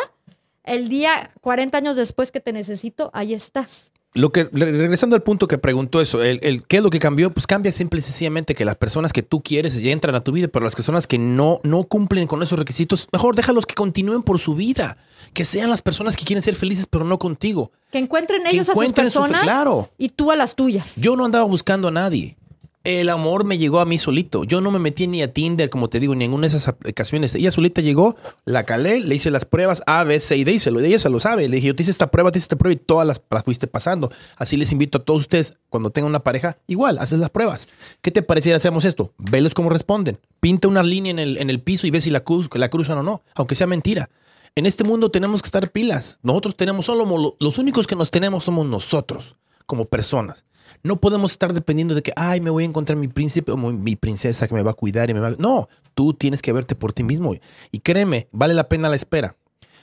El 0.64 0.89
día 0.89 1.33
40 1.41 1.76
años 1.78 1.97
después 1.97 2.30
que 2.30 2.39
te 2.41 2.53
necesito, 2.53 3.11
ahí 3.12 3.35
estás. 3.35 3.91
Lo 4.14 4.30
que, 4.30 4.44
re- 4.52 4.72
regresando 4.72 5.16
al 5.16 5.22
punto 5.22 5.48
que 5.48 5.56
preguntó 5.56 6.00
eso, 6.02 6.22
el, 6.22 6.38
el- 6.42 6.66
¿qué 6.66 6.76
es 6.78 6.82
lo 6.82 6.90
que 6.90 6.98
cambió? 6.98 7.30
Pues 7.30 7.46
cambia 7.46 7.72
simple 7.72 8.00
y 8.00 8.02
sencillamente 8.02 8.54
que 8.54 8.64
las 8.66 8.76
personas 8.76 9.12
que 9.12 9.22
tú 9.22 9.42
quieres 9.42 9.80
ya 9.82 9.90
entran 9.90 10.14
a 10.14 10.20
tu 10.20 10.32
vida, 10.32 10.48
pero 10.48 10.64
las 10.64 10.74
personas 10.74 11.06
que 11.06 11.16
no, 11.18 11.60
no 11.62 11.84
cumplen 11.84 12.26
con 12.26 12.42
esos 12.42 12.58
requisitos, 12.58 13.08
mejor 13.10 13.34
déjalos 13.36 13.64
que 13.64 13.74
continúen 13.74 14.22
por 14.22 14.38
su 14.38 14.54
vida. 14.54 14.98
Que 15.32 15.46
sean 15.46 15.70
las 15.70 15.80
personas 15.80 16.16
que 16.16 16.24
quieren 16.26 16.42
ser 16.42 16.54
felices, 16.56 16.86
pero 16.90 17.04
no 17.06 17.18
contigo. 17.18 17.72
Que 17.90 17.98
encuentren 17.98 18.42
Que 18.42 18.50
ellos 18.50 18.68
encuentren 18.68 19.06
a 19.06 19.10
su 19.10 19.14
sus 19.14 19.22
personas 19.28 19.44
claro. 19.44 19.88
y 19.96 20.10
tú 20.10 20.30
a 20.30 20.36
las 20.36 20.54
tuyas. 20.56 20.94
Yo 20.96 21.16
no 21.16 21.24
andaba 21.24 21.44
buscando 21.44 21.88
a 21.88 21.90
nadie. 21.90 22.36
El 22.85 23.11
amor 23.11 23.45
me 23.45 23.59
llegó 23.59 23.78
a 23.78 23.85
mí 23.85 23.97
solito. 23.97 24.43
Yo 24.43 24.61
no 24.61 24.72
me 24.72 24.80
metí 24.80 25.07
ni 25.07 25.22
a 25.22 25.30
Tinder, 25.30 25.70
como 25.70 25.89
te 25.89 26.01
digo, 26.01 26.16
ni 26.16 26.24
en 26.24 26.30
ninguna 26.30 26.43
de 26.43 26.49
esas 26.49 26.66
aplicaciones. 26.66 27.33
Ella 27.37 27.53
solita 27.53 27.80
llegó, 27.80 28.16
la 28.45 28.64
calé, 28.64 29.01
le 29.01 29.14
hice 29.14 29.30
las 29.30 29.45
pruebas 29.45 29.85
A, 29.87 30.03
B, 30.03 30.18
C 30.18 30.37
y 30.37 30.43
D, 30.43 30.53
y 30.55 30.59
se 30.59 30.72
lo, 30.72 30.80
ella 30.80 30.99
se 30.99 31.09
lo 31.09 31.20
sabe. 31.20 31.49
Le 31.49 31.57
dije, 31.57 31.68
yo 31.68 31.76
te 31.76 31.83
hice 31.83 31.93
esta 31.93 32.11
prueba, 32.11 32.33
te 32.33 32.39
hice 32.39 32.47
esta 32.47 32.57
prueba 32.57 32.74
y 32.74 32.85
todas 32.85 33.07
las, 33.07 33.22
las 33.30 33.45
fuiste 33.45 33.68
pasando. 33.68 34.11
Así 34.37 34.57
les 34.57 34.72
invito 34.72 34.99
a 34.99 35.05
todos 35.05 35.20
ustedes, 35.20 35.59
cuando 35.68 35.91
tengan 35.91 36.09
una 36.09 36.24
pareja, 36.24 36.59
igual, 36.66 36.99
haces 36.99 37.20
las 37.20 37.30
pruebas. 37.30 37.68
¿Qué 38.01 38.11
te 38.11 38.22
parece 38.22 38.51
si 38.51 38.55
hacemos 38.55 38.85
esto? 38.85 39.12
Velos 39.16 39.55
cómo 39.55 39.70
responden. 39.70 40.18
Pinta 40.41 40.66
una 40.66 40.83
línea 40.83 41.12
en 41.12 41.20
el, 41.20 41.37
en 41.39 41.51
el 41.51 41.61
piso 41.61 41.87
y 41.87 41.93
ve 41.93 42.01
si 42.01 42.11
la, 42.11 42.24
cruz, 42.24 42.49
la 42.53 42.68
cruzan 42.68 42.99
o 42.99 43.03
no, 43.05 43.22
aunque 43.37 43.55
sea 43.55 43.68
mentira. 43.68 44.11
En 44.57 44.66
este 44.66 44.83
mundo 44.83 45.11
tenemos 45.11 45.41
que 45.41 45.47
estar 45.47 45.70
pilas. 45.70 46.18
Nosotros 46.22 46.57
tenemos 46.57 46.87
solo, 46.87 47.37
los 47.39 47.59
únicos 47.59 47.87
que 47.87 47.95
nos 47.95 48.11
tenemos 48.11 48.45
somos 48.45 48.66
nosotros, 48.66 49.37
como 49.66 49.85
personas. 49.85 50.45
No 50.83 50.97
podemos 50.97 51.33
estar 51.33 51.53
dependiendo 51.53 51.95
de 51.95 52.03
que, 52.03 52.12
ay, 52.16 52.41
me 52.41 52.51
voy 52.51 52.64
a 52.64 52.66
encontrar 52.66 52.97
mi 52.99 53.07
príncipe 53.09 53.53
o 53.53 53.57
mi- 53.57 53.95
princesa 53.97 54.49
que 54.49 54.55
me 54.55 54.62
va 54.62 54.72
a 54.72 54.74
cuidar 54.74 55.11
y 55.11 55.14
me 55.14 55.20
va 55.20 55.28
a... 55.28 55.35
No, 55.39 55.68
tú 55.95 56.12
tienes 56.14 56.43
que 56.43 56.53
verte 56.53 56.74
por 56.74 56.93
ti 56.93 57.03
mismo. 57.05 57.35
Y 57.70 57.78
créeme, 57.80 58.26
vale 58.33 58.55
la 58.55 58.68
pena 58.68 58.89
la 58.89 58.97
espera. 58.97 59.37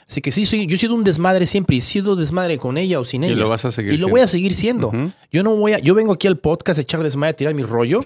Así 0.10 0.22
que 0.22 0.32
sí, 0.32 0.46
soy, 0.46 0.66
yo 0.66 0.76
he 0.76 0.78
sido 0.80 0.96
un 0.96 1.04
desmadre 1.04 1.46
siempre 1.48 1.76
y 1.76 1.80
he 1.80 1.82
sido 1.84 2.16
desmadre 2.16 2.58
con 2.58 2.78
ella 2.78 3.00
o 3.00 3.06
sin 3.06 3.24
Y 3.24 3.28
ella. 3.28 3.36
lo 3.38 3.48
vas 3.50 3.64
a 3.64 3.72
seguir 3.72 3.94
Y 3.94 3.98
lo 3.98 4.08
siendo. 4.08 4.12
voy 4.12 4.22
a 4.22 4.28
seguir 4.28 4.54
siendo. 4.56 4.92
Yo 5.32 5.44
no 5.44 5.56
voy 5.56 5.74
a... 5.74 5.80
Yo 5.80 5.94
vengo 5.96 6.12
aquí 6.14 6.28
al 6.28 6.38
podcast 6.38 6.80
a 6.80 6.82
echar 6.82 7.02
desmadre, 7.04 7.30
a 7.30 7.34
tirar 7.36 7.54
mi 7.54 7.64
rollo, 7.64 8.02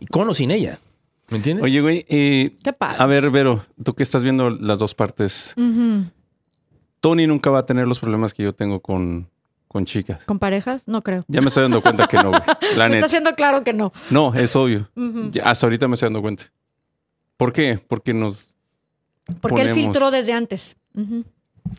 y 0.00 0.06
con 0.06 0.28
o 0.28 0.34
sin 0.34 0.50
ella. 0.52 0.78
¿Me 1.30 1.38
entiendes? 1.38 1.64
Oye, 1.64 1.80
güey, 1.80 2.04
eh, 2.08 2.54
Qué 2.62 2.72
padre. 2.74 2.96
a 3.00 3.06
ver, 3.06 3.30
Vero, 3.30 3.64
tú 3.82 3.94
que 3.94 4.02
estás 4.02 4.22
viendo 4.22 4.50
las 4.50 4.78
dos 4.78 4.94
partes. 4.94 5.54
Tony 7.00 7.26
nunca 7.26 7.50
va 7.50 7.60
a 7.60 7.66
tener 7.66 7.88
los 7.88 7.98
problemas 7.98 8.34
que 8.34 8.42
yo 8.42 8.52
tengo 8.54 8.80
con, 8.80 9.28
con 9.72 9.84
chicas. 9.84 10.24
¿Con 10.24 10.38
parejas? 10.38 10.82
No 10.86 11.02
creo. 11.02 11.24
Ya 11.28 11.40
me 11.40 11.48
estoy 11.48 11.62
dando 11.64 11.80
cuenta 11.82 12.06
que 12.06 12.16
no, 12.18 12.28
güey. 12.30 12.42
La 12.46 12.54
Me 12.56 12.60
está 12.66 12.88
neta. 12.88 13.06
haciendo 13.06 13.34
claro 13.34 13.64
que 13.64 13.72
no. 13.72 13.90
No, 14.10 14.34
es 14.34 14.54
obvio. 14.54 14.88
Ya, 15.32 15.44
hasta 15.44 15.66
ahorita 15.66 15.88
me 15.88 15.94
estoy 15.94 16.06
dando 16.06 16.20
cuenta. 16.22 16.44
¿Por 17.36 17.52
qué? 17.52 17.78
Porque 17.88 18.14
nos... 18.14 18.48
Porque 19.40 19.62
él 19.62 19.68
ponemos- 19.68 19.74
filtró 19.74 20.10
desde 20.10 20.32
antes. 20.32 20.76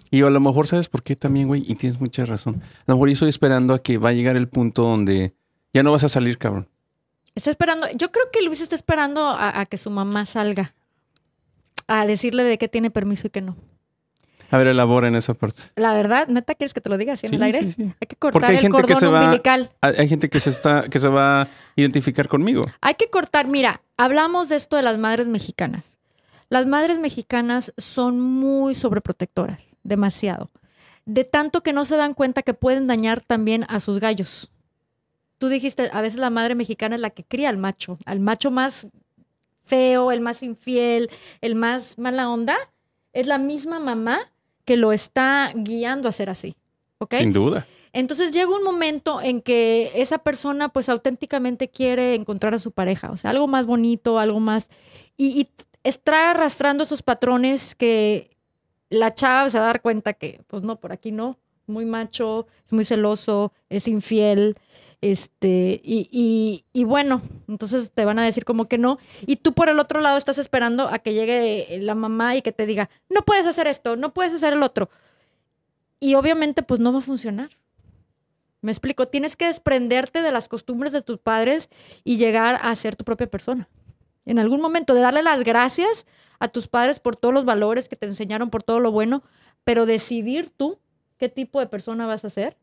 Y 0.09 0.21
a 0.23 0.29
lo 0.29 0.39
mejor, 0.39 0.65
¿sabes 0.67 0.89
por 0.89 1.03
qué 1.03 1.15
también, 1.15 1.47
güey? 1.47 1.63
Y 1.67 1.75
tienes 1.75 1.99
mucha 1.99 2.25
razón. 2.25 2.61
A 2.79 2.83
lo 2.87 2.95
mejor 2.95 3.09
yo 3.09 3.13
estoy 3.13 3.29
esperando 3.29 3.73
a 3.73 3.79
que 3.79 3.97
va 3.97 4.09
a 4.09 4.13
llegar 4.13 4.35
el 4.35 4.47
punto 4.47 4.83
donde 4.83 5.35
ya 5.73 5.83
no 5.83 5.91
vas 5.91 6.03
a 6.03 6.09
salir, 6.09 6.37
cabrón. 6.37 6.67
Está 7.35 7.49
esperando. 7.49 7.85
Yo 7.95 8.11
creo 8.11 8.25
que 8.31 8.41
Luis 8.43 8.61
está 8.61 8.75
esperando 8.75 9.25
a, 9.27 9.59
a 9.59 9.65
que 9.65 9.77
su 9.77 9.89
mamá 9.89 10.25
salga. 10.25 10.73
A 11.87 12.05
decirle 12.05 12.43
de 12.43 12.57
qué 12.57 12.67
tiene 12.69 12.89
permiso 12.91 13.27
y 13.27 13.29
qué 13.29 13.41
no. 13.41 13.55
A 14.51 14.57
ver, 14.57 14.67
elabora 14.67 15.07
en 15.07 15.15
esa 15.15 15.33
parte. 15.33 15.63
La 15.75 15.93
verdad, 15.93 16.27
neta, 16.27 16.53
¿quieres 16.55 16.73
que 16.73 16.81
te 16.81 16.89
lo 16.89 16.97
diga 16.97 17.13
así 17.13 17.25
en 17.25 17.31
Sí, 17.31 17.35
el 17.37 17.43
aire? 17.43 17.59
sí, 17.61 17.71
sí. 17.71 17.83
Hay 17.99 18.07
que 18.07 18.15
cortar 18.15 18.31
Porque 18.33 18.47
hay 18.47 18.55
el 18.57 18.61
gente 18.61 18.81
que 18.83 18.93
cordón 18.93 19.13
va- 19.13 19.23
umbilical. 19.25 19.71
Hay 19.81 19.95
hay 19.97 20.07
gente 20.09 20.29
que 20.29 20.39
se 20.39 20.49
está, 20.51 20.83
que 20.89 20.99
se 20.99 21.07
va 21.07 21.41
a 21.43 21.47
identificar 21.75 22.27
conmigo. 22.27 22.61
Hay 22.81 22.93
que 22.95 23.09
cortar. 23.09 23.47
Mira, 23.47 23.81
hablamos 23.97 24.49
de 24.49 24.55
esto 24.57 24.75
de 24.77 24.83
las 24.83 24.97
madres 24.99 25.25
mexicanas. 25.27 25.97
Las 26.49 26.67
madres 26.67 26.99
mexicanas 26.99 27.73
son 27.77 28.19
muy 28.19 28.75
sobreprotectoras, 28.75 29.59
demasiado. 29.83 30.51
De 31.05 31.23
tanto 31.23 31.63
que 31.63 31.73
no 31.73 31.83
se 31.85 31.97
dan 31.97 32.13
cuenta 32.13 32.43
que 32.43 32.53
pueden 32.53 32.85
dañar 32.85 33.21
también 33.21 33.65
a 33.69 33.79
sus 33.79 33.99
gallos. 33.99 34.51
Tú 35.39 35.49
dijiste, 35.49 35.89
a 35.91 36.01
veces 36.01 36.19
la 36.19 36.29
madre 36.29 36.53
mexicana 36.55 36.95
es 36.95 37.01
la 37.01 37.09
que 37.09 37.23
cría 37.23 37.49
al 37.49 37.57
macho, 37.57 37.97
al 38.05 38.19
macho 38.19 38.51
más 38.51 38.87
feo, 39.63 40.11
el 40.11 40.21
más 40.21 40.43
infiel, 40.43 41.09
el 41.41 41.55
más 41.55 41.97
mala 41.97 42.29
onda. 42.29 42.55
Es 43.13 43.27
la 43.27 43.37
misma 43.37 43.79
mamá 43.79 44.31
que 44.65 44.77
lo 44.77 44.91
está 44.91 45.51
guiando 45.55 46.09
a 46.09 46.11
ser 46.11 46.29
así. 46.29 46.55
¿Ok? 46.97 47.15
Sin 47.15 47.33
duda. 47.33 47.67
Entonces 47.91 48.31
llega 48.31 48.55
un 48.55 48.63
momento 48.63 49.21
en 49.21 49.41
que 49.41 49.91
esa 49.95 50.17
persona 50.17 50.69
pues 50.69 50.89
auténticamente 50.89 51.69
quiere 51.69 52.15
encontrar 52.15 52.53
a 52.55 52.59
su 52.59 52.71
pareja, 52.71 53.11
o 53.11 53.17
sea, 53.17 53.29
algo 53.29 53.47
más 53.47 53.65
bonito, 53.65 54.17
algo 54.17 54.39
más... 54.39 54.67
Y, 55.15 55.41
y 55.41 55.49
está 55.83 56.31
arrastrando 56.31 56.83
esos 56.83 57.03
patrones 57.03 57.75
que 57.75 58.31
la 58.89 59.13
chava 59.13 59.49
se 59.49 59.59
va 59.59 59.65
a 59.65 59.67
dar 59.67 59.81
cuenta 59.81 60.13
que 60.13 60.41
pues 60.47 60.63
no, 60.63 60.79
por 60.79 60.91
aquí 60.91 61.11
no, 61.11 61.37
muy 61.67 61.85
macho, 61.85 62.47
es 62.65 62.73
muy 62.73 62.85
celoso, 62.85 63.53
es 63.69 63.87
infiel, 63.87 64.57
este, 65.11 65.81
y, 65.83 66.07
y- 66.11 66.63
y 66.71 66.83
bueno, 66.85 67.21
entonces 67.49 67.91
te 67.91 68.05
van 68.05 68.19
a 68.19 68.23
decir 68.23 68.45
como 68.45 68.69
que 68.69 68.77
no, 68.77 68.99
y 69.27 69.35
tú 69.35 69.51
por 69.53 69.67
el 69.67 69.79
otro 69.79 69.99
lado 69.99 70.17
estás 70.17 70.37
esperando 70.37 70.87
a 70.87 70.99
que 70.99 71.13
llegue 71.13 71.77
la 71.81 71.93
mamá 71.93 72.35
y 72.37 72.41
que 72.41 72.53
te 72.53 72.65
diga, 72.65 72.89
no 73.09 73.21
puedes 73.23 73.45
hacer 73.45 73.67
esto, 73.67 73.97
no 73.97 74.13
puedes 74.13 74.33
hacer 74.33 74.53
el 74.53 74.63
otro. 74.63 74.89
Y 75.99 76.15
obviamente 76.15 76.63
pues 76.63 76.79
no 76.79 76.93
va 76.93 76.99
a 76.99 77.01
funcionar. 77.01 77.49
Me 78.61 78.71
explico, 78.71 79.05
tienes 79.07 79.35
que 79.35 79.47
desprenderte 79.47 80.21
de 80.21 80.31
las 80.31 80.47
costumbres 80.47 80.93
de 80.93 81.01
tus 81.01 81.17
padres 81.19 81.69
y 82.05 82.15
llegar 82.15 82.57
a 82.61 82.73
ser 82.77 82.95
tu 82.95 83.03
propia 83.03 83.27
persona. 83.27 83.67
En 84.25 84.39
algún 84.39 84.61
momento 84.61 84.93
de 84.93 85.01
darle 85.01 85.21
las 85.21 85.43
gracias 85.43 86.07
a 86.39 86.47
tus 86.47 86.67
padres 86.69 86.99
por 86.99 87.17
todos 87.17 87.33
los 87.33 87.43
valores 87.43 87.89
que 87.89 87.97
te 87.97 88.05
enseñaron, 88.05 88.49
por 88.49 88.63
todo 88.63 88.79
lo 88.79 88.91
bueno, 88.91 89.21
pero 89.65 89.85
decidir 89.85 90.49
tú 90.49 90.79
qué 91.17 91.27
tipo 91.27 91.59
de 91.59 91.67
persona 91.67 92.05
vas 92.05 92.23
a 92.23 92.29
ser 92.29 92.55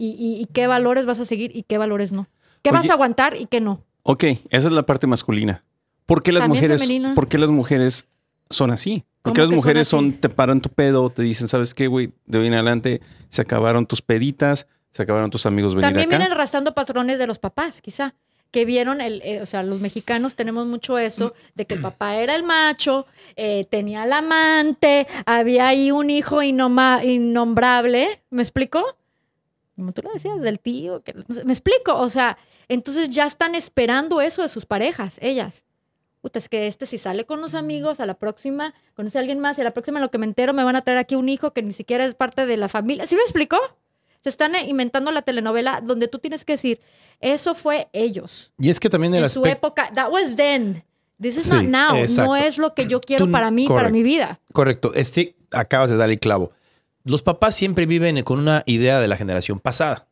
y, 0.00 0.08
y- 0.18 0.42
y 0.42 0.46
qué 0.46 0.66
valores 0.66 1.04
vas 1.06 1.20
a 1.20 1.24
seguir 1.24 1.50
y 1.54 1.62
qué 1.64 1.76
valores 1.78 2.12
no. 2.12 2.26
¿Qué 2.62 2.70
vas 2.72 2.88
a 2.88 2.94
aguantar 2.94 3.36
y 3.36 3.46
qué 3.46 3.60
no? 3.60 3.82
Ok, 4.02 4.24
esa 4.24 4.68
es 4.68 4.72
la 4.72 4.84
parte 4.86 5.06
masculina. 5.06 5.62
¿Por 6.06 6.22
qué 6.22 6.32
las 6.32 6.42
También 6.42 6.62
mujeres, 6.64 6.80
femenina. 6.82 7.14
¿por 7.14 7.28
qué 7.28 7.38
las 7.38 7.50
mujeres 7.50 8.06
son 8.48 8.70
así? 8.70 9.04
¿Por 9.22 9.32
qué 9.34 9.40
¿Cómo 9.42 9.42
las 9.42 9.48
son 9.48 9.56
mujeres 9.56 9.88
son, 9.88 10.12
te 10.14 10.28
paran 10.30 10.60
tu 10.60 10.70
pedo, 10.70 11.10
te 11.10 11.22
dicen, 11.22 11.46
¿sabes 11.48 11.74
qué, 11.74 11.86
güey? 11.86 12.12
De 12.26 12.38
hoy 12.38 12.46
en 12.46 12.54
adelante 12.54 13.00
se 13.28 13.42
acabaron 13.42 13.86
tus 13.86 14.00
peditas, 14.02 14.66
se 14.90 15.02
acabaron 15.02 15.30
tus 15.30 15.44
amigos 15.46 15.74
venir 15.74 15.88
También 15.88 16.08
acá. 16.08 16.16
vienen 16.18 16.32
arrastrando 16.32 16.74
patrones 16.74 17.18
de 17.18 17.26
los 17.26 17.38
papás, 17.38 17.80
quizá, 17.82 18.14
que 18.50 18.64
vieron, 18.64 19.00
el, 19.00 19.20
eh, 19.22 19.40
o 19.42 19.46
sea, 19.46 19.62
los 19.62 19.80
mexicanos 19.80 20.34
tenemos 20.34 20.66
mucho 20.66 20.98
eso, 20.98 21.34
de 21.54 21.66
que 21.66 21.74
el 21.74 21.80
papá 21.82 22.16
era 22.16 22.34
el 22.34 22.42
macho, 22.42 23.06
eh, 23.36 23.64
tenía 23.70 24.02
el 24.04 24.12
amante, 24.12 25.06
había 25.26 25.68
ahí 25.68 25.92
un 25.92 26.10
hijo 26.10 26.42
innombrable, 26.42 28.22
¿me 28.30 28.42
explico? 28.42 28.82
Como 29.80 29.92
tú 29.92 30.02
lo 30.02 30.12
decías, 30.12 30.38
del 30.40 30.60
tío, 30.60 31.02
que, 31.02 31.14
no 31.14 31.34
sé, 31.34 31.42
me 31.44 31.52
explico, 31.52 31.96
o 31.96 32.08
sea, 32.10 32.36
entonces 32.68 33.08
ya 33.08 33.26
están 33.26 33.54
esperando 33.54 34.20
eso 34.20 34.42
de 34.42 34.48
sus 34.50 34.66
parejas, 34.66 35.16
ellas. 35.22 35.64
Puta, 36.20 36.38
es 36.38 36.50
que 36.50 36.66
este 36.66 36.84
si 36.84 36.98
sale 36.98 37.24
con 37.24 37.40
los 37.40 37.54
amigos, 37.54 37.98
a 37.98 38.04
la 38.04 38.12
próxima 38.14 38.74
conoce 38.94 39.16
a 39.16 39.22
alguien 39.22 39.38
más 39.40 39.56
y 39.56 39.62
a 39.62 39.64
la 39.64 39.70
próxima 39.70 40.00
lo 40.00 40.10
que 40.10 40.18
me 40.18 40.26
entero 40.26 40.52
me 40.52 40.62
van 40.64 40.76
a 40.76 40.82
traer 40.82 40.98
aquí 40.98 41.14
un 41.14 41.30
hijo 41.30 41.52
que 41.54 41.62
ni 41.62 41.72
siquiera 41.72 42.04
es 42.04 42.14
parte 42.14 42.44
de 42.44 42.58
la 42.58 42.68
familia. 42.68 43.06
¿Sí 43.06 43.14
me 43.16 43.22
explicó? 43.22 43.56
Se 44.22 44.28
están 44.28 44.52
inventando 44.68 45.10
la 45.12 45.22
telenovela 45.22 45.80
donde 45.82 46.08
tú 46.08 46.18
tienes 46.18 46.44
que 46.44 46.52
decir, 46.52 46.78
eso 47.20 47.54
fue 47.54 47.88
ellos. 47.94 48.52
Y 48.58 48.68
es 48.68 48.78
que 48.78 48.90
también 48.90 49.14
En 49.14 49.30
su 49.30 49.46
época, 49.46 49.90
that 49.94 50.10
was 50.12 50.36
then. 50.36 50.84
This 51.18 51.38
is 51.38 51.44
Sí, 51.44 51.54
not 51.54 51.64
now. 51.92 51.96
exacto. 51.96 52.24
No 52.24 52.36
es 52.36 52.58
lo 52.58 52.74
que 52.74 52.86
yo 52.86 53.00
quiero 53.00 53.24
Tú- 53.26 53.32
para 53.32 53.50
mí, 53.50 53.66
para 53.66 53.76
correcto. 53.88 53.94
mi 53.96 54.02
vida. 54.02 54.40
Correcto. 54.52 54.92
Este, 54.94 55.36
acabas 55.52 55.88
de 55.88 55.96
dar 55.96 56.10
el 56.10 56.18
clavo. 56.20 56.52
Los 57.04 57.22
papás 57.22 57.54
siempre 57.54 57.86
viven 57.86 58.22
con 58.22 58.38
una 58.38 58.62
idea 58.66 59.00
de 59.00 59.08
la 59.08 59.16
generación 59.16 59.58
pasada. 59.58 60.08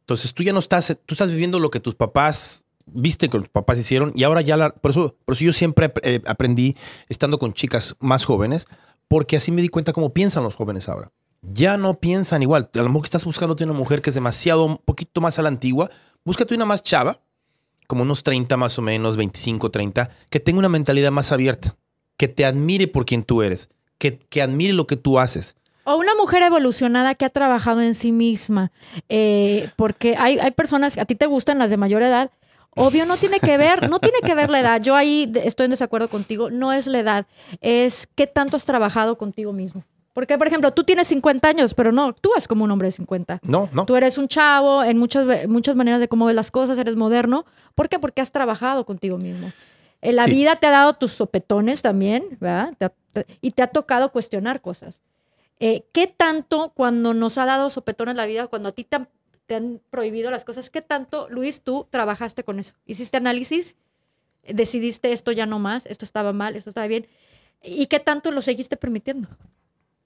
Entonces 0.00 0.34
tú 0.34 0.42
ya 0.42 0.52
no 0.52 0.60
estás, 0.60 0.96
tú 1.06 1.14
estás 1.14 1.30
viviendo 1.30 1.58
lo 1.58 1.70
que 1.70 1.80
tus 1.80 1.94
papás 1.94 2.62
viste 2.86 3.28
que 3.28 3.38
tus 3.38 3.48
papás 3.48 3.78
hicieron 3.78 4.12
y 4.14 4.24
ahora 4.24 4.40
ya 4.40 4.56
la, 4.56 4.74
por 4.74 4.90
eso, 4.90 5.16
por 5.24 5.34
eso 5.34 5.44
yo 5.44 5.52
siempre 5.52 5.92
eh, 6.02 6.20
aprendí 6.26 6.76
estando 7.08 7.38
con 7.38 7.52
chicas 7.52 7.96
más 8.00 8.24
jóvenes 8.24 8.66
porque 9.08 9.36
así 9.36 9.52
me 9.52 9.62
di 9.62 9.68
cuenta 9.68 9.92
cómo 9.92 10.12
piensan 10.12 10.42
los 10.42 10.54
jóvenes 10.54 10.88
ahora. 10.88 11.12
Ya 11.42 11.76
no 11.76 11.98
piensan 11.98 12.42
igual. 12.42 12.70
A 12.72 12.78
lo 12.78 12.88
mejor 12.88 13.04
estás 13.04 13.24
buscando 13.24 13.56
una 13.62 13.72
mujer 13.72 14.00
que 14.00 14.10
es 14.10 14.14
demasiado, 14.14 14.64
un 14.64 14.78
poquito 14.78 15.20
más 15.20 15.38
a 15.38 15.42
la 15.42 15.48
antigua, 15.48 15.90
búscate 16.24 16.54
una 16.54 16.64
más 16.64 16.82
chava, 16.82 17.20
como 17.86 18.02
unos 18.02 18.22
30 18.22 18.56
más 18.56 18.78
o 18.78 18.82
menos, 18.82 19.16
25, 19.16 19.70
30, 19.70 20.10
que 20.30 20.40
tenga 20.40 20.60
una 20.60 20.68
mentalidad 20.68 21.10
más 21.10 21.30
abierta, 21.32 21.76
que 22.16 22.28
te 22.28 22.44
admire 22.44 22.86
por 22.88 23.04
quien 23.04 23.22
tú 23.22 23.42
eres, 23.42 23.68
que, 23.98 24.18
que 24.18 24.40
admire 24.40 24.72
lo 24.72 24.86
que 24.86 24.96
tú 24.96 25.18
haces. 25.18 25.56
O 25.84 25.96
una 25.96 26.14
mujer 26.14 26.42
evolucionada 26.42 27.14
que 27.14 27.24
ha 27.24 27.30
trabajado 27.30 27.80
en 27.80 27.94
sí 27.94 28.12
misma. 28.12 28.70
Eh, 29.08 29.68
porque 29.76 30.16
hay, 30.16 30.38
hay 30.38 30.50
personas, 30.52 30.96
a 30.98 31.04
ti 31.04 31.14
te 31.14 31.26
gustan 31.26 31.58
las 31.58 31.70
de 31.70 31.76
mayor 31.76 32.02
edad. 32.02 32.30
Obvio, 32.74 33.04
no 33.04 33.16
tiene 33.16 33.38
que 33.40 33.58
ver, 33.58 33.90
no 33.90 33.98
tiene 33.98 34.18
que 34.24 34.34
ver 34.34 34.48
la 34.48 34.60
edad. 34.60 34.80
Yo 34.80 34.94
ahí 34.96 35.30
estoy 35.44 35.64
en 35.66 35.72
desacuerdo 35.72 36.08
contigo. 36.08 36.50
No 36.50 36.72
es 36.72 36.86
la 36.86 37.00
edad, 37.00 37.26
es 37.60 38.08
qué 38.14 38.26
tanto 38.26 38.56
has 38.56 38.64
trabajado 38.64 39.18
contigo 39.18 39.52
mismo. 39.52 39.84
Porque, 40.14 40.36
por 40.38 40.46
ejemplo, 40.46 40.72
tú 40.72 40.84
tienes 40.84 41.08
50 41.08 41.48
años, 41.48 41.74
pero 41.74 41.90
no, 41.90 42.12
tú 42.12 42.30
es 42.36 42.46
como 42.46 42.64
un 42.64 42.70
hombre 42.70 42.88
de 42.88 42.92
50. 42.92 43.40
No, 43.42 43.68
no. 43.72 43.86
Tú 43.86 43.96
eres 43.96 44.18
un 44.18 44.28
chavo 44.28 44.84
en 44.84 44.98
muchas, 44.98 45.48
muchas 45.48 45.74
maneras 45.74 46.00
de 46.00 46.08
cómo 46.08 46.26
ves 46.26 46.34
las 46.34 46.50
cosas, 46.50 46.78
eres 46.78 46.96
moderno. 46.96 47.44
¿Por 47.74 47.88
qué? 47.88 47.98
Porque 47.98 48.20
has 48.20 48.30
trabajado 48.30 48.84
contigo 48.86 49.16
mismo. 49.18 49.50
En 50.02 50.16
la 50.16 50.26
Sí. 50.26 50.32
vida 50.32 50.56
te 50.56 50.66
ha 50.66 50.70
dado 50.70 50.92
tus 50.94 51.12
sopetones 51.12 51.80
también, 51.82 52.24
¿verdad? 52.40 52.74
Te 52.78 52.84
ha- 52.86 52.92
te- 53.12 53.26
y 53.40 53.52
te 53.52 53.62
ha 53.62 53.68
tocado 53.68 54.12
cuestionar 54.12 54.60
cosas. 54.60 55.00
Eh, 55.64 55.84
¿Qué 55.92 56.08
tanto 56.08 56.72
cuando 56.74 57.14
nos 57.14 57.38
ha 57.38 57.46
dado 57.46 57.70
sopetones 57.70 58.16
la 58.16 58.26
vida, 58.26 58.48
cuando 58.48 58.70
a 58.70 58.72
ti 58.72 58.82
te 58.82 58.96
han, 59.54 59.80
prohibido 59.90 60.32
las 60.32 60.44
cosas, 60.44 60.70
qué 60.70 60.82
tanto, 60.82 61.28
Luis, 61.30 61.62
tú 61.62 61.86
trabajaste 61.88 62.42
con 62.42 62.58
eso? 62.58 62.74
¿Hiciste 62.84 63.18
análisis? 63.18 63.76
¿Decidiste 64.42 65.12
esto 65.12 65.30
ya 65.30 65.46
no 65.46 65.60
más? 65.60 65.86
¿Esto 65.86 66.04
estaba 66.04 66.32
mal? 66.32 66.56
¿Esto 66.56 66.70
estaba 66.70 66.88
bien? 66.88 67.06
¿Y 67.62 67.86
qué 67.86 68.00
tanto 68.00 68.32
lo 68.32 68.42
seguiste 68.42 68.76
permitiendo? 68.76 69.28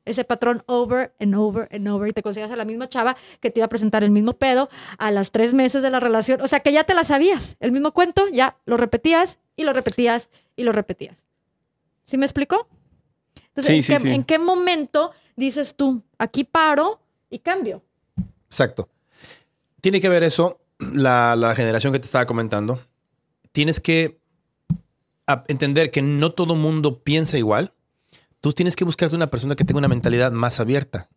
ese 0.04 0.24
patrón 0.24 0.62
over 0.66 1.14
and 1.18 1.34
over 1.34 1.68
and 1.72 1.88
over 1.88 2.08
y 2.08 2.12
te 2.12 2.22
conseguías 2.22 2.52
a 2.52 2.56
la 2.56 2.64
misma 2.64 2.88
chava 2.88 3.16
que 3.40 3.50
te 3.50 3.58
iba 3.58 3.64
a 3.64 3.68
presentar 3.68 4.04
el 4.04 4.10
mismo 4.10 4.34
pedo 4.34 4.68
a 4.98 5.10
las 5.10 5.32
tres 5.32 5.52
meses 5.52 5.82
de 5.82 5.90
la 5.90 5.98
relación. 5.98 6.42
O 6.42 6.46
sea, 6.46 6.60
que 6.60 6.70
ya 6.70 6.84
te 6.84 6.94
la 6.94 7.02
sabías. 7.02 7.56
El 7.58 7.72
mismo 7.72 7.92
cuento, 7.92 8.28
ya 8.28 8.56
lo 8.66 8.76
repetías 8.76 9.40
y 9.56 9.64
lo 9.64 9.72
repetías 9.72 10.28
y 10.54 10.62
lo 10.62 10.70
repetías. 10.70 11.16
¿Sí 12.04 12.18
me 12.18 12.26
explicó? 12.26 12.68
Entonces, 13.56 13.86
Sí, 13.86 13.92
¿en, 13.92 13.98
sí, 13.98 14.04
qué, 14.04 14.10
sí. 14.10 14.14
en 14.14 14.24
qué 14.24 14.38
momento 14.38 15.12
dices 15.34 15.74
tú, 15.76 16.02
aquí 16.18 16.44
paro 16.44 17.00
y 17.30 17.38
cambio? 17.38 17.82
Exacto. 18.48 18.88
Tiene 19.80 20.00
que 20.00 20.08
ver 20.08 20.22
eso, 20.22 20.60
la, 20.78 21.36
la 21.36 21.54
generación 21.54 21.92
que 21.92 21.98
te 21.98 22.06
estaba 22.06 22.26
comentando. 22.26 22.80
Tienes 23.52 23.80
que 23.80 24.18
entender 25.48 25.90
que 25.90 26.02
no 26.02 26.32
todo 26.32 26.54
mundo 26.54 27.00
piensa 27.02 27.38
igual. 27.38 27.72
Tú 28.40 28.52
tienes 28.52 28.76
que 28.76 28.84
buscarte 28.84 29.16
una 29.16 29.30
persona 29.30 29.56
que 29.56 29.64
tenga 29.64 29.78
una 29.78 29.88
mentalidad 29.88 30.30
más 30.32 30.60
abierta. 30.60 31.08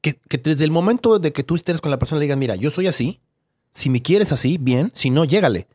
Que, 0.00 0.14
que 0.14 0.38
desde 0.38 0.64
el 0.64 0.70
momento 0.70 1.18
de 1.18 1.32
que 1.32 1.42
tú 1.42 1.56
estés 1.56 1.80
con 1.80 1.90
la 1.90 1.98
persona 1.98 2.20
le 2.20 2.24
digas, 2.24 2.38
mira, 2.38 2.54
yo 2.56 2.70
soy 2.70 2.86
así. 2.86 3.20
Si 3.74 3.90
me 3.90 4.00
quieres 4.00 4.32
así, 4.32 4.56
bien. 4.58 4.90
Si 4.94 5.10
no, 5.10 5.24
llégale. 5.24 5.66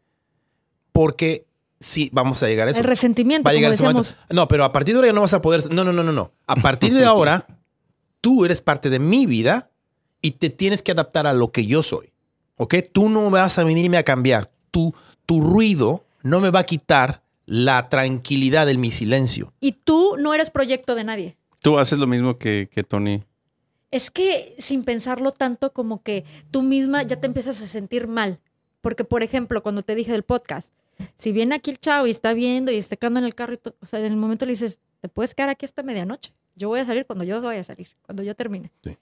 Porque 0.91 1.45
sí, 1.85 2.09
vamos 2.11 2.41
a 2.41 2.47
llegar 2.47 2.67
a 2.67 2.71
eso. 2.71 2.79
El 2.79 2.85
resentimiento, 2.85 3.45
Va 3.47 3.51
a 3.51 3.53
llegar 3.53 3.77
como 3.77 3.89
ese 3.89 3.93
momento. 3.93 4.15
No, 4.31 4.47
pero 4.47 4.63
a 4.63 4.73
partir 4.73 4.93
de 4.93 4.97
ahora 4.97 5.07
ya 5.07 5.13
no 5.13 5.21
vas 5.21 5.33
a 5.33 5.41
poder. 5.41 5.71
No, 5.71 5.83
no, 5.83 5.93
no, 5.93 6.03
no, 6.03 6.11
no. 6.11 6.31
A 6.47 6.55
partir 6.55 6.93
de 6.93 7.05
ahora, 7.05 7.47
tú 8.21 8.45
eres 8.45 8.61
parte 8.61 8.89
de 8.89 8.99
mi 8.99 9.25
vida 9.25 9.69
y 10.21 10.31
te 10.31 10.49
tienes 10.49 10.81
que 10.81 10.91
adaptar 10.91 11.27
a 11.27 11.33
lo 11.33 11.51
que 11.51 11.65
yo 11.65 11.83
soy. 11.83 12.11
¿Ok? 12.57 12.75
Tú 12.91 13.09
no 13.09 13.29
vas 13.29 13.59
a 13.59 13.63
venirme 13.63 13.97
a 13.97 14.03
cambiar. 14.03 14.49
Tu, 14.71 14.93
tu 15.25 15.41
ruido 15.41 16.05
no 16.23 16.39
me 16.39 16.49
va 16.49 16.59
a 16.59 16.65
quitar 16.65 17.21
la 17.45 17.89
tranquilidad 17.89 18.65
de 18.65 18.77
mi 18.77 18.89
silencio. 18.89 19.53
Y 19.59 19.73
tú 19.73 20.15
no 20.17 20.33
eres 20.33 20.49
proyecto 20.49 20.95
de 20.95 21.03
nadie. 21.03 21.37
Tú 21.61 21.77
haces 21.77 21.99
lo 21.99 22.07
mismo 22.07 22.37
que, 22.37 22.69
que 22.71 22.83
Tony. 22.83 23.23
Es 23.91 24.09
que 24.09 24.55
sin 24.57 24.83
pensarlo 24.83 25.31
tanto 25.31 25.71
como 25.71 26.01
que 26.01 26.25
tú 26.49 26.63
misma 26.63 27.03
ya 27.03 27.17
te 27.17 27.27
empiezas 27.27 27.61
a 27.61 27.67
sentir 27.67 28.07
mal. 28.07 28.39
Porque, 28.81 29.03
por 29.03 29.23
ejemplo, 29.23 29.63
cuando 29.63 29.81
te 29.81 29.95
dije 29.95 30.11
del 30.11 30.23
podcast, 30.23 30.73
si 31.17 31.31
viene 31.31 31.55
aquí 31.55 31.71
el 31.71 31.79
chavo 31.79 32.07
y 32.07 32.11
está 32.11 32.33
viendo 32.33 32.71
y 32.71 32.75
está 32.77 32.95
quedando 32.95 33.19
en 33.19 33.25
el 33.25 33.35
carro, 33.35 33.53
y 33.53 33.59
o 33.81 33.85
sea, 33.85 33.99
en 33.99 34.05
el 34.05 34.15
momento 34.17 34.45
le 34.45 34.51
dices, 34.53 34.79
te 35.01 35.09
puedes 35.09 35.35
quedar 35.35 35.49
aquí 35.49 35.65
hasta 35.65 35.83
medianoche. 35.83 36.33
Yo 36.55 36.69
voy 36.69 36.79
a 36.79 36.85
salir 36.85 37.05
cuando 37.05 37.25
yo 37.25 37.41
vaya 37.41 37.61
a 37.61 37.63
salir, 37.63 37.89
cuando 38.03 38.23
yo 38.23 38.33
termine. 38.35 38.71
Sí. 38.83 38.97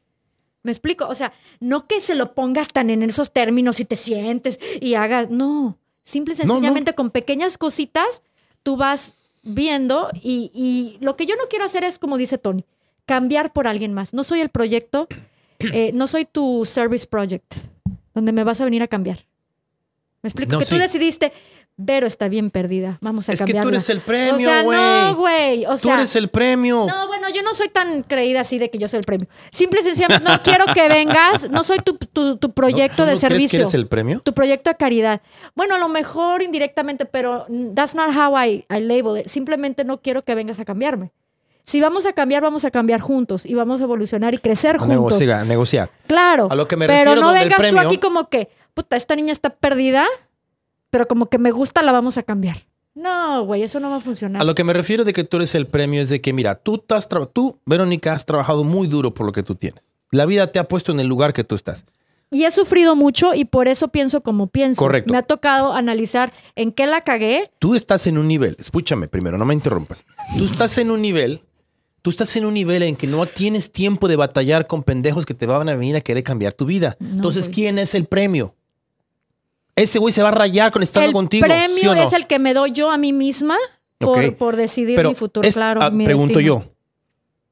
Me 0.63 0.71
explico, 0.71 1.07
o 1.07 1.13
sea, 1.15 1.33
no 1.59 1.87
que 1.87 1.99
se 2.01 2.15
lo 2.15 2.33
pongas 2.33 2.69
tan 2.69 2.89
en 2.89 3.03
esos 3.03 3.31
términos 3.33 3.79
y 3.79 3.85
te 3.85 3.95
sientes 3.95 4.59
y 4.81 4.95
hagas, 4.95 5.29
no, 5.29 5.77
simple 6.03 6.33
y 6.35 6.37
No, 6.39 6.45
no. 6.45 6.53
sencillamente 6.53 6.93
con 6.95 7.11
pequeñas 7.11 7.57
cositas 7.57 8.23
tú 8.63 8.77
vas 8.77 9.11
viendo 9.43 10.09
y, 10.13 10.51
y 10.53 10.97
lo 11.03 11.15
que 11.17 11.25
yo 11.25 11.35
no 11.35 11.43
quiero 11.49 11.65
hacer 11.65 11.83
es, 11.83 11.99
como 11.99 12.17
dice 12.17 12.37
Tony, 12.37 12.65
cambiar 13.05 13.51
por 13.51 13.67
alguien 13.67 13.93
más. 13.93 14.13
No 14.13 14.23
soy 14.23 14.39
el 14.39 14.47
proyecto, 14.49 15.07
eh, 15.59 15.91
no 15.93 16.07
soy 16.07 16.23
tu 16.25 16.65
service 16.65 17.05
project, 17.05 17.55
donde 18.13 18.31
me 18.31 18.45
vas 18.45 18.61
a 18.61 18.65
venir 18.65 18.81
a 18.83 18.87
cambiar. 18.87 19.25
Me 20.21 20.29
explico 20.29 20.53
No, 20.53 20.59
que 20.59 20.65
sí. 20.65 20.73
tú 20.75 20.79
decidiste, 20.81 21.33
Vero 21.75 22.05
está 22.05 22.27
bien 22.27 22.51
perdida, 22.51 22.99
vamos 23.01 23.27
a 23.29 23.33
Es 23.33 23.39
que 23.39 23.45
cambiarla. 23.45 23.63
tú 23.63 23.69
eres 23.69 23.89
el 23.89 23.99
premio, 23.99 24.35
O 24.35 24.39
sea, 24.39 24.61
güey. 24.61 24.77
no, 24.79 25.15
güey, 25.15 25.65
o 25.65 25.75
Tú 25.75 25.89
eres 25.89 26.15
el 26.15 26.27
premio. 26.29 26.85
no, 26.87 27.07
bueno, 27.07 27.29
yo 27.33 27.41
no 27.41 27.55
soy 27.55 27.67
tan 27.69 28.03
creída 28.03 28.41
así 28.41 28.59
de 28.59 28.69
que 28.69 28.77
yo 28.77 28.87
soy 28.87 28.99
el 28.99 29.05
premio. 29.05 29.27
Simple 29.51 29.81
y 29.81 29.83
sencillamente, 29.83 30.29
no 30.29 30.39
quiero 30.43 30.65
que 30.71 30.87
vengas, 30.87 31.49
no 31.49 31.63
soy 31.63 31.79
tu, 31.79 31.93
tu- 31.97 32.37
tu 32.37 32.47
¿No- 32.47 32.53
proyecto 32.53 32.97
tú 32.97 33.03
de 33.09 33.13
no 33.15 33.19
crees 33.19 33.21
que 33.21 33.27
servicio. 33.27 33.59
eres 33.61 33.73
el 33.73 33.87
premio? 33.87 34.19
Tu 34.19 34.33
proyecto 34.35 34.69
de 34.69 34.75
caridad. 34.75 35.21
Bueno, 35.55 35.73
a 35.73 35.77
lo 35.79 35.89
mejor 35.89 36.43
indirectamente, 36.43 37.05
pero 37.05 37.47
that's 37.73 37.95
not 37.95 38.15
how 38.15 38.37
I, 38.39 38.65
I 38.69 38.79
label 38.79 39.19
it. 39.19 39.27
Simplemente 39.27 39.83
no 39.83 39.99
quiero 39.99 40.23
que 40.23 40.35
vengas 40.35 40.59
a 40.59 40.65
cambiarme. 40.65 41.11
Si 41.65 41.81
vamos 41.81 42.05
a 42.05 42.13
cambiar, 42.13 42.43
vamos 42.43 42.65
a 42.65 42.69
cambiar 42.71 42.99
juntos 42.99 43.47
y 43.47 43.55
vamos 43.55 43.81
a 43.81 43.85
evolucionar 43.85 44.35
y 44.35 44.37
crecer 44.37 44.77
juntos. 44.77 44.89
Negociar, 44.95 45.45
negociar. 45.47 45.89
Claro. 46.05 46.49
A 46.51 46.55
lo 46.55 46.67
que 46.67 46.75
me 46.75 46.85
pero 46.85 46.99
refiero 46.99 47.21
no 47.21 47.27
donde 47.29 47.41
el 47.41 47.49
vengas 47.49 47.59
premio- 47.61 47.81
tú 47.81 47.87
aquí 47.87 47.97
como 47.97 48.29
que, 48.29 48.49
puta, 48.75 48.95
esta 48.95 49.15
niña 49.15 49.31
está 49.31 49.49
perdida, 49.49 50.05
pero 50.93 51.07
como 51.07 51.25
que 51.25 51.39
me 51.39 51.49
gusta, 51.49 51.81
la 51.81 51.91
vamos 51.91 52.19
a 52.19 52.23
cambiar. 52.23 52.67
No, 52.93 53.43
güey, 53.45 53.63
eso 53.63 53.79
no 53.79 53.89
va 53.89 53.95
a 53.95 53.99
funcionar. 53.99 54.39
A 54.43 54.45
lo 54.45 54.53
que 54.53 54.63
me 54.63 54.73
refiero 54.73 55.03
de 55.03 55.11
que 55.11 55.23
tú 55.23 55.37
eres 55.37 55.55
el 55.55 55.65
premio 55.65 55.99
es 56.03 56.09
de 56.09 56.21
que, 56.21 56.33
mira, 56.33 56.53
tú, 56.53 56.83
tú, 57.33 57.57
Verónica, 57.65 58.11
has 58.13 58.27
trabajado 58.27 58.63
muy 58.63 58.85
duro 58.85 59.11
por 59.11 59.25
lo 59.25 59.31
que 59.31 59.41
tú 59.41 59.55
tienes. 59.55 59.83
La 60.11 60.27
vida 60.27 60.51
te 60.51 60.59
ha 60.59 60.67
puesto 60.67 60.91
en 60.91 60.99
el 60.99 61.07
lugar 61.07 61.33
que 61.33 61.43
tú 61.43 61.55
estás. 61.55 61.83
Y 62.29 62.43
he 62.43 62.51
sufrido 62.51 62.95
mucho 62.95 63.33
y 63.33 63.45
por 63.45 63.67
eso 63.67 63.87
pienso 63.87 64.21
como 64.21 64.45
pienso. 64.45 64.77
Correcto. 64.77 65.11
Me 65.11 65.17
ha 65.17 65.23
tocado 65.23 65.73
analizar 65.73 66.31
en 66.55 66.71
qué 66.71 66.85
la 66.85 67.01
cagué. 67.01 67.49
Tú 67.57 67.73
estás 67.73 68.05
en 68.05 68.19
un 68.19 68.27
nivel, 68.27 68.55
escúchame 68.59 69.07
primero, 69.07 69.39
no 69.39 69.45
me 69.45 69.55
interrumpas. 69.55 70.05
Tú 70.37 70.45
estás 70.45 70.77
en 70.77 70.91
un 70.91 71.01
nivel, 71.01 71.41
tú 72.03 72.11
estás 72.11 72.35
en 72.35 72.45
un 72.45 72.53
nivel 72.53 72.83
en 72.83 72.95
que 72.95 73.07
no 73.07 73.25
tienes 73.25 73.71
tiempo 73.71 74.07
de 74.07 74.15
batallar 74.15 74.67
con 74.67 74.83
pendejos 74.83 75.25
que 75.25 75.33
te 75.33 75.47
van 75.47 75.69
a 75.69 75.75
venir 75.75 75.95
a 75.95 76.01
querer 76.01 76.23
cambiar 76.23 76.53
tu 76.53 76.67
vida. 76.67 76.97
No, 76.99 77.15
Entonces, 77.15 77.45
güey. 77.45 77.55
¿quién 77.55 77.79
es 77.79 77.95
el 77.95 78.05
premio? 78.05 78.53
Ese 79.75 79.97
güey 79.99 80.13
se 80.13 80.21
va 80.21 80.29
a 80.29 80.31
rayar 80.33 80.71
con 80.71 80.83
estando 80.83 81.07
el 81.07 81.13
contigo. 81.13 81.45
premio 81.47 81.77
¿sí 81.77 81.87
o 81.87 81.95
no? 81.95 82.03
es 82.03 82.13
el 82.13 82.27
que 82.27 82.37
me 82.39 82.53
doy 82.53 82.71
yo 82.71 82.91
a 82.91 82.97
mí 82.97 83.11
misma 83.13 83.57
por, 84.37 84.55
decidir 84.55 84.95
Pero 84.95 85.09
mi 85.09 85.15
futuro, 85.15 85.47
es- 85.47 85.55
claro. 85.55 85.81
ah, 85.81 85.89
mi 85.89 86.05
pregunto 86.05 86.37
destino. 86.37 86.63
yo, 86.65 86.71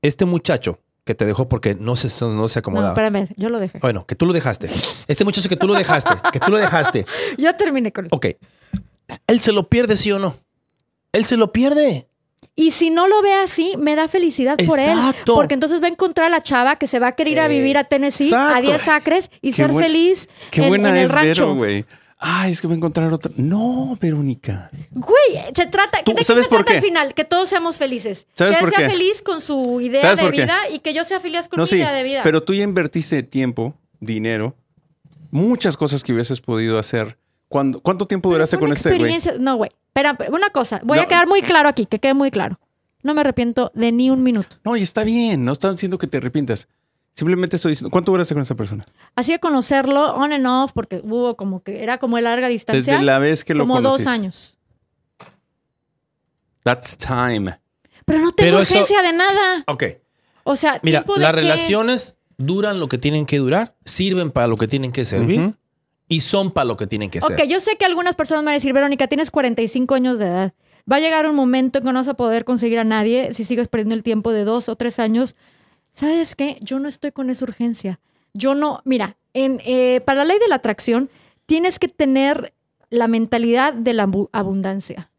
este 0.02 0.26
muchacho 0.26 0.80
que 1.04 1.16
te 1.16 1.26
dejó 1.26 1.48
porque 1.50 1.74
no 1.76 1.96
se, 1.96 2.08
no 2.26 2.48
se 2.50 2.60
No, 2.60 2.60
acomodaba. 2.60 2.90
espérame, 2.90 3.28
yo 3.38 3.50
lo 3.50 3.58
dejé. 3.58 3.80
bueno, 3.80 4.06
que 4.06 4.16
tú 4.16 4.26
lo 4.28 4.34
dejaste. 4.34 4.70
Este 5.08 5.24
muchacho 5.26 5.50
que 5.50 5.56
tú 5.58 5.66
lo 5.68 5.74
dejaste, 5.74 6.12
que 6.32 6.40
tú 6.40 6.52
lo 6.52 6.58
dejaste. 6.58 7.06
Yo 7.38 7.56
terminé 7.56 7.92
con 7.92 8.06
él. 8.06 8.10
Ok. 8.14 8.28
¿Él 9.28 9.40
se 9.42 9.52
lo 9.52 9.68
pierde, 9.68 9.98
sí 9.98 10.12
o 10.12 10.20
no? 10.20 10.36
Él 11.12 11.26
se 11.26 11.38
lo 11.38 11.52
pierde. 11.52 12.08
Y 12.56 12.72
si 12.72 12.90
no 12.92 13.08
lo 13.08 13.22
ve 13.22 13.34
así, 13.34 13.76
me 13.78 13.96
da 13.96 14.08
felicidad 14.08 14.58
por 14.68 14.78
él. 14.80 14.90
Exacto. 14.90 15.34
Porque 15.36 15.54
entonces 15.56 15.82
va 15.82 15.88
a 15.88 15.90
encontrar 15.90 16.28
a 16.28 16.30
la 16.30 16.42
chava 16.44 16.76
que 16.76 16.86
se 16.88 17.00
va 17.00 17.08
a 17.08 17.12
querer 17.14 17.34
ir 17.34 17.40
a 17.40 17.48
vivir 17.48 17.78
a 17.78 17.84
Tennessee 17.86 18.26
Exacto. 18.28 18.58
a 18.58 18.62
10 18.62 18.88
acres 18.90 19.30
y 19.42 19.50
Qué 19.50 19.56
ser 19.56 19.72
buen- 19.72 19.86
feliz 19.86 20.30
Qué 20.52 20.64
en, 20.64 20.70
buena 20.70 20.90
en 20.90 20.96
el 20.98 21.04
es 21.06 21.12
rancho. 21.12 21.46
Vero, 21.48 21.56
güey. 21.56 21.86
Ay, 22.24 22.52
es 22.52 22.62
que 22.62 22.68
voy 22.68 22.76
a 22.76 22.78
encontrar 22.78 23.12
otra. 23.12 23.32
No, 23.36 23.98
Verónica. 24.00 24.70
Güey, 24.92 25.44
se 25.56 25.66
trata, 25.66 26.04
¿Tú 26.04 26.12
¿de 26.12 26.18
qué 26.18 26.24
sabes 26.24 26.44
se 26.44 26.50
por 26.50 26.60
trata 26.60 26.74
qué? 26.74 26.78
al 26.78 26.84
final? 26.84 27.14
Que 27.16 27.26
todos 27.26 27.50
seamos 27.50 27.78
felices. 27.78 28.28
¿Sabes 28.36 28.58
que 28.58 28.64
él 28.64 28.70
por 28.70 28.78
sea 28.78 28.88
qué? 28.88 28.94
feliz 28.94 29.22
con 29.24 29.42
su 29.42 29.82
idea 29.82 30.02
¿Sabes 30.02 30.18
de 30.18 30.24
por 30.24 30.32
qué? 30.34 30.44
vida 30.44 30.58
y 30.72 30.80
que 30.80 30.94
yo 30.94 31.04
sea 31.04 31.20
feliz 31.20 31.48
con 31.48 31.58
No, 31.58 31.64
mi 31.64 31.68
sí. 31.68 31.78
idea 31.78 31.92
de 31.92 32.04
vida. 32.04 32.22
Pero 32.24 32.44
tú 32.44 32.54
ya 32.54 32.64
invertiste 32.64 33.24
tiempo, 33.24 33.74
dinero, 34.00 34.56
muchas 35.32 35.78
cosas 35.78 36.04
que 36.04 36.14
hubieses 36.14 36.42
podido 36.42 36.78
hacer. 36.78 37.18
¿Cuándo, 37.48 37.82
¿Cuánto 37.82 38.06
tiempo 38.06 38.30
Pero 38.30 38.38
duraste 38.38 38.56
fue 38.58 38.62
con 38.62 38.70
una 38.70 38.76
este 38.78 38.90
güey? 38.90 39.00
experiencia- 39.14 39.34
No, 39.40 39.58
güey. 39.58 39.72
Espera, 39.88 40.16
una 40.32 40.52
cosa. 40.52 40.80
Voy 40.84 41.00
a 41.00 41.08
quedar 41.08 41.28
muy 41.28 41.42
claro 41.42 41.68
aquí, 41.70 41.86
que 41.86 42.00
quede 42.00 42.14
muy 42.14 42.30
claro. 42.32 42.60
No 43.04 43.14
me 43.16 43.22
arrepiento 43.22 43.72
de 43.74 43.92
ni 43.92 44.12
un 44.12 44.22
minuto. 44.22 44.58
No, 44.64 44.78
y 44.78 44.84
está 44.84 45.04
bien. 45.04 45.44
No 45.44 45.52
están 45.54 45.72
diciendo 45.72 45.98
que 45.98 46.06
te 46.08 46.18
arrepientas. 46.18 46.68
Simplemente 47.14 47.58
estoy 47.58 47.74
diciendo, 47.74 47.92
¿cuánto 47.92 48.12
duraste 48.12 48.34
con 48.34 48.42
esa 48.44 48.56
persona? 48.56 48.86
Así 49.16 49.32
de 49.34 49.40
conocerlo 49.40 50.14
on 50.16 50.32
and 50.32 50.46
off, 50.48 50.72
porque 50.74 51.02
hubo 51.04 51.36
como 51.36 51.62
que 51.62 51.84
era 51.84 51.98
como 51.98 52.16
de 52.16 52.22
larga 52.24 52.48
distancia. 52.48 52.94
Desde 52.94 53.06
la 53.06 53.20
vez 53.20 53.44
que 53.44 53.54
lo 53.54 53.64
como 53.64 53.76
conociste. 53.76 54.04
dos 54.04 54.08
años. 54.14 54.58
That's 56.64 56.98
time. 56.98 57.60
Pero 58.06 58.20
no 58.20 58.32
tengo 58.32 58.48
Pero 58.48 58.60
eso- 58.62 58.74
urgencia 58.76 59.02
de 59.02 59.14
nada. 59.14 59.64
Ok. 59.68 59.84
O 60.44 60.56
sea, 60.56 60.80
Mira, 60.84 61.00
tiempo 61.00 61.16
de 61.16 61.22
las 61.22 61.36
relaciones 61.36 62.18
duran 62.38 62.80
lo 62.80 62.88
que 62.88 62.98
tienen 62.98 63.26
que 63.26 63.38
durar, 63.38 63.76
sirven 63.86 64.32
para 64.32 64.48
lo 64.48 64.58
que 64.58 64.68
tienen 64.68 64.92
que 64.92 65.06
servir 65.06 65.40
Ujú. 65.42 65.56
y 66.08 66.22
son 66.22 66.52
para 66.52 66.66
lo 66.66 66.78
que 66.78 66.88
tienen 66.88 67.10
que 67.10 67.22
ser. 67.22 67.32
Ok, 67.34 67.44
yo 67.48 67.60
sé 67.60 67.78
que 67.78 67.86
algunas 67.86 68.16
personas 68.16 68.42
me 68.44 68.46
van 68.48 68.54
a 68.54 68.56
decir, 68.56 68.74
Verónica, 68.74 69.08
tienes 69.08 69.30
45 69.32 69.96
años 69.96 70.18
de 70.18 70.26
edad. 70.26 70.54
Va 70.92 70.96
a 70.96 71.00
llegar 71.00 71.30
un 71.30 71.36
momento 71.36 71.80
en 71.80 71.86
que 71.86 71.92
no 71.94 72.00
vas 72.00 72.08
a 72.08 72.16
poder 72.16 72.44
conseguir 72.44 72.80
a 72.80 72.84
nadie 72.84 73.34
si 73.36 73.44
sigues 73.44 73.68
perdiendo 73.68 73.94
el 73.94 74.02
tiempo 74.02 74.32
de 74.32 74.44
dos 74.44 74.68
o 74.70 74.76
tres 74.76 74.98
años. 74.98 75.36
¿Sabes 75.94 76.36
qué? 76.36 76.58
Yo 76.62 76.80
no 76.80 76.88
estoy 76.88 77.12
con 77.12 77.30
esa 77.30 77.46
urgencia. 77.46 78.00
Yo 78.34 78.56
no, 78.56 78.82
mira, 78.86 79.18
en, 79.34 79.62
eh, 79.66 80.02
para 80.06 80.20
la 80.20 80.26
ley 80.26 80.40
de 80.40 80.48
la 80.48 80.56
atracción 80.56 81.10
tienes 81.46 81.80
que 81.80 81.88
tener 81.88 82.54
la 82.90 83.08
mentalidad 83.08 83.74
de 83.74 83.94
la 83.94 84.04
abu- 84.04 84.30
abundancia. 84.32 85.10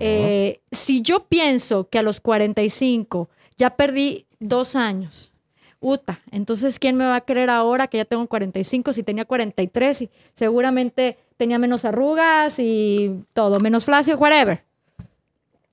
Eh, 0.00 0.60
si 0.70 1.00
yo 1.00 1.24
pienso 1.24 1.88
que 1.88 1.98
a 1.98 2.02
los 2.02 2.20
45 2.20 3.30
ya 3.56 3.76
perdí 3.76 4.26
dos 4.38 4.76
años, 4.76 5.32
Uta, 5.80 6.20
entonces 6.32 6.80
¿quién 6.80 6.96
me 6.96 7.04
va 7.04 7.14
a 7.14 7.20
creer 7.20 7.50
ahora 7.50 7.86
que 7.86 7.98
ya 7.98 8.04
tengo 8.04 8.26
45 8.26 8.92
si 8.92 9.04
tenía 9.04 9.24
43 9.24 10.02
y 10.02 10.10
seguramente 10.34 11.16
tenía 11.36 11.56
menos 11.60 11.84
arrugas 11.84 12.58
y 12.58 13.24
todo, 13.32 13.60
menos 13.60 13.84
flácido, 13.84 14.18
whatever? 14.18 14.64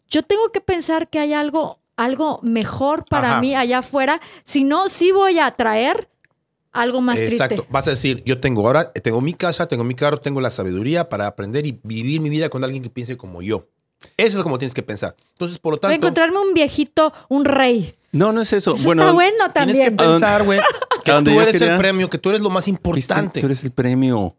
Yo 0.07 0.21
tengo 0.21 0.51
que 0.51 0.61
pensar 0.61 1.07
que 1.09 1.17
hay 1.17 1.33
algo, 1.33 1.79
algo 1.97 2.39
mejor 2.43 3.05
para 3.05 3.31
Ajá. 3.33 3.41
mí 3.41 3.55
allá 3.55 3.79
afuera, 3.79 4.19
si 4.43 4.63
no, 4.63 4.89
sí 4.89 5.11
voy 5.11 5.39
a 5.39 5.51
traer 5.51 6.07
algo 6.71 6.99
más 7.01 7.19
Exacto. 7.19 7.55
triste. 7.55 7.71
Vas 7.71 7.87
a 7.87 7.91
decir, 7.91 8.21
yo 8.25 8.39
tengo 8.41 8.65
ahora, 8.67 8.91
tengo 8.91 9.21
mi 9.21 9.33
casa, 9.33 9.67
tengo 9.67 9.83
mi 9.85 9.95
carro, 9.95 10.17
tengo 10.19 10.41
la 10.41 10.51
sabiduría 10.51 11.07
para 11.09 11.25
aprender 11.27 11.65
y 11.65 11.79
vivir 11.83 12.19
mi 12.19 12.29
vida 12.29 12.49
con 12.49 12.63
alguien 12.63 12.83
que 12.83 12.89
piense 12.89 13.15
como 13.15 13.41
yo. 13.41 13.67
Eso 14.17 14.37
es 14.37 14.43
como 14.43 14.57
tienes 14.59 14.73
que 14.75 14.83
pensar. 14.83 15.15
Entonces, 15.31 15.57
por 15.57 15.73
lo 15.73 15.79
Voy 15.79 15.87
a 15.87 15.91
tanto, 15.93 16.07
encontrarme 16.07 16.37
un 16.39 16.53
viejito, 16.53 17.13
un 17.29 17.45
rey. 17.45 17.95
No, 18.11 18.33
no 18.33 18.41
es 18.41 18.51
eso. 18.53 18.75
Eso 18.75 18.83
bueno, 18.83 19.03
está 19.03 19.13
bueno 19.13 19.37
tienes 19.53 19.77
que 19.79 19.85
también. 19.85 19.95
pensar, 20.11 20.43
güey, 20.43 20.59
que 21.03 21.11
tú 21.23 21.41
eres 21.41 21.53
quería- 21.53 21.73
el 21.73 21.79
premio, 21.79 22.09
que 22.09 22.17
tú 22.17 22.29
eres 22.29 22.41
lo 22.41 22.49
más 22.49 22.67
importante. 22.67 23.39
Tú 23.39 23.45
eres 23.47 23.63
el 23.63 23.71
premio. 23.71 24.35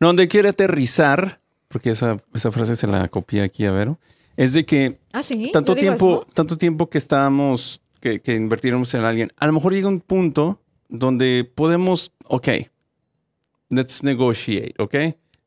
No, 0.00 0.06
donde 0.08 0.26
quiere 0.26 0.48
aterrizar, 0.48 1.38
porque 1.68 1.90
esa, 1.90 2.16
esa 2.34 2.50
frase 2.50 2.76
se 2.76 2.86
la 2.86 3.08
copié 3.08 3.42
aquí 3.42 3.66
a 3.66 3.72
Vero, 3.72 3.98
es 4.36 4.52
de 4.52 4.64
que 4.64 4.98
Ah, 5.12 5.22
sí. 5.22 5.50
tanto 5.52 5.74
tiempo, 5.74 6.22
eso. 6.22 6.28
tanto 6.34 6.56
tiempo 6.58 6.88
que 6.90 6.98
estábamos, 6.98 7.80
que, 8.00 8.20
que 8.20 8.34
invertiéramos 8.34 8.92
en 8.94 9.02
alguien, 9.04 9.32
a 9.36 9.46
lo 9.46 9.52
mejor 9.52 9.72
llega 9.72 9.88
un 9.88 10.00
punto 10.00 10.60
donde 10.88 11.50
podemos, 11.54 12.12
ok, 12.26 12.48
let's 13.70 14.02
negotiate, 14.02 14.74
ok, 14.78 14.94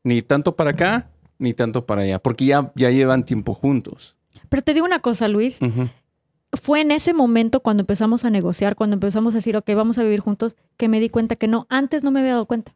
ni 0.04 0.22
tanto 0.22 0.56
para 0.56 0.70
acá, 0.70 1.10
ni 1.38 1.54
tanto 1.54 1.86
para 1.86 2.02
allá, 2.02 2.18
porque 2.18 2.46
ya, 2.46 2.72
ya 2.74 2.90
llevan 2.90 3.24
tiempo 3.24 3.54
juntos. 3.54 4.16
Pero 4.48 4.62
te 4.62 4.74
digo 4.74 4.86
una 4.86 5.00
cosa, 5.00 5.28
Luis. 5.28 5.58
Fue 6.54 6.80
en 6.80 6.90
ese 6.90 7.12
momento 7.12 7.60
cuando 7.60 7.82
empezamos 7.82 8.24
a 8.24 8.30
negociar, 8.30 8.74
cuando 8.74 8.94
empezamos 8.94 9.34
a 9.34 9.38
decir, 9.38 9.54
ok, 9.56 9.68
vamos 9.74 9.98
a 9.98 10.02
vivir 10.02 10.20
juntos, 10.20 10.56
que 10.78 10.88
me 10.88 10.98
di 10.98 11.10
cuenta 11.10 11.36
que 11.36 11.46
no, 11.46 11.66
antes 11.68 12.02
no 12.02 12.10
me 12.10 12.20
había 12.20 12.32
dado 12.32 12.46
cuenta. 12.46 12.74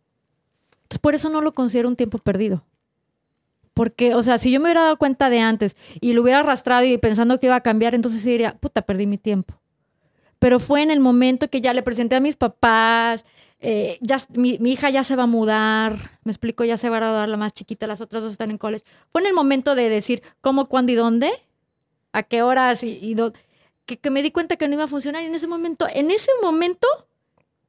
Entonces, 0.82 0.98
por 1.00 1.14
eso 1.14 1.30
no 1.30 1.40
lo 1.40 1.52
considero 1.54 1.88
un 1.88 1.96
tiempo 1.96 2.18
perdido. 2.18 2.64
Porque, 3.74 4.14
o 4.14 4.22
sea, 4.22 4.38
si 4.38 4.50
yo 4.52 4.60
me 4.60 4.64
hubiera 4.66 4.82
dado 4.82 4.98
cuenta 4.98 5.30
de 5.30 5.40
antes 5.40 5.76
y 6.00 6.12
lo 6.12 6.22
hubiera 6.22 6.40
arrastrado 6.40 6.84
y 6.84 6.98
pensando 6.98 7.40
que 7.40 7.46
iba 7.46 7.56
a 7.56 7.60
cambiar, 7.62 7.94
entonces 7.94 8.20
sí 8.20 8.30
diría, 8.30 8.54
puta, 8.58 8.82
perdí 8.82 9.06
mi 9.06 9.16
tiempo. 9.18 9.54
Pero 10.38 10.60
fue 10.60 10.82
en 10.82 10.90
el 10.90 11.00
momento 11.00 11.48
que 11.48 11.60
ya 11.60 11.72
le 11.72 11.82
presenté 11.82 12.16
a 12.16 12.20
mis 12.20 12.36
papás, 12.36 13.24
eh, 13.60 13.96
ya, 14.00 14.20
mi, 14.34 14.58
mi 14.58 14.72
hija 14.72 14.90
ya 14.90 15.04
se 15.04 15.16
va 15.16 15.22
a 15.22 15.26
mudar, 15.28 16.18
me 16.24 16.32
explico, 16.32 16.64
ya 16.64 16.76
se 16.76 16.90
va 16.90 16.96
a 16.96 17.00
graduar 17.00 17.28
la 17.28 17.36
más 17.36 17.52
chiquita, 17.54 17.86
las 17.86 18.00
otras 18.00 18.22
dos 18.24 18.32
están 18.32 18.50
en 18.50 18.58
college. 18.58 18.84
Fue 19.10 19.20
en 19.22 19.28
el 19.28 19.34
momento 19.34 19.74
de 19.74 19.88
decir 19.88 20.22
cómo, 20.40 20.66
cuándo 20.66 20.92
y 20.92 20.96
dónde, 20.96 21.30
a 22.12 22.24
qué 22.24 22.42
horas 22.42 22.82
y, 22.82 22.98
y 23.00 23.14
dó- 23.14 23.32
que, 23.86 23.96
que 23.98 24.10
me 24.10 24.22
di 24.22 24.32
cuenta 24.32 24.56
que 24.56 24.68
no 24.68 24.74
iba 24.74 24.84
a 24.84 24.88
funcionar. 24.88 25.22
Y 25.22 25.26
en 25.26 25.34
ese 25.34 25.46
momento, 25.46 25.86
en 25.90 26.10
ese 26.10 26.30
momento, 26.42 26.86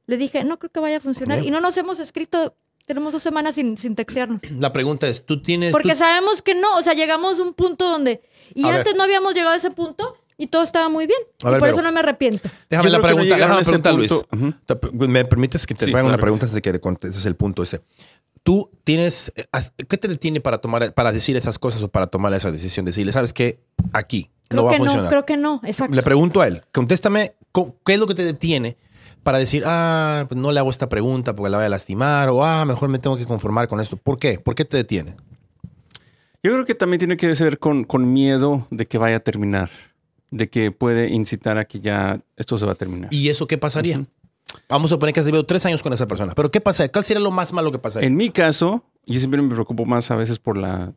le 0.06 0.16
dije, 0.18 0.44
no 0.44 0.58
creo 0.58 0.70
que 0.70 0.80
vaya 0.80 0.98
a 0.98 1.00
funcionar. 1.00 1.38
Bien. 1.38 1.48
Y 1.48 1.50
no 1.52 1.60
nos 1.60 1.76
hemos 1.76 1.98
escrito 2.00 2.56
Tenemos 2.86 3.12
dos 3.12 3.22
semanas 3.22 3.54
sin, 3.54 3.78
sin 3.78 3.94
textearnos. 3.94 4.42
La 4.58 4.72
pregunta 4.72 5.06
es, 5.06 5.24
¿tú 5.24 5.40
tienes... 5.40 5.72
Porque 5.72 5.92
tú- 5.92 5.98
sabemos 5.98 6.42
que 6.42 6.54
no, 6.54 6.76
o 6.76 6.82
sea, 6.82 6.94
llegamos 6.94 7.38
a 7.38 7.42
un 7.42 7.54
punto 7.54 7.88
donde... 7.88 8.20
Y 8.54 8.64
A 8.64 8.68
ver. 8.70 8.78
antes 8.80 8.94
no 8.94 9.02
habíamos 9.04 9.32
llegado 9.34 9.54
a 9.54 9.56
ese 9.56 9.70
punto 9.70 10.16
y 10.36 10.48
todo 10.48 10.62
estaba 10.62 10.88
muy 10.88 11.06
bien. 11.06 11.18
A 11.42 11.48
y 11.48 11.50
ver, 11.52 11.60
por 11.60 11.68
pero- 11.68 11.72
eso 11.78 11.82
no 11.82 11.92
me 11.92 12.00
arrepiento. 12.00 12.48
Déjame 12.68 12.88
Yo 12.88 12.92
la 12.92 12.98
no 12.98 13.04
pregunta, 13.04 13.34
déjame 13.36 13.54
a 13.54 13.60
ese 13.60 13.70
preguntar, 13.70 13.94
Luis. 13.94 14.12
Ujú. 14.12 14.52
Te- 14.66 15.06
¿Me 15.08 15.24
permites 15.24 15.66
que 15.66 15.74
te 15.74 15.86
Sí, 15.86 15.90
haga 15.92 16.00
una 16.02 16.10
claro. 16.10 16.20
pregunta 16.22 16.44
antes 16.44 16.54
de 16.54 16.62
que 16.62 16.72
te 16.72 16.80
contestes 16.80 17.24
el 17.26 17.36
punto 17.36 17.62
ese? 17.62 17.80
Tú 18.42 18.70
tienes, 18.84 19.32
eh, 19.36 19.46
¿qué 19.88 19.96
te 19.96 20.06
detiene 20.08 20.40
para 20.42 20.58
tomar, 20.58 20.92
para 20.92 21.10
decir 21.12 21.34
esas 21.36 21.58
cosas 21.58 21.82
o 21.82 21.88
para 21.88 22.08
tomar 22.08 22.34
esa 22.34 22.50
decisión? 22.52 22.84
Decirle, 22.84 23.10
¿sabes 23.12 23.32
qué? 23.32 23.58
Aquí 23.94 24.30
Creo 24.48 24.60
no 24.62 24.64
va 24.66 24.72
a 24.72 24.74
que 24.74 24.78
no, 24.80 24.84
funcionar. 24.84 25.08
creo 25.10 25.24
que 25.24 25.36
no, 25.38 25.60
exacto. 25.64 25.94
Le 25.94 26.02
pregunto 26.02 26.42
a 26.42 26.48
él, 26.48 26.62
contéstame, 26.70 27.36
co- 27.52 27.76
¿qué 27.86 27.94
es 27.94 27.98
lo 27.98 28.06
que 28.06 28.14
te 28.14 28.24
detiene 28.24 28.76
para 29.24 29.38
decir, 29.38 29.64
ah, 29.66 30.26
pues 30.28 30.40
no 30.40 30.52
le 30.52 30.60
hago 30.60 30.70
esta 30.70 30.88
pregunta 30.88 31.34
porque 31.34 31.50
la 31.50 31.56
voy 31.56 31.66
a 31.66 31.68
lastimar 31.68 32.28
o 32.28 32.44
ah, 32.44 32.64
mejor 32.64 32.88
me 32.90 32.98
tengo 32.98 33.16
que 33.16 33.24
conformar 33.24 33.66
con 33.66 33.80
esto? 33.80 33.96
¿Por 33.96 34.18
qué? 34.18 34.38
¿Por 34.38 34.54
qué 34.54 34.64
te 34.64 34.76
detiene? 34.76 35.16
Yo 36.42 36.52
creo 36.52 36.64
que 36.66 36.74
también 36.74 36.98
tiene 36.98 37.16
que 37.16 37.26
ver 37.26 37.58
con, 37.58 37.84
con 37.84 38.12
miedo 38.12 38.68
de 38.70 38.86
que 38.86 38.98
vaya 38.98 39.16
a 39.16 39.20
terminar, 39.20 39.70
de 40.30 40.48
que 40.50 40.70
puede 40.70 41.08
incitar 41.08 41.56
a 41.56 41.64
que 41.64 41.80
ya 41.80 42.20
esto 42.36 42.58
se 42.58 42.66
va 42.66 42.72
a 42.72 42.76
terminar. 42.76 43.12
¿Y 43.12 43.30
eso 43.30 43.46
qué 43.46 43.56
pasaría? 43.56 44.04
Vamos 44.68 44.90
a 44.90 44.94
suponer 44.94 45.14
que 45.14 45.20
has 45.20 45.26
vivido 45.26 45.44
tres 45.46 45.64
años 45.66 45.82
con 45.82 45.92
esa 45.94 46.06
persona, 46.06 46.34
pero 46.36 46.50
¿qué 46.50 46.60
pasa? 46.60 46.86
¿Cuál 46.88 47.04
sería 47.04 47.20
lo 47.20 47.30
más 47.30 47.52
malo 47.52 47.72
que 47.72 47.78
pasaría? 47.78 48.06
En 48.06 48.14
mi 48.14 48.28
caso, 48.28 48.84
yo 49.06 49.18
siempre 49.18 49.40
me 49.40 49.48
preocupo 49.48 49.86
más 49.86 50.10
a 50.10 50.16
veces 50.16 50.38
por 50.38 50.58
la 50.58 50.92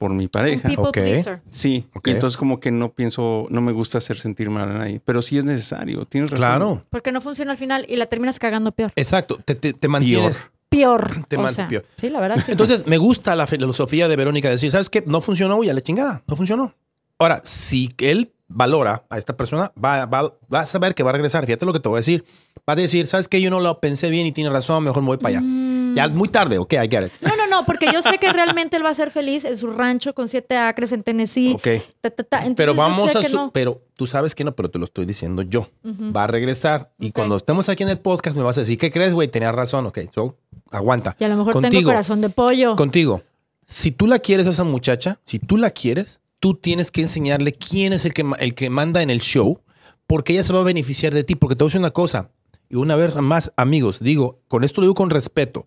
por 0.00 0.12
mi 0.14 0.24
Un 0.24 0.30
pareja. 0.30 0.66
people 0.66 0.86
Ok. 0.86 0.92
pleaser. 0.94 1.42
Sí, 1.50 1.84
Ok. 1.94 2.08
y 2.08 2.10
entonces 2.12 2.38
como 2.38 2.58
que 2.58 2.70
no 2.70 2.90
pienso, 2.94 3.46
no 3.50 3.60
me 3.60 3.70
gusta 3.70 3.98
hacer 3.98 4.16
sentir 4.16 4.48
mal 4.48 4.70
a 4.70 4.78
nadie, 4.78 4.98
pero 5.04 5.20
sí 5.20 5.36
es 5.36 5.44
necesario, 5.44 6.06
tienes 6.06 6.30
razón. 6.30 6.40
Claro, 6.40 6.84
Porque 6.88 7.12
no 7.12 7.20
funciona 7.20 7.52
al 7.52 7.58
final 7.58 7.84
y 7.86 7.96
la 7.96 8.06
terminas 8.06 8.38
cagando 8.38 8.72
peor. 8.72 8.92
exacto, 8.96 9.38
te, 9.44 9.54
te- 9.54 9.74
te 9.74 9.88
mantienes. 9.88 10.42
Peor. 10.70 11.26
Te 11.28 11.36
o 11.36 11.40
man- 11.42 11.54
sea, 11.54 11.68
peor. 11.68 11.84
Sí, 12.00 12.08
la 12.08 12.18
verdad. 12.20 12.42
sí. 12.46 12.52
Entonces, 12.52 12.86
me 12.86 12.96
gusta 12.96 13.36
la 13.36 13.46
filosofía 13.46 14.08
de 14.08 14.16
Verónica 14.16 14.48
de 14.48 14.54
decir, 14.54 14.70
¿sabes 14.70 14.88
qué? 14.88 15.04
No 15.06 15.20
funcionó, 15.20 15.56
güey, 15.56 15.68
a 15.68 15.74
la 15.74 15.82
chingada, 15.82 16.22
no 16.26 16.34
funcionó. 16.34 16.74
Ahora, 17.18 17.42
si 17.44 17.90
él 17.98 18.32
valora 18.48 19.04
a 19.10 19.18
esta 19.18 19.36
persona, 19.36 19.70
va, 19.84 20.06
va, 20.06 20.32
va 20.52 20.60
a 20.60 20.66
saber 20.66 20.94
que 20.94 21.02
va 21.02 21.10
a 21.10 21.12
regresar. 21.12 21.44
Fíjate 21.44 21.66
lo 21.66 21.72
que 21.74 21.80
te 21.80 21.88
voy 21.90 21.98
a 21.98 22.00
decir. 22.00 22.24
Va 22.68 22.72
a 22.72 22.76
decir, 22.76 23.06
¿sabes 23.06 23.28
qué? 23.28 23.40
Yo 23.42 23.50
no 23.50 23.60
lo 23.60 23.80
pensé 23.80 24.08
bien 24.08 24.26
y 24.26 24.32
tiene 24.32 24.48
razón, 24.48 24.82
mejor 24.84 25.02
me 25.02 25.08
voy 25.08 25.18
para 25.18 25.38
allá. 25.38 25.40
Mm. 25.42 25.94
Ya 25.94 26.08
muy 26.08 26.28
tarde, 26.28 26.56
ok, 26.58 26.72
I 26.74 26.88
get 26.88 27.04
it. 27.04 27.12
No, 27.20 27.34
no, 27.36 27.39
no, 27.60 27.66
porque 27.66 27.86
yo 27.92 28.02
sé 28.02 28.18
que 28.18 28.30
realmente 28.32 28.76
él 28.76 28.84
va 28.84 28.90
a 28.90 28.94
ser 28.94 29.10
feliz 29.10 29.44
en 29.44 29.56
su 29.58 29.72
rancho 29.72 30.14
con 30.14 30.28
siete 30.28 30.56
acres 30.56 30.92
en 30.92 31.02
Tennessee. 31.02 31.52
Ok. 31.54 31.68
Ta, 32.00 32.10
ta, 32.10 32.22
ta. 32.24 32.36
Entonces, 32.38 32.56
Pero 32.56 32.74
vamos 32.74 33.14
a... 33.14 33.22
su- 33.22 33.36
no. 33.36 33.50
Pero 33.52 33.82
tú 33.96 34.06
sabes 34.06 34.34
que 34.34 34.44
no, 34.44 34.52
pero 34.54 34.70
te 34.70 34.78
lo 34.78 34.84
estoy 34.86 35.06
diciendo 35.06 35.42
yo. 35.42 35.68
Va 35.84 36.24
a 36.24 36.26
regresar. 36.26 36.92
Y 36.98 37.12
cuando 37.12 37.36
estemos 37.36 37.68
aquí 37.68 37.82
en 37.82 37.88
el 37.90 37.98
podcast 37.98 38.36
me 38.36 38.42
vas 38.42 38.56
a 38.58 38.62
decir, 38.62 38.78
¿qué 38.78 38.90
crees, 38.90 39.14
güey? 39.14 39.28
Tenías 39.28 39.54
razón, 39.54 39.86
ok. 39.86 39.98
So, 40.14 40.36
aguanta. 40.70 41.16
Y 41.18 41.24
a 41.24 41.28
lo 41.28 41.36
mejor 41.36 41.54
tengo 41.54 41.66
Contigo. 41.68 41.88
corazón 41.90 42.20
de 42.20 42.30
pollo. 42.30 42.76
Contigo. 42.76 43.22
Si 43.66 43.90
tú 43.92 44.06
la 44.06 44.18
quieres 44.18 44.46
a 44.46 44.50
esa 44.50 44.64
muchacha, 44.64 45.20
si 45.24 45.38
tú 45.38 45.56
la 45.56 45.70
quieres, 45.70 46.20
tú 46.40 46.54
tienes 46.54 46.90
que 46.90 47.02
enseñarle 47.02 47.52
quién 47.52 47.92
es 47.92 48.04
el 48.04 48.12
que, 48.14 48.24
el 48.40 48.54
que 48.54 48.68
manda 48.70 49.02
en 49.02 49.10
el 49.10 49.20
show, 49.20 49.60
porque 50.06 50.32
ella 50.32 50.42
se 50.44 50.52
va 50.52 50.60
a 50.60 50.64
beneficiar 50.64 51.14
de 51.14 51.22
ti. 51.22 51.36
Porque 51.36 51.54
te 51.54 51.62
voy 51.62 51.68
a 51.68 51.70
decir 51.70 51.80
una 51.80 51.92
cosa, 51.92 52.30
y 52.68 52.76
una 52.76 52.96
vez 52.96 53.14
más, 53.16 53.52
amigos, 53.56 54.00
digo, 54.00 54.40
con 54.48 54.64
esto 54.64 54.80
lo 54.80 54.86
digo 54.86 54.94
con 54.94 55.10
respeto. 55.10 55.66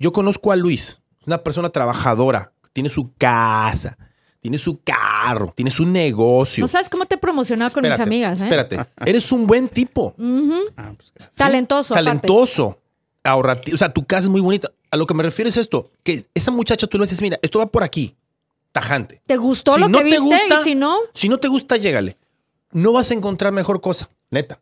Yo 0.00 0.12
conozco 0.12 0.52
a 0.52 0.56
Luis, 0.56 1.00
una 1.26 1.38
persona 1.38 1.70
trabajadora, 1.70 2.52
tiene 2.72 2.90
su 2.90 3.12
casa, 3.16 3.96
tiene 4.40 4.58
su 4.58 4.80
carro, 4.82 5.52
tiene 5.56 5.70
su 5.70 5.86
negocio. 5.86 6.62
No 6.62 6.68
sabes 6.68 6.88
cómo 6.88 7.06
te 7.06 7.16
he 7.16 7.18
promocionado 7.18 7.70
con 7.72 7.82
mis 7.88 7.98
amigas, 7.98 8.40
¿eh? 8.40 8.44
Espérate, 8.44 8.78
eres 9.04 9.32
un 9.32 9.46
buen 9.46 9.68
tipo. 9.68 10.14
Ah, 10.76 10.92
pues. 10.96 11.12
Talentoso. 11.34 11.94
Talentoso. 11.94 12.80
Ahorrativo. 13.24 13.74
O 13.74 13.78
sea, 13.78 13.92
tu 13.92 14.04
casa 14.06 14.22
es 14.24 14.28
muy 14.28 14.40
bonita. 14.40 14.70
A 14.90 14.96
lo 14.96 15.06
que 15.06 15.14
me 15.14 15.22
refiero 15.24 15.48
es 15.48 15.56
esto: 15.56 15.90
que 16.04 16.26
esa 16.34 16.50
muchacha 16.52 16.86
tú 16.86 16.96
le 16.98 17.04
dices, 17.04 17.20
mira, 17.20 17.38
esto 17.42 17.58
va 17.58 17.66
por 17.66 17.82
aquí. 17.82 18.14
Tajante. 18.72 19.20
¿Te 19.26 19.36
gustó 19.36 19.72
Si 19.74 19.80
lo 19.80 19.88
no 19.88 19.98
que 19.98 20.04
te 20.04 20.10
viste? 20.10 20.20
gusta- 20.20 20.60
y 20.60 20.64
si 20.64 20.74
no, 20.74 20.96
Si 21.14 21.28
no 21.28 21.38
te 21.38 21.48
gusta, 21.48 21.76
llégale. 21.76 22.16
No 22.72 22.92
vas 22.92 23.10
a 23.10 23.14
encontrar 23.14 23.52
mejor 23.52 23.80
cosa, 23.80 24.10
neta. 24.30 24.60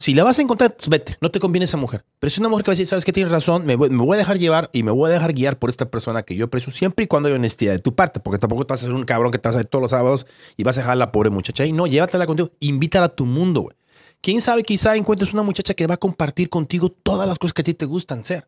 Si 0.00 0.14
la 0.14 0.22
vas 0.22 0.38
a 0.38 0.42
encontrar, 0.42 0.76
pues 0.76 0.88
vete. 0.88 1.16
No 1.20 1.30
te 1.30 1.40
conviene 1.40 1.64
esa 1.64 1.76
mujer. 1.76 2.04
Pero 2.20 2.28
es 2.28 2.38
una 2.38 2.48
mujer 2.48 2.64
que 2.64 2.70
va 2.70 2.72
a 2.72 2.76
decir, 2.76 2.86
sabes 2.86 3.04
que 3.04 3.12
tienes 3.12 3.32
razón, 3.32 3.66
me 3.66 3.74
voy, 3.74 3.90
me 3.90 4.04
voy 4.04 4.14
a 4.14 4.18
dejar 4.18 4.38
llevar 4.38 4.70
y 4.72 4.84
me 4.84 4.92
voy 4.92 5.10
a 5.10 5.14
dejar 5.14 5.32
guiar 5.32 5.58
por 5.58 5.70
esta 5.70 5.90
persona 5.90 6.22
que 6.22 6.36
yo 6.36 6.44
aprecio 6.44 6.72
siempre 6.72 7.04
y 7.04 7.08
cuando 7.08 7.28
hay 7.28 7.34
honestidad 7.34 7.72
de 7.72 7.80
tu 7.80 7.94
parte. 7.96 8.20
Porque 8.20 8.38
tampoco 8.38 8.64
te 8.64 8.74
vas 8.74 8.82
a 8.82 8.86
ser 8.86 8.94
un 8.94 9.04
cabrón 9.04 9.32
que 9.32 9.38
te 9.38 9.48
vas 9.48 9.56
a 9.56 9.60
ir 9.60 9.66
todos 9.66 9.82
los 9.82 9.90
sábados 9.90 10.26
y 10.56 10.62
vas 10.62 10.78
a 10.78 10.82
dejar 10.82 10.92
a 10.92 10.96
la 10.96 11.10
pobre 11.10 11.30
muchacha. 11.30 11.66
Y 11.66 11.72
no, 11.72 11.88
llévatela 11.88 12.26
contigo. 12.26 12.52
Invítala 12.60 13.06
a 13.06 13.08
tu 13.08 13.26
mundo, 13.26 13.62
güey. 13.62 13.76
Quién 14.20 14.40
sabe, 14.40 14.62
quizá 14.62 14.94
encuentres 14.96 15.32
una 15.32 15.42
muchacha 15.42 15.74
que 15.74 15.86
va 15.88 15.94
a 15.94 15.98
compartir 15.98 16.48
contigo 16.48 16.90
todas 16.90 17.26
las 17.28 17.38
cosas 17.38 17.54
que 17.54 17.62
a 17.62 17.64
ti 17.64 17.74
te 17.74 17.84
gustan 17.86 18.24
ser. 18.24 18.46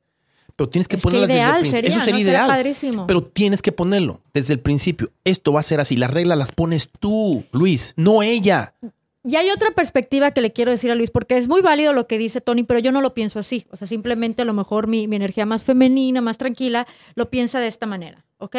Pero 0.55 0.69
tienes 0.69 0.87
que 0.89 0.97
Es 0.97 1.03
que 1.03 1.09
ponerlas 1.09 1.29
desde 1.29 1.43
el 1.43 1.51
principio. 1.53 1.71
sería, 1.81 1.91
Eso 1.97 2.05
sería 2.05 2.15
¿no? 2.15 2.21
Ideal. 2.31 2.49
padrísimo. 2.49 3.07
Pero 3.07 3.23
tienes 3.25 3.63
que 3.63 3.73
ponerlo 3.73 4.21
desde 4.35 4.53
el 4.53 4.61
principio. 4.61 5.11
Esto 5.25 5.53
va 5.53 5.61
a 5.61 5.63
ser 5.65 5.81
así. 5.81 5.97
Las 5.97 6.11
reglas 6.13 6.39
las 6.39 6.53
pones 6.53 6.91
tú, 7.01 7.45
Luis, 7.53 7.93
no 7.97 8.23
ella. 8.23 8.75
Y 9.23 9.37
hay 9.37 9.51
otra 9.51 9.71
perspectiva 9.73 10.31
que 10.31 10.41
le 10.41 10.53
quiero 10.53 10.71
decir 10.71 10.91
a 10.91 10.95
Luis, 10.95 11.11
porque 11.11 11.37
es 11.37 11.47
muy 11.47 11.61
válido 11.61 11.93
lo 11.93 12.07
que 12.07 12.17
dice 12.17 12.41
Tony, 12.41 12.63
pero 12.63 12.81
yo 12.81 12.91
no 12.91 13.03
lo 13.03 13.13
pienso 13.13 13.39
así. 13.39 13.67
O 13.71 13.77
sea, 13.77 13.87
simplemente 13.87 14.43
a 14.43 14.45
lo 14.47 14.55
mejor 14.55 14.87
mi, 14.87 15.05
energía 15.05 15.45
más 15.45 15.63
femenina, 15.63 16.23
más 16.23 16.39
tranquila, 16.39 16.87
lo 17.15 17.29
piensa 17.29 17.61
de 17.61 17.67
esta 17.67 17.85
manera, 17.85 18.25
¿ok? 18.39 18.57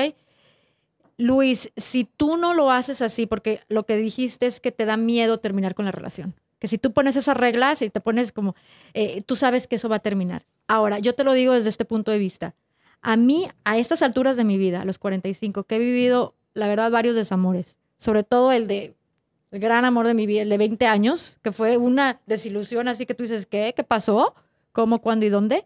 Luis, 1.17 1.71
si 1.77 2.03
tú 2.03 2.37
no 2.37 2.53
lo 2.53 2.71
haces 2.71 3.01
así, 3.01 3.25
porque 3.25 3.61
lo 3.69 3.85
que 3.85 3.97
dijiste 3.97 4.45
es 4.45 4.59
que 4.59 4.71
te 4.71 4.85
da 4.85 4.97
miedo 4.97 5.39
terminar 5.39 5.73
con 5.73 5.85
la 5.85 5.91
relación, 5.91 6.35
que 6.59 6.67
si 6.67 6.77
tú 6.77 6.93
pones 6.93 7.15
esas 7.15 7.37
reglas 7.37 7.81
y 7.81 7.89
te 7.89 7.99
pones 7.99 8.31
como, 8.31 8.55
eh, 8.93 9.23
tú 9.25 9.35
sabes 9.35 9.67
que 9.67 9.77
eso 9.77 9.89
va 9.89 9.97
a 9.97 9.99
terminar. 9.99 10.45
Ahora, 10.67 10.99
yo 10.99 11.15
te 11.15 11.23
lo 11.23 11.33
digo 11.33 11.53
desde 11.53 11.69
este 11.69 11.85
punto 11.85 12.11
de 12.11 12.19
vista. 12.19 12.53
A 13.01 13.17
mí, 13.17 13.49
a 13.63 13.79
estas 13.79 14.03
alturas 14.03 14.37
de 14.37 14.43
mi 14.43 14.59
vida, 14.59 14.81
a 14.81 14.85
los 14.85 14.99
45, 14.99 15.63
que 15.63 15.77
he 15.77 15.79
vivido, 15.79 16.35
la 16.53 16.67
verdad, 16.67 16.91
varios 16.91 17.15
desamores, 17.15 17.77
sobre 17.97 18.23
todo 18.23 18.51
el 18.51 18.67
de 18.67 18.93
el 19.51 19.59
gran 19.59 19.83
amor 19.85 20.07
de 20.07 20.13
mi 20.13 20.25
vida, 20.25 20.41
el 20.43 20.49
de 20.49 20.57
20 20.57 20.85
años, 20.87 21.37
que 21.43 21.51
fue 21.51 21.77
una 21.77 22.19
desilusión, 22.25 22.87
así 22.87 23.05
que 23.05 23.13
tú 23.13 23.23
dices, 23.23 23.45
¿qué? 23.45 23.73
¿Qué 23.75 23.83
pasó? 23.83 24.33
¿Cómo, 24.71 25.01
cuándo 25.01 25.25
y 25.25 25.29
dónde? 25.29 25.65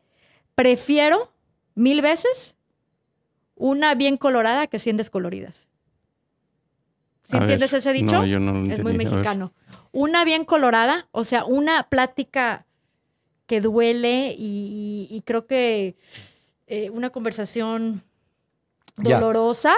Prefiero 0.55 1.31
mil 1.75 2.01
veces 2.01 2.55
una 3.55 3.93
bien 3.95 4.17
colorada 4.17 4.67
que 4.67 4.79
100 4.79 4.97
descoloridas. 4.97 5.67
¿Sí 7.29 7.37
entiendes 7.37 7.71
ver, 7.71 7.77
ese 7.79 7.93
dicho? 7.93 8.13
No, 8.17 8.25
yo 8.25 8.39
no 8.39 8.53
lo 8.53 8.71
es 8.71 8.81
muy 8.83 8.93
mexicano. 8.97 9.53
Una 9.91 10.23
bien 10.25 10.45
colorada, 10.45 11.07
o 11.11 11.23
sea, 11.23 11.45
una 11.45 11.89
plática 11.89 12.65
que 13.47 13.61
duele 13.61 14.35
y, 14.37 15.07
y- 15.11 15.15
y 15.15 15.21
creo 15.21 15.45
que 15.47 15.95
eh, 16.67 16.89
una 16.89 17.11
conversación 17.11 18.01
Ya. 18.97 19.19
dolorosa 19.19 19.73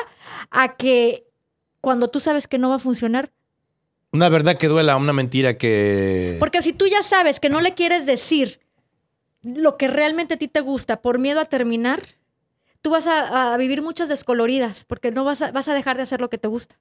a 0.52 0.76
que 0.78 1.26
cuando 1.82 2.08
tú 2.08 2.20
sabes 2.20 2.48
que 2.48 2.58
no 2.58 2.70
va 2.70 2.76
a 2.76 2.80
funcionar, 2.80 3.32
Una 4.18 4.30
verdad 4.30 4.58
que 4.58 4.68
duela, 4.68 4.98
una 4.98 5.14
mentira 5.14 5.60
que. 5.60 6.38
Porque 6.40 6.64
si 6.64 6.74
tú 6.74 6.88
ya 6.88 7.04
sabes 7.04 7.40
que 7.40 7.50
no 7.50 7.62
le 7.62 7.76
quieres 7.76 8.08
decir 8.08 8.60
lo 9.44 9.78
que 9.78 9.88
realmente 9.88 10.34
a 10.34 10.38
ti 10.38 10.48
te 10.48 10.60
gusta 10.62 11.02
por 11.04 11.20
miedo 11.20 11.40
a 11.40 11.46
terminar, 11.46 12.02
tú 12.82 12.90
vas 12.90 13.06
a, 13.06 13.54
a 13.54 13.58
vivir 13.58 13.84
muchas 13.84 14.10
descoloridas, 14.10 14.86
porque 14.86 15.12
no 15.12 15.24
vas 15.24 15.44
a, 15.44 15.52
vas 15.52 15.68
a 15.68 15.76
dejar 15.76 15.98
de 15.98 16.04
hacer 16.04 16.20
lo 16.20 16.32
que 16.32 16.40
te 16.40 16.48
gusta. 16.48 16.80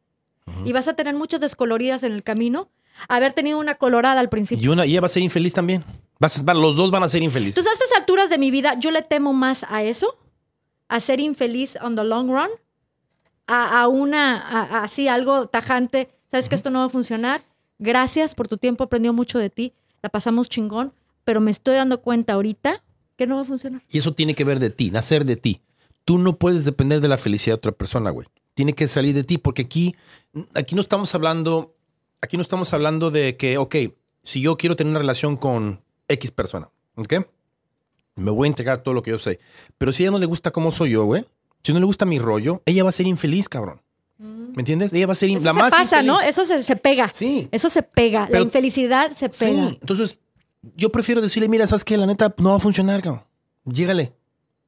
Y 0.64 0.72
vas 0.72 0.89
a 0.89 0.95
tener 0.95 1.14
muchas 1.14 1.41
descoloridas 1.41 2.03
en 2.05 2.12
el 2.12 2.22
camino, 2.22 2.70
haber 3.07 3.34
tenido 3.34 3.59
una 3.59 3.74
colorada 3.74 4.18
al 4.20 4.30
principio. 4.30 4.64
Y, 4.64 4.68
una, 4.72 4.87
y 4.87 4.93
ella 4.93 5.03
va 5.03 5.07
a 5.07 5.11
ser 5.11 5.22
infeliz 5.22 5.53
también. 5.53 5.84
Vas 6.18 6.39
a- 6.39 6.43
va- 6.43 6.55
los 6.55 6.74
dos 6.74 6.91
van 6.91 7.03
a 7.03 7.09
ser 7.11 7.22
infelices. 7.22 7.59
Entonces, 7.59 7.78
a 7.78 7.84
estas 7.84 7.99
alturas 8.01 8.30
de 8.30 8.39
mi 8.39 8.51
vida, 8.51 8.76
yo 8.78 8.91
le 8.91 9.03
temo 9.03 9.34
más 9.34 9.66
a 9.68 9.82
eso, 9.82 10.16
a 10.89 11.01
ser 11.01 11.20
infeliz 11.20 11.76
on 11.82 11.97
the 11.97 12.05
long 12.05 12.30
run, 12.30 12.49
a, 13.47 13.80
a 13.82 13.89
una, 13.89 14.82
así 14.82 15.07
algo 15.09 15.49
tajante, 15.49 16.09
sabes 16.30 16.48
que 16.48 16.54
esto 16.54 16.70
no 16.70 16.80
va 16.80 16.86
a 16.86 16.90
funcionar. 16.90 17.44
Gracias 17.78 18.34
por 18.34 18.48
tu 18.48 18.57
tiempo, 18.57 18.84
aprendió 18.84 19.12
mucho 19.12 19.38
de 19.38 19.50
ti, 19.50 19.72
la 20.03 20.08
pasamos 20.08 20.48
chingón, 20.48 20.92
pero 21.24 21.40
me 21.40 21.50
estoy 21.50 21.74
dando 21.74 22.00
cuenta 22.00 22.34
ahorita 22.34 22.82
que 23.16 23.26
no 23.26 23.36
va 23.36 23.42
a 23.42 23.44
funcionar. 23.44 23.82
Y 23.90 23.98
eso 23.98 24.14
tiene 24.14 24.34
que 24.34 24.44
ver 24.44 24.61
de 24.61 24.70
ti, 24.70 24.90
nacer 24.90 25.24
de 25.24 25.36
ti. 25.36 25.61
Tú 26.04 26.18
no 26.18 26.36
puedes 26.36 26.64
depender 26.64 27.00
de 27.00 27.08
la 27.08 27.18
felicidad 27.18 27.54
de 27.54 27.58
otra 27.58 27.72
persona, 27.72 28.11
güey. 28.11 28.28
Tiene 28.54 28.74
que 28.74 28.88
salir 28.88 29.14
de 29.14 29.24
ti, 29.24 29.38
porque 29.38 29.62
aquí, 29.62 29.94
aquí 30.54 30.74
no 30.74 30.80
estamos 30.80 31.14
hablando, 31.14 31.74
aquí 32.20 32.36
no 32.36 32.42
estamos 32.42 32.72
hablando 32.72 33.11
de 33.11 33.36
que, 33.36 33.58
ok, 33.58 33.76
si 34.22 34.40
yo 34.40 34.57
quiero 34.57 34.76
tener 34.76 34.90
una 34.90 35.00
relación 35.00 35.36
con 35.36 35.82
X 36.08 36.30
persona, 36.30 36.70
¿ok? 36.94 37.14
Me 38.14 38.30
voy 38.30 38.46
a 38.46 38.50
entregar 38.50 38.78
todo 38.78 38.94
lo 38.94 39.03
que 39.03 39.11
yo 39.11 39.18
sé. 39.18 39.40
Pero 39.76 39.92
si 39.92 40.03
a 40.03 40.07
ella 40.07 40.12
no 40.12 40.18
le 40.18 40.26
gusta 40.26 40.50
cómo 40.50 40.70
soy 40.72 40.90
yo, 40.90 41.04
güey, 41.04 41.26
si 41.62 41.72
no 41.72 41.80
le 41.80 41.84
gusta 41.84 42.07
mi 42.07 42.18
rollo, 42.18 42.62
ella 42.64 42.84
va 42.84 42.90
a 42.90 42.92
ser 42.92 43.07
infeliz, 43.07 43.48
cabrón. 43.48 43.82
¿Me 44.18 44.61
entiendes? 44.63 44.93
Ella 44.93 45.07
va 45.07 45.13
a 45.13 45.14
ser 45.17 45.29
Eso 45.30 45.41
la 45.41 45.53
se 45.53 45.59
más 45.59 45.71
pasa, 45.71 45.83
infeliz. 46.03 46.07
¿no? 46.07 46.21
Eso 46.21 46.45
se, 46.47 46.63
se 46.63 46.76
pega. 46.76 47.11
Sí. 47.14 47.49
Eso 47.53 47.68
se 47.68 47.83
pega. 47.83 48.29
la 48.30 48.41
infelicidad 48.41 49.13
se 49.13 49.29
pega. 49.29 49.68
Sí, 49.68 49.79
entonces 49.80 50.18
yo 50.76 50.91
prefiero 50.91 51.21
decirle, 51.21 51.49
mira, 51.49 51.67
¿sabes 51.67 51.84
qué? 51.84 51.97
La 51.97 52.07
neta 52.07 52.34
no 52.38 52.51
va 52.51 52.57
a 52.57 52.61
funcionar, 52.61 53.03
cabrón. 53.03 53.22
Llégale. 53.67 54.13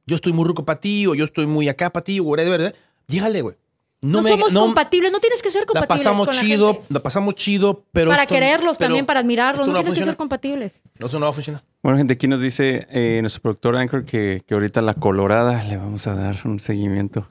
Yo 0.05 0.15
estoy 0.15 0.33
muy 0.33 0.45
ruco 0.45 0.65
para 0.65 0.79
ti 0.79 1.05
o 1.07 1.15
yo 1.15 1.25
estoy 1.25 1.45
muy 1.47 1.67
acá 1.69 1.91
para 1.91 2.03
ti 2.03 2.19
o 2.19 2.23
whatever. 2.23 2.59
¿verdad? 2.59 2.75
Llégale, 3.07 3.41
güey. 3.41 3.55
No, 4.01 4.21
me- 4.21 4.29
somos 4.29 4.53
no- 4.53 4.61
compatibles, 4.61 5.11
no 5.11 5.19
tienes 5.19 5.41
que 5.41 5.49
ser 5.51 5.61
La 5.61 5.65
compatibles 5.67 6.03
pasamos 6.03 6.27
con 6.27 6.35
la 6.35 6.41
chido, 6.41 6.73
gente. 6.73 6.87
la 6.93 6.99
pasamos 7.01 7.35
chido, 7.35 7.83
pero. 7.91 8.11
Para 8.11 8.23
esto- 8.23 8.33
quererlos 8.33 8.77
pero 8.77 8.87
también, 8.87 9.05
para 9.05 9.19
admirarlos, 9.19 9.67
no, 9.67 9.73
tienes 9.81 9.99
que 9.99 10.05
ser 10.05 10.15
compatibles. 10.15 10.81
Esto 10.97 11.19
no 11.19 11.25
va 11.25 11.31
a 11.31 11.33
funcionar. 11.33 11.63
Bueno, 11.83 11.97
gente, 11.97 12.13
aquí 12.13 12.27
nos 12.27 12.39
dice 12.39 12.87
eh, 12.91 13.17
nuestro 13.21 13.41
productor 13.41 13.75
Anchor 13.75 14.05
que, 14.05 14.41
que 14.47 14.53
ahorita 14.53 14.81
la 14.81 14.93
colorada 14.93 15.63
le 15.65 15.75
vamos 15.75 16.07
a 16.07 16.15
dar 16.15 16.39
un 16.45 16.61
seguimiento. 16.61 17.27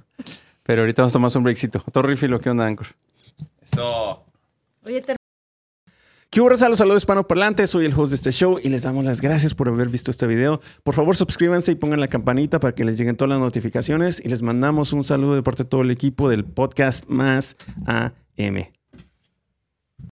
Pero 0.68 0.82
ahorita 0.82 1.00
nos 1.00 1.12
tomamos 1.12 1.34
un 1.34 1.44
breakcito. 1.44 1.82
Otro 1.86 2.02
lo 2.02 2.40
¿qué 2.40 2.50
onda, 2.50 2.66
Anchor? 2.66 2.88
Eso. 3.62 4.22
Oye, 4.84 5.00
te 5.00 5.16
¿Qué 6.28 6.42
hubo, 6.42 6.50
raza? 6.50 6.68
Los 6.68 6.80
saludos 6.80 7.04
hispanoparlantes. 7.04 7.70
Soy 7.70 7.86
el 7.86 7.94
host 7.94 8.10
de 8.10 8.16
este 8.16 8.32
show 8.32 8.58
y 8.62 8.68
les 8.68 8.82
damos 8.82 9.06
las 9.06 9.22
gracias 9.22 9.54
por 9.54 9.68
haber 9.68 9.88
visto 9.88 10.10
este 10.10 10.26
video. 10.26 10.60
Por 10.84 10.94
favor, 10.94 11.16
suscríbanse 11.16 11.72
y 11.72 11.76
pongan 11.76 12.00
la 12.00 12.08
campanita 12.08 12.60
para 12.60 12.74
que 12.74 12.84
les 12.84 12.98
lleguen 12.98 13.16
todas 13.16 13.30
las 13.30 13.38
notificaciones. 13.38 14.20
Y 14.22 14.28
les 14.28 14.42
mandamos 14.42 14.92
un 14.92 15.04
saludo 15.04 15.36
de 15.36 15.42
parte 15.42 15.62
de 15.62 15.70
todo 15.70 15.80
el 15.80 15.90
equipo 15.90 16.28
del 16.28 16.44
podcast 16.44 17.06
Más 17.08 17.56
AM. 17.86 18.77